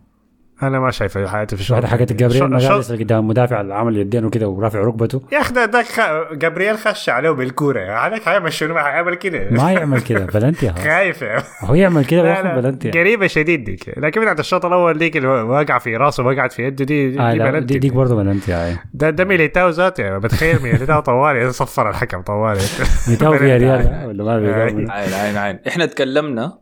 أنا 0.64 0.80
ما 0.80 0.92
شايف 0.92 1.18
حياتي 1.18 1.50
في 1.50 1.56
في 1.56 1.62
الشوط 1.62 1.72
واحدة 1.84 1.88
حكت 1.88 2.14
جابرييل 2.14 2.50
مجالس 2.50 2.92
اللي 2.92 3.04
قدام 3.04 3.28
مدافع 3.28 3.62
اللي 3.62 3.74
عمل 3.76 3.98
يدين 3.98 4.26
وكده 4.26 4.48
ورافع 4.48 4.80
ركبته. 4.80 5.22
يا 5.32 5.42
أخي 5.42 5.54
ده 5.54 5.66
ده 5.66 5.84
خ- 5.84 6.34
جابرييل 6.34 6.78
خش 6.78 7.10
عليه 7.10 7.30
بالكورة. 7.30 7.92
عليك 7.92 8.24
حيعمل 8.24 8.54
شنو 8.54 8.74
ما 8.74 8.84
حيعمل 8.84 9.16
كده. 9.16 9.48
ما 9.52 9.72
يعمل 9.72 10.02
كده. 10.02 10.26
بلنتي. 10.26 10.74
خايف. 10.84 11.24
هو 11.60 11.76
يعمل 11.76 12.06
كده 12.06 12.22
وياخذ 12.22 12.62
بلنتي 12.62 12.92
قريبة 12.92 13.28
شديد 13.28 13.64
ديك. 13.64 13.94
لكن 13.98 14.28
عند 14.28 14.40
الشوط 14.40 14.66
الأول 14.66 14.98
ديك 14.98 15.18
اللي 15.18 15.28
وقع 15.28 15.78
في 15.78 15.98
راسه 15.98 16.24
وقعت 16.24 16.52
في 16.52 16.64
يده 16.64 16.86
دي 16.86 17.10
دي, 17.12 17.20
آه 17.20 17.34
دي 17.34 17.40
بلنتي 17.40 17.66
دي 17.74 17.80
ديك 17.80 17.94
برضه 17.94 18.16
بلنتي 18.16 18.54
هاي 18.54 18.78
ده 18.94 19.10
ده 19.10 19.26
ميليتاو 19.26 19.70
ذاته 19.70 20.02
يعني 20.04 20.20
بتخيل 20.20 20.62
ميليتاو 20.64 21.00
طوالي. 21.00 21.52
صفر 21.64 21.90
الحكم 21.90 22.22
طوالي. 22.22 22.62
ميتاو 23.10 23.34
فيها 23.38 23.58
ريال 23.58 24.06
ولا 24.08 24.24
ما 24.24 24.36
آه. 24.36 24.40
في 24.40 24.54
عين 24.54 24.92
عين 25.14 25.38
عين. 25.38 25.60
إحنا 25.68 25.86
تكلمنا 25.86 26.58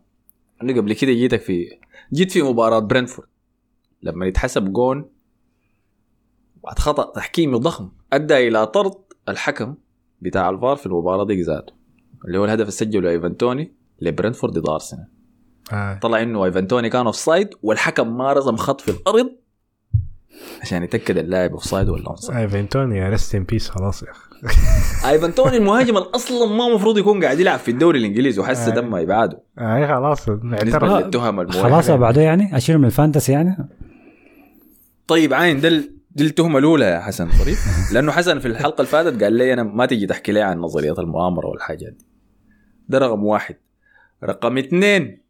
أنا 0.62 0.72
قبل 0.72 0.92
كده 0.92 1.12
جيتك 1.12 1.40
في 1.40 1.66
جيت 2.12 2.32
في 2.32 2.42
مباراة 2.42 2.78
برنتفورد 2.78 3.28
لما 4.02 4.26
يتحسب 4.26 4.72
جون 4.72 5.10
بعد 6.64 6.78
خطا 6.78 7.12
تحكيمي 7.12 7.58
ضخم 7.58 7.90
أدى 8.12 8.48
إلى 8.48 8.66
طرد 8.66 8.94
الحكم 9.28 9.74
بتاع 10.20 10.50
الفار 10.50 10.76
في 10.76 10.86
المباراة 10.86 11.24
دي 11.24 11.42
ذاته 11.42 11.72
اللي 12.24 12.38
هو 12.38 12.44
الهدف 12.44 12.60
اللي 12.60 12.72
سجله 12.72 13.10
ايفان 13.10 13.37
توني 13.37 13.72
لبرنتفورد 14.00 14.58
ضد 14.58 14.68
أرسنال 14.68 15.06
آه. 15.72 15.98
طلع 15.98 16.22
إنه 16.22 16.44
ايفان 16.44 16.64
توني 16.64 16.90
كان 16.90 17.06
offside 17.06 17.48
والحكم 17.62 18.16
ما 18.16 18.32
رسم 18.32 18.56
خط 18.56 18.80
في 18.80 18.90
الأرض 18.90 19.30
عشان 20.62 20.82
يتأكد 20.82 21.18
اللاعب 21.18 21.50
offside 21.50 21.88
ولا 21.88 22.06
on 22.06 22.16
side 22.16 22.38
ايفان 22.38 22.68
توني 22.68 23.08
rest 23.08 23.34
in 23.34 23.44
peace 23.44 23.68
خلاص 23.68 24.02
يا 24.02 24.10
أخي 24.10 24.32
ايفان 25.10 25.30
توني 25.30 25.56
المهاجم 25.56 25.96
اللي 25.96 26.08
أصلا 26.14 26.56
ما 26.56 26.66
المفروض 26.66 26.98
يكون 26.98 27.24
قاعد 27.24 27.40
يلعب 27.40 27.58
في 27.58 27.70
الدوري 27.70 27.98
الإنجليزي 27.98 28.40
وحس 28.40 28.68
آه. 28.68 28.74
دم 28.74 28.96
يبعده 28.96 29.42
اي 29.58 29.88
خلاص 29.88 30.30
بالنسبة 30.30 30.86
للتهم. 30.86 31.50
خلاص 31.50 31.90
بعده 31.90 32.22
يعني 32.22 32.56
اشيل 32.56 32.78
من 32.78 32.84
ال 32.84 32.90
fantasy 32.90 33.32
يعني 33.32 33.68
طيب 35.06 35.34
عين 35.34 35.60
ده 35.60 35.68
ال- 35.68 35.96
دي 36.10 36.24
التهمه 36.24 36.58
الأولى 36.58 36.84
يا 36.84 37.00
حسن 37.00 37.28
طريف 37.38 37.66
لأنه 37.94 38.12
حسن 38.12 38.38
في 38.38 38.48
الحلقة 38.48 38.76
اللي 38.80 38.86
فاتت 38.90 39.22
قال 39.22 39.32
لي 39.32 39.52
أنا 39.52 39.62
ما 39.62 39.86
تجي 39.86 40.06
تحكي 40.06 40.32
لي 40.32 40.40
عن 40.40 40.58
نظريات 40.58 40.98
المؤامرة 40.98 41.46
والحاجات 41.46 41.92
دي. 41.92 42.04
ده 42.88 42.98
رقم 42.98 43.24
واحد. 43.24 43.56
رقم 44.24 44.58
اثنين 44.58 45.20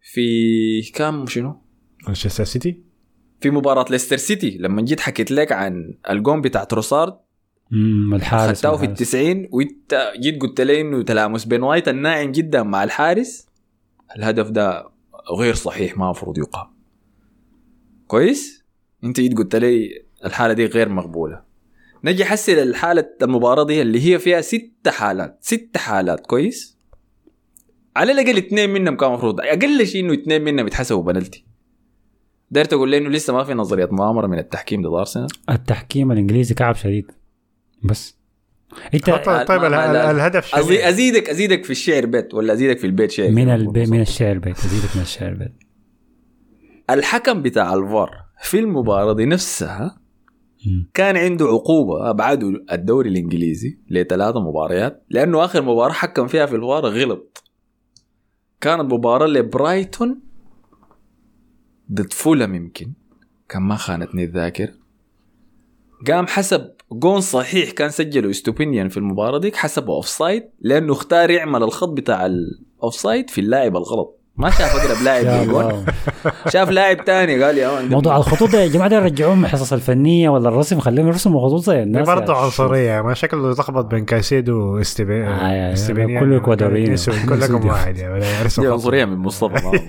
في 0.00 0.82
كام 0.94 1.26
شنو؟ 1.26 1.60
مانشستر 2.06 2.44
سيتي 2.44 2.82
في 3.40 3.50
مباراة 3.50 3.84
ليستر 3.90 4.16
سيتي 4.16 4.58
لما 4.58 4.82
جيت 4.82 5.00
حكيت 5.00 5.30
لك 5.30 5.52
عن 5.52 5.94
الجون 6.10 6.40
بتاع 6.40 6.64
تروسارد 6.64 7.14
امم 7.72 8.14
الحارس 8.14 8.58
خدتاه 8.58 8.76
في. 8.76 8.84
التسعين 8.84 9.48
وانت 9.52 10.12
جيت 10.20 10.42
قلت 10.42 10.60
لي 10.60 10.80
إنه 10.80 11.02
تلامس 11.02 11.44
بين 11.44 11.62
وايت 11.62 11.88
الناعم 11.88 12.32
جدا 12.32 12.62
مع 12.62 12.84
الحارس. 12.84 13.46
الهدف 14.16 14.50
ده 14.50 14.88
غير 15.38 15.54
صحيح 15.54 15.98
ما 15.98 16.04
المفروض 16.04 16.38
يقام 16.38 16.66
كويس؟ 18.06 18.64
انت 19.04 19.20
جيت 19.20 19.38
قلت 19.38 19.56
لي 19.56 20.02
الحالة 20.24 20.54
دي 20.54 20.66
غير 20.66 20.88
مقبولة. 20.88 21.42
نجي 22.04 22.24
حسي 22.24 22.54
للحالة 22.54 23.10
المباراة 23.22 23.64
دي 23.64 23.82
اللي 23.82 24.12
هي 24.12 24.18
فيها 24.18 24.40
ست 24.40 24.88
حالات 24.88 25.38
ست 25.40 25.76
حالات 25.76 26.26
كويس؟ 26.26 26.76
على 27.96 28.12
الأقل 28.12 28.36
اثنين 28.36 28.70
منهم 28.70 28.96
كان 28.96 29.08
المفروض 29.08 29.40
أقل 29.40 29.86
شيء 29.86 30.04
إنه 30.04 30.14
اثنين 30.14 30.44
منهم 30.44 30.66
يتحسبوا 30.66 31.02
بنالتي. 31.02 31.44
داير 32.50 32.64
تقول 32.64 32.90
لي 32.90 32.96
إنه 32.96 33.08
لسه 33.08 33.32
ما 33.32 33.44
في 33.44 33.54
نظرية 33.54 33.88
مؤامرة 33.92 34.26
من 34.26 34.38
التحكيم 34.38 34.82
ضد 34.82 34.94
أرسنال؟ 34.94 35.26
التحكيم 35.50 36.12
الإنجليزي 36.12 36.54
كعب 36.54 36.74
شديد. 36.74 37.12
بس. 37.82 38.16
إنت 38.94 39.10
طيب, 39.10 39.46
طيب. 39.46 39.64
الهدف 39.64 40.46
شنو؟ 40.46 40.60
ازيدك 40.60 41.30
أزيدك 41.30 41.64
في 41.64 41.70
الشعر 41.70 42.06
بيت 42.06 42.34
ولا 42.34 42.52
أزيدك 42.52 42.78
في 42.78 42.86
البيت 42.86 43.10
شعر؟ 43.10 43.30
من 43.30 43.48
البي 43.48 43.86
من 43.86 44.00
الشعر 44.00 44.38
بيت 44.38 44.58
أزيدك 44.58 44.96
من 44.96 45.02
الشعر 45.02 45.34
بيت. 45.34 45.65
الحكم 46.90 47.42
بتاع 47.42 47.74
الفار 47.74 48.10
في 48.42 48.58
المباراة 48.58 49.12
دي 49.12 49.24
نفسها. 49.26 50.00
كان 50.94 51.16
عنده 51.16 51.44
عقوبة 51.44 52.10
ابعده 52.10 52.52
الدوري 52.72 53.10
الإنجليزي 53.10 53.78
لثلاثة 53.90 54.40
مباريات 54.40 55.04
لأنه 55.10 55.44
آخر 55.44 55.62
مباراة 55.62 55.92
حكم 55.92 56.26
فيها 56.26 56.46
في 56.46 56.56
الفار 56.56 56.86
غلط. 56.86 57.44
كانت 58.60 58.92
مباراة 58.92 59.26
لبرايتون 59.26 60.20
ضد 61.92 62.12
فولم 62.12 62.54
يمكن 62.54 62.92
كان 63.48 63.62
ما 63.62 63.76
خانتني 63.76 64.24
الذاكرة. 64.24 64.72
قام 66.06 66.26
حسب 66.26 66.70
جون 66.92 67.20
صحيح 67.20 67.70
كان 67.70 67.90
سجله 67.90 68.30
استوبينيان 68.30 68.88
في 68.88 68.96
المباراة 68.96 69.38
ديك 69.38 69.56
حسبه 69.56 69.92
offside 69.92 70.42
لأنه 70.60 70.92
اختار 70.92 71.30
يعمل 71.30 71.62
الخط 71.62 71.88
بتاع 71.88 72.26
ال 72.26 72.94
offside 72.94 73.30
في 73.30 73.40
اللاعب 73.40 73.76
الغلط. 73.76 74.15
ما 74.38 74.50
شاف 74.50 74.76
أقرب 74.76 75.02
لاعب 75.02 75.84
شاف 76.52 76.70
لاعب 76.70 77.04
تاني 77.04 77.44
قال 77.44 77.58
يا 77.58 77.80
موضوع 77.80 78.16
الخطوط 78.16 78.54
يا 78.54 78.66
جماعة 78.66 78.88
ده 78.90 78.98
رجعوهم 78.98 79.38
من 79.38 79.44
الحصص 79.44 79.72
الفنية 79.72 80.28
ولا 80.28 80.48
الرسم 80.48 80.80
خليهم 80.80 81.06
يرسموا 81.06 81.48
خطوط 81.48 81.62
زي 81.62 81.82
الناس 81.82 82.06
برضه 82.06 82.36
عنصرية 82.36 83.02
ما 83.02 83.14
شكله 83.14 83.50
لخبط 83.50 83.84
بين 83.84 84.04
كايسيدو 84.04 84.58
واستبين 84.58 85.24
آه،. 85.24 86.20
كله 86.20 86.36
إكوادوريين. 86.36 86.92
اسود، 86.92 87.14
كلكم 87.28 87.66
واحد 87.66 87.96
يعني. 87.96 88.24
عنصرية 88.58 89.04
من 89.04 89.16
مصطفى. 89.16 89.78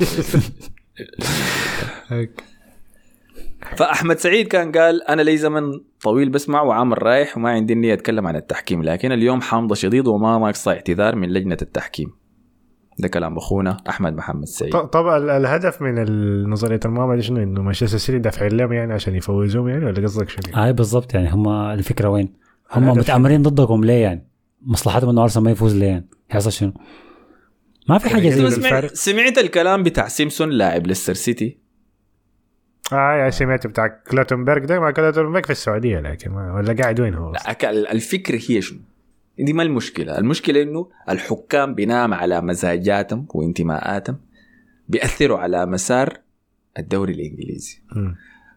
فأحمد 3.77 4.17
سعيد 4.17 4.47
كان 4.47 4.71
قال 4.71 5.03
أنا 5.03 5.21
لي 5.21 5.37
زمن 5.37 5.63
طويل 6.03 6.29
بسمع 6.29 6.61
وعامل 6.61 7.03
رايح 7.03 7.37
وما 7.37 7.49
عندي 7.49 7.75
نيه 7.75 7.93
أتكلم 7.93 8.27
عن 8.27 8.35
التحكيم 8.35 8.83
لكن 8.83 9.11
اليوم 9.11 9.41
حامضة 9.41 9.75
شديد 9.75 10.07
وما 10.07 10.37
ناقصه 10.37 10.71
اعتذار 10.71 11.15
من 11.15 11.29
لجنة 11.29 11.57
التحكيم 11.61 12.26
ده 12.99 13.07
كلام 13.07 13.37
أخونا 13.37 13.77
أحمد 13.89 14.13
محمد 14.15 14.45
سعيد 14.45 14.73
ط- 14.73 14.75
طبعا 14.77 15.17
ال- 15.17 15.29
الهدف 15.29 15.81
من 15.81 16.49
نظرية 16.49 16.79
المؤامره 16.85 17.15
دي 17.15 17.21
شنو 17.21 17.43
إنه 17.43 17.61
مانشستر 17.61 17.97
سيتي 17.97 18.19
دافعين 18.19 18.51
لهم 18.57 18.73
يعني 18.73 18.93
عشان 18.93 19.15
يفوزوهم 19.15 19.67
يعني 19.69 19.85
ولا 19.85 20.03
قصدك 20.03 20.29
شنو؟ 20.29 20.41
هاي 20.55 20.73
بالضبط 20.73 21.13
يعني 21.13 21.29
هم 21.33 21.49
الفكرة 21.49 22.09
وين؟ 22.09 22.33
هم 22.71 22.87
متأمرين 22.89 23.41
ضدكم 23.41 23.83
ليه 23.83 23.93
يعني؟ 24.03 24.27
مصلحتهم 24.61 25.09
إنه 25.09 25.23
أرسنال 25.23 25.43
ما 25.45 25.51
يفوز 25.51 25.75
ليه 25.75 25.87
يعني؟ 25.87 26.07
يحصل 26.31 26.51
شنو؟ 26.51 26.73
ما 27.89 27.97
في 27.97 28.09
حاجة 28.09 28.27
انت 28.33 28.41
ما 28.41 28.49
زي 28.49 28.55
سمعت 28.55 28.73
الفرق. 28.83 28.93
سمعت 28.93 29.37
الكلام 29.37 29.83
بتاع 29.83 30.07
سيمسون 30.07 30.49
لاعب 30.49 30.87
ليستر 30.87 31.13
سيتي 31.13 31.57
آه 32.93 33.13
يا 33.25 33.29
سمعت 33.29 33.67
بتاع 33.67 33.87
كلوتنبرغ 33.87 34.65
ده 34.65 34.79
ما 34.79 34.91
كلوتنبرغ 34.91 35.41
في 35.43 35.49
السعودية 35.49 35.99
لكن 35.99 36.31
ما 36.31 36.53
ولا 36.53 36.73
قاعد 36.73 36.99
وين 36.99 37.13
هو؟ 37.13 37.31
لا 37.31 37.91
الفكرة 37.91 38.39
هي 38.49 38.61
شنو؟ 38.61 38.79
دي 39.39 39.53
ما 39.53 39.63
المشكلة، 39.63 40.17
المشكلة 40.17 40.61
إنه 40.61 40.89
الحكام 41.09 41.75
بناء 41.75 42.11
على 42.11 42.41
مزاجاتهم 42.41 43.25
وانتماءاتهم 43.29 44.17
بيأثروا 44.89 45.37
على 45.37 45.65
مسار 45.65 46.19
الدوري 46.79 47.13
الإنجليزي 47.13 47.81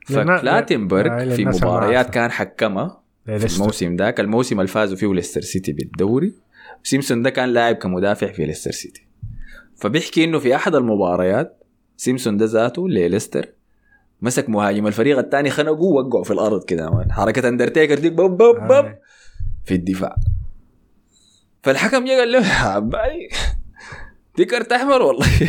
فكلاتنبرغ 0.07 1.35
في 1.35 1.45
مباريات. 1.45 2.11
كان 2.11 2.31
حكمها 2.31 3.01
في 3.27 3.33
ليستر. 3.33 3.63
الموسم 3.63 3.97
ذاك 3.97 4.21
الموسم 4.21 4.61
اللي 4.61 4.69
فازوا 4.69 4.97
فيه 4.97 5.15
ليستر 5.15 5.41
سيتي 5.41 5.73
بالدوري 5.73 6.35
سيمسون 6.83 7.23
ده 7.23 7.31
كان 7.31 7.49
لاعب 7.49 7.75
كمدافع 7.75 8.33
في 8.33 8.47
ليستر 8.47 8.71
سيتي 8.71 9.07
فبيحكي 9.77 10.25
إنه 10.25 10.39
في 10.39 10.55
أحد 10.55 10.75
المباريات 10.75 11.65
سيمسون 11.97 12.37
ده 12.37 12.47
ذاته 12.47 12.89
لليستر 12.89 13.47
مسك 14.23 14.49
مهاجم 14.49 14.87
الفريق 14.87 15.19
الثاني 15.19 15.51
خنقه 15.51 15.73
ووقعه 15.73 16.23
في 16.23 16.31
الأرض 16.31 16.65
كده. 16.65 17.07
حركة 17.11 17.49
اندرتيكر 17.49 17.99
دي 17.99 18.11
بب 18.11 18.21
بب 18.37 18.57
بب 18.57 18.71
آه. 18.73 18.99
في 19.65 19.75
الدفاع 19.75 20.17
فالحكم 21.63 22.05
جا 22.05 22.19
قال 22.19 22.33
له 22.33 22.39
يا 22.49 22.65
عبالي 22.65 23.29
دي 24.37 24.45
كرت 24.45 24.73
أحمر 24.73 25.03
والله. 25.03 25.27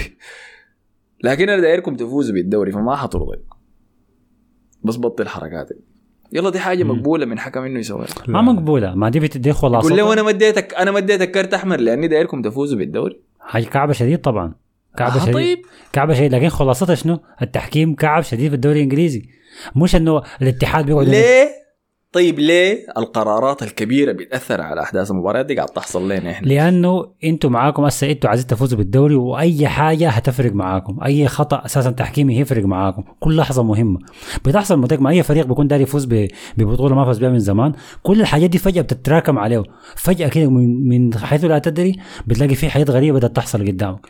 لكن 1.24 1.49
أنا 1.49 1.62
دايركم 1.62 1.95
تفوزوا 1.95 2.34
بالدوري 2.34 2.72
فما 2.72 2.95
حطردك 2.95 3.41
بس 4.84 4.97
بطل 4.97 5.28
حركاتك 5.28 5.78
يلا 6.34 6.49
دي 6.49 6.59
حاجة 6.59 6.84
مقبولة 6.84 7.26
من 7.26 7.39
حكم 7.39 7.64
إنه 7.64 7.80
يسويها. 7.80 8.07
ما 8.28 8.41
مقبولة. 8.41 8.95
ما 8.95 9.09
دي 9.09 9.20
بتدي 9.20 9.53
خلاصة. 9.53 9.88
يقول 9.88 9.97
له 9.97 10.14
أنا 10.14 10.24
مديتك 10.24 10.74
أنا 10.74 10.91
مديتك 10.91 11.32
كرت 11.32 11.53
أحمر 11.53 11.80
لأني 11.80 12.07
دايركم 12.07 12.41
تفوزوا 12.41 12.78
بالدوري. 12.78 13.22
حاجة 13.39 13.66
كعبة 13.66 13.93
شديد 13.93 14.22
طبعا. 14.22 14.53
كعبة 14.97 15.16
آه 15.16 15.20
شديد. 15.20 15.34
طيب. 15.34 15.59
كعبة 15.93 16.14
شديد. 16.14 16.36
لكن 16.36 16.49
خلاصتها 16.49 16.95
شنو؟ 16.95 17.20
التحكيم 17.41 17.95
كعب 17.95 18.24
شديد 18.24 18.49
في 18.49 18.55
الدوري 18.55 18.78
الإنجليزي. 18.78 19.30
مش 19.76 19.95
إنه 19.95 20.22
الاتحاد 20.41 20.86
بيقعد 20.86 21.07
ليه؟ 21.07 21.49
طيب 22.14 22.39
ليه 22.39 22.86
القرارات 22.97 23.64
الكبيرة 23.64 24.12
بتأثر 24.12 24.62
على 24.62 24.82
أحداث 24.82 25.12
المباريات 25.12 25.45
دي 25.45 25.55
قاعد 25.55 25.70
تحصل 25.70 26.12
لنا 26.12 26.32
إحنا؟ 26.32 26.47
لأنه 26.47 27.05
أنتوا 27.24 27.49
معاكم 27.49 27.84
هسه 27.84 28.12
أنتوا 28.12 28.30
عايزين 28.30 28.47
تفوزوا 28.47 28.78
بالدوري 28.78 29.16
وأي 29.16 29.68
حاجة 29.68 30.09
هتفرق 30.09 30.53
معاكم. 30.53 31.03
أي 31.03 31.28
خطأ 31.28 31.66
أساسا 31.66 31.91
تحكيمي 31.91 32.39
هيفرق 32.39 32.66
معاكم. 32.66 33.03
كل 33.20 33.36
لحظة 33.36 33.64
مهمة. 33.64 33.99
بتحصل 34.45 34.99
ما 34.99 35.09
أي 35.09 35.24
فريق 35.24 35.45
بيكون 35.45 35.68
داير 35.68 35.82
يفوز 35.82 36.05
ببطولة 36.57 36.95
ما 36.95 37.05
فاز 37.05 37.20
بها 37.20 37.30
من 37.30 37.39
زمان 37.39 37.74
كل 38.03 38.22
الحاجات 38.22 38.49
دي 38.49 38.57
فجأة 38.57 38.82
بتتراكم 38.82 39.39
عليه. 39.39 39.64
فجأة 39.95 40.28
كده 40.28 40.49
من, 40.49 41.18
حيث 41.18 41.45
لا 41.45 41.59
تدري 41.59 41.95
بتلاقي 42.28 42.55
في 42.55 42.70
حاجات 42.70 42.89
غريبة 42.89 43.18
بدأت 43.18 43.36
تحصل 43.36 43.68
قدامك. 43.68 44.07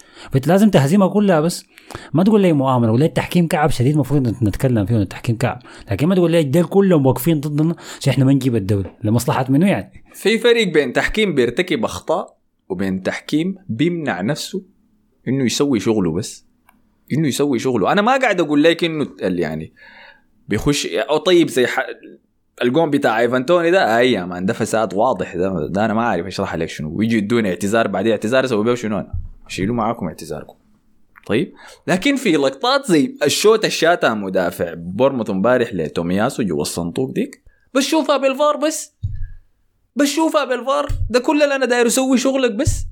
لازم 0.47 0.69
تهزمها 0.69 1.07
كلها 1.07 1.39
بس. 1.41 1.65
ما 2.13 2.23
تقول 2.23 2.41
لي 2.41 2.53
مؤامرة 2.53 2.91
ولا 2.91 3.05
التحكيم 3.05 3.47
كعب 3.47 3.69
شديد 3.69 3.93
المفروض 3.93 4.43
نتكلم 4.43 4.85
فيه 4.85 4.97
التحكيم 4.97 5.37
كعب. 5.37 5.61
لكن 5.91 6.07
ما 6.07 6.15
تقول 6.15 6.31
لي 6.31 6.43
ديل 6.43 6.63
كلهم 6.63 7.05
واقفين 7.05 7.39
ضدنا 7.39 7.75
عشان 7.99 8.13
إحنا 8.13 8.25
ما 8.25 8.33
نجيب 8.33 8.55
الدوري 8.55 8.89
لمصلحة 9.03 9.45
منو 9.49 9.65
يعني. 9.65 10.03
في 10.13 10.39
فرق 10.39 10.67
بين 10.67 10.93
تحكيم 10.93 11.35
بيرتكب 11.35 11.83
أخطاء 11.83 12.37
وبين 12.69 13.03
تحكيم 13.03 13.55
بيمنع 13.69 14.21
نفسه 14.21 14.63
إنه 15.27 15.43
يسوي 15.43 15.79
شغله 15.79 16.11
بس. 16.11 16.45
إنه 17.13 17.27
يسوي 17.27 17.59
شغله. 17.59 17.91
أنا 17.91 18.01
ما 18.01 18.17
قاعد 18.17 18.41
أقول 18.41 18.63
لك 18.63 18.83
إنه 18.83 19.07
يعني 19.21 19.73
بيخش 20.47 20.85
أو 20.85 21.17
طيب 21.17 21.47
زي 21.47 21.67
ح... 21.67 21.79
الجون 22.61 22.89
بتاع 22.89 23.19
إيفان 23.19 23.45
توني 23.45 23.71
ده 23.71 23.97
أي 23.97 24.25
مان 24.25 24.45
ده 24.45 24.53
فساد 24.53 24.93
واضح 24.93 25.35
ده, 25.35 25.67
ده 25.67 25.85
أنا 25.85 25.93
ما 25.93 26.01
أعرف 26.01 26.25
اشرح 26.25 26.55
لك 26.55 26.69
شنو. 26.69 26.89
ويجي 26.95 27.17
يدوني 27.17 27.49
اعتذار 27.49 27.87
بعدين 27.87 28.11
اعتذار 28.11 28.45
أسوي 28.45 28.63
بيه 28.63 28.73
شنو 28.73 28.99
أنا؟ 28.99 29.13
شيلوا 29.51 29.75
معاكم 29.75 30.07
اعتذاركم. 30.07 30.55
طيب 31.25 31.53
لكن 31.87 32.15
في 32.15 32.31
لقطات 32.31 32.85
زي 32.85 33.15
الشوت 33.23 33.65
الشاتها 33.65 34.13
مدافع 34.13 34.73
بورموث 34.73 35.29
امبارح 35.29 35.73
لتومياسو 35.73 36.43
جوا 36.43 36.61
الصندوق 36.61 37.11
ديك. 37.11 37.43
بس 37.73 37.83
شوفها 37.83 38.17
بالفار 38.17 38.57
بس. 38.57 38.95
بس 39.95 40.07
شوفها 40.07 40.45
بالفار. 40.45 40.87
ده 41.09 41.19
كل 41.19 41.43
اللي 41.43 41.55
أنا 41.55 41.65
داير 41.65 41.87
أسوي 41.87 42.17
شغلك 42.17 42.51
بس. 42.51 42.85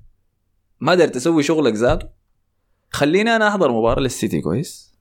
ما 0.79 0.95
داير 0.95 1.09
تسوي 1.09 1.43
شغلك 1.43 1.73
ذاته. 1.73 2.07
خليني 2.89 3.35
أنا 3.35 3.47
أحضر 3.47 3.71
مباراة 3.71 4.01
للسيتي 4.01 4.41
كويس؟ 4.41 4.93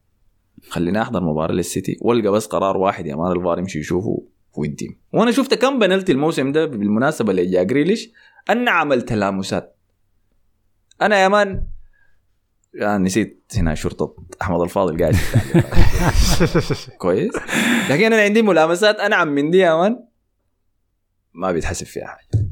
خليني 0.68 1.02
أحضر 1.02 1.24
مباراة 1.24 1.52
للسيتي. 1.52 1.96
والقى 2.00 2.32
بس 2.32 2.46
قرار 2.46 2.76
واحد 2.76 3.06
يا 3.06 3.16
man 3.16 3.32
الفار 3.32 3.58
يمشي 3.58 3.78
يشوفه 3.78 4.22
وين 4.56 4.78
تيم 4.78 5.00
وأنا 5.12 5.30
شفت 5.30 5.54
كم 5.54 5.78
بنالتي 5.78 6.12
الموسم 6.12 6.52
ده 6.52 6.66
بالمناسبة 6.66 7.30
اللي 7.30 7.64
جريليش 7.64 8.10
أنعم 8.50 8.92
التلامسات. 8.92 9.77
أنا 11.02 11.22
يا 11.22 11.28
man. 11.28 11.66
يعني 12.74 13.04
نسيت 13.04 13.44
هنا 13.56 13.74
شرطه 13.74 14.14
أحمد 14.42 14.60
الفاضل 14.60 14.98
قاعد. 15.00 15.14
كويس. 16.98 17.32
لكن 17.90 18.12
أنا 18.12 18.22
عندي 18.22 18.42
ملامسات. 18.42 18.96
انعم 18.96 19.28
من 19.28 19.50
دي 19.50 19.58
يا 19.58 19.74
man. 19.76 20.04
ما 21.34 21.52
بيتحسب 21.52 21.86
فيها 21.86 22.06
حاجة. 22.06 22.48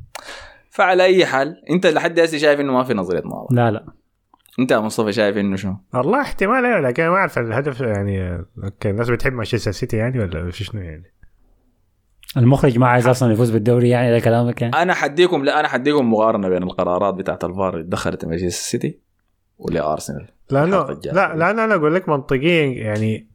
فعلى 0.70 1.04
أي 1.04 1.26
حال 1.26 1.62
أنت 1.70 1.86
لحد 1.86 2.20
هسه 2.20 2.38
شايف 2.38 2.60
إنه 2.60 2.72
ما 2.72 2.84
في 2.84 2.94
نظرية 2.94 3.22
مؤامره 3.24 3.48
لا 3.54 3.70
لا. 3.70 3.86
أنت 4.58 4.70
يا 4.70 4.78
مصطفى 4.78 5.12
شايف 5.12 5.36
إنه 5.36 5.56
شنو؟ 5.56 5.76
والله 5.94 6.20
احتمال 6.20 6.64
أيوه 6.64 6.80
لكن 6.80 7.08
ما 7.08 7.14
أعرف 7.14 7.38
الهدف 7.38 7.80
يعني 7.80 8.44
okay 8.64 8.90
الناس 8.90 9.10
بتحب 9.10 9.32
مانشستر 9.32 9.70
سيتي 9.70 9.96
يعني 9.96 10.18
ولا 10.18 10.50
شنو 10.50 10.82
يعني؟ 10.82 11.12
المخرج 12.36 12.78
ما 12.78 12.88
عايز 12.88 13.06
أصلا 13.06 13.32
يفوز 13.32 13.50
بالدوري 13.50 13.88
يعني 13.88 14.10
ده 14.10 14.20
كلامك 14.20 14.62
يعني؟ 14.62 14.82
أنا 14.82 14.94
حديكم 14.94 15.44
لا 15.44 15.60
أنا 15.60 15.68
حديكم 15.68 16.12
مقارنة 16.12 16.48
بين 16.48 16.62
القرارات 16.62 17.14
بتاعت 17.14 17.44
الفار 17.44 17.74
اللي 17.74 17.86
دخلت 17.86 18.24
مانشستر 18.24 18.50
سيتي 18.50 18.98
ولأرسنال. 19.58 20.26
لأنه. 20.50 20.86
لا 21.04 21.36
لأنه 21.36 21.64
أنا 21.64 21.74
أقول 21.74 21.94
لك 21.94 22.08
منطقيا 22.08 22.66
يعني 22.66 23.26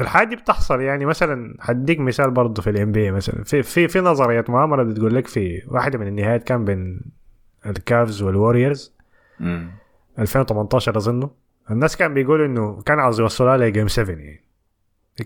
الحاجة 0.00 0.28
دي 0.28 0.36
بتحصل. 0.36 0.80
يعني 0.80 1.04
مثلا 1.06 1.56
حديك 1.60 2.00
مثال 2.00 2.30
برضه 2.30 2.62
في 2.62 2.70
ال 2.70 2.92
NBA 2.92 3.10
مثلا. 3.10 3.44
في 3.44 3.62
في 3.62 3.88
في 3.88 4.00
نظريه 4.00 4.44
مؤامرة 4.48 4.82
بتقول 4.82 5.14
لك 5.14 5.26
في 5.26 5.62
واحدة 5.68 5.98
من 5.98 6.08
النهايات 6.08 6.44
كان 6.44 6.64
بين 6.64 7.00
الكافز 7.66 8.22
والوريورز. 8.22 8.94
2018 10.18 10.96
اظنه 10.96 11.30
الناس 11.70 11.96
كان 11.96 12.14
بيقولوا 12.14 12.46
إنه 12.46 12.82
كان 12.82 12.98
عاوز 12.98 13.20
يوصلها 13.20 13.56
ل 13.56 13.62
game 13.62 13.88
7 13.88 14.16
يعني. 14.16 14.44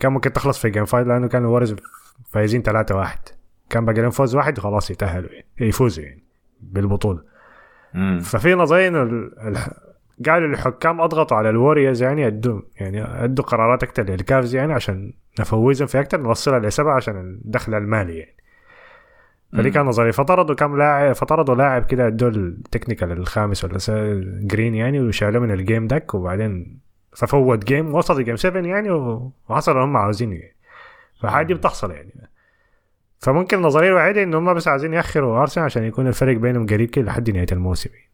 كان 0.00 0.12
ممكن 0.12 0.32
تخلص 0.32 0.58
في 0.58 0.70
game 0.70 0.84
5 0.84 1.02
لأنه 1.02 1.28
كانوا 1.28 1.48
الوريورز 1.48 1.76
فايزين 2.30 2.62
3 2.62 2.96
1 2.96 3.18
كان 3.70 3.84
باقي 3.84 4.00
لهم 4.00 4.10
فوز 4.10 4.34
واحد 4.34 4.58
وخلاص 4.58 4.90
يتأهلوا 4.90 5.30
يعني. 5.30 5.46
يفوزوا 5.60 6.04
يعني 6.04 6.22
بالبطولة. 6.60 7.22
مم. 7.94 8.20
ففي 8.20 8.54
نظريه 8.54 8.88
انه 8.88 9.02
ال- 9.02 9.56
قالوا 10.26 10.48
الحكام 10.48 11.00
أضغطوا 11.00 11.36
على 11.36 11.50
الوريورز 11.50 12.02
يعني 12.02 12.26
ادوا 12.26 12.60
يعني 12.80 13.24
ادوا 13.24 13.44
قرارات 13.44 13.82
أكثر 13.82 14.02
للكافز 14.02 14.54
يعني 14.54 14.72
عشان 14.72 15.12
نفوزهم 15.40 15.86
في 15.88 16.00
أكثر 16.00 16.20
نوصلها 16.20 16.58
لسبعه 16.58 16.96
عشان 16.96 17.16
الدخل 17.20 17.74
المالي 17.74 18.18
يعني. 18.18 18.34
فدي 19.52 19.70
كان 19.70 19.86
نظريه 19.86 20.10
فطردوا 20.10 20.54
كم 20.54 20.76
لاعب 20.76 21.12
فطردوا 21.12 21.54
لاعب 21.54 21.84
كده 21.84 22.06
ادوا 22.06 22.28
ال 22.30 22.38
technical 22.38 23.12
الخامس 23.12 23.64
ولا 23.64 23.78
جرين 24.42 24.74
يعني 24.74 25.00
وشالوه 25.00 25.42
من 25.42 25.50
ال 25.50 25.57
game 25.57 25.86
دك 25.86 26.14
وبعدين 26.14 26.78
ففوت 27.16 27.64
جيم 27.64 27.94
وصل 27.94 28.24
جيم 28.24 28.36
7 28.36 28.60
يعني 28.62 28.90
وحصل 29.48 29.72
اللي 29.72 29.84
هم 29.84 29.96
عاوزينه 29.96 30.34
يعني. 30.34 30.54
فحاجه 31.20 31.46
دي 31.46 31.54
بتحصل 31.54 31.90
يعني. 31.90 32.12
فممكن 33.18 33.56
النظريه 33.56 33.88
الوحيده 33.88 34.22
ان 34.22 34.34
هم 34.34 34.54
بس 34.54 34.68
عايزين 34.68 34.94
يأخروا 34.94 35.40
أرسنال 35.40 35.64
عشان 35.64 35.84
يكون 35.84 36.06
الفرق 36.06 36.36
بينهم 36.36 36.66
قريب 36.66 36.90
كده 36.90 37.04
لحد 37.04 37.30
نهاية 37.30 37.46
الموسم. 37.52 37.90
يعني. 37.92 38.08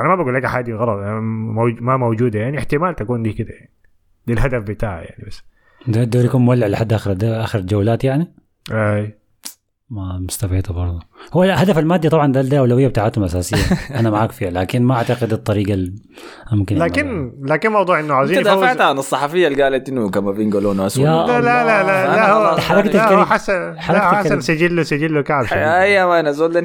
أنا 0.00 0.08
ما 0.08 0.14
بقول 0.14 0.34
لك 0.34 0.46
حاجة 0.46 0.74
غلط. 0.74 0.98
ما 1.80 1.96
موجودة 1.96 2.38
يعني. 2.38 2.58
احتمال 2.58 2.96
تكون 2.96 3.22
دي 3.22 3.32
كده 3.32 3.50
يعني. 3.54 3.70
دي 4.26 4.32
الهدف 4.32 4.62
بتاعها 4.62 5.00
يعني 5.02 5.24
بس. 5.26 5.42
ده 5.88 6.02
الدوري 6.02 6.26
يكون 6.26 6.40
مولع 6.40 6.66
لحد 6.66 6.92
آخر 6.92 7.12
ده 7.12 7.44
آخر 7.44 7.60
جولات 7.60 8.04
يعني؟ 8.04 8.32
أي. 8.72 9.18
ما 9.90 10.18
مستبعده 10.18 10.74
برضه. 10.74 11.00
هو 11.32 11.44
الهدف 11.44 11.78
المادي 11.78 12.08
طبعا 12.08 12.32
ده 12.32 12.40
الاولويه 12.40 12.88
بتاعتهم 12.88 13.24
اساسيه 13.24 13.76
أنا 14.00 14.10
معاك 14.10 14.32
فيها 14.32 14.50
لكن 14.50 14.82
ما 14.82 14.94
أعتقد 14.94 15.32
الطريقة 15.32 15.90
ممكن. 16.52 16.78
لكن 16.78 17.32
لكن 17.42 17.72
موضوع 17.72 18.00
إنه 18.00 18.14
عاوزين 18.14 18.38
أنت 18.38 18.46
دافعت 18.46 18.80
عن 18.80 18.98
الصحفية 18.98 19.48
اللي 19.48 19.62
قالت 19.62 19.88
إنه 19.88 20.10
كافافينجا 20.10 20.60
لونه 20.60 20.86
أسود. 20.86 21.04
لا 21.04 21.26
لا 21.26 21.40
لا 21.40 21.82
لا, 21.82 22.06
لا 22.16 22.32
هو 22.32 22.42
لا 22.42 22.74
هو 22.74 22.80
الكريم. 22.80 23.24
حسن 23.24 23.78
حركة 23.78 24.00
لا 24.00 24.14
حسن. 24.14 24.40
سجله 24.40 24.82
سجله 24.82 25.22
كعب. 25.22 25.44
أي 25.52 26.06
ما 26.06 26.20
أنا 26.20 26.32
زول 26.32 26.56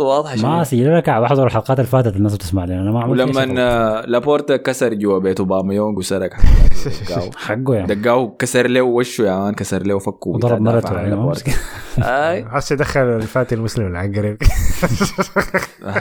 واضحة 0.00 0.36
ما 0.36 0.64
شديد. 0.64 0.80
سجل 0.80 0.96
لك 0.96 1.10
بحضر 1.10 1.46
الحلقات 1.46 1.78
اللي 1.78 1.90
فاتت 1.90 2.16
الناس 2.16 2.34
بتسمع 2.34 2.64
لي 2.64 2.74
أنا 2.74 2.90
ما 2.90 3.02
عملت 3.02 3.36
ولما 3.36 3.62
آه، 3.62 4.06
لابورتا 4.06 4.56
كسر 4.56 4.94
جوا 4.94 5.18
بيت 5.18 5.40
اوباميونج 5.40 5.98
وسرق 5.98 6.30
حقه 7.36 7.74
يعني 7.74 7.94
دقاو 7.94 8.36
كسر 8.36 8.66
له 8.66 8.82
وشه 8.82 9.22
يا 9.22 9.38
مان 9.38 9.54
كسر 9.54 9.82
له 9.82 9.98
فكه 9.98 10.28
وضرب 10.30 10.60
مرته. 10.60 11.52
هسه 11.98 12.76
دخل 12.76 13.00
الفاتي 13.00 13.54
المسلم 13.54 13.86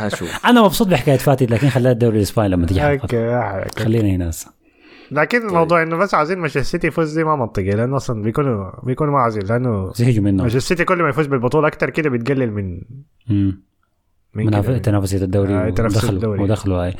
شوف 0.07 0.39
أنا 0.49 0.61
مبسوط 0.61 0.87
بحكاية 0.87 1.17
فاتي 1.17 1.45
لكن 1.45 1.69
خليها 1.69 1.91
الدوري 1.91 2.17
الإسباني 2.17 2.49
لما 2.49 2.65
تجي 2.65 2.81
okay. 2.83 3.65
خلينا 3.77 4.09
هنا 4.09 4.29
هسه 4.29 4.57
لكن 5.11 5.47
الموضوع 5.47 5.83
إنه 5.83 5.97
بس 5.97 6.13
عايزين 6.13 6.37
مانشستر 6.37 6.61
سيتي 6.61 6.87
يفوز 6.87 7.17
دي 7.17 7.23
ما 7.23 7.35
منطقي 7.35 7.69
لأنه 7.69 7.95
أصلا 7.95 8.21
بيكونوا 8.23 8.71
بيكونوا 8.83 9.13
ما 9.13 9.19
عايزين 9.19 9.43
لأنه 9.43 9.91
زهجوا 9.95 10.23
منه 10.23 10.43
مانشستر 10.43 10.59
سيتي 10.59 10.85
كل 10.85 11.03
ما 11.03 11.09
يفوز 11.09 11.27
بالبطولة 11.27 11.67
أكثر 11.67 11.89
كده 11.89 12.09
بتقلل 12.09 12.51
من 12.51 12.81
مم. 13.29 13.67
من. 14.33 14.81
تنافسية 14.81 15.23
الدوري 15.23 15.53
آه، 15.53 15.69
تنافسية 15.69 15.97
ودخلوا 15.97 16.13
الدوري. 16.13 16.43
ودخلوا 16.43 16.83
هاي 16.85 16.93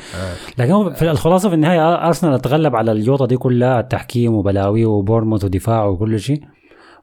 لكن 0.57 0.71
هو 0.71 0.93
في 0.93 1.11
الخلاصة 1.11 1.49
في 1.49 1.55
النهاية 1.55 2.07
أرسنال 2.07 2.39
تغلب 2.39 2.75
على 2.75 2.91
اليوطة 2.91 3.25
دي 3.25 3.37
كلها 3.37 3.79
التحكيم 3.79 4.33
وبلاوي 4.33 4.85
وبورموث 4.85 5.43
ودفاع 5.43 5.85
وكل 5.85 6.19
شيء 6.19 6.41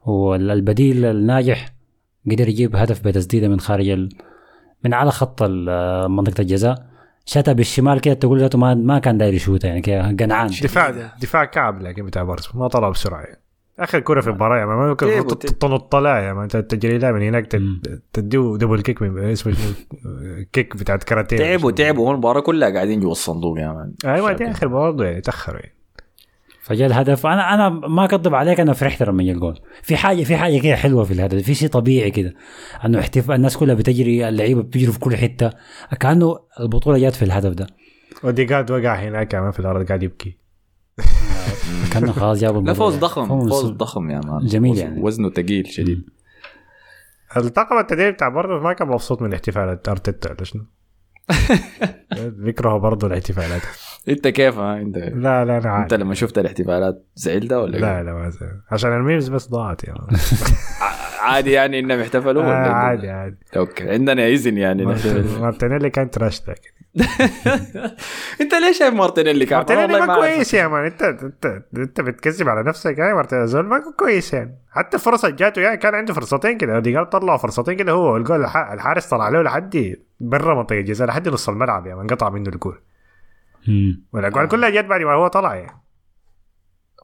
والبديل 0.05 1.05
الناجح 1.05 1.74
قدر 2.31 2.49
يجيب 2.49 2.75
هدف 2.75 3.07
بتسديده 3.07 3.47
من 3.47 3.59
خارج 3.59 3.89
ال... 3.89 4.09
من 4.83 4.93
على 4.93 5.11
خط 5.11 5.43
منطقة 6.09 6.41
الجزاء. 6.41 6.85
شتى 7.25 7.53
بالشمال 7.53 8.01
كده 8.01 8.13
تقول 8.13 8.39
ذاته 8.39 8.57
ما 8.57 8.73
ما 8.73 8.99
كان 8.99 9.17
داير 9.17 9.33
يشوتها 9.33 9.67
يعني 9.67 9.81
كده 9.81 10.07
قنعان. 10.07 10.47
دفاع 10.47 11.11
دفاع 11.21 11.45
كعب 11.45 11.81
لكن 11.81 12.05
بتاع 12.05 12.23
بارسا 12.23 12.49
ما 12.53 12.67
طلع 12.67 12.89
بسرعة 12.89 13.21
يعني. 13.21 13.41
آخر 13.79 13.99
كرة 13.99 14.21
في 14.21 14.27
المباراة 14.27 14.57
يعني 14.57 14.69
ما 14.69 14.87
ممكن 14.89 15.35
تنط 15.59 15.95
يعني. 15.95 16.33
ما 16.33 16.43
أنت 16.43 16.57
تجري 16.57 16.97
لها 16.97 17.11
من 17.11 17.21
هناك. 17.21 17.45
تديه 18.13 18.57
double 18.57 18.81
kick 18.81 19.01
من 19.01 19.23
اسمه؟ 19.23 19.55
kick 20.53 20.77
بتاعت 20.77 21.03
كاراتيه. 21.03 21.37
تعبوا 21.37 21.71
تعبوا. 21.71 22.07
هو 22.07 22.11
المباراة 22.11 22.39
كلها 22.39 22.69
قاعدين 22.69 22.99
جوا 22.99 23.11
الصندوق 23.11 23.59
يا 23.59 23.67
man 23.67 23.93
أيوه 24.05 24.31
دي 24.31 24.51
آخر 24.51 24.67
برضه 24.67 25.05
يعني 25.05 25.21
تأخروا 25.21 25.59
يعني. 25.59 25.75
فجاء 26.65 26.87
الهدف. 26.87 27.25
أنا 27.25 27.53
أنا 27.53 27.69
ما 27.69 28.05
أكذب 28.05 28.35
عليك 28.35 28.59
أنا 28.59 28.73
فرحت 28.73 29.03
لما 29.03 29.23
جا 29.23 29.31
الجول. 29.31 29.59
في 29.83 29.97
حاجة 29.97 30.23
في 30.23 30.37
حاجة 30.37 30.59
كده 30.61 30.75
حلوة 30.75 31.03
في 31.03 31.13
الهدف 31.13 31.43
في 31.43 31.53
شيء 31.55 31.69
طبيعي 31.69 32.11
كده. 32.11 32.33
أنه 32.85 32.99
احتفال 32.99 33.35
الناس 33.35 33.57
كلها 33.57 33.75
بتجري 33.75 34.29
اللعيبة 34.29 34.61
بتجري 34.61 34.91
في 34.91 34.99
كل 34.99 35.15
حتة. 35.15 35.51
كأنه 35.99 36.39
البطولة 36.59 36.97
جات 36.97 37.15
في 37.15 37.25
الهدف 37.25 37.51
ده. 37.53 37.67
وديجارد 38.23 38.71
وقع 38.71 38.95
هناك 38.95 39.27
كمان 39.27 39.51
في 39.51 39.59
الأرض 39.59 39.87
قاعد 39.87 40.03
يبكي. 40.03 40.37
كأنه 41.93 42.11
خلاص 42.11 42.39
جابوا 42.39 42.61
لا. 42.61 42.73
فوز 42.73 42.95
ضخم 42.95 43.27
فوز 43.27 43.49
فوز 43.49 43.69
ضخم 43.71 44.09
يا 44.09 44.21
مان. 44.25 44.45
جميل 44.45 44.77
يعني. 44.77 45.01
وزنه 45.01 45.29
ثقيل 45.29 45.67
شديد. 45.67 46.09
الطاقم 47.37 47.79
التدريب 47.79 48.13
بتاع 48.13 48.29
برضه 48.29 48.63
ما 48.63 48.73
كان 48.73 48.87
مبسوط 48.87 49.21
من 49.21 49.33
احتفالات 49.33 49.89
أرتيتا 49.89 50.29
ولا 50.31 50.43
شنو؟ 50.43 50.65
بيكرهوا 52.21 52.79
برضه 52.87 53.07
الاحتفالات 53.07 53.61
انت 54.09 54.27
كيف 54.27 54.57
ها 54.57 54.77
انت 54.81 54.97
لا 54.97 55.11
لا 55.13 55.41
أنا 55.43 55.57
انت 55.57 55.65
عادي 55.65 55.97
لما 55.97 56.13
شفت 56.13 56.37
الاحتفالات 56.37 57.05
زعلت 57.15 57.53
ولا 57.53 57.77
لا؟ 57.77 58.03
لا 58.03 58.13
ما 58.13 58.29
زال. 58.29 58.61
عشان 58.71 58.93
ال 58.93 58.99
memes 58.99 59.29
بس 59.29 59.49
ضاعت. 59.49 59.81
ع- 59.89 61.21
عادي 61.21 61.51
يعني 61.51 61.79
انهم 61.79 61.99
احتفلوا 61.99 62.43
آه، 62.43 62.47
ولا 62.47 62.55
عادي 62.73 63.09
عادي 63.09 63.37
okay 63.57 63.89
عندنا 63.89 64.27
اذن 64.27 64.57
يعني. 64.57 64.85
مارتينيلي 65.41 65.89
كان 65.89 66.09
trash 66.11 66.41
انت 68.41 68.53
ليش 68.53 68.79
شايف 68.79 68.93
مارتينيلي 68.93 69.45
كان 69.45 69.57
مارتينيلي 69.57 70.05
ما. 70.05 70.15
كويس 70.15 70.53
يا 70.53 70.67
man 70.67 70.85
انت 70.85 71.01
انت 71.03 71.63
انت 71.77 72.01
بتكذب 72.01 72.49
على 72.49 72.63
نفسك 72.63 72.97
يعني 72.97 73.13
مارتينيلي 73.13 73.47
زول 73.47 73.65
ما 73.65 73.83
كويس 73.97 74.33
يعني 74.33 74.55
حتى 74.71 74.97
الفرصه 74.97 75.25
اللي 75.27 75.37
جاته 75.37 75.61
يعني 75.61 75.77
كان 75.77 75.95
عنده 75.95 76.13
فرصتين 76.13 76.57
كده 76.57 76.79
ديجال 76.79 77.09
طلعوا 77.09 77.37
فرصتين 77.37 77.73
كده 77.77 77.91
هو 77.91 78.13
والجول 78.13 78.41
الح- 78.43 78.71
الحارس 78.71 79.07
طلع 79.09 79.29
له 79.29 79.41
لحد 79.41 79.95
برا 80.19 80.55
منطقة 80.55 80.79
الجزاء 80.79 81.07
لحد 81.07 81.29
نص 81.29 81.49
الملعب 81.49 81.87
يعني 81.87 82.01
انقطع 82.01 82.29
منه 82.29 82.49
الجول 82.49 82.79
والاجوال 84.13 84.47
كلها 84.47 84.69
جت 84.69 84.85
بعد 84.85 85.01
ما 85.01 85.13
هو 85.13 85.27
طلع 85.27 85.55
يعني. 85.55 85.81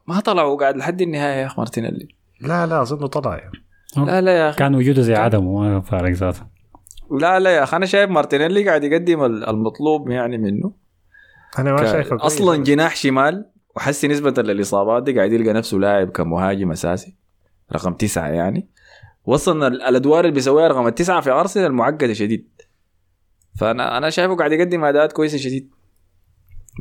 ما 0.07 0.19
طلع 0.19 0.43
وقاعد 0.43 0.77
لحد 0.77 1.01
النهاية 1.01 1.41
يا 1.41 1.45
اخ 1.45 1.59
مارتينيلي. 1.59 2.07
لا 2.41 2.65
لا 2.67 2.81
اظنه 2.81 3.07
طلع 3.07 3.37
يعني. 3.37 3.51
لا 3.97 4.21
لا 4.21 4.31
يا 4.37 4.49
أخي. 4.49 4.57
كان 4.59 4.75
وجوده 4.75 5.01
زي 5.01 5.15
عدمه 5.15 5.59
ما 5.61 5.81
فارق 5.81 6.11
ذاته. 6.11 6.41
لا 7.19 7.39
لا 7.39 7.49
يا 7.49 7.63
أخي 7.63 7.77
أنا 7.77 7.85
شايف 7.85 8.09
مارتينيلي 8.09 8.67
قاعد 8.67 8.83
يقدم 8.83 9.23
ال- 9.23 9.49
المطلوب 9.49 10.09
يعني 10.09 10.37
منه. 10.37 10.73
أنا 11.59 11.71
ما 11.73 11.91
شايفه 11.91 12.09
كويس. 12.09 12.21
أصلا 12.21 12.63
جناح 12.63 12.95
شمال 12.95 13.45
وحسي 13.75 14.07
نسبة 14.07 14.41
للإصابات 14.41 15.03
دي 15.03 15.17
قاعد 15.17 15.31
يلقى 15.31 15.53
نفسه 15.53 15.77
لاعب 15.77 16.09
كمهاجم 16.09 16.71
أساسي 16.71 17.15
رقم 17.73 17.93
تسعة 17.93 18.27
يعني. 18.27 18.69
وصلنا 19.25 19.67
ال- 19.67 19.81
الأدوار 19.81 20.19
اللي 20.19 20.31
بيسويها 20.31 20.67
رقم 20.67 20.87
التسعة 20.87 21.21
في 21.21 21.31
أرسنال 21.31 21.73
معقدة 21.73 22.13
شديد. 22.13 22.47
فانا 23.59 23.97
أنا 23.97 24.09
شايفه 24.09 24.35
قاعد 24.35 24.51
يقدم 24.51 24.83
أداءات 24.85 25.11
كويسة 25.13 25.37
شديد. 25.37 25.69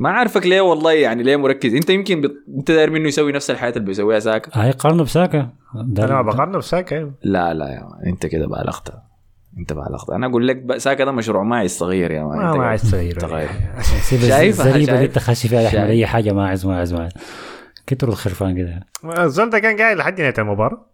ما 0.01 0.09
عارفك 0.09 0.45
ليه 0.45 0.61
والله 0.61 0.91
يعني 0.93 1.23
ليه 1.23 1.35
مركز. 1.35 1.73
أنت 1.75 1.89
يمكن 1.89 2.21
بت... 2.21 2.31
أنت 2.57 2.71
داير 2.71 2.89
منه 2.89 3.07
يسوي 3.07 3.31
نفس 3.31 3.51
الحياة 3.51 3.69
اللي 3.71 3.85
بيسويها 3.85 4.19
ساكا. 4.19 4.51
هاي 4.53 4.71
قارنه 4.71 5.03
بساكا. 5.03 5.49
أنا 5.75 6.13
ما 6.13 6.21
بقارنه 6.21 6.57
بساكا 6.57 6.95
أيوه. 6.97 7.13
لا 7.23 7.53
لا 7.53 7.67
يا 7.69 7.79
مان 7.79 8.07
أنت 8.07 8.25
كده 8.25 8.47
بالغت 8.47 8.93
أنت 9.57 9.73
بالغت 9.73 10.09
أنا 10.09 10.27
أقول 10.27 10.47
لك 10.47 10.77
ساكا 10.77 11.05
ده 11.05 11.11
مشروع 11.11 11.43
معي 11.43 11.65
الصغير 11.65 12.11
يا 12.11 12.23
مان 12.23 12.37
ما 12.37 12.73
أنت 12.73 12.85
ما 12.93 13.11
تغير. 13.13 13.49
سيب 13.81 14.19
شايفها، 14.19 14.65
الزريبه 14.65 14.85
شايف. 14.85 14.89
اللي 14.89 15.05
انت 15.05 15.19
خاشي 15.19 15.47
فيها 15.47 15.59
احمد 15.67 15.71
شايف. 15.71 15.89
أي 15.89 16.05
حاجة 16.05 16.31
ماعز 16.31 16.65
ماعز 16.65 16.93
ماعز 16.93 17.11
كتروا 17.87 18.13
الخرفان 18.13 18.55
كده. 18.57 18.79
الزول 19.23 19.49
ده 19.49 19.59
كان 19.59 19.77
قاعد 19.77 19.97
لحد 19.97 20.19
نهايه 20.21 20.33
المباراة. 20.37 20.85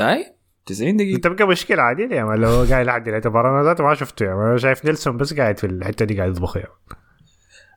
أي؟ 0.00 0.34
90 0.66 0.96
دقيقة. 0.96 1.20
تبقى 1.20 1.46
مشكلة 1.46 1.82
عادي 1.82 2.02
يا 2.02 2.24
man 2.24 2.38
لو 2.38 2.64
قاعد 2.70 2.86
لحد 2.86 3.08
نهايه 3.08 3.22
المباراة 3.24 3.50
أنا 3.50 3.68
ذاته 3.68 3.84
ما 3.84 3.94
شفته 3.94 4.24
يا 4.26 4.34
man 4.34 4.46
أنا 4.48 4.58
شايف 4.58 4.84
نيلسون 4.84 5.16
بس 5.16 5.34
قاعد 5.34 5.58
في 5.58 5.66
الحتة 5.66 6.04
دي 6.04 6.18
قاعد 6.18 6.30
يطبخ 6.30 6.56
يا. 6.56 6.66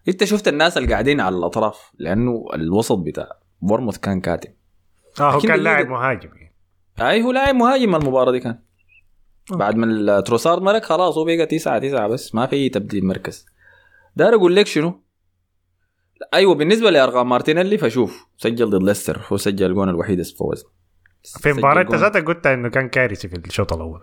انت 0.08 0.24
شفت 0.24 0.48
الناس 0.48 0.78
اللي 0.78 0.92
قاعدين 0.92 1.22
على 1.22 1.38
الأطراف 1.38 1.92
لأنه 1.98 2.46
الوسط 2.54 2.98
بتاع 2.98 3.40
بورموث 3.62 3.98
كان 3.98 4.22
كاتم 4.22 4.50
آه 5.20 5.32
هو 5.32 5.40
كان 5.40 5.60
لاعب 5.60 5.88
مهاجم 5.88 6.30
يعني. 6.36 6.56
أي 7.02 7.24
هو 7.24 7.32
لاعب 7.32 7.56
مهاجم 7.56 7.96
المباراة 7.96 8.32
دي 8.32 8.40
كان. 8.40 8.60
بعد 9.52 9.76
ما 9.76 9.86
التروسارد 9.86 10.62
مرق 10.62 10.84
خلاص 10.84 11.18
هو 11.18 11.26
بقى 11.26 11.46
تسعة 11.46 11.80
تسعة 11.80 12.08
بس 12.08 12.36
ما 12.36 12.46
في 12.46 12.70
تبديل 12.70 13.06
مركز. 13.06 13.46
داير 14.16 14.36
أقول 14.36 14.56
لك 14.56 14.68
شنو؟ 14.68 15.04
أيوه 16.34 16.56
بالنسبة 16.56 16.90
لأرقام 16.90 17.30
مارتينيلي 17.30 17.78
فشوف 17.78 18.28
سجل 18.38 18.70
ضد 18.70 18.84
ليستر 18.84 19.22
هو 19.32 19.38
سجل 19.38 19.66
الجون 19.66 19.90
الوحيد 19.90 20.22
فوز 20.22 20.66
في 21.24 21.54
مباراة 21.54 21.82
انت. 21.82 21.96
ذاتك 21.96 22.26
قلت 22.26 22.48
إنه 22.48 22.70
كان 22.70 22.90
كارثي 22.90 23.28
في 23.28 23.36
الشوط 23.36 23.74
الأول. 23.74 24.02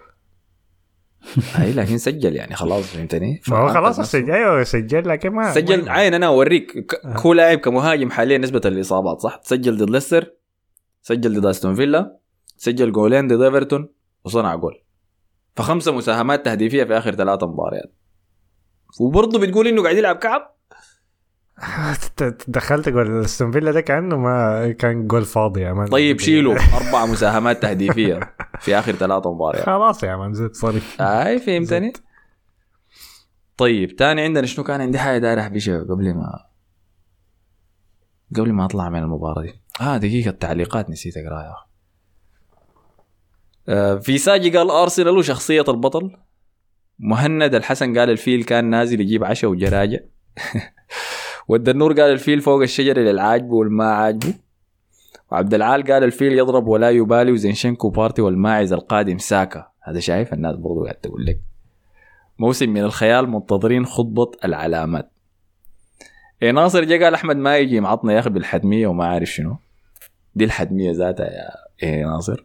اي 1.60 1.72
لكن 1.72 1.98
سجل 1.98 2.36
يعني 2.36 2.54
خلاص 2.54 2.84
فهمتني؟ 2.84 3.40
ما 3.48 3.56
هو 3.58 3.68
خلاص. 3.68 4.00
سجل 4.00 4.30
أيوه 4.30 4.62
سجل 4.64 5.08
لكن 5.08 5.30
ما 5.30 5.52
سجل 5.54 5.88
عين 5.88 6.14
أنا 6.14 6.26
أوريك. 6.26 6.78
ك- 6.86 7.06
هو 7.06 7.32
لاعب 7.32 7.58
كمهاجم 7.58 8.10
حاليا 8.10 8.38
نسبة 8.38 8.60
للإصابات 8.64 9.20
صح؟ 9.20 9.40
سجل 9.42 9.76
ضد 9.76 9.90
ليستر 9.90 10.34
سجل 11.02 11.40
ضد 11.40 11.46
أستون 11.46 11.74
فيلا 11.74 12.16
سجل 12.56 12.92
جولين 12.92 13.28
ضد 13.28 13.42
إيفرتون 13.42 13.88
وصنع 14.24 14.54
جول. 14.54 14.82
فخمسة 15.56 15.92
مساهمات 15.92 16.44
تهديفية 16.44 16.84
في 16.84 16.98
آخر 16.98 17.14
ثلاثة 17.14 17.46
مباريات. 17.46 17.94
وبرضه 19.00 19.38
بتقول 19.38 19.66
إنه 19.66 19.82
قاعد 19.82 19.96
يلعب 19.96 20.16
كعب؟ 20.16 20.56
دخلت 22.48 22.88
جول 22.88 23.24
استون 23.24 23.50
فيلا 23.52 23.72
ده 23.72 23.80
كأنه 23.80 24.16
ما 24.16 24.72
كان 24.72 25.06
جول 25.06 25.24
فاضي 25.24 25.60
يا 25.60 25.72
مان. 25.72 25.88
طيب 25.88 26.20
شيلوا. 26.20 26.56
أربع 26.74 27.06
مساهمات 27.06 27.62
تهديفية 27.62 28.34
في 28.60 28.78
آخر 28.78 28.92
ثلاثة 28.92 29.34
مباريات. 29.34 29.66
خلاص 29.66 30.02
يا 30.02 30.16
مان 30.16 30.34
زيت 30.34 30.56
صري 30.56 30.82
أي 31.00 31.38
فهمتني؟ 31.38 31.92
طيب 33.56 33.96
تاني 33.96 34.22
عندنا 34.22 34.46
شنو؟ 34.46 34.64
كان 34.64 34.80
عندي 34.80 34.98
حاجة 34.98 35.18
داير 35.18 35.40
احبشها 35.40 35.82
قبل 35.82 36.14
ما 36.14 36.46
قبل 38.36 38.52
ما 38.52 38.64
أطلع 38.64 38.88
من 38.88 38.98
المباراة 39.02 39.42
دي. 39.42 39.60
آه 39.80 39.96
دقيقة 39.96 40.28
التعليقات 40.28 40.90
نسيت 40.90 41.14
أقرأها. 41.16 41.66
آه 43.68 43.94
في 43.96 44.18
ساجي 44.18 44.56
قال 44.56 44.70
أرسنال 44.70 45.16
وشخصية 45.16 45.64
البطل. 45.68 46.16
مهند 46.98 47.54
الحسن 47.54 47.98
قال 47.98 48.10
الفيل 48.10 48.44
كان 48.44 48.64
نازل 48.64 49.00
يجيب 49.00 49.24
عشاء 49.24 49.50
والدنور 51.48 51.92
قال 51.92 52.12
الفيل 52.12 52.40
فوق 52.40 52.62
الشجر 52.62 52.98
للعاجبه 52.98 53.54
والما 53.54 53.84
عاجبه. 53.84 54.34
وعبد 55.30 55.54
العال 55.54 55.92
قال 55.92 56.04
الفيل 56.04 56.32
يضرب 56.32 56.66
ولا 56.66 56.90
يبالي 56.90 57.32
وزينشنكو 57.32 57.88
بارتي 57.88 58.22
والماعز 58.22 58.72
القادم 58.72 59.18
ساكا. 59.18 59.66
هذا 59.82 60.00
شايف 60.00 60.32
الناس 60.32 60.56
برضو 60.56 60.84
قاعد 60.84 60.94
تقول 60.94 61.26
لك. 61.26 61.40
موسم 62.38 62.70
من 62.70 62.80
الخيال 62.80 63.30
منتظرين 63.30 63.86
خطبة 63.86 64.30
العلامات. 64.44 65.10
إيه 66.42 66.50
ناصر 66.50 66.84
جا 66.84 67.04
قال 67.04 67.14
أحمد 67.14 67.36
ما 67.36 67.56
يجي 67.56 67.80
معطنا 67.80 68.12
يا 68.12 68.18
أخي 68.18 68.30
بالحتمية 68.30 68.86
وما 68.86 69.06
عارف 69.06 69.28
شنو. 69.28 69.56
دي 70.34 70.44
الحتمية 70.44 70.92
ذاتها 70.92 71.26
يا 71.26 71.50
إيه 71.82 72.04
ناصر. 72.04 72.44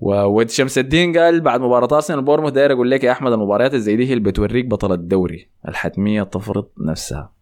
وود 0.00 0.50
شمس 0.50 0.78
الدين 0.78 1.18
قال 1.18 1.40
بعد 1.40 1.60
مباراة 1.60 1.88
أرسنال 1.92 2.22
بورموث 2.22 2.52
داير 2.52 2.72
أقول 2.72 2.90
لك 2.90 3.04
يا 3.04 3.12
أحمد 3.12 3.32
المباريات 3.32 3.74
الزي 3.74 3.96
دي 3.96 4.08
هي 4.08 4.12
اللي 4.12 4.24
بتوريك 4.24 4.66
بطل 4.66 4.92
الدوري. 4.92 5.50
الحتمية 5.68 6.22
تفرض 6.22 6.68
نفسها. 6.78 7.32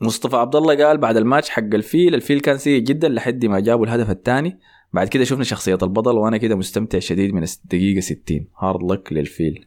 مصطفى 0.00 0.36
عبد 0.36 0.56
الله 0.56 0.86
قال 0.86 0.98
بعد 0.98 1.16
الماتش 1.16 1.50
حق 1.50 1.74
الفيل 1.74 2.14
الفيل 2.14 2.40
كان 2.40 2.58
سيء 2.58 2.80
جدا 2.80 3.08
لحد 3.08 3.46
ما 3.46 3.60
جابوا 3.60 3.84
الهدف 3.84 4.10
الثاني. 4.10 4.58
بعد 4.92 5.08
كده 5.08 5.24
شفنا 5.24 5.44
شخصية 5.44 5.78
البطل 5.82 6.16
وأنا 6.16 6.36
كده 6.36 6.56
مستمتع 6.56 6.98
شديد 6.98 7.34
من 7.34 7.42
الدقيقة 7.42 8.00
60 8.00 8.46
hard 8.58 8.92
luck 8.92 9.12
للفيل. 9.12 9.66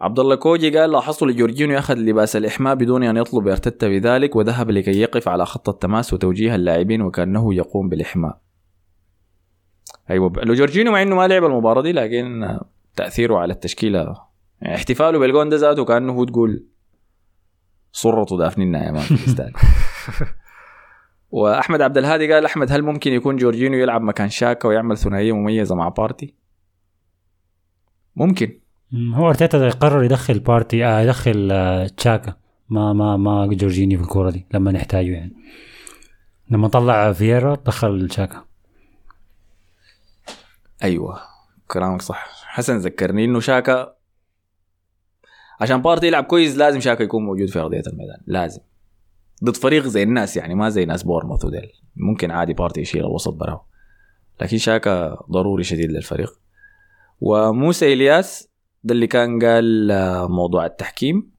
عبد 0.00 0.18
الله 0.18 0.34
كوجي 0.34 0.78
قال 0.78 0.90
لاحظت 0.90 1.22
لجورجينيو 1.22 1.78
أخذ 1.78 1.94
لباس 1.94 2.36
الإحماء 2.36 2.74
بدون 2.74 3.02
أن 3.02 3.16
يطلب 3.16 3.48
إرتيتا 3.48 3.88
بذلك 3.88 4.36
وذهب 4.36 4.70
لكي 4.70 5.00
يقف 5.00 5.28
على 5.28 5.46
خط 5.46 5.68
التماس 5.68 6.12
وتوجيه 6.12 6.54
اللاعبين 6.54 7.02
وكأنه 7.02 7.54
يقوم 7.54 7.88
بالإحماء. 7.88 8.49
أيوه 10.10 10.32
لو 10.36 10.54
جورجينيو 10.54 10.92
مع 10.92 11.02
إنه 11.02 11.16
ما 11.16 11.28
لعب 11.28 11.44
المباراة 11.44 11.82
دي 11.82 11.92
لكن 11.92 12.58
تأثيره 12.96 13.38
على 13.38 13.52
التشكيلة. 13.52 14.16
يعني 14.60 14.74
احتفاله 14.74 15.18
بالجون 15.18 15.48
ده 15.48 15.56
ذاته 15.56 15.84
كأنه 15.84 16.12
هو 16.12 16.24
تقول 16.24 16.64
صرته 17.92 18.38
دافنينا 18.38 18.86
يا 18.86 18.90
man 18.90 19.02
في 19.02 19.52
وأحمد 21.30 21.80
عبد 21.82 21.98
الهادي 21.98 22.32
قال 22.32 22.44
أحمد 22.44 22.72
هل 22.72 22.82
ممكن 22.82 23.12
يكون 23.12 23.36
جورجينيو 23.36 23.80
يلعب 23.80 24.02
مكان 24.02 24.28
شاكا 24.28 24.68
ويعمل 24.68 24.98
ثنائية 24.98 25.32
مميزة 25.32 25.74
مع 25.74 25.88
بارتي؟ 25.88 26.34
ممكن. 28.16 28.60
مم، 28.92 29.14
هو 29.14 29.28
أرتيتا 29.28 29.66
يقرر 29.66 30.04
يدخل 30.04 30.38
بارتي 30.38 30.84
آه 30.84 31.00
يدخل 31.00 31.48
آه 31.52 31.86
تشاكا 31.86 32.34
ما 32.68 32.92
ما 32.92 33.16
ما 33.16 33.46
جورجينيو 33.46 33.98
في 33.98 34.04
الكورة 34.04 34.30
دي 34.30 34.46
لما 34.54 34.72
نحتاجه 34.72 35.10
يعني. 35.10 35.32
لما 36.50 36.68
طلع 36.68 37.12
فييرا 37.12 37.54
دخل 37.54 38.08
تشاكا 38.08 38.44
أيوه 40.82 41.20
كلامك 41.66 42.02
صح. 42.02 42.44
حسن 42.46 42.76
ذكرني 42.76 43.24
إنه 43.24 43.40
شاكا 43.40 43.94
عشان 45.60 45.82
بارتي 45.82 46.06
يلعب 46.06 46.24
كويس 46.24 46.56
لازم 46.56 46.80
شاكا 46.80 47.02
يكون 47.02 47.24
موجود 47.24 47.48
في 47.48 47.58
أرضية 47.58 47.82
الميدان 47.86 48.20
لازم. 48.26 48.60
ضد 49.44 49.56
فريق 49.56 49.86
زي 49.86 50.02
الناس 50.02 50.36
يعني 50.36 50.54
ما 50.54 50.68
زي 50.68 50.84
ناس 50.84 51.02
بورموث 51.02 51.44
وديل. 51.44 51.72
ممكن 51.96 52.30
عادي 52.30 52.52
بارتي 52.52 52.80
يشيل 52.80 53.00
الوسط 53.04 53.32
براه 53.32 53.66
لكن 54.40 54.58
شاكا 54.58 55.16
ضروري 55.30 55.64
شديد 55.64 55.92
للفريق. 55.92 56.40
وموسى 57.20 57.92
إلياس 57.92 58.48
ده 58.84 58.94
اللي 58.94 59.06
كان 59.06 59.44
قال 59.44 59.90
آه، 59.90 60.26
موضوع 60.28 60.66
التحكيم. 60.66 61.30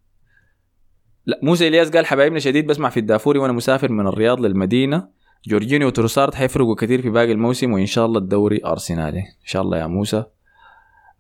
لا 1.26 1.40
موسى 1.44 1.68
إلياس 1.68 1.90
قال 1.90 2.06
حبايبنا 2.06 2.40
شديد 2.40 2.68
بسمع 2.68 2.90
في 2.90 3.00
الدافوري 3.00 3.40
وأنا 3.40 3.54
مسافر 3.54 3.92
من 3.92 4.08
الرياض 4.08 4.40
للمدينة. 4.40 5.21
جورجينيو 5.48 5.88
وتروسارد 5.88 6.34
حيفرقوا 6.34 6.76
كثير 6.76 7.02
في 7.02 7.10
باقي 7.10 7.32
الموسم 7.32 7.74
وإن 7.74 7.86
شاء 7.86 8.06
الله 8.06 8.20
الدوري 8.20 8.62
ارسنالي 8.66 9.20
إن 9.20 9.46
شاء 9.46 9.62
الله 9.62 9.78
يا 9.78 9.88
موسى. 9.88 10.24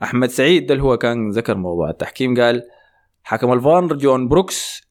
أحمد 0.03 0.30
سعيد 0.30 0.65
ده 0.65 0.74
اللي 0.74 0.84
هو 0.84 0.97
كان 0.97 1.30
ذكر 1.30 1.57
موضوع 1.57 1.89
التحكيم 1.89 2.41
قال 2.41 2.63
حكم 3.24 3.53
الفار 3.53 3.93
جون 3.93 4.28
بروكس 4.28 4.82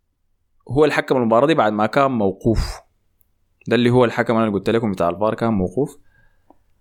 هو 0.68 0.84
الحكم 0.84 1.16
المباراة 1.16 1.46
دي 1.46 1.54
بعد 1.54 1.72
ما 1.72 1.86
كان 1.86 2.10
موقوف. 2.10 2.80
ده 3.68 3.76
اللي 3.76 3.90
هو 3.90 4.04
الحكم 4.04 4.36
أنا 4.36 4.50
قلت 4.50 4.70
لكم 4.70 4.92
بتاع 4.92 5.08
الفار 5.08 5.34
كان 5.34 5.52
موقوف. 5.52 5.98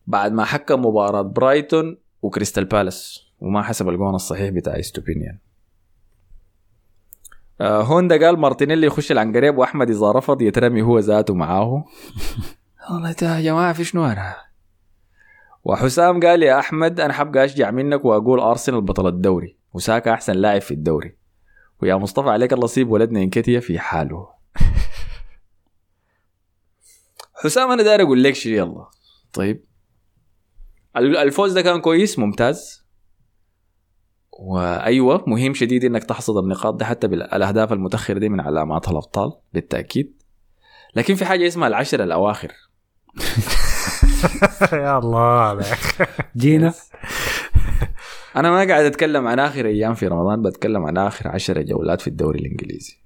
بعد 0.07 0.31
ما 0.31 0.43
حكم 0.45 0.85
مباراة 0.85 1.21
برايتون 1.21 1.97
وكريستال 2.21 2.65
بالاس 2.65 3.21
وما 3.39 3.61
حسب 3.61 3.89
الجون 3.89 4.15
الصحيح 4.15 4.49
بتاع 4.49 4.79
استوبينيان 4.79 5.37
هوندا 7.61 8.25
قال 8.25 8.39
مارتينيلي 8.39 8.87
يخش 8.87 9.11
العنقريب 9.11 9.57
وأحمد 9.57 9.89
إذا 9.89 10.11
رفض 10.11 10.41
يترمي 10.41 10.81
هو 10.81 10.99
ذاته 10.99 11.33
معاه. 11.33 11.85
والله 12.91 13.15
يا 13.21 13.41
جماعة 13.41 13.73
في 13.73 13.83
شنو 13.83 14.05
أنا؟ 14.05 14.35
وحسام 15.63 16.19
قال 16.19 16.43
يا 16.43 16.59
أحمد 16.59 16.99
أنا 16.99 17.13
حبقى 17.13 17.45
أشجع 17.45 17.71
منك 17.71 18.05
وأقول 18.05 18.39
أرسنال 18.39 18.81
بطل 18.81 19.07
الدوري 19.07 19.57
وساكا 19.73 20.13
أحسن 20.13 20.33
لاعب 20.33 20.61
في 20.61 20.73
الدوري. 20.73 21.15
ويا 21.81 21.95
مصطفى 21.95 22.29
عليك 22.29 22.53
الله 22.53 22.67
سيب 22.67 22.91
ولدنا 22.91 23.19
انكتيا 23.19 23.59
في 23.59 23.79
حاله. 23.79 24.27
حسام 27.43 27.71
أنا 27.71 27.83
داير 27.83 28.01
أقول 28.01 28.23
لك 28.23 28.35
شيء 28.35 28.53
يلا. 28.53 28.85
طيب. 29.33 29.63
ال- 30.97 31.17
الفوز 31.17 31.53
ده 31.53 31.61
كان 31.61 31.81
كويس 31.81 32.19
ممتاز. 32.19 32.85
وأيوة 34.41 35.23
مهم 35.27 35.53
شديد 35.53 35.85
إنك 35.85 36.03
تحصد 36.03 36.37
النقاط 36.37 36.75
دي 36.75 36.85
حتى 36.85 37.07
بالاهداف 37.07 37.73
المتأخرة 37.73 38.19
دي 38.19 38.29
من 38.29 38.41
علامات 38.41 38.87
الأبطال 38.87 39.31
بالتأكيد. 39.53 40.21
لكن 40.95 41.15
في 41.15 41.25
حاجة 41.25 41.47
اسمها 41.47 41.67
العشر 41.67 42.03
الأواخر. 42.03 42.51
يا 44.73 44.97
الله 44.97 45.19
عليك. 45.19 45.77
جينا. 46.37 46.73
أنا 48.35 48.51
ما 48.51 48.67
قاعد 48.67 48.85
أتكلم 48.85 49.27
عن 49.27 49.39
آخر 49.39 49.65
أيام 49.65 49.93
في 49.93 50.07
رمضان 50.07 50.41
بتكلم 50.41 50.85
عن 50.85 50.97
آخر 50.97 51.27
عشر 51.27 51.61
جولات 51.61 52.01
في 52.01 52.07
الدوري 52.07 52.39
الإنجليزي. 52.39 52.97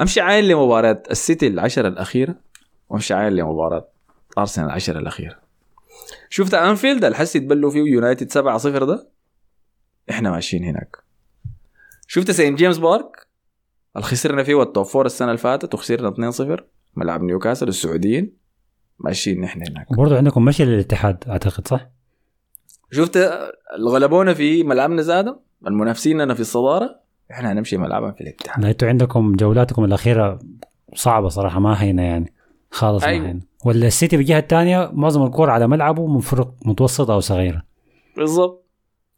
أمشي 0.00 0.20
عاين 0.20 0.44
لمباراة 0.44 1.02
السيتي 1.10 1.46
العشرة 1.46 1.88
الأخيرة 1.88 2.34
وأمشي 2.88 3.14
عاين 3.14 3.32
لمباراة 3.32 3.88
أرسنال 4.38 4.66
العشرة 4.66 4.98
الأخيرة. 4.98 5.36
شفت 6.30 6.54
أنفيلد؟ 6.54 7.04
الحس 7.04 7.36
يتبلوا 7.36 7.70
فيه 7.70 7.80
يونايتد 7.80 8.30
7 8.30 8.58
0 8.58 8.84
ده؟ 8.84 9.17
إحنا 10.10 10.30
ماشيين 10.30 10.64
هناك. 10.64 10.96
شفت 12.06 12.30
سينت 12.30 12.58
جيمس 12.58 12.78
بارك؟ 12.78 13.26
اللي 13.96 14.06
خسرنا 14.06 14.42
فيه 14.42 14.54
وال 14.54 14.67
top 14.67 14.86
four 14.86 15.06
السنة 15.06 15.28
اللي 15.28 15.38
فاتت 15.38 15.74
وخسرنا 15.74 16.08
2 16.08 16.30
0 16.30 16.64
ملعب 16.96 17.22
نيوكاسل 17.22 17.68
السعوديين 17.68 18.36
ماشيين 18.98 19.40
نحن 19.40 19.62
هناك. 19.68 19.90
وبرضه 19.90 20.16
عندكم 20.16 20.44
مشي 20.44 20.64
للاتحاد 20.64 21.24
أعتقد 21.28 21.68
صح؟ 21.68 21.88
شفت 22.92 23.16
اللي 23.16 23.90
غلبونا 23.90 24.34
في 24.34 24.64
ملعبنا 24.64 25.02
زادة 25.02 25.40
المنافسين 25.66 26.34
في 26.34 26.40
الصدارة؟ 26.40 27.00
إحنا 27.30 27.52
هنمشي 27.52 27.76
ملعبا 27.76 28.12
في 28.12 28.20
الاتحاد. 28.20 28.64
لا 28.64 28.70
أنتوا 28.70 28.88
عندكم 28.88 29.36
جولاتكم 29.36 29.84
الأخيرة 29.84 30.38
صعبة 30.94 31.28
صراحة 31.28 31.60
ما 31.60 31.82
هينة 31.82 32.02
يعني. 32.02 32.32
خالص 32.70 33.04
أيوة. 33.04 33.22
ما 33.22 33.28
هينة. 33.28 33.40
ولا 33.64 33.86
السيتي 33.86 34.16
بالجهة 34.16 34.38
الثانية 34.38 34.90
معظم 34.92 35.26
الكور 35.26 35.50
على 35.50 35.66
ملعبه 35.66 36.06
من 36.06 36.20
فرق 36.20 36.54
متوسطة 36.64 37.14
أو 37.14 37.20
صغيرة. 37.20 37.62
بالضبط. 38.16 38.67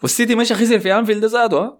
والسيتي 0.02 0.34
مشى 0.34 0.54
خسر 0.54 0.78
في 0.78 0.94
أنفيلد 0.98 1.24
ذاته 1.24 1.58
ها؟ 1.58 1.78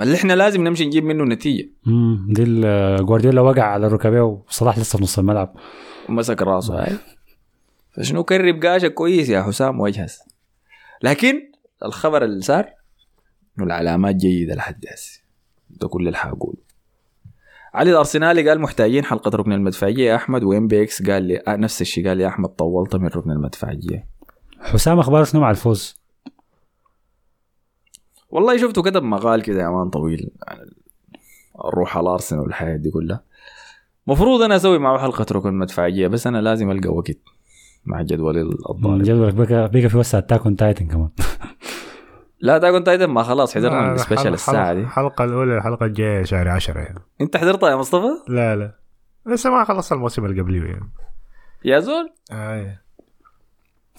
اللي 0.00 0.16
إحنا 0.16 0.32
لازم 0.32 0.64
نمشي 0.64 0.86
نجيب 0.86 1.04
منه 1.04 1.24
نتيجة. 1.24 1.70
امم 1.86 2.26
دي 2.32 2.42
ال- 2.42 3.06
جوارديولا 3.06 3.40
وقع 3.40 3.62
على 3.62 3.86
ركبيه 3.88 4.20
وصلاح 4.20 4.78
لسه 4.78 4.96
في 4.96 5.02
نص 5.04 5.18
الملعب. 5.18 5.54
ومسك 6.08 6.42
راسه. 6.42 6.82
هاي 6.82 6.96
فشنو 7.96 8.24
كرب 8.24 8.64
قاشة 8.64 8.88
كويس 8.88 9.28
يا 9.28 9.42
حسام 9.42 9.80
وجهز. 9.80 10.18
لكن 11.02 11.52
الخبر 11.84 12.24
اللي 12.24 12.40
صار 12.42 12.64
إنه 13.58 13.66
العلامات 13.66 14.16
جيدة 14.16 14.54
لحد 14.54 14.84
هسه 14.92 15.20
ده 15.70 15.88
كل 15.88 16.06
اللي 16.06 16.18
حقول 16.18 16.56
علي 17.74 17.90
الأرسنالي 17.90 18.48
قال 18.48 18.60
محتاجين 18.60 19.04
حلقة 19.04 19.36
ركن 19.36 19.52
المدفعية. 19.52 20.10
يا 20.10 20.16
أحمد 20.16 20.44
و 20.44 20.66
MBX 20.66 21.02
قال 21.10 21.22
لي 21.22 21.42
آه 21.48 21.56
نفس 21.56 21.80
الشيء 21.80 22.08
قال 22.08 22.16
لي 22.16 22.26
أحمد 22.26 22.48
طولت 22.48 22.96
من 22.96 23.06
ركن 23.06 23.30
المدفعية. 23.30 24.06
حسام 24.60 24.98
اخباره 24.98 25.24
شنو 25.24 25.40
مع 25.40 25.50
الفوز؟ 25.50 26.01
والله 28.32 28.56
شفته 28.56 28.82
كتب 28.82 29.02
مقال 29.02 29.42
كده 29.42 29.62
يا 29.62 29.68
man 29.68 29.90
طويل 29.90 30.30
عن 30.48 30.58
الروح 31.64 31.96
على 31.98 32.08
أرسنال 32.08 32.40
والحياة 32.42 32.76
دي 32.76 32.90
كلها. 32.90 33.22
مفروض 34.06 34.42
أنا 34.42 34.56
أسوي 34.56 34.78
معه 34.78 34.98
حلقة 34.98 35.26
ركن 35.32 35.54
مدفعية 35.54 36.08
بس 36.08 36.26
أنا 36.26 36.38
لازم 36.38 36.70
ألقى 36.70 36.88
وقت 36.88 37.16
مع 37.84 38.02
جدولي 38.02 38.40
الضارب. 38.40 39.02
جدولك 39.02 39.34
بقى 39.34 39.68
بقى 39.70 39.88
في 39.88 39.96
وسع 39.98 40.18
Attack 40.18 40.44
on 40.46 40.56
Titan 40.56 40.86
كمان. 40.86 41.08
لا 42.40 42.58
Attack 42.58 42.78
on 42.78 42.84
Titan 42.84 43.04
ما 43.04 43.22
خلاص 43.22 43.54
حضرنا 43.54 43.94
ال 43.94 43.99
special 43.99 44.34
الساعة 44.34 44.74
دي. 44.74 44.80
الحلقة 44.80 45.24
الأولى 45.24 45.56
الحلقة 45.56 45.86
الجاية 45.86 46.22
شهر 46.22 46.48
10 46.48 46.78
يعني. 46.78 46.98
أنت 47.20 47.36
حضرتها 47.36 47.70
يا 47.70 47.76
مصطفى؟ 47.76 48.08
لا 48.28 48.56
لا. 48.56 48.78
لسه 49.26 49.50
ما 49.50 49.64
خلصت 49.64 49.92
الموسم 49.92 50.24
اللي 50.24 50.42
قبليه 50.42 50.62
يعني. 50.64 50.90
يا 51.64 51.78
زول؟ 51.80 52.12
آه. 52.32 52.81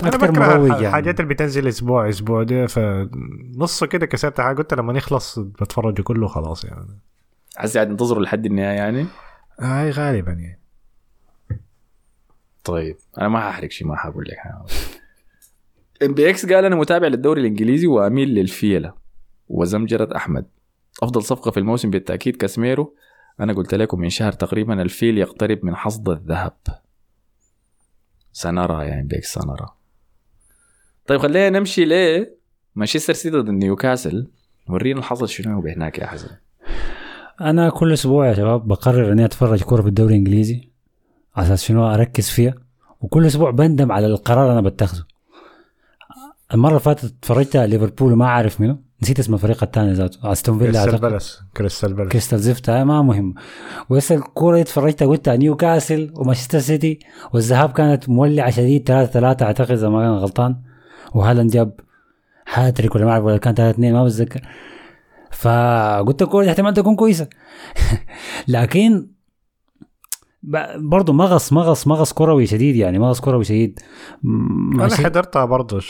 أنا 0.07 0.17
بكره 0.17 0.67
يعني. 0.67 0.87
الحاجات 0.87 1.19
اللي 1.19 1.33
بتنزل 1.33 1.67
أسبوع 1.67 2.09
أسبوع 2.09 2.43
ده 2.43 2.67
فنصه 2.67 3.85
كده 3.85 4.05
كسرتها 4.05 4.53
قلت 4.53 4.73
لما 4.73 4.93
نخلص 4.93 5.39
بتفرج 5.39 6.01
كله 6.01 6.27
خلاص 6.27 6.65
يعني. 6.65 6.99
عايز 7.57 7.77
قاعد 7.77 7.89
ننتظروا 7.89 8.23
لحد 8.23 8.45
النهاية 8.45 8.77
يعني؟ 8.77 9.05
هاي 9.59 9.89
غالبا 9.89 10.31
يعني. 10.31 10.59
طيب 12.63 12.97
أنا 13.17 13.27
ما 13.27 13.49
هحرق 13.49 13.71
شيء 13.71 13.87
ما 13.87 13.95
هقول 13.99 14.25
لك. 14.27 14.37
MBX 16.03 16.45
قال 16.45 16.65
أنا 16.65 16.75
متابع 16.75 17.07
للدوري 17.07 17.41
الإنجليزي 17.41 17.87
وأميل 17.87 18.29
للفيلة 18.29 18.93
وزمجره 19.49 20.15
أحمد. 20.15 20.45
أفضل 21.03 21.23
صفقة 21.23 21.51
في 21.51 21.59
الموسم 21.59 21.89
بالتأكيد 21.89 22.35
كاسميرو 22.35 22.95
أنا 23.39 23.53
قلت 23.53 23.75
لكم 23.75 23.99
من 23.99 24.09
شهر 24.09 24.31
تقريبا 24.31 24.81
الفيل 24.81 25.17
يقترب 25.17 25.65
من 25.65 25.75
حصد 25.75 26.09
الذهب. 26.09 26.57
سنرى 28.31 28.85
يعني 28.85 29.07
بيك 29.07 29.23
سنرى. 29.23 29.67
طيب 31.07 31.19
خلينا 31.19 31.59
نمشي 31.59 31.85
ل 31.85 32.25
مانشستر 32.75 33.13
سيتي 33.13 33.37
ضد 33.37 33.49
نيوكاسل. 33.49 34.27
ورينا 34.69 34.99
الحصل 34.99 35.29
شنو 35.29 35.55
هو 35.55 35.67
هناك 35.67 35.99
يا 35.99 36.07
حسن. 36.07 36.27
أنا 37.41 37.69
كل 37.69 37.93
أسبوع 37.93 38.27
يا 38.27 38.33
شباب 38.33 38.67
بقرر 38.67 39.11
إني 39.11 39.25
أتفرج 39.25 39.63
كوره 39.63 39.81
في 39.81 39.87
الدوري 39.87 40.13
الإنجليزي 40.13 40.69
على 41.35 41.47
أساس 41.47 41.63
شنو؟ 41.63 41.93
أركز 41.93 42.29
فيها. 42.29 42.53
وكل 43.01 43.25
أسبوع 43.25 43.51
بندم 43.51 43.91
على 43.91 44.07
القرار 44.07 44.43
اللي 44.43 44.59
أنا 44.59 44.69
بتخذه. 44.69 45.03
المرة 46.53 46.69
اللي 46.69 46.79
فاتت 46.79 47.03
اتفرجت 47.03 47.55
على 47.55 47.67
ليفربول 47.67 48.13
وما 48.13 48.27
عارف 48.27 48.61
منه 48.61 48.77
نسيت 49.01 49.19
اسم 49.19 49.33
الفريق 49.33 49.63
الثاني 49.63 49.93
ذاته 49.93 50.31
أستون 50.31 50.59
فيلا 50.59 50.71
كريستال. 50.71 51.01
بالاس 51.01 51.41
كريستال 51.57 51.93
بالاس. 51.93 52.11
كريستال 52.11 52.39
زفت 52.39 52.69
هاي 52.69 52.85
ما 52.85 53.01
مهم. 53.01 53.35
وهسه 53.89 54.15
الكوره 54.15 54.55
دي 54.55 54.61
اتفرجت 54.61 55.03
قلت 55.03 55.27
على 55.27 55.37
نيوكاسل 55.37 56.11
ومانشستر 56.15 56.59
سيتي 56.59 56.99
والذهاب 57.33 57.71
كانت 57.71 58.09
مولعة 58.09 58.49
شديد 58.49 58.87
3 58.87 59.11
3 59.11 59.45
أعتقد 59.45 59.71
إذا 59.71 59.89
ما 59.89 60.01
كان 60.01 60.11
غلطان. 60.11 60.55
وهالاند 61.13 61.51
جاب 61.51 61.79
هاتريك 62.53 62.95
ولا 62.95 63.05
ما 63.05 63.11
أعرف 63.11 63.23
ولا 63.23 63.37
كان 63.37 63.53
3 63.53 63.69
2 63.69 63.93
ما 63.93 64.03
بتذكر. 64.03 64.41
فقلت 65.31 66.21
الكوره 66.21 66.43
دي 66.43 66.49
احتمال 66.49 66.73
تكون 66.73 66.95
كويسة. 66.95 67.27
لكن 68.47 69.07
برضه 70.77 71.13
مغص 71.13 71.53
مغص 71.53 71.87
مغص 71.87 72.13
كروي 72.13 72.45
شديد 72.45 72.75
يعني 72.75 72.99
مغص 72.99 73.21
كروي 73.21 73.43
شديد. 73.43 73.79
أنا 74.75 74.95
حضرتها 74.95 75.45
برضه 75.45 75.81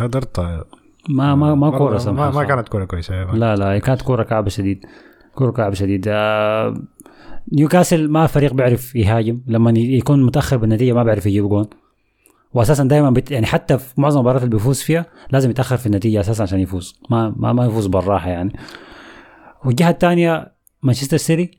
حضرتها. 0.00 0.64
ما 1.08 1.34
ما 1.34 1.54
ما 1.54 1.78
كورة 1.78 2.10
ما, 2.10 2.30
ما 2.30 2.44
كانت 2.44 2.68
كورة 2.68 2.84
كويسة 2.84 3.34
لا 3.34 3.56
لا 3.56 3.72
هي 3.72 3.80
كانت 3.80 4.02
كورة 4.02 4.22
كعبة 4.22 4.48
شديد. 4.48 4.86
كورة 5.34 5.50
كعبة 5.50 5.74
شديد. 5.74 6.04
آه، 6.08 6.74
نيوكاسل 7.52 8.10
ما 8.10 8.26
فريق 8.26 8.54
بيعرف 8.54 8.96
يهاجم. 8.96 9.40
لما 9.46 9.70
يكون 9.70 10.26
متأخر 10.26 10.56
بالنتيجة 10.56 10.92
ما 10.92 11.02
بيعرف 11.02 11.26
يجيب 11.26 11.48
جون. 11.48 11.66
واساسا 12.54 12.84
دائما 12.84 13.10
بت... 13.10 13.30
يعني 13.30 13.46
حتى 13.46 13.78
في 13.78 14.00
معظم 14.00 14.18
المباريات 14.18 14.42
اللي 14.42 14.56
بيفوز 14.56 14.80
فيها 14.82 15.06
لازم 15.30 15.50
يتأخر 15.50 15.76
في 15.76 15.86
النتيجة 15.86 16.20
أساسا 16.20 16.42
عشان 16.42 16.60
يفوز. 16.60 17.00
ما 17.10 17.34
ما, 17.36 17.52
ما 17.52 17.66
يفوز 17.66 17.86
بالراحة 17.86 18.30
يعني. 18.30 18.52
والجهة 19.64 19.90
الثانية 19.90 20.52
مانشستر 20.82 21.16
سيتي 21.16 21.50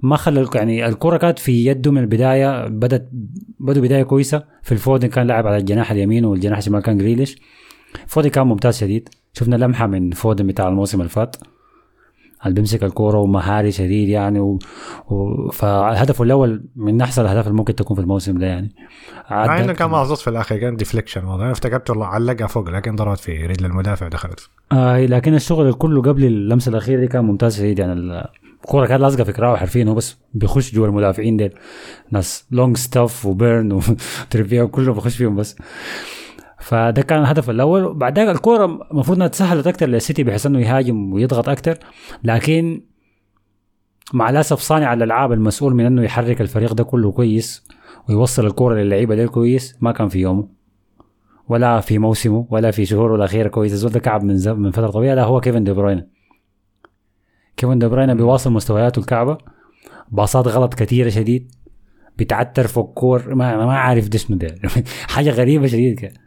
ما 0.00 0.16
خلى 0.16 0.48
يعني 0.54 0.86
الكرة 0.86 1.16
كانت 1.16 1.38
في 1.38 1.66
يده 1.66 1.92
من 1.92 1.98
البداية 1.98 2.68
بدت 2.68 3.08
بدوا 3.60 3.82
بداية 3.82 4.02
كويسة. 4.02 4.44
في 4.62 4.72
الفودن 4.72 5.08
كان 5.08 5.26
لاعب 5.26 5.46
على 5.46 5.56
الجناح 5.56 5.90
اليمين 5.90 6.24
والجناح 6.24 6.58
الشمال 6.58 6.82
كان 6.82 6.98
جريليش. 6.98 7.38
فودن 8.06 8.28
كان 8.28 8.46
ممتاز 8.46 8.78
شديد. 8.78 9.08
شفنا 9.32 9.56
لمحة 9.56 9.86
من 9.86 10.10
فودن 10.10 10.46
بتاع 10.46 10.68
الموسم 10.68 11.00
اللي 11.00 11.10
فات. 11.10 11.36
اللي 12.44 12.54
بيمسك 12.54 12.84
الكورة 12.84 13.18
ومهاري 13.18 13.72
شديد 13.72 14.08
يعني 14.08 14.40
و... 14.40 14.58
و... 15.08 15.50
فهدفه 15.50 16.24
الأول 16.24 16.64
من 16.76 17.00
أحسن 17.00 17.22
الأهداف 17.22 17.46
اللي 17.46 17.56
ممكن 17.58 17.74
تكون 17.74 17.94
في 17.96 18.02
الموسم 18.02 18.38
ده 18.38 18.46
يعني. 18.46 18.74
مع 19.30 19.60
إنه 19.60 19.72
كان 19.72 19.90
محظوظ 19.90 20.18
في 20.20 20.30
الآخر 20.30 20.56
كان 20.56 20.76
deflection 20.76 21.24
والله. 21.24 21.44
أنا 21.44 21.52
افتكرت 21.52 21.90
والله 21.90 22.06
علقها 22.06 22.46
فوق 22.46 22.68
لكن 22.70 22.96
ضربت 22.96 23.18
في 23.20 23.46
رجل 23.46 23.64
المدافع 23.66 24.06
ودخلت 24.06 24.48
آه 24.72 25.06
لكن 25.06 25.34
الشغل 25.34 25.72
كله 25.72 26.02
قبل 26.02 26.24
اللمسة 26.24 26.68
الأخيرة 26.70 27.00
دي 27.00 27.06
كان 27.06 27.24
ممتاز 27.24 27.56
شديد 27.58 27.78
يعني. 27.78 27.92
ال- 27.92 28.26
الكورة 28.64 28.86
كانت 28.86 29.00
لازقة 29.00 29.24
في 29.24 29.32
كراعه 29.32 29.56
حرفيا 29.56 29.84
هو 29.84 29.94
بس 29.94 30.16
بيخش 30.34 30.74
جوا 30.74 30.86
المدافعين 30.86 31.36
ديل. 31.36 31.50
ناس 32.10 32.46
لونج 32.50 32.76
ستاف 32.76 33.26
وبيرن 33.26 33.72
وتريفيا 33.72 34.64
كله 34.64 34.94
بيخش 34.94 35.16
فيهم 35.16 35.36
بس. 35.36 35.56
فده 36.66 37.02
كان 37.02 37.18
الهدف 37.18 37.50
الأول. 37.50 37.84
وبعد 37.84 38.18
ذاك 38.18 38.36
الكورة 38.36 38.64
المفروض 38.90 39.16
إنها 39.16 39.28
تسهلت 39.28 39.66
أكثر 39.66 39.86
للسيتي 39.86 40.24
بحيث 40.24 40.46
إنه 40.46 40.60
يهاجم 40.60 41.12
ويضغط 41.12 41.48
أكثر 41.48 41.78
لكن 42.24 42.82
مع 44.12 44.30
الأسف 44.30 44.58
صانع 44.58 44.92
الألعاب 44.92 45.32
المسؤول 45.32 45.74
من 45.74 45.86
إنه 45.86 46.02
يحرك 46.02 46.40
الفريق 46.40 46.72
ده 46.72 46.84
كله 46.84 47.12
كويس 47.12 47.68
ويوصل 48.08 48.46
الكورة 48.46 48.74
للعيبة 48.74 49.14
دي 49.14 49.28
كويس. 49.28 49.76
ما 49.80 49.92
كان 49.92 50.08
في 50.08 50.18
يومه 50.18 50.48
ولا 51.48 51.80
في 51.80 51.98
موسمه 51.98 52.46
ولا 52.50 52.70
في 52.70 52.86
شهوره 52.86 53.16
الأخيرة 53.16 53.48
كويس. 53.48 53.72
الزول 53.72 53.92
ده 53.92 54.00
كعب 54.00 54.24
من 54.24 54.34
من 54.48 54.70
فترة 54.70 54.90
طويلة. 54.90 55.14
لا 55.14 55.24
هو 55.24 55.40
كيفن 55.40 55.64
دي 55.64 55.72
بروين 55.72 56.08
كيفن 57.56 57.78
دي 57.78 57.88
بروين 57.88 58.14
بيواصل 58.14 58.52
مستوياته 58.52 59.00
الكعبة. 59.00 59.38
باصات 60.08 60.48
غلط 60.48 60.74
كثيره 60.74 61.08
شديد. 61.08 61.52
بيتعتر 62.18 62.66
فوق 62.66 62.94
كور. 62.94 63.34
ما 63.34 63.66
ما 63.66 63.78
عارف 63.78 64.08
ده 64.08 64.18
شنو 64.18 64.36
ده. 64.36 64.54
حاجة 65.14 65.30
غريبة 65.30 65.66
شديد 65.66 66.00
كده. 66.00 66.25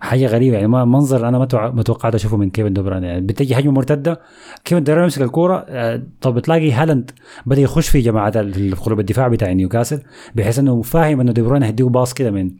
حاجة 0.00 0.26
غريبة 0.26 0.56
يعني 0.56 0.68
ما 0.68 0.84
منظر 0.84 1.28
أنا 1.28 1.38
ما 1.38 1.70
ما 1.70 1.82
توقعت 1.82 2.14
أشوفه 2.14 2.36
من 2.36 2.50
كيفن 2.50 2.72
دي 2.72 2.81
بروين 2.81 3.04
يعني 3.04 3.20
بتجي 3.20 3.54
هجمه 3.54 3.72
مرتدة 3.72 4.20
كيفن 4.64 4.84
دي 4.84 4.89
بروين 4.89 5.02
يمسك 5.02 5.22
الكورة 5.22 5.66
آه، 5.68 6.02
طب 6.20 6.34
بتلاقي 6.34 6.72
هالاند 6.72 7.10
بدأ 7.46 7.60
يخش 7.60 7.88
في 7.88 8.00
جماعة 8.00 8.32
قلوب 8.74 9.00
الدفاع 9.00 9.28
بتاع 9.28 9.52
نيوكاسل 9.52 10.02
بحيث 10.34 10.58
إنه 10.58 10.82
فاهم 10.82 11.20
إنه 11.20 11.32
دي 11.32 11.42
بروين 11.42 11.62
هيديه 11.62 11.84
باص 11.84 12.14
كده 12.14 12.30
من 12.30 12.50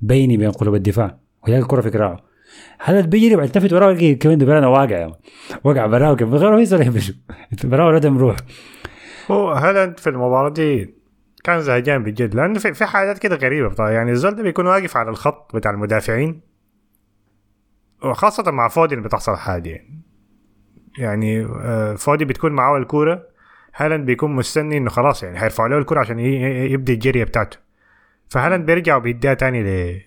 بيني 0.00 0.36
بين 0.36 0.50
قلوب 0.50 0.74
الدفاع 0.74 1.18
ويلاقي 1.44 1.62
الكوره 1.62 1.80
في 1.80 1.90
كراعه 1.90 2.20
هالاند 2.84 3.10
بيجري 3.10 3.36
بيلتفت 3.36 3.72
وراه 3.72 3.90
يلاقي 3.90 4.14
كيفن 4.14 4.38
دي 4.38 4.45
بروين 4.45 4.64
واقع 4.64 4.96
يعني. 4.96 5.14
وقع 5.64 5.86
براه 5.86 6.14
كيف 6.14 6.28
غيره 6.28 6.60
يسرح 6.60 6.86
يمشي 6.86 7.16
براه 7.64 7.90
ردم 7.90 8.18
روح 8.18 8.36
هو 9.30 9.50
هالاند 9.50 9.98
في 10.00 10.10
المباراة 10.10 10.48
دي 10.48 10.94
كان 11.44 11.60
زهجان 11.60 12.02
بجد 12.02 12.34
لأنه 12.34 12.58
في, 12.58 12.74
في 12.74 12.84
حاجات 12.84 13.18
كده 13.18 13.68
بطبعا. 13.68 13.90
يعني 13.90 14.10
الزول 14.10 14.34
ده 14.34 14.42
بيكون 14.42 14.66
واقف 14.66 14.96
على 14.96 15.10
الخط 15.10 15.56
بتاع 15.56 15.70
المدافعين 15.70 16.47
وخاصة 18.04 18.50
مع 18.50 18.68
فودين 18.68 18.94
اللي 18.94 19.04
بتحصل 19.08 19.36
حاجة 19.36 19.68
يعني 19.70 20.02
يعني 20.98 21.48
فودين 21.96 22.24
بتكون 22.24 22.52
معاه 22.52 22.76
الكورة 22.78 23.22
هالاند 23.76 24.06
بيكون 24.06 24.34
مستني 24.36 24.76
إنه 24.76 24.90
خلاص 24.90 25.22
يعني 25.22 25.42
هيرفعوا 25.42 25.68
له 25.68 25.78
الكورة 25.78 26.00
عشان 26.00 26.18
ي- 26.18 26.22
ي- 26.24 26.72
يبدا 26.72 26.92
الجرية 26.92 27.24
بتاعته 27.24 27.58
فهالاند 28.28 28.66
بيرجع 28.66 28.96
وبيديها 28.96 29.34
تاني 29.34 29.62
ل 29.62 30.00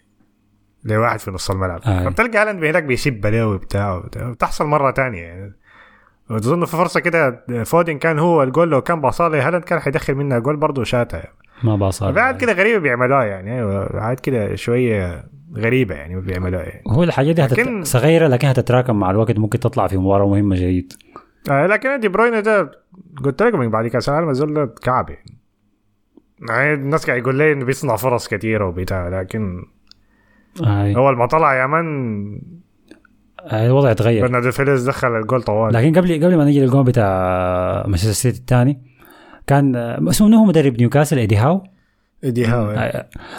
لواحد 0.84 1.20
في 1.20 1.32
نص 1.32 1.52
الملعب 1.52 1.82
آه. 1.86 2.04
فبتلقى 2.04 2.38
هالاند 2.42 2.64
هناك 2.64 2.84
بيسب 2.84 3.26
له 3.26 3.48
وبتاع 3.48 3.94
وبتاع. 3.96 4.30
بتحصل 4.30 4.66
مرة 4.66 4.92
تانية 4.92 5.22
يعني 5.22 5.54
وتظن 6.30 6.66
في 6.66 6.72
فرصة 6.78 7.00
كده 7.00 7.46
فودين 7.66 8.00
كان 8.00 8.20
هو 8.20 8.44
الجول 8.44 8.70
لو 8.72 8.82
كان 8.82 9.02
باصالي 9.02 9.42
هالاند 9.42 9.64
كان 9.64 9.80
حيدخل 9.80 10.16
منها 10.16 10.40
جول 10.40 10.56
برضه 10.58 10.84
شاتها 10.84 11.18
يعني. 11.18 11.36
ما 11.64 11.92
في 11.92 12.06
حاجات 12.06 12.42
كده 12.42 12.54
غريبة 12.54 12.78
بيعملوها 12.80 13.24
يعني 13.24 13.56
أيوه 13.58 14.02
حاجات 14.02 14.20
كده 14.20 14.56
شوية 14.56 15.24
غريبة 15.58 15.96
يعني 15.96 16.22
بيعملوها 16.22 16.64
يعني 16.64 16.84
هو 16.88 17.04
الحاجات 17.04 17.36
دي 17.36 17.42
هتت... 17.46 17.60
لكن- 17.60 17.84
صغيرة 17.84 18.28
لكن 18.28 18.48
هتتراكم 18.48 19.00
مع 19.00 19.12
الوقت 19.12 19.38
ممكن 19.38 19.60
تطلع 19.60 19.88
في 19.88 19.98
مباراة 19.98 20.28
مهمة 20.28 20.56
جديد 20.56 20.94
آه 21.50 21.66
لكن 21.68 22.00
دي 22.00 22.08
بروين 22.08 22.44
ده 22.44 22.72
قلت 23.24 23.44
لكم 23.44 23.60
من 23.60 23.70
بعد 23.70 23.88
كأس 23.88 24.10
العالم 24.10 24.54
ده 24.54 24.66
كعب 24.84 25.10
يعني. 25.10 25.38
يعني 26.50 26.74
الناس 26.74 27.06
قاعد 27.06 27.20
يقول 27.20 27.36
لي 27.38 27.52
إنه 27.52 27.66
بيصنع 27.66 27.96
فرص 27.96 28.28
كثيرة 28.28 28.68
وبتاع 28.68 29.08
لكن 29.22 29.64
آه. 30.64 30.94
اول 30.96 31.18
ما 31.18 31.26
طلع 31.26 31.54
يا 31.62 31.68
مان 31.68 32.42
آه. 33.42 33.68
الوضع 33.68 33.92
اتغير. 33.92 34.22
برناردو 34.26 34.52
سيلفا 34.52 34.88
دخل 34.90 35.08
الجول 35.16 35.42
طوال. 35.42 35.74
لكن 35.74 35.94
قبل 36.00 36.26
قبل 36.26 36.38
ما 36.38 36.46
نجي 36.46 36.62
للجون 36.62 36.84
بتاع 36.84 37.84
مانشستر 37.88 38.12
سيتي 38.12 38.40
الثاني 38.40 38.82
كان 39.48 39.76
اسمه 40.10 40.28
منو 40.28 40.38
هو 40.38 40.46
مدرب 40.46 40.78
نيوكاسل 40.78 41.18
إيدي 41.18 41.38
هاو. 41.38 41.64
إيدي 42.24 42.46
هاو 42.46 42.92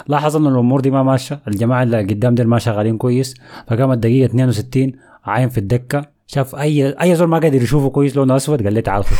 لاحظ 0.07 0.35
إنه 0.35 0.49
الأمور 0.49 0.81
دي 0.81 0.91
ما 0.91 1.03
ماشية 1.03 1.39
الجماعة 1.47 1.83
اللي 1.83 2.01
قدام 2.01 2.35
دول 2.35 2.47
ما 2.47 2.59
شغالين 2.59 2.97
كويس 2.97 3.35
فقام 3.67 3.91
الدقيقة 3.91 4.25
62 4.25 4.91
عاين 5.25 5.49
في 5.49 5.57
الدكة 5.57 6.05
شاف 6.27 6.55
أي 6.55 6.89
أي 7.01 7.15
زول 7.15 7.27
ما 7.27 7.39
قادر 7.39 7.61
يشوفه 7.61 7.89
كويس 7.89 8.15
لونه 8.15 8.35
أسود 8.35 8.63
قال 8.63 8.73
لي 8.73 8.81
تعال 8.81 9.03
خش. 9.03 9.17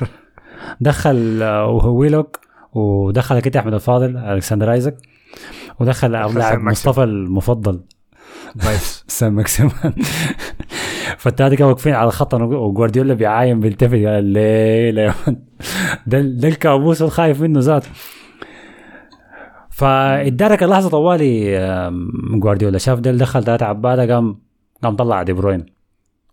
دخل 0.80 1.42
آه، 1.42 1.66
ويلوك 1.68 2.40
ودخل 2.72 3.40
كده 3.40 3.60
أحمد 3.60 3.74
الفاضل 3.74 4.16
ألكسندر 4.16 4.72
ايزك 4.72 4.96
ودخل 5.80 6.10
لاعب. 6.12 6.60
مصطفى 6.60 7.02
المفضل. 7.02 7.80
سان 9.08 9.34
ماكسيمان. 9.34 9.92
فالتالي 11.18 11.56
كانوا 11.56 11.70
واقفين 11.70 11.94
على 11.94 12.08
الخط 12.08 12.34
وجوارديولا 12.34 13.14
بيعاين 13.14 13.60
بيلتفت 13.60 13.94
قال 13.94 14.24
ليه 14.24 14.90
ليه؟ 14.90 15.14
ده 16.06 16.20
ده 16.20 16.48
الكابوس 16.48 17.02
الخايف 17.02 17.40
منه 17.40 17.60
ذاته. 17.60 17.88
فادارك 19.82 20.62
اللحظه 20.62 20.88
طوالي 20.90 21.56
جوارديولا 22.34 22.78
شاف 22.78 23.00
ده 23.00 23.12
دخل 23.12 23.44
ثلاثة 23.44 23.66
عباده 23.66 24.14
قام 24.14 24.38
قام 24.82 24.96
طلع 24.96 25.22
دي 25.22 25.32
بروين. 25.32 25.66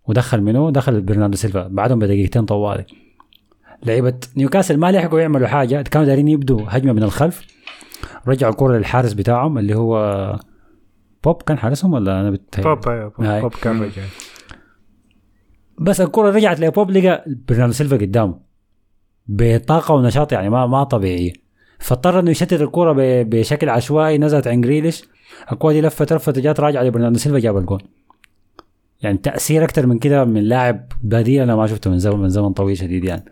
ودخل 0.07 0.41
منو؟ 0.41 0.69
دخل 0.69 1.01
برناردو 1.01 1.37
سيلفا. 1.37 1.67
بعدهم 1.67 1.99
بدقيقتين 1.99 2.45
طوالي. 2.45 2.85
لعيبة 3.85 4.19
نيوكاسل 4.37 4.77
ما 4.77 4.91
لحقوا 4.91 5.19
يعملوا 5.19 5.47
حاجة. 5.47 5.81
كانوا 5.81 6.07
دايرين 6.07 6.27
يبدوا 6.27 6.61
هجمة 6.67 6.93
من 6.93 7.03
الخلف. 7.03 7.47
رجعوا 8.27 8.51
الكره 8.51 8.77
للحارس 8.77 9.13
بتاعهم 9.13 9.57
اللي 9.57 9.75
هو 9.75 10.35
بوب. 11.23 11.41
كان 11.41 11.57
حارسهم 11.57 11.93
ولا 11.93 12.21
أنا 12.21 12.31
بتهيألي؟ 12.31 12.75
بوب 12.75 12.89
أيوة، 12.89 13.09
بوب. 13.09 13.41
بوب 13.41 13.53
كان 13.61 13.81
رجع. 13.81 14.01
بس 15.79 16.01
الكرة 16.01 16.29
رجعت 16.29 16.59
لبوب 16.59 16.91
لقى 16.91 17.25
برناردو 17.47 17.73
سيلفا 17.73 17.97
قدامه. 17.97 18.39
بطاقة 19.27 19.93
ونشاط 19.93 20.31
يعني 20.31 20.49
ما 20.49 20.67
ما 20.67 20.83
طبيعية 20.83 21.48
فاضطر 21.79 22.19
إنه 22.19 22.31
يشتت 22.31 22.61
الكرة 22.61 22.91
ب- 22.91 23.29
بشكل 23.29 23.69
عشوائي 23.69 24.17
نزلت 24.17 24.47
عن 24.47 24.61
جريليش 24.61 25.03
الكرة 25.51 25.71
دي 25.71 25.81
لفت 25.81 26.13
لفت 26.13 26.39
جات 26.39 26.59
راجعة 26.59 26.83
لبرناردو 26.83 27.17
سيلفا 27.17 27.39
جاب 27.39 27.57
الجول 27.57 27.83
يعني 29.01 29.17
تأثير 29.17 29.63
أكثر 29.63 29.87
من 29.87 29.99
كده 29.99 30.25
من 30.25 30.41
لاعب 30.43 30.85
بديل 31.03 31.41
أنا 31.41 31.55
ما 31.55 31.67
شفته 31.67 31.89
من 31.91 31.99
زمن 31.99 32.19
من 32.19 32.29
زمن 32.29 32.53
طويل 32.53 32.77
شديد 32.77 33.03
يعني. 33.03 33.25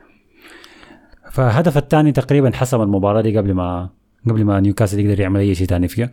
فالهدف 1.32 1.78
الثاني 1.78 2.12
تقريبا 2.12 2.52
حسم 2.56 2.82
المباراة 2.82 3.22
دي 3.22 3.38
قبل 3.38 3.54
ما 3.54 3.90
قبل 4.30 4.44
ما 4.46 4.60
نيوكاسل 4.60 5.00
يقدر 5.00 5.20
يعمل 5.20 5.40
أي 5.40 5.56
شيء 5.56 5.68
ثاني 5.68 5.88
فيها. 5.88 6.10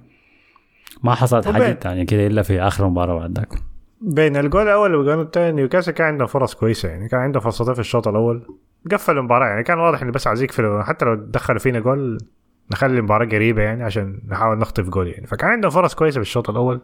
ما 1.03 1.14
حصلت 1.14 1.49
حاجة 1.49 1.62
وبين- 1.62 1.74
ثانية 1.76 2.03
كده 2.07 2.26
إلا 2.26 2.43
في 2.43 2.61
آخر 2.62 2.89
مباراة 2.89 3.18
بعد 3.18 3.39
ذاك. 3.39 3.49
بين 4.01 4.37
الجول 4.37 4.62
الأول 4.62 4.95
والجول 4.95 5.20
الثاني 5.20 5.57
نيوكاسل 5.57 5.93
كان 5.93 6.07
عنده 6.07 6.26
فرص 6.26 6.55
كويسة 6.55 6.89
يعني 6.89 7.09
كان 7.09 7.20
عنده 7.20 7.41
فرصتين 7.41 7.74
في 7.74 7.80
الشوط 7.80 8.09
الأول. 8.09 8.43
قفل 8.93 9.18
المباراة 9.18 9.47
يعني 9.47 9.62
كان 9.62 9.78
واضح 9.78 10.03
انه 10.03 10.12
بس 10.12 10.26
عايز 10.26 10.43
يقفل 10.43 10.82
حتى 10.82 11.05
لو 11.05 11.14
دخلوا 11.14 11.59
فينا 11.59 11.80
جول 11.80 12.18
نخلي 12.72 12.99
المباراة 12.99 13.26
قريبة 13.26 13.62
يعني 13.62 13.82
عشان 13.85 14.20
نحاول 14.28 14.59
نخطف 14.59 14.89
جول 14.89 15.09
يعني. 15.09 15.26
فكان 15.26 15.51
عنده 15.51 15.68
فرص 15.70 15.95
كويسة 15.95 16.14
في 16.14 16.20
الشوط 16.20 16.51
الأول. 16.51 16.80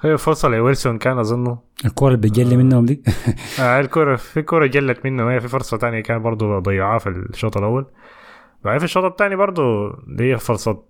هي 0.00 0.18
فرصة 0.18 0.48
لويلسون 0.48 0.98
كان 0.98 1.18
أظنه. 1.18 1.58
الكرة 1.84 2.06
اللي 2.06 2.18
بتجلي 2.18 2.56
منهم 2.56 2.84
دي. 2.84 3.02
آه 3.60 3.80
الكرة 3.80 4.16
في 4.16 4.42
كرة 4.42 4.66
جلت 4.66 5.04
منه. 5.04 5.30
هي 5.30 5.40
في 5.40 5.48
فرصة 5.48 5.76
تانية 5.76 6.00
كان 6.00 6.22
برضو 6.22 6.58
ضيعوها 6.58 6.98
في 6.98 7.08
الشوط 7.08 7.56
الأول. 7.56 7.86
بعدين 8.64 8.78
في 8.78 8.84
الشوط 8.84 9.04
الثاني 9.04 9.36
برضو 9.36 9.90
دي 10.06 10.32
هي 10.32 10.38
فرصة 10.38 10.82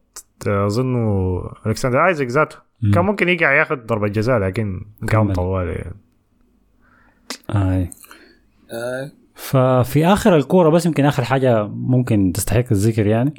آه، 0.47 0.67
أظنه 0.67 1.41
ألكسندر 1.67 2.07
آيزك 2.07 2.27
ذاته. 2.27 2.57
كان 2.95 3.05
ممكن 3.05 3.29
يقع 3.29 3.53
ياخد 3.53 3.87
ضربة 3.87 4.09
جزاء 4.09 4.39
لكن 4.39 4.87
كمل. 5.09 5.33
طوال 5.33 5.69
يعني. 5.69 5.97
آه. 8.73 9.11
ففي 9.37 10.07
آخر 10.07 10.37
الكورة 10.37 10.69
بس 10.69 10.87
يمكن 10.87 11.05
آخر 11.05 11.25
حاجة 11.25 11.67
ممكن 11.67 12.33
تستحق 12.35 12.65
الذكر 12.71 13.07
يعني 13.07 13.35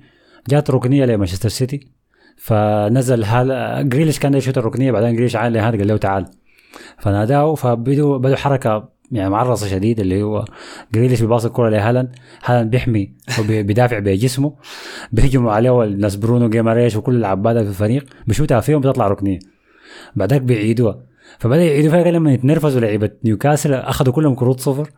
جات 0.50 0.72
ركنية 0.72 1.06
لمانشستر 1.06 1.50
سيتي. 1.50 1.88
فنزل 2.38 3.24
هال 3.24 3.90
جريليش 3.90 4.20
كان 4.20 4.34
يشوت 4.34 4.58
الركنية 4.58 4.92
بعدين 4.92 5.14
جريليش 5.14 5.36
عاد 5.36 5.52
لهالاند 5.52 5.80
قال 5.80 5.88
له 5.88 5.98
تعال. 5.98 6.26
فناداه 6.98 7.56
فبدوا 7.56 8.18
بدوا 8.18 8.36
حركة 8.36 8.90
يعني 9.12 9.30
معرصة 9.30 9.68
شديد 9.68 10.00
اللي 10.00 10.24
هو 10.24 10.46
جريليش 10.94 11.22
بيباص 11.22 11.46
الكره 11.46 11.70
لهالاند. 11.70 12.16
هالاند 12.46 12.72
بيحمي 12.72 13.14
وبيدافع 13.40 14.00
بجسمه. 14.00 14.54
بيهجموا 15.12 15.52
عليه 15.52 15.84
الناس 15.84 16.16
برونو 16.16 16.50
جيماريش 16.50 16.96
وكل 16.96 17.16
العباده 17.16 17.64
في 17.64 17.70
الفريق 17.70 18.06
بيشوتها 18.28 18.60
فيهم 18.60 18.82
بتطلع 18.82 19.08
ركنية. 19.08 19.40
بعدك 20.16 20.42
بيعيدوها. 20.42 21.00
فبدأ 21.40 21.64
يعيدوا 21.64 21.92
فيها 21.92 22.12
لما 22.12 22.34
يتنرفزوا 22.34 22.82
لعيبة 22.82 23.10
نيوكاسل 23.24 23.74
أخذوا 23.74 24.14
كلهم 24.14 24.36
كروت 24.36 24.60
صفر. 24.60 24.90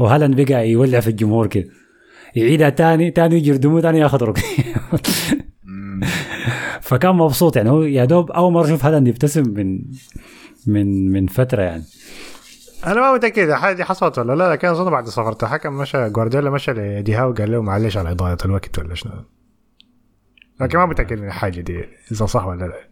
وهالاند 0.00 0.40
بقى 0.40 0.70
يولع 0.70 1.00
في 1.00 1.08
الجمهور 1.08 1.46
كده. 1.46 1.68
يعيدها 2.36 2.68
تاني 2.68 3.10
تاني 3.10 3.36
يجي 3.36 3.50
يردموه 3.50 3.80
تاني 3.80 3.98
ياخذ 3.98 4.22
ركنيه 4.22 4.74
فكان 6.80 7.14
مبسوط 7.14 7.56
يعني 7.56 7.70
هو 7.70 7.82
يا 7.82 8.04
دوب 8.04 8.30
أول 8.30 8.52
مرة 8.52 8.64
أشوف 8.66 8.84
هالاند 8.84 9.08
يبتسم 9.08 9.42
من 9.42 9.78
من 10.66 11.12
من 11.12 11.26
فترة 11.26 11.62
يعني. 11.62 11.84
أنا 12.86 13.00
ما 13.00 13.14
متأكد 13.14 13.48
الحاجة 13.48 13.76
دي 13.76 13.84
حصلت 13.84 14.18
ولا 14.18 14.32
لا 14.34 14.52
لكن 14.52 14.68
أظن 14.68 14.90
بعد 14.90 15.08
صفرة 15.08 15.38
الحكم 15.42 15.72
مشى 15.72 16.10
جوارديولا 16.10 16.50
مشى 16.50 16.72
لإيدي 16.72 17.12
هاو 17.12 17.32
قال 17.32 17.52
له 17.52 17.62
معلش 17.62 17.96
على 17.96 18.10
إضاعة 18.10 18.38
الوقت 18.44 18.78
ولا 18.78 18.94
شنو. 18.94 19.12
لكن 20.60 20.78
ما 20.78 20.86
متأكد 20.86 21.18
من 21.18 21.26
الحاجة 21.26 21.60
دي 21.60 21.84
إذا 22.12 22.26
صح 22.26 22.46
ولا 22.46 22.64
لا. 22.64 22.88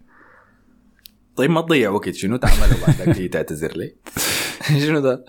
طيب 1.37 1.51
ما 1.51 1.61
تضيع 1.61 1.91
وقت. 1.91 2.11
شنو 2.15 2.37
تعمله 2.37 2.77
بعد؟ 2.87 3.29
تعتذر 3.33 3.73
لي. 3.77 3.95
شنو 4.87 5.01
ده؟ 5.01 5.25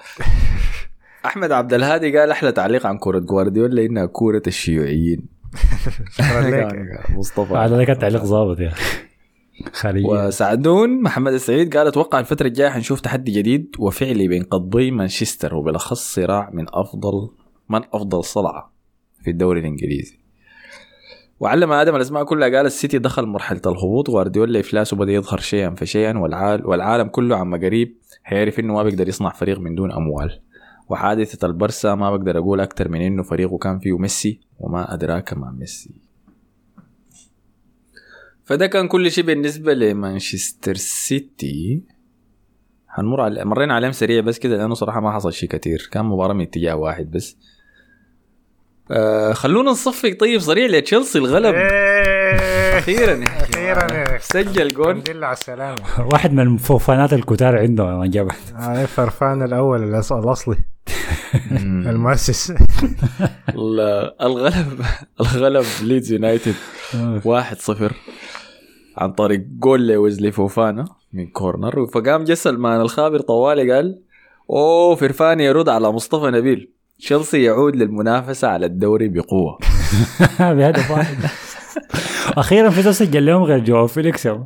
أحمد 1.26 1.52
عبد 1.52 1.74
الهادي 1.74 2.18
قال 2.18 2.32
أحلى 2.32 2.52
تعليق 2.52 2.86
عن 2.86 2.98
كورة 2.98 3.20
جوارديولا 3.20 3.86
إنها 3.86 4.06
كورة 4.06 4.42
الشيوعيين. 4.48 5.28
شكرا 6.18 6.42
لك. 6.42 7.10
مصطفى. 7.10 7.54
هذا 7.54 7.84
كان 7.84 8.00
تعليق 8.00 8.24
ظابط 8.24 8.60
يا 8.60 8.74
خارجي 9.74 10.06
وسعدون 10.06 11.02
محمد 11.02 11.34
السعيد 11.34 11.78
قال 11.78 11.88
أتوقع 11.88 12.20
الفترة 12.20 12.48
الجاية 12.48 12.70
حنشوف 12.70 13.02
تحدي 13.02 13.32
جديد 13.32 13.76
وفعلي 13.80 14.28
بين 14.28 14.44
قطبي 14.44 14.92
مانشستر 14.92 15.56
وبالأخص 15.56 16.16
صراع 16.16 16.50
من 16.54 16.66
افضل 16.70 17.30
من 17.70 17.82
أفضل 17.94 18.24
صلعة 18.24 18.74
في 19.24 19.30
الدوري 19.30 19.60
الإنجليزي. 19.60 20.20
وعلم 21.40 21.72
آدم 21.72 21.96
الأسماء 21.96 22.24
كلها 22.24 22.50
قال 22.50 22.66
السيتي 22.66 22.98
دخل 22.98 23.26
مرحلة 23.26 23.62
الهبوط 23.66 24.10
وغوارديولا 24.10 24.60
افلاسه 24.60 24.98
بدأ 24.98 25.12
يظهر 25.12 25.40
شيئا 25.40 25.76
فشيئا 25.76 26.18
والعال 26.18 26.66
والعالم 26.66 27.08
كله 27.08 27.36
عما 27.38 27.58
قريب 27.58 27.98
هيعرف 28.26 28.60
إنه 28.60 28.74
ما 28.74 28.84
بيقدر 28.84 29.08
يصنع 29.08 29.30
فريق 29.30 29.60
من 29.60 29.76
دون 29.76 29.92
أموال. 29.92 30.40
وحادثة 30.90 31.48
البرسا 31.48 31.96
ما 31.96 32.18
بقدر 32.18 32.38
أقول 32.38 32.60
أكتر 32.60 32.90
من 32.90 33.02
إنه 33.02 33.24
فريقه 33.24 33.58
كان 33.58 33.80
فيه 33.80 33.98
ميسي 33.98 34.40
وما 34.60 34.94
أدراك 34.94 35.34
مع 35.34 35.52
ميسي. 35.52 36.02
فده 38.46 38.68
كان 38.68 38.88
كل 38.88 39.12
شيء 39.12 39.24
بالنسبة 39.24 39.74
لمانشستر 39.74 40.76
سيتي. 40.76 41.84
هنمر 42.90 43.22
على 43.22 43.46
مرينا 43.46 43.74
عليهم 43.74 43.92
سريع 43.92 44.22
بس 44.22 44.40
كده 44.40 44.58
لأنه 44.58 44.74
صراحة 44.74 45.00
ما 45.00 45.12
حصل 45.12 45.34
شيء 45.34 45.50
كتير. 45.50 45.90
كان 45.92 46.06
مباراة 46.06 46.34
من 46.34 46.42
اتجاه 46.42 46.76
واحد 46.76 47.12
بس. 47.12 47.38
آه 48.92 49.34
خلونا 49.34 49.72
نصفق 49.72 50.18
طيب 50.20 50.40
سريع 50.40 50.68
لتشيلسي 50.68 51.20
الغلب. 51.20 51.56
إيه. 51.56 52.19
أخيرا 52.78 53.12
يا. 53.12 53.26
أخيرا 53.26 54.18
سجل 54.20 54.68
جول. 54.74 54.92
الحمد 54.92 55.10
لله 55.10 55.28
على 55.28 55.34
السلامة. 55.38 55.78
واحد 56.14 56.34
من 56.34 56.54
الفوفانات 56.54 57.14
الكتار 57.14 57.58
عنده 57.58 57.86
ما 57.86 58.08
جابها 58.08 58.36
هاي 58.56 58.88
فوفانا 58.88 59.44
الأول 59.44 59.80
الأص- 59.80 60.12
الأصلي. 60.12 60.56
المؤسس. 61.62 62.52
ال- 63.50 64.14
الغلب 64.22 64.82
الغلب 65.22 65.66
ليدز 65.84 66.12
يونايتد. 66.12 66.56
1-0 67.26 67.92
عن 68.98 69.12
طريق 69.12 69.40
جول 69.60 69.88
لويزلي 69.88 70.32
فوفانا 70.32 70.86
من 71.14 71.28
كورنر. 71.28 71.86
فقام 71.88 72.24
جه 72.24 72.34
سلمان 72.34 72.82
الخابر 72.82 73.20
طوالي 73.20 73.72
قال 73.74 74.00
أوه 74.50 74.96
فوفانا 74.96 75.40
يرد 75.40 75.70
على 75.70 75.92
مصطفى 75.92 76.26
نبيل. 76.32 76.70
تشيلسي 77.00 77.44
يعود 77.44 77.76
للمنافسة 77.76 78.48
على 78.48 78.66
الدوري 78.66 79.08
بقوة. 79.08 79.58
بهدف 80.40 80.92
واحد. 80.92 81.18
أخيرا 82.38 82.70
في 82.70 82.82
زول 82.82 82.96
سجل 82.96 83.26
لهم 83.26 83.44
غير 83.44 83.60
جو 83.60 83.88
فيليكس. 83.88 84.28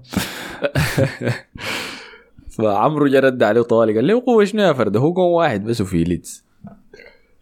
فعمرو 2.57 3.07
جا 3.07 3.19
رد 3.19 3.43
عليه 3.43 3.61
طوالي 3.61 3.95
قال 3.95 4.07
له 4.07 4.23
قوة 4.25 4.45
شنو 4.45 4.61
يا 4.63 4.73
فرده 4.73 4.99
هو 4.99 5.13
جون 5.13 5.25
واحد 5.25 5.63
بس 5.63 5.81
وفي 5.81 6.03
ليدز 6.03 6.43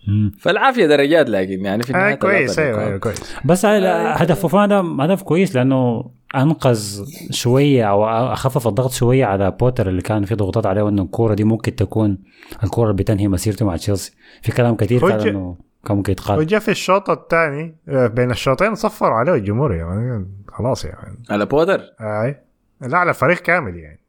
مم. 0.07 0.31
فالعافية 0.39 0.85
درجات 0.85 1.29
لكن 1.29 1.65
يعني 1.65 1.83
في 1.83 1.89
النهاية 1.89 2.11
آه 2.13 2.15
كويس 2.15 2.59
أيوه. 2.59 2.83
أيوه 2.87 2.97
كويس 2.97 3.35
بس 3.45 3.65
هاي- 3.65 3.85
هدف 4.23 4.39
فوفانا 4.39 4.95
هدف 5.05 5.21
كويس 5.23 5.55
لأنه 5.55 6.11
أنقذ 6.35 7.05
شوية 7.31 7.83
أو 7.89 8.05
أخفف 8.33 8.67
الضغط 8.67 8.91
شوية 8.91 9.25
على 9.25 9.51
بوتر 9.51 9.89
اللي 9.89 10.01
كان 10.01 10.25
في 10.25 10.35
ضغوطات 10.35 10.65
عليه 10.65 10.81
وإنه 10.81 11.01
الكورة 11.01 11.33
دي 11.33 11.43
ممكن 11.43 11.75
تكون 11.75 12.17
الكورة 12.63 12.91
اللي 12.91 13.03
بتنهي 13.03 13.27
مسيرته 13.27 13.65
مع 13.65 13.75
تشيلسي 13.75 14.11
في 14.41 14.51
كلام 14.51 14.75
كثير 14.75 15.05
قال 15.05 15.27
إنه 15.27 15.55
كان 15.85 15.97
ممكن 15.97 16.11
يتقال 16.11 16.39
وجا 16.39 16.59
في 16.59 16.71
الشوط 16.71 17.09
الثاني 17.09 17.75
بين 17.87 18.31
الشوطين 18.31 18.75
صفروا 18.75 19.17
عليه 19.17 19.33
الجمهور 19.33 19.73
يعني 19.73 20.27
خلاص 20.47 20.85
يعني. 20.85 21.23
على 21.29 21.45
بوتر 21.45 21.81
أي. 22.01 22.41
لا 22.81 22.97
على 22.97 23.09
الفريق 23.09 23.37
كامل 23.37 23.75
يعني. 23.75 23.99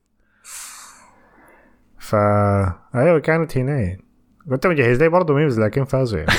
فا 1.99 2.79
أيوه 2.95 3.19
كانت 3.19 3.59
هنا 3.59 3.81
يعني 3.81 4.05
كنت 4.51 4.67
مجهز 4.67 5.03
لي 5.03 5.09
برضه 5.09 5.35
memes 5.35 5.61
لكن 5.61 5.85
فازوا 5.85 6.19
يعني. 6.19 6.33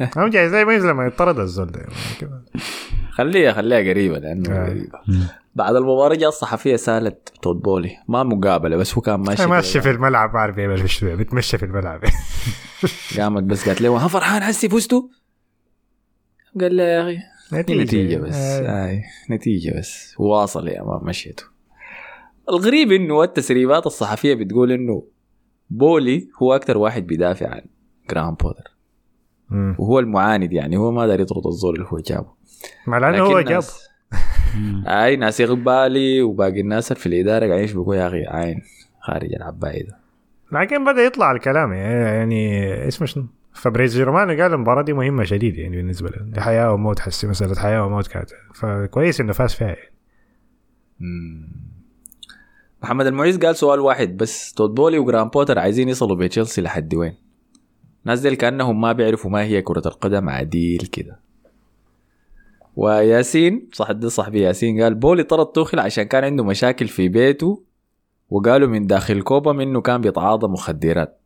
أنا 0.16 0.26
مجهز 0.26 0.54
لي 0.54 0.64
memes 0.64 0.84
لما 0.84 1.06
يطرد 1.06 1.38
الزول 1.38 1.66
ده 1.66 1.80
يعني. 1.80 1.92
خليها 3.16 3.52
خليها 3.52 3.78
قريبة 3.78 4.18
لأنه 4.18 4.50
آه. 4.50 4.68
قريبة 4.68 4.98
بعد 5.54 5.76
المباراة 5.76 6.14
جاء 6.14 6.28
الصحفية 6.28 6.76
سألت 6.76 7.32
تود 7.42 7.56
بولي. 7.56 7.96
ما 8.08 8.22
مقابلة 8.22 8.76
بس 8.76 8.94
هو 8.94 9.00
كان 9.00 9.20
ماشي. 9.20 9.46
ماشي 9.46 9.80
في 9.80 9.90
الملعب. 9.90 10.32
ما 10.32 10.38
أعرف 10.38 10.58
يعمل 10.58 10.80
إيش 10.80 11.04
بتمشى 11.04 11.58
في 11.58 11.64
الملعب. 11.64 12.00
قامت 13.18 13.42
بس 13.42 13.68
قالت 13.68 13.80
له 13.80 13.96
ها 13.96 14.08
فرحان 14.08 14.42
هسي 14.42 14.68
فزتوا؟ 14.68 15.02
قال 16.60 16.76
له 16.76 16.82
يا 16.82 17.02
أخي 17.02 17.18
دي 17.62 17.82
نتيجة 17.82 18.16
بس 18.16 18.34
آه. 18.34 18.86
آي 18.86 19.02
نتيجة 19.30 19.78
بس. 19.78 20.14
واصل 20.18 20.68
يا 20.68 20.82
ما 20.82 21.00
مشيته. 21.04 21.44
الغريب 22.48 22.92
إنه 22.92 23.22
التسريبات 23.22 23.86
الصحفية 23.86 24.34
بتقول 24.34 24.72
إنه 24.72 25.04
بولي 25.70 26.28
هو 26.42 26.54
أكتر 26.54 26.78
واحد 26.78 27.06
بيدافع 27.06 27.48
عن 27.48 27.60
جرام 28.10 28.34
بوتر 28.34 28.76
مم. 29.50 29.76
وهو 29.78 29.98
المعاند 29.98 30.52
يعني 30.52 30.76
هو 30.76 30.90
ما 30.90 31.06
داري 31.06 31.22
يطرد 31.22 31.46
الزول 31.46 31.74
اللي 31.74 31.86
هو 31.88 31.98
جابه. 31.98 32.36
مع 32.86 32.98
لأنه 32.98 33.22
هو 33.22 33.40
جاب. 33.40 33.62
أي 34.86 35.16
ناس 35.16 35.42
بالي 35.42 36.22
وباقي 36.22 36.60
الناس 36.60 36.92
في 36.92 37.06
الإدارة 37.06 37.46
قاعدين 37.46 37.64
يشبكوا 37.64 37.94
يا 37.94 38.08
أخي. 38.08 38.26
عين 38.26 38.62
خارج 39.00 39.34
العباية 39.34 39.86
ده. 39.86 39.96
لكن 40.52 40.84
بدأ 40.84 41.02
يطلع 41.02 41.32
الكلام 41.32 41.72
يعني 41.72 42.88
اسمه 42.88 43.06
شنو؟ 43.06 43.26
فابريزيو 43.52 44.06
رومانو 44.06 44.42
قال 44.42 44.54
المباراة 44.54 44.82
دي 44.82 44.92
مهمة 44.92 45.24
شديد 45.24 45.56
يعني 45.58 45.76
بالنسبة 45.76 46.08
له. 46.08 46.22
دي 46.22 46.40
حياة 46.40 46.72
وموت 46.72 46.98
حسي 46.98 47.26
مسألة 47.26 47.54
حياة 47.54 47.86
وموت 47.86 48.06
كانت. 48.06 48.30
فكويس 48.54 49.20
إنه 49.20 49.32
فاز 49.32 49.54
فيها. 49.54 49.66
يعني. 49.66 49.92
محمد 52.82 53.06
المعيز 53.06 53.38
قال 53.38 53.56
سؤال 53.56 53.80
واحد 53.80 54.16
بس. 54.16 54.52
تود 54.52 54.74
بولي 54.74 54.98
وجرام 54.98 55.28
بوتر 55.28 55.58
عايزين 55.58 55.88
يصلوا 55.88 56.16
بتشيلسي 56.16 56.60
لحد 56.60 56.94
وين؟ 56.94 57.14
ناس 58.04 58.20
ديل 58.20 58.34
كأنهم 58.34 58.80
ما 58.80 58.92
بيعرفوا 58.92 59.30
ما 59.30 59.42
هي 59.42 59.62
كرة 59.62 59.82
القدم 59.86 60.28
عديل 60.28 60.80
كده. 60.92 61.25
وياسين 62.76 63.68
صح 63.72 63.92
ده 63.92 64.08
صاحبي 64.08 64.40
ياسين 64.40 64.82
قال 64.82 64.94
بولي 64.94 65.22
طرد 65.22 65.46
توخل 65.46 65.78
عشان 65.78 66.04
كان 66.04 66.24
عنده 66.24 66.44
مشاكل 66.44 66.88
في 66.88 67.08
بيته 67.08 67.62
وقالوا 68.30 68.68
من 68.68 68.86
داخل 68.86 69.22
كوبهام 69.22 69.62
انه 69.62 69.80
كان 69.80 70.00
بيتعاطى 70.00 70.46
مخدرات. 70.46 71.20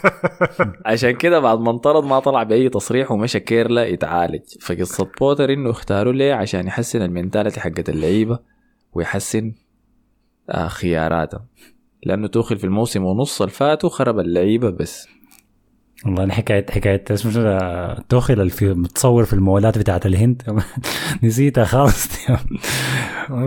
عشان 0.86 1.10
كده 1.10 1.40
بعد 1.40 1.60
ما 1.60 1.70
انطرد 1.70 2.04
ما 2.04 2.18
طلع 2.18 2.42
بأي 2.42 2.68
تصريح 2.68 3.10
ومشى 3.10 3.40
كيرلا 3.40 3.86
يتعالج. 3.86 4.42
فقصة 4.60 5.10
بوتر 5.20 5.52
إنه 5.52 5.70
اختاروا 5.70 6.12
ليه؟ 6.12 6.34
عشان 6.34 6.66
يحسن 6.66 7.02
ال 7.02 7.08
mentality 7.08 7.60
حقت 7.60 7.88
اللعيبة 7.88 8.38
ويحسن 8.92 9.54
آه 10.50 10.68
خياراتهم 10.68 11.46
لأنه 12.02 12.26
توخل 12.26 12.58
في 12.58 12.64
الموسم 12.64 13.04
ونص 13.04 13.42
اللي 13.42 13.54
فاتوا 13.54 13.88
خرب 13.88 14.18
اللعيبة 14.18 14.70
بس. 14.70 15.08
والله 16.06 16.24
أنا 16.24 16.32
حكايه 16.32 16.66
حكاية 16.70 17.04
اسمه 17.10 17.94
توخيل 18.08 18.40
اللي 18.40 18.50
في 18.50 18.74
متصور 18.74 19.24
في 19.24 19.32
المولات 19.32 19.78
بتاعت 19.78 20.06
الهند. 20.06 20.42
نسيتها 21.22 21.64
خالص. 21.64 22.08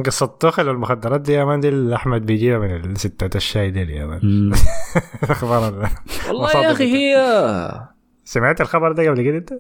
قصة 0.05 0.25
توخل 0.25 0.67
والمخدرات 0.67 1.21
دي 1.21 1.33
يا 1.33 1.45
مان 1.45 1.59
دي 1.59 1.69
اللي 1.69 1.95
أحمد 1.95 2.25
بيجيبها 2.25 2.57
من 2.59 2.91
الستات 2.91 3.35
الشاي 3.35 3.71
دي 3.71 3.79
يا 3.79 4.05
مان. 4.05 4.51
أخبار 5.23 5.67
ال- 5.67 5.89
والله 6.27 6.51
يا 6.63 6.71
أخي 6.71 6.83
هي 6.95 7.15
سمعت 8.25 8.61
الخبر 8.61 8.91
ده 8.91 9.09
قبل 9.09 9.21
كده 9.21 9.37
أنت؟ 9.37 9.53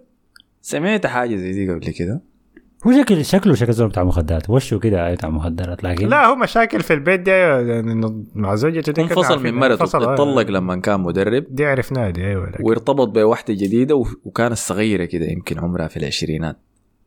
سمعت 0.61 1.05
حاجة 1.05 1.35
زي 1.35 1.51
دي 1.53 1.71
قبل 1.73 1.89
كده. 1.91 2.21
هو 2.87 2.91
شكل 2.91 3.25
شكله 3.25 3.53
شكل 3.53 3.73
زول 3.73 3.87
بتاع 3.89 4.03
مخدرات 4.03 4.49
وشه 4.49 4.79
كده 4.79 5.13
بتاع 5.13 5.29
مخدرات 5.29 5.83
لكن 5.83 6.07
لا 6.07 6.25
هو 6.25 6.35
مشاكل 6.35 6.79
في 6.79 6.93
البيت 6.93 7.19
دي 7.19 7.31
يعني 7.31 7.91
إنه 7.91 8.23
مع 8.35 8.55
زوجته 8.55 9.01
انفصل. 9.01 9.43
من 9.43 9.53
مرته 9.53 9.81
آه. 9.81 10.13
اتطلق 10.13 10.49
لما 10.49 10.75
كان 10.75 10.99
مدرب 10.99 11.45
دي 11.49 11.65
عرفناها 11.65 12.09
دي 12.09 12.25
أيوه 12.25 12.49
لكن. 12.49 12.63
وارتبط 12.63 13.07
بواحده 13.07 13.53
جديدة 13.53 13.95
وكانت 14.23 14.53
صغيرة 14.53 15.05
كده 15.05 15.25
يمكن 15.25 15.59
عمرها 15.59 15.87
في 15.87 15.97
العشرينات 15.97 16.57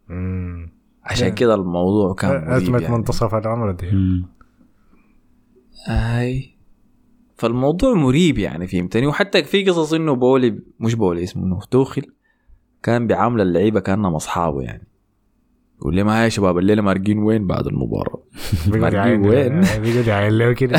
مم. 0.08 0.72
عشان 1.04 1.28
كده 1.28 1.54
الموضوع 1.54 2.14
كان 2.14 2.52
أزمة 2.52 2.78
يعني. 2.78 2.94
منتصف 2.94 3.34
العمر 3.34 3.70
دي 3.70 3.90
مم. 3.90 4.28
أي 5.88 6.56
فالموضوع 7.36 7.94
مريب 7.94 8.38
يعني 8.38 8.66
فهمتني 8.66 9.06
وحتى 9.06 9.44
في 9.44 9.64
قصص 9.64 9.92
إنه 9.92 10.14
بولي 10.14 10.58
مش 10.80 10.94
بولي 10.94 11.22
اسمه 11.22 11.44
إنه 11.44 11.60
توخل 11.70 12.02
كان 12.82 13.06
بيعامل 13.06 13.40
اللعيبة 13.40 13.80
كأنهم 13.80 14.14
أصحابه 14.14 14.62
يعني 14.62 14.89
يقول 15.80 15.94
لي 15.94 16.02
ما 16.04 16.24
يا 16.24 16.28
شباب 16.28 16.58
الليلة 16.58 16.82
مارقين 16.82 17.18
وين؟ 17.18 17.46
بعد 17.46 17.66
المباراة. 17.66 18.22
يعاين 18.94 19.26
وين؟ 19.26 19.60
بيقعد 19.82 20.06
يعاين 20.06 20.38
له 20.38 20.52
كده 20.52 20.78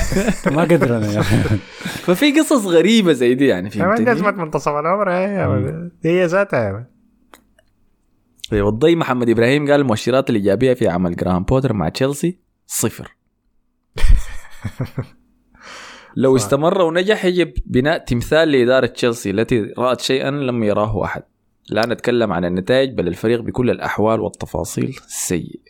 ما 0.56 0.62
قدر 0.62 0.96
أنا 0.96 1.12
يا 1.12 1.20
أخي. 1.20 1.36
ففي 1.84 2.40
قصص 2.40 2.66
غريبة 2.66 3.12
زي 3.12 3.34
دي 3.34 3.46
يعني 3.46 3.70
كمان 3.70 4.04
دي 4.04 4.12
ازمه 4.12 4.22
فهمتني 4.22 4.44
منتصف 4.44 4.68
العمر 4.72 5.10
هي 5.10 5.90
هي 6.04 6.26
ذاتها 6.26 6.66
يا 6.66 6.72
man. 6.72 6.84
طيب 8.50 8.66
الضي 8.66 8.96
محمد 8.96 9.28
إبراهيم 9.28 9.70
قال 9.70 9.80
المؤشرات 9.80 10.30
الإيجابية 10.30 10.74
في 10.74 10.88
عمل 10.88 11.16
جراهام 11.16 11.44
بوتر 11.44 11.72
مع 11.72 11.88
تشيلسي 11.88 12.38
صفر. 12.66 13.16
لو 16.16 16.36
استمر 16.36 16.82
ونجح 16.82 17.24
يجب 17.24 17.52
بناء 17.66 17.98
تمثال 17.98 18.48
لإدارة 18.48 18.86
تشيلسي 18.86 19.30
التي 19.30 19.72
رأت 19.78 20.00
شيئا 20.00 20.30
لم 20.30 20.64
يراه 20.64 21.04
أحد. 21.04 21.22
لا 21.70 21.86
نتكلم 21.86 22.32
عن 22.32 22.44
النتائج 22.44 22.94
بل 22.94 23.08
الفريق 23.08 23.40
بكل 23.40 23.70
الأحوال 23.70 24.20
والتفاصيل 24.20 24.96
سيء 25.06 25.60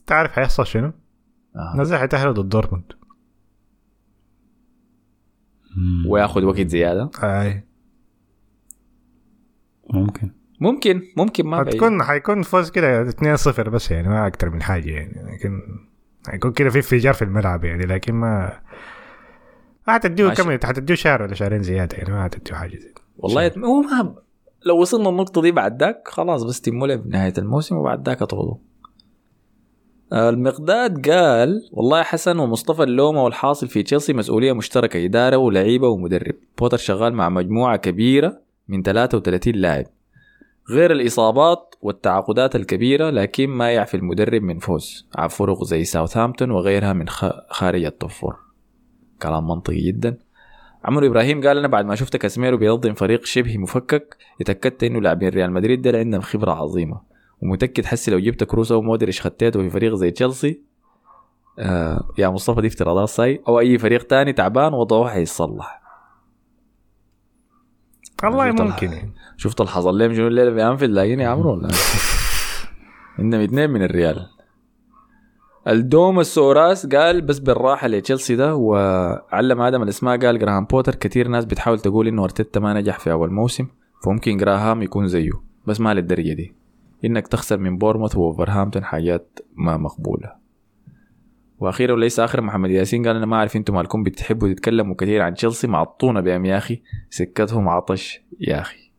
انت 0.00 0.12
عارف 0.12 0.32
حيحصل 0.32 0.66
شنو؟ 0.66 0.92
آه. 1.56 1.76
نزل 1.76 1.96
حيتأهلوا 1.96 2.32
ضد 2.32 2.48
دورتموند. 2.48 2.92
وياخذ 6.06 6.44
وقت 6.44 6.66
زيادة 6.66 7.10
أي 7.22 7.64
ممكن 9.90 10.30
ممكن 10.60 11.02
ممكن 11.16 11.46
ما 11.46 11.58
حتكون 11.58 12.02
حيكون 12.02 12.42
فوز 12.42 12.70
كده 12.70 13.10
2-0 13.10 13.60
بس 13.60 13.90
يعني 13.90 14.08
ما 14.08 14.26
أكتر 14.26 14.50
من 14.50 14.62
حاجة 14.62 14.90
يعني 14.90 15.34
لكن 15.34 15.60
حيكون 16.26 16.52
كده 16.52 16.70
في 16.70 16.76
انفجار 16.76 17.14
في 17.14 17.22
الملعب 17.22 17.64
يعني 17.64 17.86
لكن 17.86 18.14
ما 18.14 18.60
ما 19.88 19.94
حتديه. 19.94 20.28
كم 20.28 20.50
حتديه 20.50 20.94
شهر 20.94 21.22
ولا 21.22 21.34
شهرين 21.34 21.62
زيادة 21.62 21.96
يعني 21.96 22.12
ما 22.12 22.24
حتديه 22.24 22.54
حاجة 22.54 22.76
زي. 22.76 22.94
والله 23.16 23.52
هو 23.58 23.80
ما 23.80 24.14
لو 24.66 24.80
وصلنا 24.80 25.08
النقطة 25.08 25.42
دي 25.42 25.52
بعد 25.52 25.80
ذاك 25.82 26.08
خلاص 26.08 26.42
بس 26.42 26.60
تموا 26.60 26.86
له 26.86 26.96
بنهاية 26.96 27.34
الموسم 27.38 27.76
وبعد 27.76 28.08
ذاك 28.08 28.22
اطردوا 28.22 28.56
آه، 30.12 30.30
المقداد 30.30 31.08
قال 31.10 31.68
والله 31.72 32.02
حسن 32.02 32.38
ومصطفى 32.38 32.82
اللومة 32.82 33.24
والحاصل 33.24 33.68
في 33.68 33.82
تشيلسي 33.82 34.12
مسؤولية 34.12 34.52
مشتركة 34.52 35.04
إدارة 35.04 35.36
ولعيبة 35.36 35.88
ومدرب. 35.88 36.34
بوتر 36.58 36.76
شغال 36.76 37.14
مع 37.14 37.28
مجموعة 37.28 37.76
كبيرة 37.76 38.40
من 38.68 38.82
33 38.82 39.54
لاعب. 39.54 39.84
غير 40.70 40.92
الإصابات 40.92 41.74
والتعاقدات 41.82 42.56
الكبيرة 42.56 43.10
لكن 43.10 43.50
ما 43.50 43.70
يعفي 43.70 43.96
المدرب 43.96 44.42
من 44.42 44.58
فوز 44.58 45.08
على 45.14 45.28
فرق 45.30 45.64
زي 45.64 45.84
ساوثهامبتون 45.84 46.50
وغيرها 46.50 46.92
من 46.92 47.08
خارج 47.48 47.84
ال 47.84 47.90
top 47.90 48.10
كلام 49.22 49.48
منطقي 49.48 49.80
جدا. 49.80 50.18
عمرو 50.84 51.06
إبراهيم 51.06 51.46
قال 51.46 51.58
أنا 51.58 51.68
بعد 51.68 51.84
ما 51.86 51.94
شفت 51.94 52.16
كاسميرو 52.16 52.56
بينظم 52.56 52.94
فريق 52.94 53.24
شبه 53.24 53.58
مفكك 53.58 54.16
اتأكدت 54.40 54.84
إنه 54.84 55.00
لاعبين 55.00 55.28
ريال 55.28 55.52
مدريد 55.52 55.82
دول 55.82 55.96
عندهم 55.96 56.20
خبرة 56.20 56.52
عظيمة. 56.52 57.00
ومتأكد 57.42 57.84
حسي 57.84 58.10
لو 58.10 58.18
جبت 58.18 58.44
كروسا 58.44 58.74
ومودريش 58.74 59.20
خطيته 59.20 59.60
في 59.62 59.70
فريق 59.70 59.94
زي 59.94 60.10
تشيلسي 60.10 60.62
آه 61.58 62.08
يا 62.18 62.28
مصطفى 62.28 62.60
دي 62.60 62.66
افتراضات 62.66 63.08
صاي 63.08 63.42
أو 63.48 63.60
أي 63.60 63.78
فريق 63.78 64.02
تاني 64.06 64.32
تعبان 64.32 64.72
وضعه 64.74 65.08
حيصلح. 65.08 65.82
والله 68.24 68.50
شفت 68.50 68.60
ممكن. 68.60 68.86
الح- 68.92 69.04
شفت 69.36 69.60
اللي 69.60 69.72
حصل 69.72 69.98
لهم 69.98 70.14
شنو 70.14 70.26
الليلة 70.26 70.54
في 70.54 70.62
أنفيلد 70.62 70.90
لاقيين 70.94 71.20
يا 71.20 71.28
عمرو 71.28 71.52
ولا؟ 71.52 71.68
عندهم 73.18 73.40
اثنين 73.40 73.70
من 73.70 73.82
الريال. 73.82 74.26
الدوم 75.68 76.20
السوراس 76.20 76.86
قال 76.86 77.20
بس 77.20 77.38
بالراحة 77.38 77.88
لتشيلسي 77.88 78.36
ده 78.36 78.54
وعلم 78.54 79.60
آدم 79.60 79.82
الإسماء 79.82 80.18
قال 80.18 80.38
جراهام 80.38 80.64
بوتر 80.64 80.94
كثير 80.94 81.28
ناس 81.28 81.44
بتحاول 81.44 81.80
تقول 81.80 82.08
إنه 82.08 82.24
أرتيتا 82.24 82.60
ما 82.60 82.74
نجح 82.74 82.98
في 82.98 83.12
أول 83.12 83.32
موسم 83.32 83.66
فممكن 84.04 84.36
جراهام 84.36 84.82
يكون 84.82 85.08
زيه 85.08 85.30
بس 85.66 85.80
ما 85.80 85.94
للدرجة 85.94 86.32
دي. 86.32 86.54
إنك 87.04 87.28
تخسر 87.28 87.58
من 87.58 87.78
بورنموث 87.78 88.16
وولفرهامبتون 88.16 88.84
حاجات 88.84 89.38
ما 89.54 89.76
مقبولة. 89.76 90.32
وأخيرا 91.58 91.92
وليس 91.92 92.20
آخر 92.20 92.40
محمد 92.40 92.70
ياسين 92.70 93.06
قال 93.06 93.16
أنا 93.16 93.26
ما 93.26 93.36
أعرف 93.36 93.56
أنتم 93.56 93.74
مالكم 93.74 94.02
بتحبوا 94.02 94.52
تتكلموا 94.52 94.94
كثير 94.94 95.22
عن 95.22 95.34
تشيلسي 95.34 95.66
معطونا 95.66 96.20
بهم 96.20 96.44
يا 96.44 96.56
أخي 96.56 96.82
سكتهم 97.10 97.68
عطش 97.68 98.20
يا 98.40 98.60
أخي. 98.60 98.92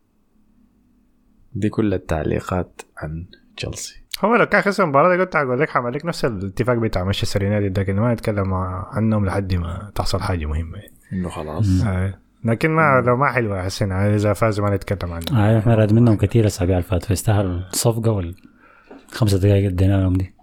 دي 1.54 1.68
كل 1.68 1.94
التعليقات 1.94 2.82
عن 2.96 3.26
تشيلسي. 3.56 4.03
هو 4.20 4.34
لو 4.34 4.46
كان 4.46 4.62
خسر 4.62 4.84
المباراة 4.84 5.16
دي 5.16 5.24
كنت 5.24 5.36
هقول 5.36 5.60
لك 5.60 5.68
حعمل 5.68 5.92
لك 5.92 6.04
نفس 6.04 6.24
الاتفاق 6.24 6.76
بتاع 6.76 7.04
مانشستر 7.04 7.42
يونايتد 7.42 7.78
لكن 7.78 7.96
ما 7.96 8.12
نتكلم 8.12 8.54
عنهم 8.54 9.26
لحد 9.26 9.54
ما 9.54 9.90
تحصل 9.94 10.20
حاجة 10.20 10.46
مهمة. 10.46 10.78
يعني. 10.78 10.92
إنه 11.12 11.28
خلاص. 11.28 11.66
آه. 11.86 12.18
لكن 12.44 12.70
ما 12.70 13.02
لو 13.06 13.16
ما 13.16 13.32
حلوة 13.32 13.62
حسين 13.62 13.92
إذا 13.92 14.32
فازوا 14.32 14.68
ما 14.68 14.76
نتكلم 14.76 15.12
عنهم 15.12 15.36
آه 15.36 15.58
إحنا 15.58 15.74
راد 15.74 15.92
منهم 15.92 16.16
كثير 16.16 16.40
الأسابيع 16.42 16.76
اللي 16.76 16.88
فاتت 16.88 17.04
فيستاهلوا 17.04 17.58
الصفقه 17.72 18.10
والخمسة 18.10 19.38
دقائق 19.38 19.66
ادينا 19.66 20.02
لهم 20.02 20.12
دي. 20.12 20.34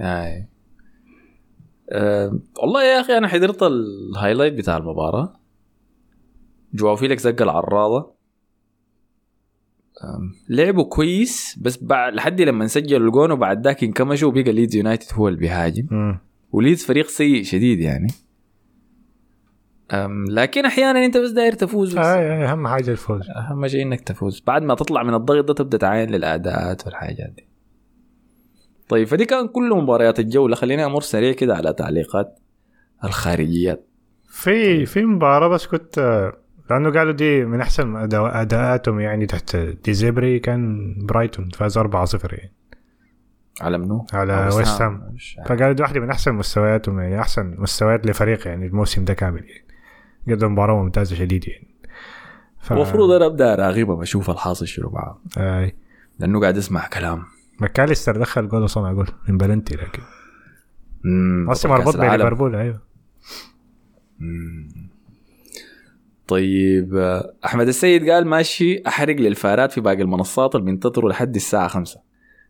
هاي. 0.00 0.48
أه 1.92 2.38
والله 2.62 2.84
يا 2.84 3.00
أخي 3.00 3.18
أنا 3.18 3.28
حضرت 3.28 3.62
ال 3.62 3.71
highlight 3.71 4.54
بتاع 4.54 4.76
المباراة. 4.76 5.40
جواو 6.74 6.96
فيليكس 6.96 7.22
زق 7.22 7.42
العارضة. 7.42 8.15
لعبوا 10.48 10.84
كويس 10.84 11.58
بس 11.60 11.84
بعد 11.84 12.14
لحد 12.14 12.40
لما 12.40 12.66
سجلوا 12.66 13.06
الجون 13.06 13.30
وبعد 13.30 13.64
ذاك 13.64 13.84
انكمشوا 13.84 14.28
وبقى 14.28 14.52
ليدز 14.52 14.76
يونايتد 14.76 15.06
هو 15.14 15.28
اللي 15.28 15.38
بيهاجم. 15.38 16.18
وليدز 16.52 16.84
فريق 16.84 17.06
سيء 17.06 17.42
شديد 17.42 17.80
يعني. 17.80 18.08
أم 19.92 20.24
لكن 20.30 20.64
أحيانا 20.64 21.04
أنت 21.04 21.16
بس 21.16 21.30
داير 21.30 21.52
تفوز 21.52 21.92
بس. 21.92 21.98
آه 21.98 22.16
آه، 22.16 22.52
أهم 22.52 22.68
حاجة 22.68 22.90
الفوز. 22.90 23.30
أهم 23.30 23.66
شيء 23.68 23.82
إنك 23.82 24.00
تفوز. 24.00 24.42
بعد 24.46 24.62
ما 24.62 24.74
تطلع 24.74 25.02
من 25.02 25.14
الضغط 25.14 25.44
ده 25.44 25.54
تبدأ 25.54 25.78
تعاين 25.78 26.10
للأداءات 26.10 26.86
والحاجات 26.86 27.30
دي. 27.36 27.46
طيب 28.88 29.06
فدي 29.06 29.24
كان 29.24 29.48
كل 29.48 29.70
مباريات 29.70 30.20
الجوله 30.20 30.56
خليني 30.56 30.84
أمر 30.84 31.00
سريع 31.00 31.32
كده 31.32 31.54
على 31.54 31.72
تعليقات 31.72 32.38
الخارجيات 33.04 33.86
في 34.28 34.86
في 34.86 35.04
مباراة 35.04 35.48
بس 35.48 35.66
كنت 35.66 35.98
آه، 35.98 36.36
لأنه 36.70 36.90
قالوا 36.90 37.12
دي 37.12 37.44
من 37.44 37.60
أحسن 37.60 37.96
أداءاتهم 38.12 39.00
يعني 39.00 39.26
تحت 39.26 39.56
دي 39.56 39.79
زيربي 39.79 40.38
كان 40.38 40.94
برايتون 41.06 41.48
فاز 41.48 41.78
4-0 41.78 41.84
يعني 42.32 42.52
على 43.60 43.78
منو؟ 43.78 44.06
على 44.12 44.50
ويست. 44.56 44.82
هام. 44.82 45.16
فقالوا 45.46 45.72
دي 45.72 45.82
واحدة 45.82 46.00
من 46.00 46.10
أحسن 46.10 46.34
مستوياتهم 46.34 47.00
يعني 47.00 47.20
أحسن 47.20 47.54
مستويات 47.58 48.06
لفريق 48.06 48.48
يعني 48.48 48.66
الموسم 48.66 49.04
ده 49.04 49.14
كامل 49.14 49.44
يعني 49.44 49.64
قدم 50.36 50.52
مباراة 50.52 50.82
ممتازة 50.82 51.16
شديد 51.16 51.48
يعني 51.48 51.76
ف... 52.60 52.72
المفروض 52.72 53.10
أنا 53.10 53.26
أبدأ 53.26 53.54
اراقبهم 53.54 54.02
أشوف 54.02 54.30
الحاصل 54.30 54.66
شنو 54.66 54.90
معاهم 54.90 55.18
آه. 55.38 55.72
لأنه 56.18 56.40
قاعد 56.40 56.56
اسمع 56.56 56.88
كلام 56.88 57.22
ماكاليستر 57.60 58.16
دخل 58.16 58.48
جول 58.48 58.62
وصنع 58.62 58.92
جول 58.92 59.08
من 59.28 59.38
بلنتي 59.38 59.74
لكن 59.74 60.02
أصلا 61.50 61.72
مربوط. 61.72 61.96
بليفربول 61.96 62.56
أيوه 62.56 62.80
مم. 64.18 64.95
طيب 66.28 67.22
أحمد 67.44 67.68
السيد 67.68 68.10
قال 68.10 68.26
ماشي 68.26 68.82
أحرق 68.86 69.16
للفارات 69.16 69.72
في 69.72 69.80
باقي 69.80 70.02
المنصات 70.02 70.54
اللي 70.54 70.66
بينتظروا 70.66 71.10
لحد 71.10 71.34
الساعة 71.34 71.68
5 71.68 72.06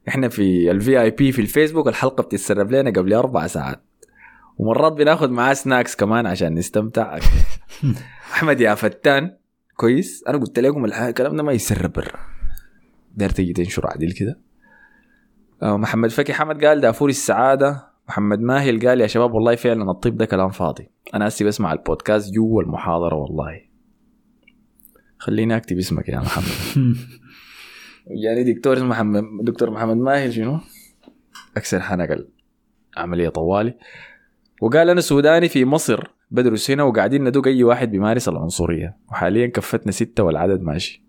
إحنا 0.09 0.29
في 0.29 0.71
ال 0.71 1.03
VIP 1.03 1.33
في 1.33 1.41
الفيسبوك 1.41 1.89
الحلقة 1.89 2.23
بتتسرب 2.23 2.71
لنا 2.71 2.91
قبل 2.91 3.15
أربع 3.15 3.47
ساعات. 3.47 3.83
ومرات 4.59 4.93
بناخذ 4.93 5.31
معاه 5.31 5.55
snacks 5.55 5.97
كمان 5.97 6.27
عشان 6.27 6.55
نستمتع. 6.55 7.19
أحمد 8.35 8.61
يا 8.61 8.75
فتان 8.75 9.37
كويس؟ 9.77 10.25
أنا 10.29 10.39
قلت 10.39 10.59
لكم 10.59 10.85
الكلام 10.85 11.37
ده 11.37 11.43
ما 11.43 11.53
يسرب 11.53 11.93
برا 11.93 12.21
داير 13.15 13.31
تجي 13.31 13.53
تنشر 13.53 13.87
عديل 13.87 14.13
كده. 14.13 14.39
آه، 15.63 15.77
محمد 15.77 16.11
فكي 16.11 16.33
حمد 16.33 16.65
قال 16.65 16.81
دافور 16.81 17.09
السعادة. 17.09 17.87
محمد 18.09 18.41
ماهل 18.41 18.89
قال 18.89 19.01
يا 19.01 19.07
شباب 19.07 19.35
والله 19.35 19.57
فعلا 19.57 19.91
الطب 19.91 20.17
ده 20.17 20.25
كلام 20.25 20.51
فاضي. 20.51 20.91
أنا 21.15 21.29
هسي 21.29 21.45
بسمع 21.45 21.73
البودكاست 21.73 22.35
جوا 22.35 22.63
المحاضرة 22.63 23.15
والله. 23.15 23.66
خليني 25.19 25.57
أكتب 25.57 25.79
اسمك 25.79 26.09
يا 26.09 26.19
محمد. 26.19 26.47
يعني 28.25 28.53
دكتور 28.53 28.77
اسمه 28.77 28.89
محمد 28.89 29.23
دكتور 29.43 29.71
محمد 29.71 29.97
ماهر 29.97 30.31
شنو؟ 30.31 30.61
أكسر 31.57 31.81
حنق 31.81 32.09
العملية 32.97 33.29
طوالي. 33.29 33.75
وقال 34.63 34.91
أنا 34.91 35.01
سوداني 35.01 35.49
في 35.49 35.65
مصر 35.65 36.05
بدرس 36.31 36.71
هنا 36.71 36.83
وقاعدين 36.83 37.25
ندوق 37.25 37.47
أي 37.47 37.65
واحد 37.65 37.91
بيمارس 37.91 38.29
العنصرية. 38.29 38.97
وحاليا 39.09 39.47
كفتنا 39.47 39.93
ستة 39.93 40.23
والعدد 40.23 40.61
ماشي. 40.63 41.07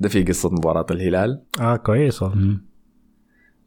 ده 0.00 0.08
في 0.08 0.22
قصة 0.22 0.50
مباراة 0.50 0.86
الهلال. 0.90 1.42
آه 1.60 1.76
كويس. 1.76 2.24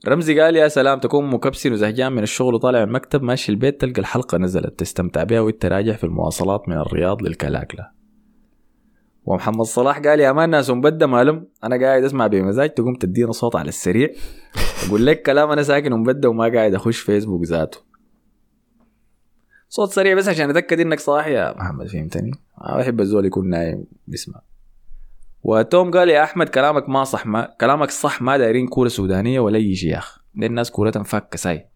رمزي 0.08 0.40
قال 0.40 0.56
يا 0.56 0.68
سلام 0.68 1.00
تكون 1.00 1.30
مكبسن 1.30 1.74
وزهجان 1.74 2.12
من 2.12 2.24
الشغل 2.24 2.54
وطالع 2.54 2.80
من 2.80 2.88
المكتب 2.88 3.24
ماشي 3.24 3.52
البيت 3.52 3.82
تلقى 3.82 4.02
الحلقة 4.02 4.38
نزلت 4.38 4.80
تستمتع 4.80 5.24
بها 5.24 5.40
وانت 5.40 5.66
راجع 5.66 5.94
في 5.94 6.04
المواصلات 6.04 6.70
من 6.70 6.78
الرياض 6.78 7.22
للكلاكلة. 7.22 8.01
ومحمد 9.26 9.66
صلاح 9.66 10.00
قال 10.00 10.20
يا 10.20 10.32
مان 10.32 10.50
ناس 10.50 10.70
مبدة 10.70 11.08
مالهم. 11.08 11.48
أنا 11.64 11.86
قاعد 11.86 12.04
أسمع 12.04 12.28
بمزاج 12.28 12.70
تقوم 12.70 12.96
تدينا 12.96 13.32
صوت 13.32 13.56
على 13.56 13.70
السريع. 13.70 14.10
أقول 14.88 15.06
لك 15.06 15.22
كلام 15.22 15.52
أنا 15.52 15.64
ساكن 15.64 15.94
مبدة 15.94 16.30
وما 16.30 16.54
قاعد 16.54 16.76
أخش 16.76 17.00
فيسبوك 17.00 17.44
ذاته. 17.44 17.92
صوت 19.70 19.92
سريع 19.92 20.16
بس 20.16 20.28
عشان 20.28 20.50
أتأكد 20.50 20.80
إنك 20.80 21.00
صاحي 21.00 21.34
يا 21.34 21.58
محمد 21.58 21.88
فهمتني؟ 21.88 22.32
ما 22.62 22.78
بحب 22.78 23.02
الزول 23.02 23.26
يكون 23.26 23.50
نايم 23.50 23.86
بيسمع 24.08 24.42
وتوم 25.44 25.92
قال 25.92 26.10
يا 26.10 26.24
أحمد 26.24 26.50
كلامك 26.50 26.90
ما 26.90 27.04
صح 27.04 27.26
ما 27.26 27.56
كلامك 27.62 27.92
صح 27.92 28.22
ما 28.22 28.38
دايرين 28.38 28.68
كورة 28.68 28.88
سودانية 28.88 29.40
ولا 29.40 29.58
أي 29.58 29.76
شيء 29.76 29.90
يا 29.90 29.98
اخ 29.98 30.20
دي 30.36 30.46
الناس 30.46 30.72
كورتهم 30.72 31.04
فكة 31.04 31.38
ساي. 31.38 31.70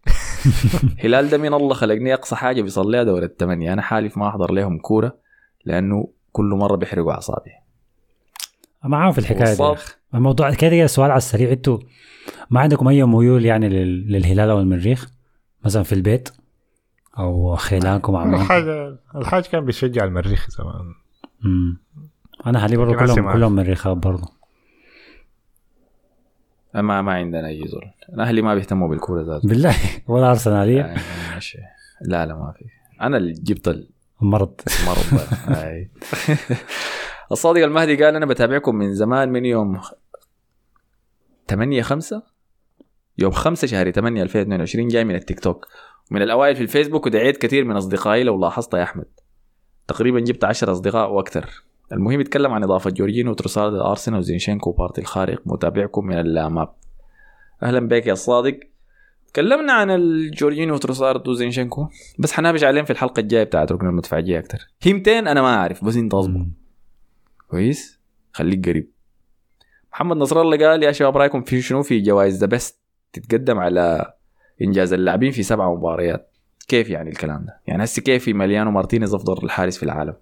هلال 1.04 1.30
ده 1.30 1.38
من 1.38 1.54
الله 1.54 1.74
خلقني 1.74 2.14
أقصى 2.14 2.36
حاجة 2.36 2.62
بيصليها 2.62 3.02
دورة 3.02 3.24
الثمانية 3.24 3.72
أنا 3.72 3.82
حالف 3.82 4.18
ما 4.18 4.28
أحضر 4.28 4.52
لهم 4.52 4.78
كورة 4.78 5.18
لأنه 5.64 6.08
كل 6.36 6.44
مرة 6.44 6.76
بيحرقوا 6.76 7.12
أعصابي. 7.12 7.50
معاهم 8.84 9.12
في 9.12 9.18
الحكاية 9.18 9.54
دي. 9.74 9.80
الموضوع 10.14 10.54
كده 10.54 10.86
سؤال 10.86 11.10
على 11.10 11.18
السريع. 11.18 11.52
أنتوا 11.52 11.78
ما 12.50 12.60
عندكم 12.60 12.88
أي 12.88 13.04
ميول 13.04 13.44
يعني 13.44 13.68
لل- 13.68 14.12
للهلال 14.12 14.50
أو 14.50 14.60
المريخ؟ 14.60 15.10
مثلا 15.64 15.82
في 15.82 15.92
البيت 15.94 16.28
أو 17.18 17.56
خيلانكم 17.56 18.16
عمانكم 18.16 18.42
الحاجة 18.42 18.96
الحاج 19.16 19.44
كان 19.46 19.64
بيشجع 19.64 20.04
المريخ 20.04 20.46
زمان. 20.50 20.94
مم. 21.42 21.78
أنا 22.46 22.58
حالي 22.60 22.76
برضه 22.76 22.94
كلهم. 22.96 23.32
كلهم 23.32 23.56
مريخات 23.56 23.96
برضه 23.96 24.28
ما 26.74 27.02
ما 27.02 27.12
عندنا 27.12 27.46
أي 27.48 27.68
زول 27.68 27.82
أنا 28.12 28.22
أهلي 28.22 28.42
ما 28.42 28.54
بيهتموا 28.54 28.88
بالكورة 28.88 29.22
ذاته. 29.22 29.48
بالله. 29.48 29.74
ولا 30.08 30.30
أرسنالية. 30.30 30.78
يعني 30.80 31.00
ماشي. 31.34 31.58
لا 32.00 32.26
لا 32.26 32.34
ما 32.34 32.52
في. 32.58 32.64
أنا 33.00 33.16
اللي 33.16 33.32
جبت 33.32 33.86
مرض. 34.20 34.60
هاي. 35.46 35.90
الصادق 37.32 37.62
المهدي 37.64 38.04
قال 38.04 38.16
أنا 38.16 38.26
بتابعكم 38.26 38.74
من 38.74 38.94
زمان 38.94 39.28
من 39.28 39.44
يوم 39.44 39.80
8 41.48 41.82
5 41.82 42.22
يوم 43.18 43.32
5 43.32 43.66
شهر 43.66 43.90
8 43.90 44.22
2022 44.22 44.88
جاي 44.88 45.04
من 45.04 45.14
التيك 45.14 45.40
توك. 45.40 45.66
من 46.10 46.22
الأوائل 46.22 46.56
في 46.56 46.62
الفيسبوك 46.62 47.06
ودعيت 47.06 47.36
كثير 47.36 47.64
من 47.64 47.76
أصدقائي 47.76 48.22
لو 48.24 48.40
لاحظت 48.40 48.74
يا 48.74 48.82
أحمد. 48.82 49.06
تقريبا 49.88 50.20
جبت 50.20 50.44
10 50.44 50.72
أصدقاء 50.72 51.10
وأكثر. 51.10 51.64
المهم 51.92 52.20
يتكلم 52.20 52.52
عن 52.52 52.62
إضافة 52.62 52.90
جورجينو 52.90 53.30
وتروسارد 53.30 53.72
لارسنال 53.72 54.18
وزينشينكو 54.18 54.70
وبارتي 54.70 55.00
الخارق. 55.00 55.42
متابعكم 55.46 56.06
من 56.06 56.18
اللاماب. 56.18 56.74
أهلا 57.62 57.88
بك 57.88 58.06
يا 58.06 58.14
صادق 58.14 58.60
تكلمنا 59.36 59.72
عن 59.72 59.90
الجورجينو 59.90 60.74
وتروسارد 60.74 61.28
وزينشينكو 61.28 61.88
بس 62.18 62.32
حنابش 62.32 62.64
عليهم 62.64 62.84
في 62.84 62.90
الحلقة 62.90 63.20
الجاية 63.20 63.44
بتاعت 63.44 63.72
ركن 63.72 63.86
المدفعجيه 63.86 64.38
أكثر 64.38 64.68
هيمتين 64.82 65.28
أنا 65.28 65.42
ما 65.42 65.54
أعرف 65.54 65.84
بس 65.84 65.96
إنت 65.96 66.14
اصبر. 66.14 66.46
كويس؟ 67.48 68.00
خليك 68.32 68.68
قريب. 68.68 68.90
محمد 69.92 70.16
نصر 70.16 70.40
الله 70.40 70.68
قال 70.68 70.82
يا 70.82 70.92
شباب 70.92 71.16
رأيكم 71.16 71.42
في 71.42 71.60
شنو 71.60 71.82
في 71.82 72.00
جوائز 72.00 72.40
The 72.40 72.46
Best 72.46 72.80
تتقدم 73.12 73.58
على 73.58 74.14
إنجاز 74.62 74.92
اللاعبين 74.92 75.30
في 75.30 75.42
سبع 75.42 75.70
مباريات؟ 75.74 76.30
كيف 76.68 76.90
يعني 76.90 77.10
الكلام 77.10 77.44
ده؟ 77.44 77.60
يعني 77.66 77.84
هسه 77.84 78.02
كيف 78.02 78.24
إيميليانو 78.24 78.70
مارتينيز 78.70 79.14
أفضل 79.14 79.44
الحارس 79.44 79.76
في 79.76 79.82
العالم؟ 79.82 80.14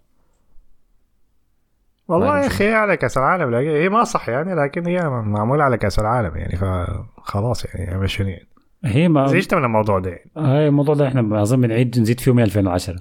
والله 2.08 2.40
يا. 2.40 2.46
أخي 2.46 2.72
على 2.72 2.96
كأس 2.96 3.18
العالم 3.18 3.54
هي 3.54 3.88
ما 3.88 4.04
صح 4.04 4.28
يعني 4.28 4.54
لكن 4.54 4.86
هي 4.86 5.08
معمولة 5.08 5.64
على 5.64 5.78
كأس 5.78 5.98
العالم 5.98 6.36
يعني 6.36 6.56
فخلاص 6.56 7.64
يعني 7.64 7.98
مشوني 7.98 8.30
يعني. 8.30 8.53
هي 8.84 9.08
ما 9.08 9.26
زيشت 9.26 9.54
من 9.54 9.64
الموضوع 9.64 9.98
ده. 9.98 10.18
هاي 10.36 10.68
الموضوع 10.68 10.94
ده 10.94 11.08
إحنا 11.08 11.42
اظن 11.42 11.60
بنعيد 11.60 12.00
نزيد 12.00 12.20
فيه 12.20 12.32
من 12.32 12.42
2010 12.42 12.96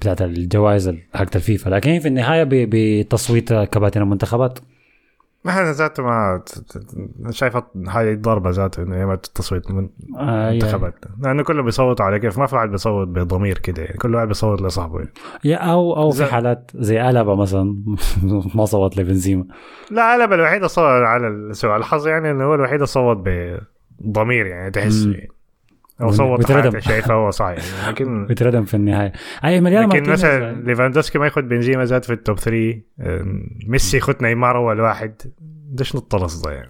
بتاعت 0.00 0.22
الجوائز 0.22 0.94
حقت 1.14 1.36
الفيفا. 1.36 1.70
لكن 1.70 1.90
هي 1.90 2.00
في 2.00 2.08
النهاية 2.08 2.44
ب- 2.44 2.70
بتصويت 2.72 3.52
كباتن 3.52 4.02
المنتخبات. 4.02 4.58
ما 5.44 5.50
إحنا 5.52 5.72
ذاته 5.72 6.02
ما 6.02 6.42
شايف 7.30 7.56
هاي 7.88 8.16
ضربه 8.16 8.50
ذاته 8.50 8.82
إنه 8.82 9.06
ما 9.06 9.14
التصويت 9.14 9.70
من 9.70 9.88
آه، 10.18 10.52
منتخبات. 10.52 10.94
لأنه 11.22 11.42
كله 11.42 11.62
بيصوتوا 11.62 12.04
على 12.06 12.18
كيف 12.18 12.38
ما 12.38 12.46
في 12.46 12.54
واحد 12.56 12.68
بيصوت 12.68 13.08
بضمير 13.08 13.58
كده 13.58 13.82
يعني 13.82 13.96
كل 13.96 14.14
واحد 14.14 14.28
بيصوت 14.28 14.62
لصاحبه. 14.62 14.98
يعني. 14.98 15.10
يا 15.44 15.56
أو 15.56 15.96
أو 15.96 16.10
في 16.10 16.16
زي- 16.18 16.24
حالات 16.24 16.70
زي 16.74 17.10
ألابا 17.10 17.34
مثلا. 17.34 17.76
ما 18.54 18.64
صوت 18.64 18.96
لبنزيما. 18.96 19.44
لا 19.90 20.14
أنا 20.14 20.34
الوحيد 20.34 20.66
صوت 20.66 20.84
على 20.84 21.48
سوء 21.52 21.76
الحظ 21.76 22.08
يعني 22.08 22.30
إنه 22.30 22.44
هو 22.44 22.54
الوحيد 22.54 22.84
صوت 22.84 23.16
بضمير 23.98 24.46
يعني 24.46 24.70
تحس. 24.70 25.04
يعني 25.04 25.28
أو 26.02 26.10
صوت. 26.10 26.52
حاجة 26.52 26.78
شايفها 26.78 27.14
هو 27.16 27.30
صح 27.30 27.44
يعني 27.46 27.60
لكن 27.88 28.26
بتردم 28.26 28.64
في 28.64 28.74
النهاية 28.74 29.12
أي 29.44 29.60
مليانه 29.60 29.86
لكن 29.86 29.88
مارتينيز. 29.96 30.20
مثلا 30.24 30.62
ليفاندوسكي 30.62 31.18
ما 31.18 31.24
ياخذ 31.24 31.42
بنزيما 31.42 31.84
زاد 31.84 32.04
في 32.04 32.12
ال 32.12 32.19
top 32.19 32.38
3 32.38 32.80
ميسي 33.66 33.96
ياخذ 33.96 34.14
نيمار 34.22 34.56
أول 34.56 34.80
واحد 34.80 35.14
ده 35.70 35.84
شنو 35.84 36.00
الطلس 36.00 36.34
ده 36.34 36.50
يعني 36.52 36.68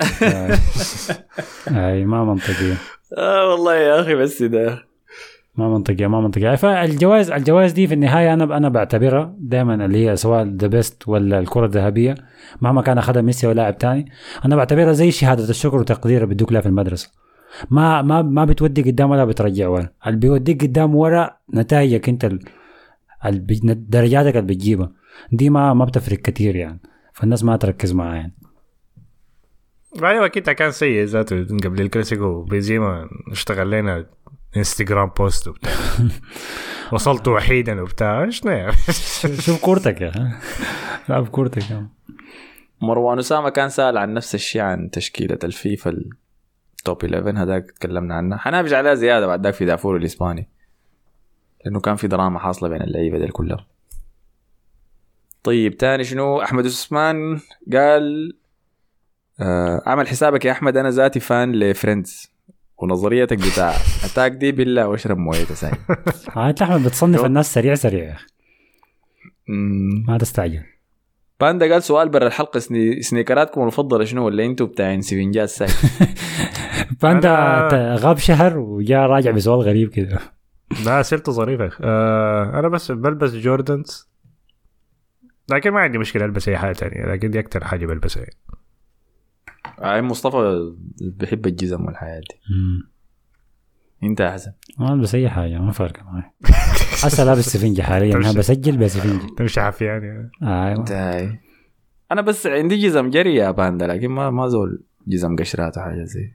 أي 1.90 2.04
ما 2.04 2.24
منطقيه 2.24 2.74
آه 3.18 3.50
والله 3.50 3.74
يا 3.76 4.00
أخي 4.00 4.14
بس 4.14 4.42
ده 4.42 4.84
ما 5.56 5.68
منطقية 5.68 6.06
ما 6.06 6.20
منطقية. 6.20 6.54
فالجوائز 6.54 7.30
الجوائز 7.30 7.72
دي 7.72 7.86
في 7.86 7.94
النهاية 7.94 8.34
أنا 8.34 8.56
أنا 8.56 8.68
بعتبرها 8.68 9.34
دائما 9.38 9.84
اللي 9.84 10.10
هي 10.10 10.16
سواء 10.16 10.44
The 10.44 10.66
Best 10.66 11.08
ولا 11.08 11.38
الكرة 11.38 11.66
الذهبية 11.66 12.14
مهما 12.60 12.82
كان 12.82 12.98
أخذها 12.98 13.22
ميسي 13.22 13.46
أو 13.46 13.52
لاعب 13.52 13.78
تاني 13.78 14.12
أنا 14.44 14.56
بعتبرها 14.56 14.92
زي 14.92 15.10
شهادة 15.10 15.48
الشكر 15.48 15.76
وتقدير 15.76 16.24
بيدوك 16.24 16.52
لها 16.52 16.60
في 16.60 16.66
المدرسة. 16.66 17.10
ما 17.70 18.02
ما 18.02 18.22
ما 18.22 18.44
بتودي 18.44 18.82
قدام 18.82 19.10
ولا 19.10 19.24
بترجع 19.24 19.68
ورا. 19.68 19.88
اللي 20.06 20.18
بيوديك 20.18 20.62
قدام 20.62 20.94
ورا 20.94 21.30
نتائجك. 21.54 22.24
ال... 22.24 22.40
درجاتك 23.90 24.36
اللي 24.36 24.46
بتجيبها. 24.54 24.92
دي 25.32 25.50
ما 25.50 25.74
ما 25.74 25.84
بتفرق 25.84 26.18
كتير 26.18 26.56
يعني. 26.56 26.80
فالناس 27.12 27.44
ما 27.44 27.56
تركز 27.56 27.92
معاها 27.92 28.14
يعني. 28.14 28.34
بعدين 30.00 30.22
أكيد 30.22 30.50
كان 30.50 30.70
سيء 30.70 31.04
ذاته 31.04 31.46
قبل 31.64 31.80
الكلاسيكو. 31.80 32.42
بنزيما 32.42 33.08
اشتغل 33.32 33.70
لنا 33.70 34.06
انستغرام 34.56 35.08
post 35.08 35.48
وبتاع. 35.48 35.72
وصلت 36.92 37.28
وحيدا 37.28 37.82
وبتاع. 37.82 38.30
شنو 38.30 38.52
يعني 38.52 38.72
شوف 39.46 39.60
كورتك 39.60 40.00
يا 40.00 40.40
لعب 41.08 41.28
كورتك 41.28 41.70
يا 41.70 41.88
مروان 42.82 43.18
أسامة 43.18 43.48
كان 43.48 43.68
سأل 43.68 43.98
عن 43.98 44.14
نفس 44.14 44.34
الشيء 44.34 44.62
عن 44.62 44.90
تشكيلة 44.90 45.38
الفيفا 45.44 45.90
ال 45.90 46.19
top 46.19 47.04
11 47.04 47.42
هذاك 47.42 47.70
تكلمنا 47.70 48.14
عنها 48.14 48.38
حنابج 48.38 48.74
عليها 48.74 48.94
زيادة 48.94 49.26
بعد 49.26 49.44
ذاك 49.44 49.54
في 49.54 49.64
دافور 49.64 49.96
الإسباني. 49.96 50.48
لأنه 51.64 51.80
كان 51.80 51.96
في 51.96 52.08
دراما 52.08 52.38
حاصلة 52.38 52.68
بين 52.68 52.82
اللعيبة 52.82 53.18
دي 53.18 53.26
كلهم. 53.26 53.64
طيب 55.42 55.76
تاني 55.76 56.04
شنو؟ 56.04 56.42
أحمد 56.42 56.66
عثمان 56.66 57.40
قال 57.72 58.36
آه 59.40 59.82
أعمل 59.86 60.08
حسابك 60.08 60.44
يا 60.44 60.52
أحمد. 60.52 60.76
أنا 60.76 60.90
ذاتي 60.90 61.20
fan 61.20 61.52
ل 61.52 61.61
Friends. 61.61 62.35
ونظريتك 62.78 63.38
بتاعتك 63.38 64.32
دي 64.32 64.52
بلها 64.52 64.88
واشرب 64.88 65.18
موية 65.18 65.44
ساي 65.44 65.70
انت 66.36 66.62
احمد 66.62 66.82
بتصنف 66.84 67.24
الناس 67.24 67.54
سريع 67.54 67.74
سريع 67.74 68.04
يا 68.04 68.12
أخي. 68.14 68.26
ما 70.08 70.18
تستعجل. 70.18 70.62
باندا 71.40 71.72
قال 71.72 71.82
سؤال 71.82 72.08
برا 72.08 72.26
الحلقة 72.26 72.60
سني... 72.60 73.02
سنيكراتكم 73.02 73.60
المفضلة 73.60 74.04
شنو 74.04 74.26
ولا 74.26 74.44
أنتوا 74.44 74.66
بتاع 74.66 75.00
سفنجات 75.00 75.48
ساي 75.48 75.68
فانت 77.00 77.24
أنا- 77.70 78.02
غاب 78.04 78.18
شهر 78.18 78.58
وجاء 78.58 79.00
راجع 79.00 79.30
بسؤال 79.30 79.60
غريب 79.60 79.90
كده. 79.90 80.18
لا 80.86 81.02
سيرته 81.02 81.32
ظريفة. 81.32 81.70
آه 81.80 82.58
أنا 82.58 82.68
بس 82.68 82.92
بلبس 82.92 83.30
جوردنز. 83.32 84.08
لكن 85.50 85.70
ما 85.70 85.80
عندي 85.80 85.98
مشكلة 85.98 86.24
ألبس 86.24 86.48
أي 86.48 86.58
حاجة 86.58 86.72
تانية. 86.72 87.06
لكن 87.12 87.30
دي 87.30 87.40
أكتر 87.40 87.64
حاجة 87.64 87.86
بلبسها. 87.86 88.20
يعني. 88.22 88.36
عين 89.78 90.04
مصطفى 90.04 90.72
بحب 91.00 91.46
الجزم 91.46 91.84
والحياة 91.84 92.20
دي. 92.20 92.40
أنت 94.02 94.20
يا 94.20 94.30
حسن. 94.30 94.52
ما 94.78 94.92
البس 94.92 95.14
أي 95.14 95.28
حاجة 95.28 95.58
ما 95.58 95.72
فارقة 95.72 96.02
معي. 96.02 96.22
هسه 97.04 97.24
لابس 97.24 97.48
سفنجه 97.48 97.82
حاليا 97.82 98.16
أنا. 98.16 98.32
بسجل 98.32 98.76
بسفنجه 98.76 99.34
تمشي 99.34 99.60
حافي 99.60 99.84
يعني. 99.84 100.30
أيوه. 100.42 100.72
أنت 100.72 100.92
هاي. 100.92 101.40
أنا 102.12 102.20
بس 102.20 102.46
عندي 102.46 102.76
جزم 102.76 103.10
جري 103.10 103.34
يا 103.34 103.50
باندا 103.50 103.86
لكن 103.86 104.08
ما 104.08 104.30
ما 104.30 104.48
زول 104.48 104.82
جزم 105.06 105.36
قشرات 105.36 105.78
حاجة 105.78 106.04
زي. 106.04 106.32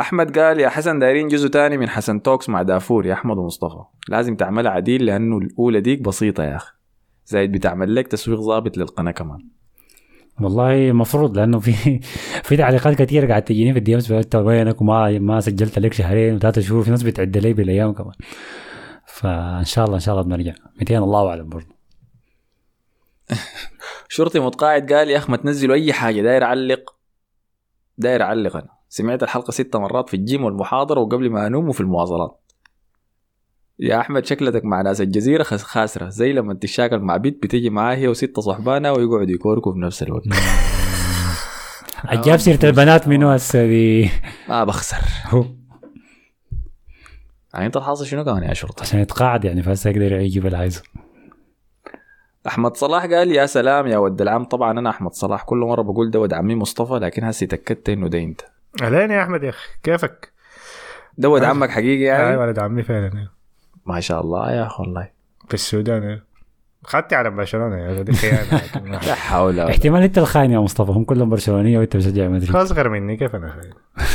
أحمد 0.00 0.38
قال 0.38 0.60
يا 0.60 0.68
حسن 0.68 0.98
دايرين 0.98 1.28
جزء 1.28 1.48
تاني 1.48 1.76
من 1.76 1.88
حسن 1.88 2.22
Talks 2.22 2.48
مع 2.48 2.62
دافور 2.62 3.06
يا 3.06 3.12
أحمد 3.12 3.38
ومصطفى. 3.38 3.84
لازم 4.08 4.36
تعملها 4.36 4.72
عديل 4.72 5.04
لأنه 5.04 5.38
الأولى 5.38 5.80
ديك 5.80 6.02
بسيطة 6.02 6.44
يا 6.44 6.56
أخي. 6.56 6.72
زايد 7.26 7.52
بتعمل 7.52 7.94
لك 7.94 8.08
تسويق 8.08 8.40
ضابط 8.40 8.78
للقناة 8.78 9.10
كمان. 9.10 9.48
والله 10.40 10.88
المفروض 10.90 11.38
لأنه 11.38 11.58
في 11.58 12.00
في 12.48 12.56
تعليقات 12.56 12.94
كثيره 12.94 13.28
قاعد 13.28 13.42
تجيني 13.42 13.72
في 13.72 13.78
ال 13.78 13.94
DMs 13.94 14.12
انت 14.12 14.34
وينك 14.34 14.80
وما 14.80 15.18
ما 15.18 15.40
سجلت 15.40 15.78
لك 15.78 15.92
شهرين 15.92 16.34
وثلاثة 16.34 16.60
شهور 16.60 16.82
في 16.82 16.90
ناس 16.90 17.02
بتعد 17.02 17.36
لي 17.38 17.52
بالأيام 17.52 17.92
كمان. 17.92 18.14
فإن 19.06 19.64
شاء 19.64 19.84
الله 19.84 19.94
إن 19.94 20.00
شاء 20.00 20.14
الله 20.14 20.26
بنرجع. 20.26 20.54
200 20.76 20.98
الله 20.98 21.28
أعلم 21.28 21.48
برضه 21.48 21.74
شرطي 24.08 24.40
متقاعد 24.40 24.92
قال 24.92 25.10
يا 25.10 25.16
اخ 25.18 25.30
ما 25.30 25.36
تنزلوا 25.36 25.74
أي 25.74 25.92
حاجة 25.92 26.22
داير 26.22 26.44
أعلق. 26.44 26.94
داير 27.98 28.22
أعلق 28.22 28.56
أنا. 28.56 28.68
سمعت 28.88 29.22
الحلقة 29.22 29.50
ست 29.50 29.76
مرات 29.76 30.08
في 30.08 30.14
الجيم 30.14 30.44
والمحاضرة 30.44 31.00
وقبل 31.00 31.30
ما 31.30 31.46
أنوم 31.46 31.68
وفي 31.68 31.80
المواصلات. 31.80 32.39
يا 33.82 34.00
أحمد 34.00 34.26
شكلتك 34.26 34.64
مع 34.64 34.82
ناس 34.82 35.00
الجزيرة 35.00 35.42
خس- 35.42 35.62
خاسرة. 35.62 36.08
زي 36.08 36.32
لما 36.32 36.54
تشاكل 36.54 36.98
مع 36.98 37.16
بنت 37.16 37.42
بتيجي 37.42 37.70
معاه 37.70 37.94
هي 37.96 38.08
وستة 38.08 38.42
صحبانها 38.42 38.90
ويقعدوا 38.90 39.34
يكوركوا 39.34 39.72
في 39.72 39.78
نفس 39.78 40.02
الوقت. 40.02 40.24
جاب 42.24 42.36
سيرة 42.36 42.64
البنات 42.66 43.08
منو 43.08 43.28
هسه 43.30 43.66
دي 43.66 44.10
ما 44.48 44.64
بخسر. 44.64 44.96
هو. 45.26 45.44
يعني 47.54 47.66
أنت 47.66 47.76
الحاصل 47.76 48.06
شنو 48.06 48.24
كمان 48.24 48.42
يا 48.42 48.54
شرطة؟ 48.54 48.82
عشان 48.82 49.00
يتقاعد 49.00 49.44
يعني 49.44 49.62
فهسه 49.62 49.90
يقدر 49.90 50.12
يجيب 50.12 50.46
اللي 50.46 50.56
عايزه. 50.56 50.82
أحمد 52.46 52.76
صلاح 52.76 53.04
قال 53.06 53.32
يا 53.32 53.46
سلام 53.46 53.86
يا 53.86 53.98
ود 53.98 54.20
العم 54.22 54.44
طبعا 54.44 54.78
أنا 54.78 54.90
أحمد 54.90 55.12
صلاح 55.12 55.42
كل 55.42 55.56
مرة 55.56 55.82
بقول 55.82 56.10
ده 56.10 56.20
ود 56.20 56.32
عمي 56.32 56.54
مصطفى 56.54 56.94
لكن 56.94 57.24
هسه 57.24 57.46
تاكدت 57.46 57.88
إنه 57.88 58.08
ده 58.08 58.18
أنت. 58.18 58.40
اهلين 58.82 59.10
يا 59.10 59.22
أحمد 59.22 59.42
يا 59.42 59.48
أخي. 59.48 59.68
كيفك؟ 59.82 60.32
ده 61.18 61.28
ود 61.28 61.44
عمك 61.44 61.70
حقيقي 61.70 62.02
يعني؟ 62.02 62.36
ولد 62.36 62.58
عمي 62.58 62.82
فعلا. 62.82 63.06
يعني. 63.14 63.28
ما 63.90 64.00
شاء 64.00 64.20
الله. 64.20 64.50
يا 64.52 64.66
أخي 64.66 64.82
والله. 64.82 65.10
في 65.48 65.54
السودان 65.54 66.02
يعني. 66.02 66.22
خدتي 66.84 67.14
على 67.14 67.30
برشلونة 67.30 67.76
يا 67.76 68.02
لا 68.84 69.14
حول 69.14 69.54
ولا 69.54 69.70
احتمال 69.70 70.02
انت 70.02 70.18
الخاين 70.18 70.50
يا 70.50 70.58
مصطفى 70.58 70.92
هم 70.92 71.04
كلهم 71.04 71.28
برشلونية 71.28 71.78
وانت 71.78 71.96
بتشجع 71.96 72.28
مدريد. 72.28 72.56
اصغر 72.56 72.88
مني 72.88 73.16
كيف 73.16 73.34
أنا 73.36 73.48
خاين؟ 73.50 73.72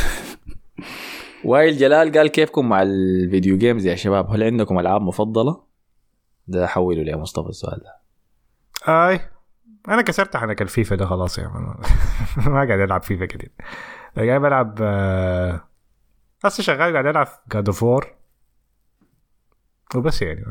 وائل 1.45 1.77
جلال 1.77 2.11
قال 2.11 2.27
كيفكم 2.27 2.69
مع 2.69 2.81
ال 2.81 2.94
video 2.94 3.57
games 3.57 3.85
يا 3.85 3.95
شباب؟ 3.95 4.29
هل 4.29 4.43
عندكم 4.43 4.79
ألعاب 4.79 5.01
مفضلة؟ 5.01 5.63
ده 6.47 6.67
حولوا 6.67 7.03
لي 7.03 7.11
يا 7.11 7.15
مصطفى 7.15 7.49
السؤال 7.49 7.79
ده. 7.79 7.95
أي. 9.09 9.19
أنا 9.87 10.01
كسرت 10.01 10.37
حنك 10.37 10.61
الفيفا 10.61 10.95
ده 10.95 11.05
خلاص 11.05 11.37
يا 11.37 11.47
man 11.47 11.75
ما 12.53 12.65
قاعد 12.65 12.79
ألعب 12.79 13.03
فيفا 13.03 13.25
كتير. 13.25 13.51
قاعد 14.17 14.41
بلعب 14.41 14.77
آه، 14.81 15.61
هسه 16.45 16.63
شغال 16.63 16.93
قاعد 16.93 17.05
ألعب 17.05 17.27
God 17.53 17.67
of 17.67 17.83
War 17.83 18.13
وبس 19.97 20.21
يعني. 20.21 20.45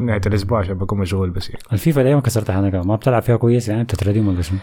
نهاية 0.00 0.20
الأسبوع 0.26 0.58
عشان 0.58 0.74
بكون 0.74 0.98
مشغول 0.98 1.30
بس 1.30 1.50
يعني. 1.50 1.62
الفيفا 1.72 2.02
دايما 2.02 2.20
كسرت 2.20 2.50
حنكها 2.50 2.82
ما 2.82 2.96
بتلعب 2.96 3.22
فيها 3.22 3.36
كويس 3.36 3.68
يعني؟ 3.68 3.84
بتتردم 3.84 4.28
ولا 4.28 4.42
شنو 4.42 4.58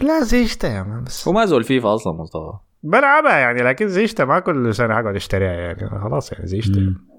لا 0.00 0.22
زيشتا 0.22 0.68
يا 0.68 0.82
man 0.82 1.04
بس. 1.04 1.28
وما 1.28 1.44
زول 1.44 1.64
فيفا 1.64 1.94
أصلا 1.94 2.12
مصطفى 2.12 2.52
بلعبها 2.82 3.38
يعني 3.38 3.62
لكن 3.62 3.88
زيشتا 3.88 4.24
ما 4.24 4.40
كل 4.40 4.74
سنة 4.74 4.94
حقعد 4.94 5.14
أشتريها 5.16 5.52
يعني. 5.52 6.00
خلاص 6.00 6.32
يعني 6.32 6.46
زيشتا 6.46 6.80
مم. 6.80 7.10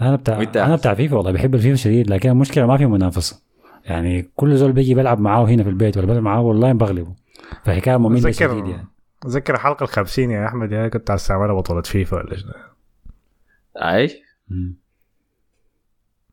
أنا 0.00 0.16
بتاع؟ 0.16 0.42
أنا 0.66 0.76
بتاع 0.76 0.94
فيفا 0.94 1.16
والله 1.16 1.32
بحب 1.32 1.54
الفيفا 1.54 1.76
شديد 1.76 2.10
لكن 2.10 2.30
المشكلة 2.30 2.66
ما 2.66 2.76
في 2.76 2.86
منافسه 2.86 3.42
يعني 3.84 4.30
كل 4.36 4.56
زول 4.56 4.72
بيجي 4.72 4.94
بيلعب 4.94 5.20
معاه 5.20 5.44
هنا 5.44 5.62
في 5.62 5.68
البيت 5.68 5.96
ولا 5.96 6.06
بيلعب 6.06 6.22
معاه 6.22 6.40
والله 6.40 6.72
بغلبه. 6.72 7.14
فحكاية 7.64 7.96
مملة 7.96 8.30
شديد 8.30 8.66
يعني. 8.66 8.86
اتذكر 9.22 9.54
الحلقة 9.54 9.84
الخمسين 9.84 10.30
يا 10.30 10.46
أحمد؟ 10.46 10.72
يا 10.72 10.88
كنت 10.88 11.10
استعملها 11.10 11.54
بطوله 11.54 11.82
فيفا 11.82 12.16
ولا 12.16 12.36
شنو؟ 12.36 12.52
أي؟ 13.76 14.22
مم. 14.48 14.79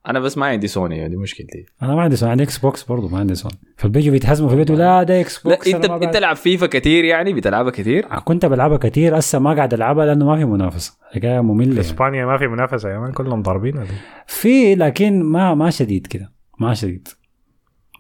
أنا 0.08 0.20
بس 0.20 0.38
ما 0.38 0.46
عندي 0.46 0.68
سوني 0.68 1.10
دي 1.10 1.16
مشكلتي. 1.16 1.66
أنا 1.82 1.96
ما 1.96 2.02
عندي 2.02 2.16
سون 2.16 2.30
عندي 2.30 2.44
Xbox 2.44 2.84
برضه 2.84 3.08
ما 3.08 3.20
عندي 3.20 3.36
سون 3.36 3.52
فبيجوا 3.78 4.12
بيتهزموا 4.12 4.50
في 4.50 4.56
البيت 4.56 4.72
لا 4.72 5.04
ده 5.04 5.22
Xbox 5.22 5.46
لا 5.46 5.52
Xbox 5.56 5.68
أنت 5.68 5.86
ما 5.86 5.96
انت 5.96 6.04
بعرف. 6.04 6.14
تلعب 6.16 6.36
فيفا 6.36 6.66
كثير 6.66 7.06
يعني؟ 7.06 7.34
بتلعبها 7.34 7.72
كثير 7.72 8.06
كنت 8.26 8.46
بلعبها 8.46 8.78
كتير 8.78 9.20
هسه 9.20 9.40
ما 9.40 9.54
قاعد 9.54 9.74
ألعبها 9.74 10.06
لأنه 10.06 10.26
ما 10.26 10.38
في 10.38 10.46
منافسة. 10.46 10.94
حكايه 11.14 11.40
مملة 11.42 11.68
يعني. 11.68 11.80
إسبانيا 11.80 12.26
ما 12.26 12.38
في 12.38 12.48
منافسة 12.48 12.90
يا 12.90 13.00
man 13.00 13.12
كلهم 13.12 13.42
ضاربين 13.42 13.78
إيه؟ 13.78 13.88
في 14.28 14.76
لكن 14.76 15.24
ما 15.24 15.54
ما 15.56 15.70
شديد 15.70 16.08
كده 16.08 16.32
ما 16.60 16.74
شديد. 16.74 17.08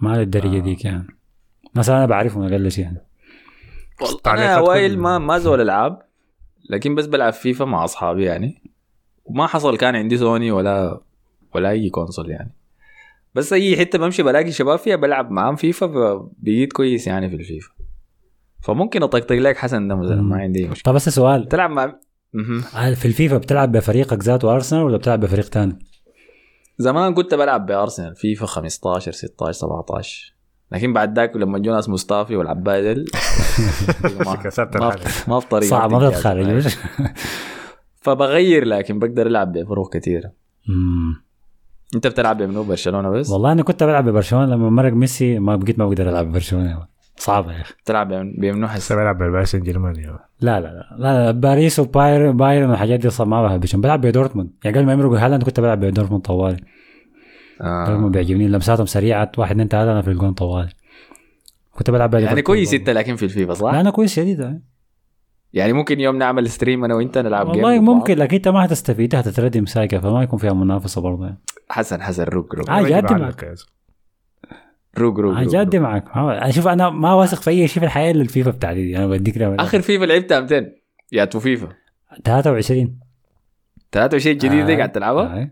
ما 0.01 0.17
للدرجه 0.17 0.59
ديك 0.59 0.85
يعني. 0.85 1.07
مثلا 1.75 1.97
أنا 1.97 2.05
بعرفهم 2.05 2.43
أقل 2.43 2.71
شيء 2.71 2.83
يعني. 2.83 3.07
أنا 4.27 4.55
يا 4.55 4.64
وائل 4.64 4.99
ما 4.99 5.17
ما 5.17 5.37
زول 5.37 5.61
العاب 5.61 6.01
لكن 6.69 6.95
بس 6.95 7.05
بلعب 7.05 7.33
فيفا 7.33 7.65
مع 7.65 7.83
أصحابي 7.83 8.23
يعني. 8.23 8.61
وما 9.25 9.47
حصل 9.47 9.77
كان 9.77 9.95
عندي 9.95 10.17
سوني 10.17 10.51
ولا 10.51 11.01
ولا 11.57 11.69
أي 11.69 11.89
console 11.89 12.29
يعني. 12.31 12.51
بس 13.35 13.53
أي 13.53 13.77
حتة 13.77 13.99
بمشي 13.99 14.23
بلاقي 14.23 14.51
شباب 14.51 14.79
فيها 14.79 14.95
بلعب 14.95 15.31
معاهم 15.31 15.55
فيفا 15.55 15.87
فبقيت 15.87 16.73
كويس 16.73 17.07
يعني 17.07 17.29
في 17.29 17.35
الفيفا. 17.35 17.71
فممكن 18.61 19.03
أطقطق 19.03 19.35
لك 19.35 19.57
حسن 19.57 19.87
ده 19.87 19.95
مثلا 19.95 20.21
ما 20.21 20.37
عندي 20.37 20.67
مشكلة. 20.67 20.83
طب 20.83 20.93
بس 20.93 21.09
سؤال. 21.09 21.47
تلعب 21.47 21.69
مع 21.69 21.99
في 22.95 23.05
الفيفا 23.05 23.37
بتلعب 23.37 23.71
بفريقك 23.71 24.23
ذاته 24.23 24.55
ارسنال 24.55 24.83
ولا 24.83 24.97
بتلعب 24.97 25.19
بفريق 25.19 25.49
تاني؟ 25.49 25.79
زمان 26.77 27.13
كنت 27.13 27.33
بلعب 27.33 27.65
بأرسنال. 27.65 28.15
فيفا 28.15 28.45
15 28.45 29.11
16 29.11 29.51
17 29.51 30.33
لكن 30.71 30.93
بعد 30.93 31.19
ذاك 31.19 31.35
لما 31.35 31.59
جو 31.59 31.71
ناس 31.71 31.89
مصطفي 31.89 32.35
والعبادل 32.35 33.05
ما 34.25 34.37
ما 35.27 35.39
في 35.39 35.47
طريقة 35.47 35.69
صعب 35.69 35.91
ما. 35.91 36.09
بتتخرج 36.09 36.67
فبغير 38.01 38.65
لكن 38.65 38.99
بقدر 38.99 39.27
ألعب 39.27 39.53
بفروق 39.53 39.93
كثيره. 39.93 40.31
انت 41.95 42.07
بتلعب 42.07 42.37
بمنو 42.37 42.63
برشلونة 42.63 43.09
بس؟ 43.09 43.29
والله 43.29 43.51
أنا 43.51 43.63
كنت 43.63 43.83
بلعب 43.83 44.09
ببرشلونة 44.09 44.45
لما 44.45 44.69
مرق 44.69 44.93
ميسي 44.93 45.39
ما 45.39 45.55
بقيت 45.55 45.79
ما 45.79 45.85
بقدر 45.85 46.09
ألعب 46.09 46.25
ببرشلونة. 46.25 46.97
صعبه 47.17 47.53
يا 47.53 47.61
أخي. 47.61 47.73
بتلعب 47.83 48.07
بمنو 48.37 48.67
هسه؟ 48.67 48.77
لسه 48.79 48.95
بلعب 48.95 49.17
بالباريس 49.17 49.51
سان 49.51 49.61
جيرمان 49.61 49.95
يا 49.95 50.19
لا 50.41 50.59
لا 50.59 50.67
لا, 50.67 50.95
لا, 50.97 51.31
باريس 51.31 51.79
وبايرن 51.79 52.37
بايرن 52.37 52.69
والحاجات 52.69 52.99
دي 52.99 53.09
ما 53.19 53.43
بحبش 53.47 53.75
بلعب 53.75 54.01
بدورتموند 54.01 54.49
يعني 54.63 54.77
قبل 54.77 54.85
ما 54.85 54.93
يمرق 54.93 55.17
هالاند 55.17 55.43
كنت 55.43 55.59
بلعب 55.59 55.79
بدورتموند 55.79 56.23
طوالي. 56.23 56.57
دورتموند 57.61 58.05
آه. 58.05 58.09
بيعجبني 58.09 58.47
لمساتهم 58.47 58.85
سريعة 58.85 59.31
واحد 59.37 59.51
اثنين 59.51 59.67
ثلاثة 59.67 59.91
أنا 59.91 60.01
في 60.01 60.07
الجون 60.07 60.33
طوالي. 60.33 60.69
كنت 61.71 61.91
بلعب 61.91 62.13
يعني 62.13 62.41
كويس. 62.41 62.73
انت 62.73 62.89
لكن 62.89 63.15
في 63.15 63.23
الفيفا 63.23 63.53
صح؟ 63.53 63.73
لا 63.73 63.81
أنا 63.81 63.89
كويس 63.89 64.15
شديد 64.15 64.59
يعني. 65.53 65.73
ممكن 65.73 65.99
يوم 65.99 66.15
نعمل 66.17 66.49
stream 66.49 66.83
أنا 66.83 66.95
وإنت 66.95 67.17
نلعب 67.17 67.47
والله 67.47 67.73
game 67.73 67.85
ممكن 67.85 68.17
لكن 68.17 68.35
أنت 68.35 68.47
ما 68.47 68.65
هتستفيد 68.65 69.15
هتتردم 69.15 69.65
ساي 69.65 69.79
كده 69.79 69.99
فما 69.99 70.23
يكون 70.23 70.39
فيها 70.39 70.53
منافسة 70.53 71.01
برضه 71.01 71.25
يعني. 71.25 71.37
حسن 71.69 72.01
حسن 72.01 72.23
روق 72.23 72.55
روق 72.55 72.69
آه، 72.69 72.81
جادي 72.81 73.07
بعلق 73.07 73.21
معك. 73.21 73.55
روق 74.97 75.19
روق 75.19 75.37
آه، 75.37 75.43
روق. 75.43 75.75
معك 75.75 76.49
شوف 76.49 76.67
أنا 76.67 76.89
ما 76.89 77.13
واثق 77.13 77.41
في 77.41 77.49
أي 77.49 77.67
شيء 77.67 77.79
في 77.79 77.85
الحياة 77.85 78.11
إلا 78.11 78.21
الفيفا 78.21 78.51
بتاعتي. 78.51 78.97
أنا 78.97 79.07
بديك 79.07 79.41
آخر 79.41 79.81
فيفا 79.81 80.05
لعبتها 80.05 80.39
انت 80.39 80.71
ياتو 81.11 81.39
فيفا 81.39 81.69
23 82.23 82.99
23 83.91 84.33
الجديدة 84.33 84.65
دي 84.65 84.73
آه. 84.73 84.77
قاعد 84.77 84.91
تلعبها؟ 84.91 85.41
آه. 85.41 85.51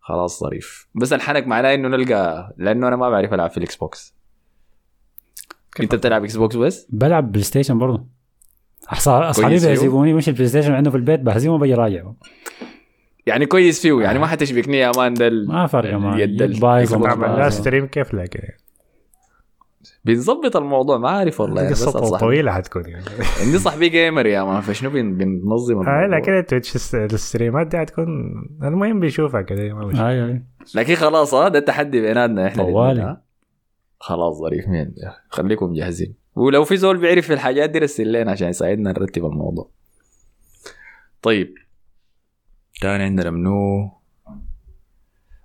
خلاص 0.00 0.40
ظريف 0.40 0.88
بس 0.94 1.12
الحنك 1.12 1.46
معناه 1.46 1.74
إنه 1.74 1.88
نلقى 1.88 2.54
لأنه 2.56 2.88
أنا 2.88 2.96
ما 2.96 3.10
بعرف 3.10 3.34
ألعب 3.34 3.50
في 3.50 3.58
ال 3.58 3.76
Xbox 3.76 4.14
أنت 5.80 5.94
بتلعب 5.94 6.24
إكس 6.24 6.36
بس؟ 6.36 6.86
بلعب 6.90 7.32
PlayStation 7.32 7.78
برضه 7.78 8.06
أصحابي. 8.88 9.48
بيهزموني 9.48 10.14
مش 10.14 10.28
ال 10.28 10.48
PlayStation 10.48 10.72
عنده 10.72 10.90
في 10.90 10.96
البيت 10.96 11.20
بهزمه 11.20 11.54
وبجي 11.54 11.74
راجع. 11.74 12.04
يعني 13.26 13.46
كويس 13.46 13.82
فيه 13.82 14.00
يعني 14.00 14.18
ما 14.18 14.26
حتشبكني 14.26 14.78
يا 14.78 14.92
man 14.96 15.14
ده 15.14 15.30
ما 15.30 15.66
فرق 15.66 15.94
معي 15.94 16.24
اليد 16.24 16.42
ال- 16.42 16.60
بايظ 16.60 16.94
بايظ. 16.94 17.52
stream 17.52 17.86
كيف 17.86 18.14
لك 18.14 18.34
يعني؟ 18.34 18.56
بنظبط 20.04 20.56
الموضوع 20.56 20.98
ما 20.98 21.10
عارف 21.10 21.40
والله 21.40 21.62
يعني 21.62 21.74
قصة 21.74 22.18
طويلة 22.18 22.52
حتكون 22.52 22.88
يعني. 22.88 23.04
عندي 23.40 23.58
صاحبي 23.58 23.88
gamer 23.88 24.26
يا 24.26 24.42
man 24.42 24.60
فشنو 24.60 24.90
بن- 24.90 25.16
بننظم 25.18 25.78
هاي 25.78 26.04
الموضوع؟ 26.04 26.18
لكن 26.18 26.38
ال 26.38 26.43
Twitch 26.43 26.74
الس- 26.74 26.94
الستريمات 26.94 27.66
دي 27.66 27.78
حتكون 27.78 28.06
المهم 28.62 29.00
بيشوفها 29.00 29.42
كده 29.42 29.74
ما. 29.74 30.08
أيوه 30.08 30.26
أيوة. 30.26 30.42
لكن 30.74 30.94
خلاص 30.94 31.34
ها 31.34 31.48
ده 31.48 31.58
التحدي 31.58 32.00
بيناتنا 32.00 32.46
إحنا 32.46 32.62
طوالي. 32.62 33.20
خلاص 33.98 34.36
ظريف 34.38 34.68
مين 34.68 34.94
خليكم 35.28 35.72
جاهزين 35.72 36.14
ولو 36.34 36.64
في 36.64 36.76
زول 36.76 36.96
بيعرف 36.98 37.26
في 37.26 37.32
الحاجات 37.32 37.70
دي 37.70 37.78
رسل 37.78 38.12
لنا 38.12 38.30
عشان 38.30 38.48
يساعدنا 38.48 38.92
نرتب 38.92 39.24
الموضوع. 39.24 39.70
طيب. 41.22 41.54
كان 42.80 43.00
عندنا 43.00 43.30
منو؟ 43.30 43.90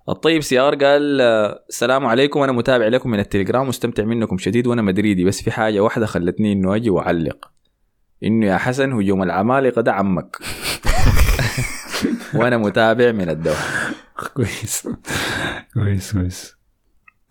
الطيب 0.09 0.41
سيار 0.41 0.75
قال 0.75 1.21
السلام 1.69 2.05
عليكم 2.05 2.39
أنا 2.39 2.51
متابع 2.51 2.87
لكم 2.87 3.09
من 3.09 3.19
التليجرام 3.19 3.67
مستمتع 3.67 4.03
منكم 4.03 4.37
شديد 4.37 4.67
وأنا 4.67 4.81
مدريدي 4.81 5.23
بس 5.23 5.41
في 5.41 5.51
حاجة 5.51 5.79
واحدة 5.79 6.05
خلتني 6.05 6.53
إنه 6.53 6.75
أجي 6.75 6.89
وأعلق. 6.89 7.51
إنه 8.23 8.45
يا 8.45 8.57
حسن 8.57 8.93
هجوم 8.93 9.23
العمالقة 9.23 9.81
ده 9.81 9.93
عمك. 9.93 10.37
وأنا 12.35 12.57
متابع 12.57 13.11
من 13.11 13.29
الدوحة. 13.29 13.91
كويس. 14.35 14.87
كويس 15.73 16.13
كويس. 16.13 16.54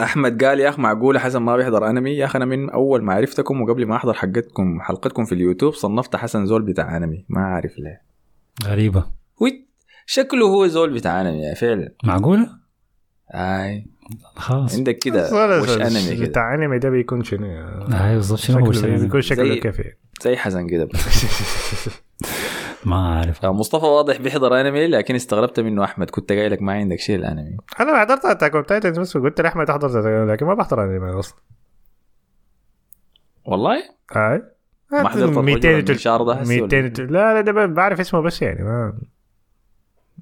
أحمد 0.01 0.45
قال 0.45 0.61
يا 0.61 0.69
اخ 0.69 0.79
معقولة 0.79 1.19
حسن 1.19 1.39
ما 1.39 1.57
بيحضر 1.57 1.91
أنمي؟ 1.91 2.11
يا 2.17 2.25
اخ 2.25 2.37
أنا 2.37 2.45
من 2.45 2.71
أول 2.71 3.03
ما 3.03 3.15
عرفتكم 3.15 3.63
وقبل 3.63 3.87
ما 3.87 3.97
أحضر 3.97 4.15
حلقتكم 4.15 4.81
حلقتكم 4.81 5.25
في 5.25 5.35
اليوتيوب 5.35 5.75
صنفت 5.75 6.17
حسن 6.17 6.47
زول 6.47 6.63
بتاع 6.63 6.97
أنمي. 6.97 7.25
ما 7.29 7.41
عارف 7.41 7.79
ليه. 7.79 8.03
غريبة. 8.65 9.01
هو 9.43 9.47
شكله 10.07 10.47
هو 10.47 10.67
زول 10.67 10.95
بتاع 10.95 11.21
أنمي 11.21 11.55
فعلا. 11.55 11.95
معقولة؟ 12.05 12.49
أي. 13.35 13.87
خلاص. 14.37 14.75
عندك 14.77 14.99
كده 14.99 15.35
ولا 15.35 15.61
وش 15.61 15.79
أنمي 15.79 16.17
كده؟ 16.17 16.27
بتاع 16.27 16.55
أنمي 16.55 16.79
ده 16.79 16.91
بيكون 16.91 17.25
شنو 17.25 17.47
يعني؟ 17.47 18.05
أيوه 18.05 18.15
بالضبط 18.15 18.39
شنو 18.39 18.59
هو 18.67 18.73
شكله 18.73 18.95
الشيء؟ 18.95 19.05
بيكون 19.05 19.21
شكله 19.21 19.55
كيف 19.55 19.79
يعني؟ 19.79 19.99
زي 20.23 20.37
حسن 20.37 20.67
كده. 20.67 20.89
ما 22.87 22.97
أعرف. 22.97 23.45
آه، 23.45 23.53
مصطفى 23.53 23.87
واضح 23.87 24.21
بيحضر 24.21 24.61
انمي 24.61 24.87
لكن 24.87 25.15
استغربت 25.15 25.61
منه 25.61 25.85
أحمد. 25.85 26.11
كنت 26.11 26.33
قايل 26.33 26.53
لك 26.53 26.63
ما 26.63 26.73
عندك 26.73 26.99
شيء 26.99 27.17
الانمي 27.17 27.57
أنا 27.81 28.01
حضرت 28.01 28.25
Attack 28.25 28.55
on 28.55 28.67
Titans 28.67 28.99
بس 28.99 29.17
قلت 29.17 29.41
لأحمد 29.41 29.71
أحضر 29.71 30.25
لكن 30.33 30.47
ما 30.47 30.55
بحضر 30.55 30.85
انمي 30.85 31.19
أصلا. 31.19 31.39
والله؟ 33.45 33.77
هاي 34.13 34.43
ما 34.93 35.09
حضرت 35.09 35.23
الرجل 35.23 35.43
200 35.43 35.79
المنشار 35.79 36.23
ده؟ 36.23 36.35
هسي 36.35 36.61
ولا؟ 36.61 36.81
200 36.83 37.03
لا 37.03 37.35
لا 37.35 37.41
ده 37.41 37.67
بعرف 37.67 38.01
اسمه 38.01 38.21
بس 38.21 38.43
يعني 38.43 38.65
ما 38.65 38.99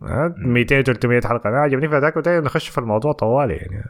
ها، 0.02 0.34
200 0.38 0.82
300 0.82 1.20
حلقة. 1.20 1.48
أنا 1.48 1.58
عجبني 1.58 1.88
في 1.88 1.98
Attack 1.98 2.28
on 2.28 2.44
نخش 2.44 2.68
في 2.68 2.78
الموضوع 2.78 3.12
طوالي 3.12 3.54
يعني. 3.54 3.84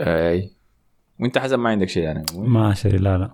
أي. 0.00 0.50
وأنت 1.20 1.38
حسن 1.38 1.56
ما 1.56 1.70
عندك 1.70 1.88
شيء 1.88 2.10
انمي 2.10 2.24
ما 2.34 2.74
شيء 2.74 2.98
لا 2.98 3.18
لا. 3.18 3.30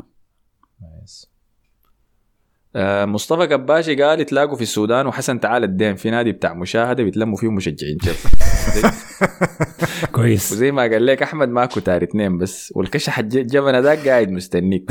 آه، 2.76 3.04
مصطفى 3.04 3.46
قباشي 3.46 4.02
قال 4.02 4.26
تلاقوا 4.26 4.56
في 4.56 4.62
السودان 4.62 5.06
وحسن 5.06 5.40
تعال 5.40 5.64
الدين 5.64 5.94
في 5.94 6.10
نادي 6.10 6.32
بتاع 6.32 6.54
مشاهدة 6.54 7.04
بيتلموا 7.04 7.36
فيه 7.36 7.50
مشجعين 7.50 7.98
تشيلسي 7.98 8.28
كويس. 10.12 10.52
وزي 10.52 10.72
ما 10.72 10.82
قال 10.82 11.06
لك 11.06 11.22
أحمد 11.22 11.48
ماكو 11.48 11.80
تار 11.80 12.02
اثنين 12.02 12.38
بس 12.38 12.72
والكشح 12.76 13.18
الجبنه 13.18 13.78
ذاك 13.78 14.08
قاعد 14.08 14.30
مستنيك. 14.30 14.90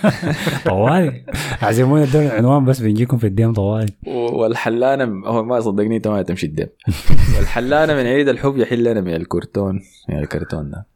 طوالي. 0.64 1.24
اعزمونا 1.62 2.04
الدور 2.04 2.22
العنوان 2.22 2.64
بس 2.64 2.80
بنجيكم 2.80 3.16
في 3.18 3.26
الديم 3.26 3.52
طوالي. 3.52 3.92
والحلانه 4.06 5.26
هو 5.26 5.42
ما 5.44 5.60
صدقني 5.60 5.96
إنت 5.96 6.08
ما 6.08 6.22
تمشي 6.22 6.46
الدم 6.46 6.66
والحلانه 7.36 7.94
من 7.94 8.06
عيد 8.06 8.28
الحب 8.28 8.56
يحل 8.56 8.84
لنا 8.84 9.00
من 9.00 9.14
الكرتون 9.14 9.80
من 10.08 10.18
الكرتون 10.18 10.70
ده. 10.70 10.86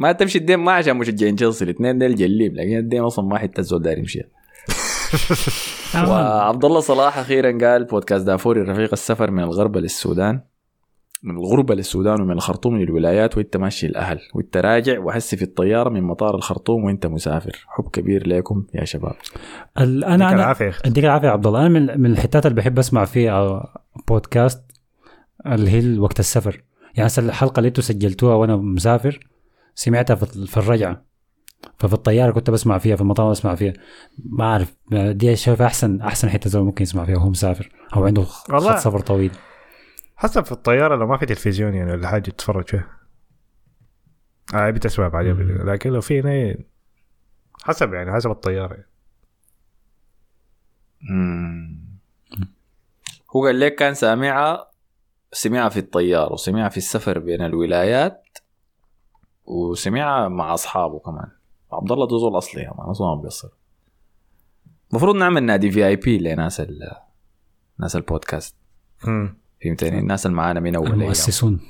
ما 0.00 0.12
تمشي 0.12 0.38
الدم 0.38 0.64
ما 0.64 0.72
عشان 0.72 0.96
مشجعين 0.96 1.36
تشيلسي 1.36 1.64
الاثنين 1.64 1.98
ديل 1.98 2.14
جليب 2.14 2.54
لكن 2.54 2.78
الدم 2.78 3.04
أصلا 3.04 3.24
ما 3.24 3.38
حتى 3.38 3.60
الزول 3.60 3.82
داير 3.82 3.98
يمشي. 3.98 4.22
وعبد 6.10 6.64
الله 6.64 6.80
صلاح 6.80 7.18
أخيرا 7.18 7.58
قال 7.68 7.84
بودكاست 7.84 8.26
دافوري 8.26 8.60
رفيق 8.62 8.88
السفر 8.92 9.30
من 9.30 9.42
الغربه 9.42 9.80
للسودان 9.80 10.40
من 11.22 11.36
الغربة 11.36 11.74
للسودان 11.74 12.20
ومن 12.20 12.32
الخرطوم 12.32 12.78
للولايات 12.78 13.36
وإنت 13.36 13.56
ماشي 13.56 13.86
الأهل 13.86 14.20
وإنت 14.34 14.56
راجع 14.56 14.98
وحسي 14.98 15.36
في 15.36 15.42
الطيارة 15.42 15.88
من 15.90 16.02
مطار 16.02 16.34
الخرطوم 16.34 16.84
وإنت 16.84 17.06
مسافر. 17.06 17.64
حب 17.68 17.88
كبير 17.92 18.28
لكم 18.28 18.64
يا 18.74 18.84
شباب. 18.84 19.14
ال- 19.80 20.04
أنا 20.04 20.14
يديك 20.14 20.26
أنا 20.26 20.34
العافية 20.42 20.64
يا 20.64 20.70
أخي 20.70 20.80
اديك 20.88 21.04
العافية 21.04 21.26
يا 21.28 21.32
عبد 21.32 21.46
الله 21.46 21.60
أنا 21.60 21.68
من 21.68 22.00
من 22.00 22.10
الحتات 22.10 22.46
اللي 22.46 22.56
بحب 22.56 22.78
أسمع 22.78 23.04
فيها 23.04 23.72
بودكاست 24.08 24.62
اللي 25.46 25.70
هي 25.70 25.98
وقت 25.98 26.20
السفر. 26.20 26.62
يعني 26.94 27.06
هسه 27.06 27.22
الحلقة 27.22 27.58
اللي 27.58 27.68
أنتوا 27.68 27.82
سجلتوها 27.82 28.34
وأنا 28.34 28.56
مسافر 28.56 29.26
سمعتها 29.74 30.14
في 30.14 30.46
في 30.46 30.56
الرجعة. 30.56 31.04
ففي 31.78 31.94
الطيارة 31.94 32.30
كنت 32.32 32.50
بسمع 32.50 32.78
فيها 32.78 32.96
في 32.96 33.02
المطار 33.02 33.30
بسمع 33.30 33.54
فيها 33.54 33.72
ما 34.24 34.44
أعرف 34.44 34.74
دي 34.90 35.36
شايف 35.36 35.62
أحسن 35.62 36.00
أحسن 36.00 36.30
حتة 36.30 36.50
زول 36.50 36.64
ممكن 36.64 36.82
يسمع 36.82 37.04
فيها 37.04 37.16
وهو 37.16 37.30
مسافر 37.30 37.72
أو 37.96 38.04
عنده. 38.06 38.22
خط 38.22 38.76
سفر 38.76 39.00
طويل 39.00 39.32
حسب 40.16 40.44
في 40.44 40.52
الطيارة 40.52 40.96
لو 40.96 41.06
ما 41.06 41.16
في 41.16 41.26
تلفزيون 41.26 41.74
يعني 41.74 41.92
ولا 41.92 42.08
حاجة 42.08 42.22
تتفرج 42.22 42.68
فيها 42.68 42.86
آه 44.54 44.70
بتسمع 44.70 45.08
بعدين 45.08 45.58
لكن 45.64 45.90
لو 45.90 46.00
في 46.00 46.20
هنا 46.20 46.56
حسب 47.64 47.92
يعني 47.94 48.12
حسب 48.12 48.30
الطيارة 48.30 48.74
يعني. 48.74 48.88
مم. 51.10 51.84
هو 53.36 53.46
قال 53.46 53.60
لك 53.60 53.74
كان 53.74 53.94
سامعها 53.94 54.70
سمعها 55.32 55.68
في 55.68 55.78
الطيار 55.78 56.32
وسمعها 56.32 56.68
في 56.68 56.76
السفر 56.76 57.18
بين 57.18 57.42
الولايات 57.42 58.38
وسمعها 59.44 60.28
مع 60.28 60.54
أصحابه 60.54 60.98
كمان 60.98 61.28
عبد 61.76 61.92
الله 61.92 62.06
ده 62.06 62.18
زول 62.18 62.38
اصلي 62.38 62.62
ما 62.78 62.94
ما 63.00 63.22
بيصير 63.22 63.50
المفروض 64.90 65.16
نعمل 65.16 65.42
نادي 65.42 65.70
VIP 65.70 66.18
لناس 66.18 66.60
ال 66.60 66.90
ناس 67.80 67.96
البودكاست. 67.96 68.56
فهمتني؟ 68.98 69.98
الناس 69.98 70.26
اللي 70.26 70.36
معانا 70.36 70.60
من 70.60 70.76
أول 70.76 70.90
المؤسسون. 70.90 71.60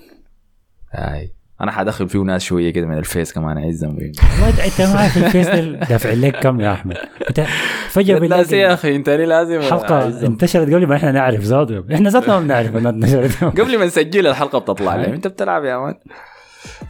هاي 0.90 1.32
أنا 1.60 1.72
حدخل 1.72 2.08
فيه 2.08 2.18
ناس 2.18 2.42
شوية 2.42 2.70
كده 2.70 2.86
من 2.86 2.98
الفيس 2.98 3.32
كمان 3.32 3.58
عزهم 3.58 3.96
فيه 3.96 4.12
والله 4.42 4.64
انت 4.66 4.80
ما 4.80 5.00
عارف 5.00 5.16
الفيس 5.16 5.48
دافع 5.90 6.12
لك 6.12 6.40
كم 6.40 6.60
يا 6.60 6.72
أحمد؟ 6.72 6.96
أنت 7.28 7.40
فجأة 7.88 8.18
الناس 8.18 8.52
يا 8.52 8.74
أخي 8.74 8.96
أنت 8.96 9.10
ليه 9.10 9.24
لازم؟ 9.24 9.60
حلقة؟ 9.60 10.26
انتشرت 10.26 10.68
قبل 10.68 10.86
ما 10.86 10.96
إحنا 10.96 11.12
نعرف 11.12 11.40
ذاته 11.40 11.94
إحنا 11.94 12.10
ذاتنا 12.10 12.34
ما 12.34 12.40
بنعرف 12.40 12.76
إنها 12.76 12.90
انتشرت. 12.90 13.44
قبل 13.44 13.78
ما 13.78 13.84
نسجل 13.84 14.26
الحلقة 14.26 14.58
بتطلع 14.58 14.94
أنت 15.04 15.26
بتلعب 15.26 15.64
يا 15.64 15.78
man 15.78 15.94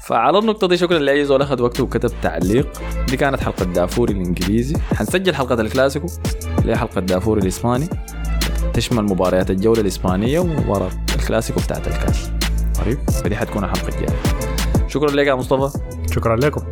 فعلى 0.00 0.38
النقطة 0.38 0.68
دي 0.68 0.76
شكرا 0.76 0.98
لأي 0.98 1.24
زول 1.24 1.42
أخذ 1.42 1.62
وقته 1.62 1.84
وكتب 1.84 2.10
تعليق. 2.22 2.82
دي 3.08 3.16
كانت 3.16 3.40
حلقة 3.40 3.64
دافوري 3.64 4.12
الإنجليزي. 4.12 4.76
حنسجل 4.96 5.34
حلقة 5.34 5.60
الكلاسيكو 5.60 6.06
اللي 6.58 6.72
هي 6.72 6.76
حلقة 6.76 7.00
دافوري 7.00 7.42
الإسباني. 7.42 7.88
تشمل 8.74 9.04
مباريات 9.04 9.50
الجولة 9.50 9.80
الإسبانية 9.80 10.38
ومباراة 10.38 10.90
الكلاسيكو 11.14 11.60
بتاعت 11.60 11.88
الكاس. 11.88 12.30
طيب 12.84 13.10
فدي 13.10 13.36
حتكون 13.36 13.64
الحلقة 13.64 13.88
الجاية. 13.88 14.18
شكرا 14.88 15.10
لك 15.10 15.26
يا 15.26 15.34
مصطفى. 15.34 15.78
شكرا 16.14 16.36
لكم. 16.36 16.62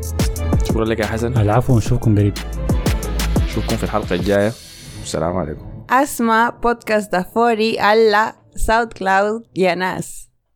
شكرا 0.65 0.85
لك 0.85 0.99
يا 0.99 1.07
حسن. 1.07 1.37
العفو 1.37 1.74
ونشوفكم 1.74 2.19
قريب. 2.19 2.35
نشوفكم 3.45 3.77
في 3.77 3.85
الحلقة 3.85 4.15
الجاية. 4.15 4.53
والسلام 5.01 5.37
عليكم. 5.37 5.73
Podcast 6.65 7.11
da 7.12 7.23
Fori 7.33 7.79
alla 7.79 8.24
SoundCloud 8.57 9.41
y 9.55 9.66
a 9.66 9.77
Nas. 9.77 10.32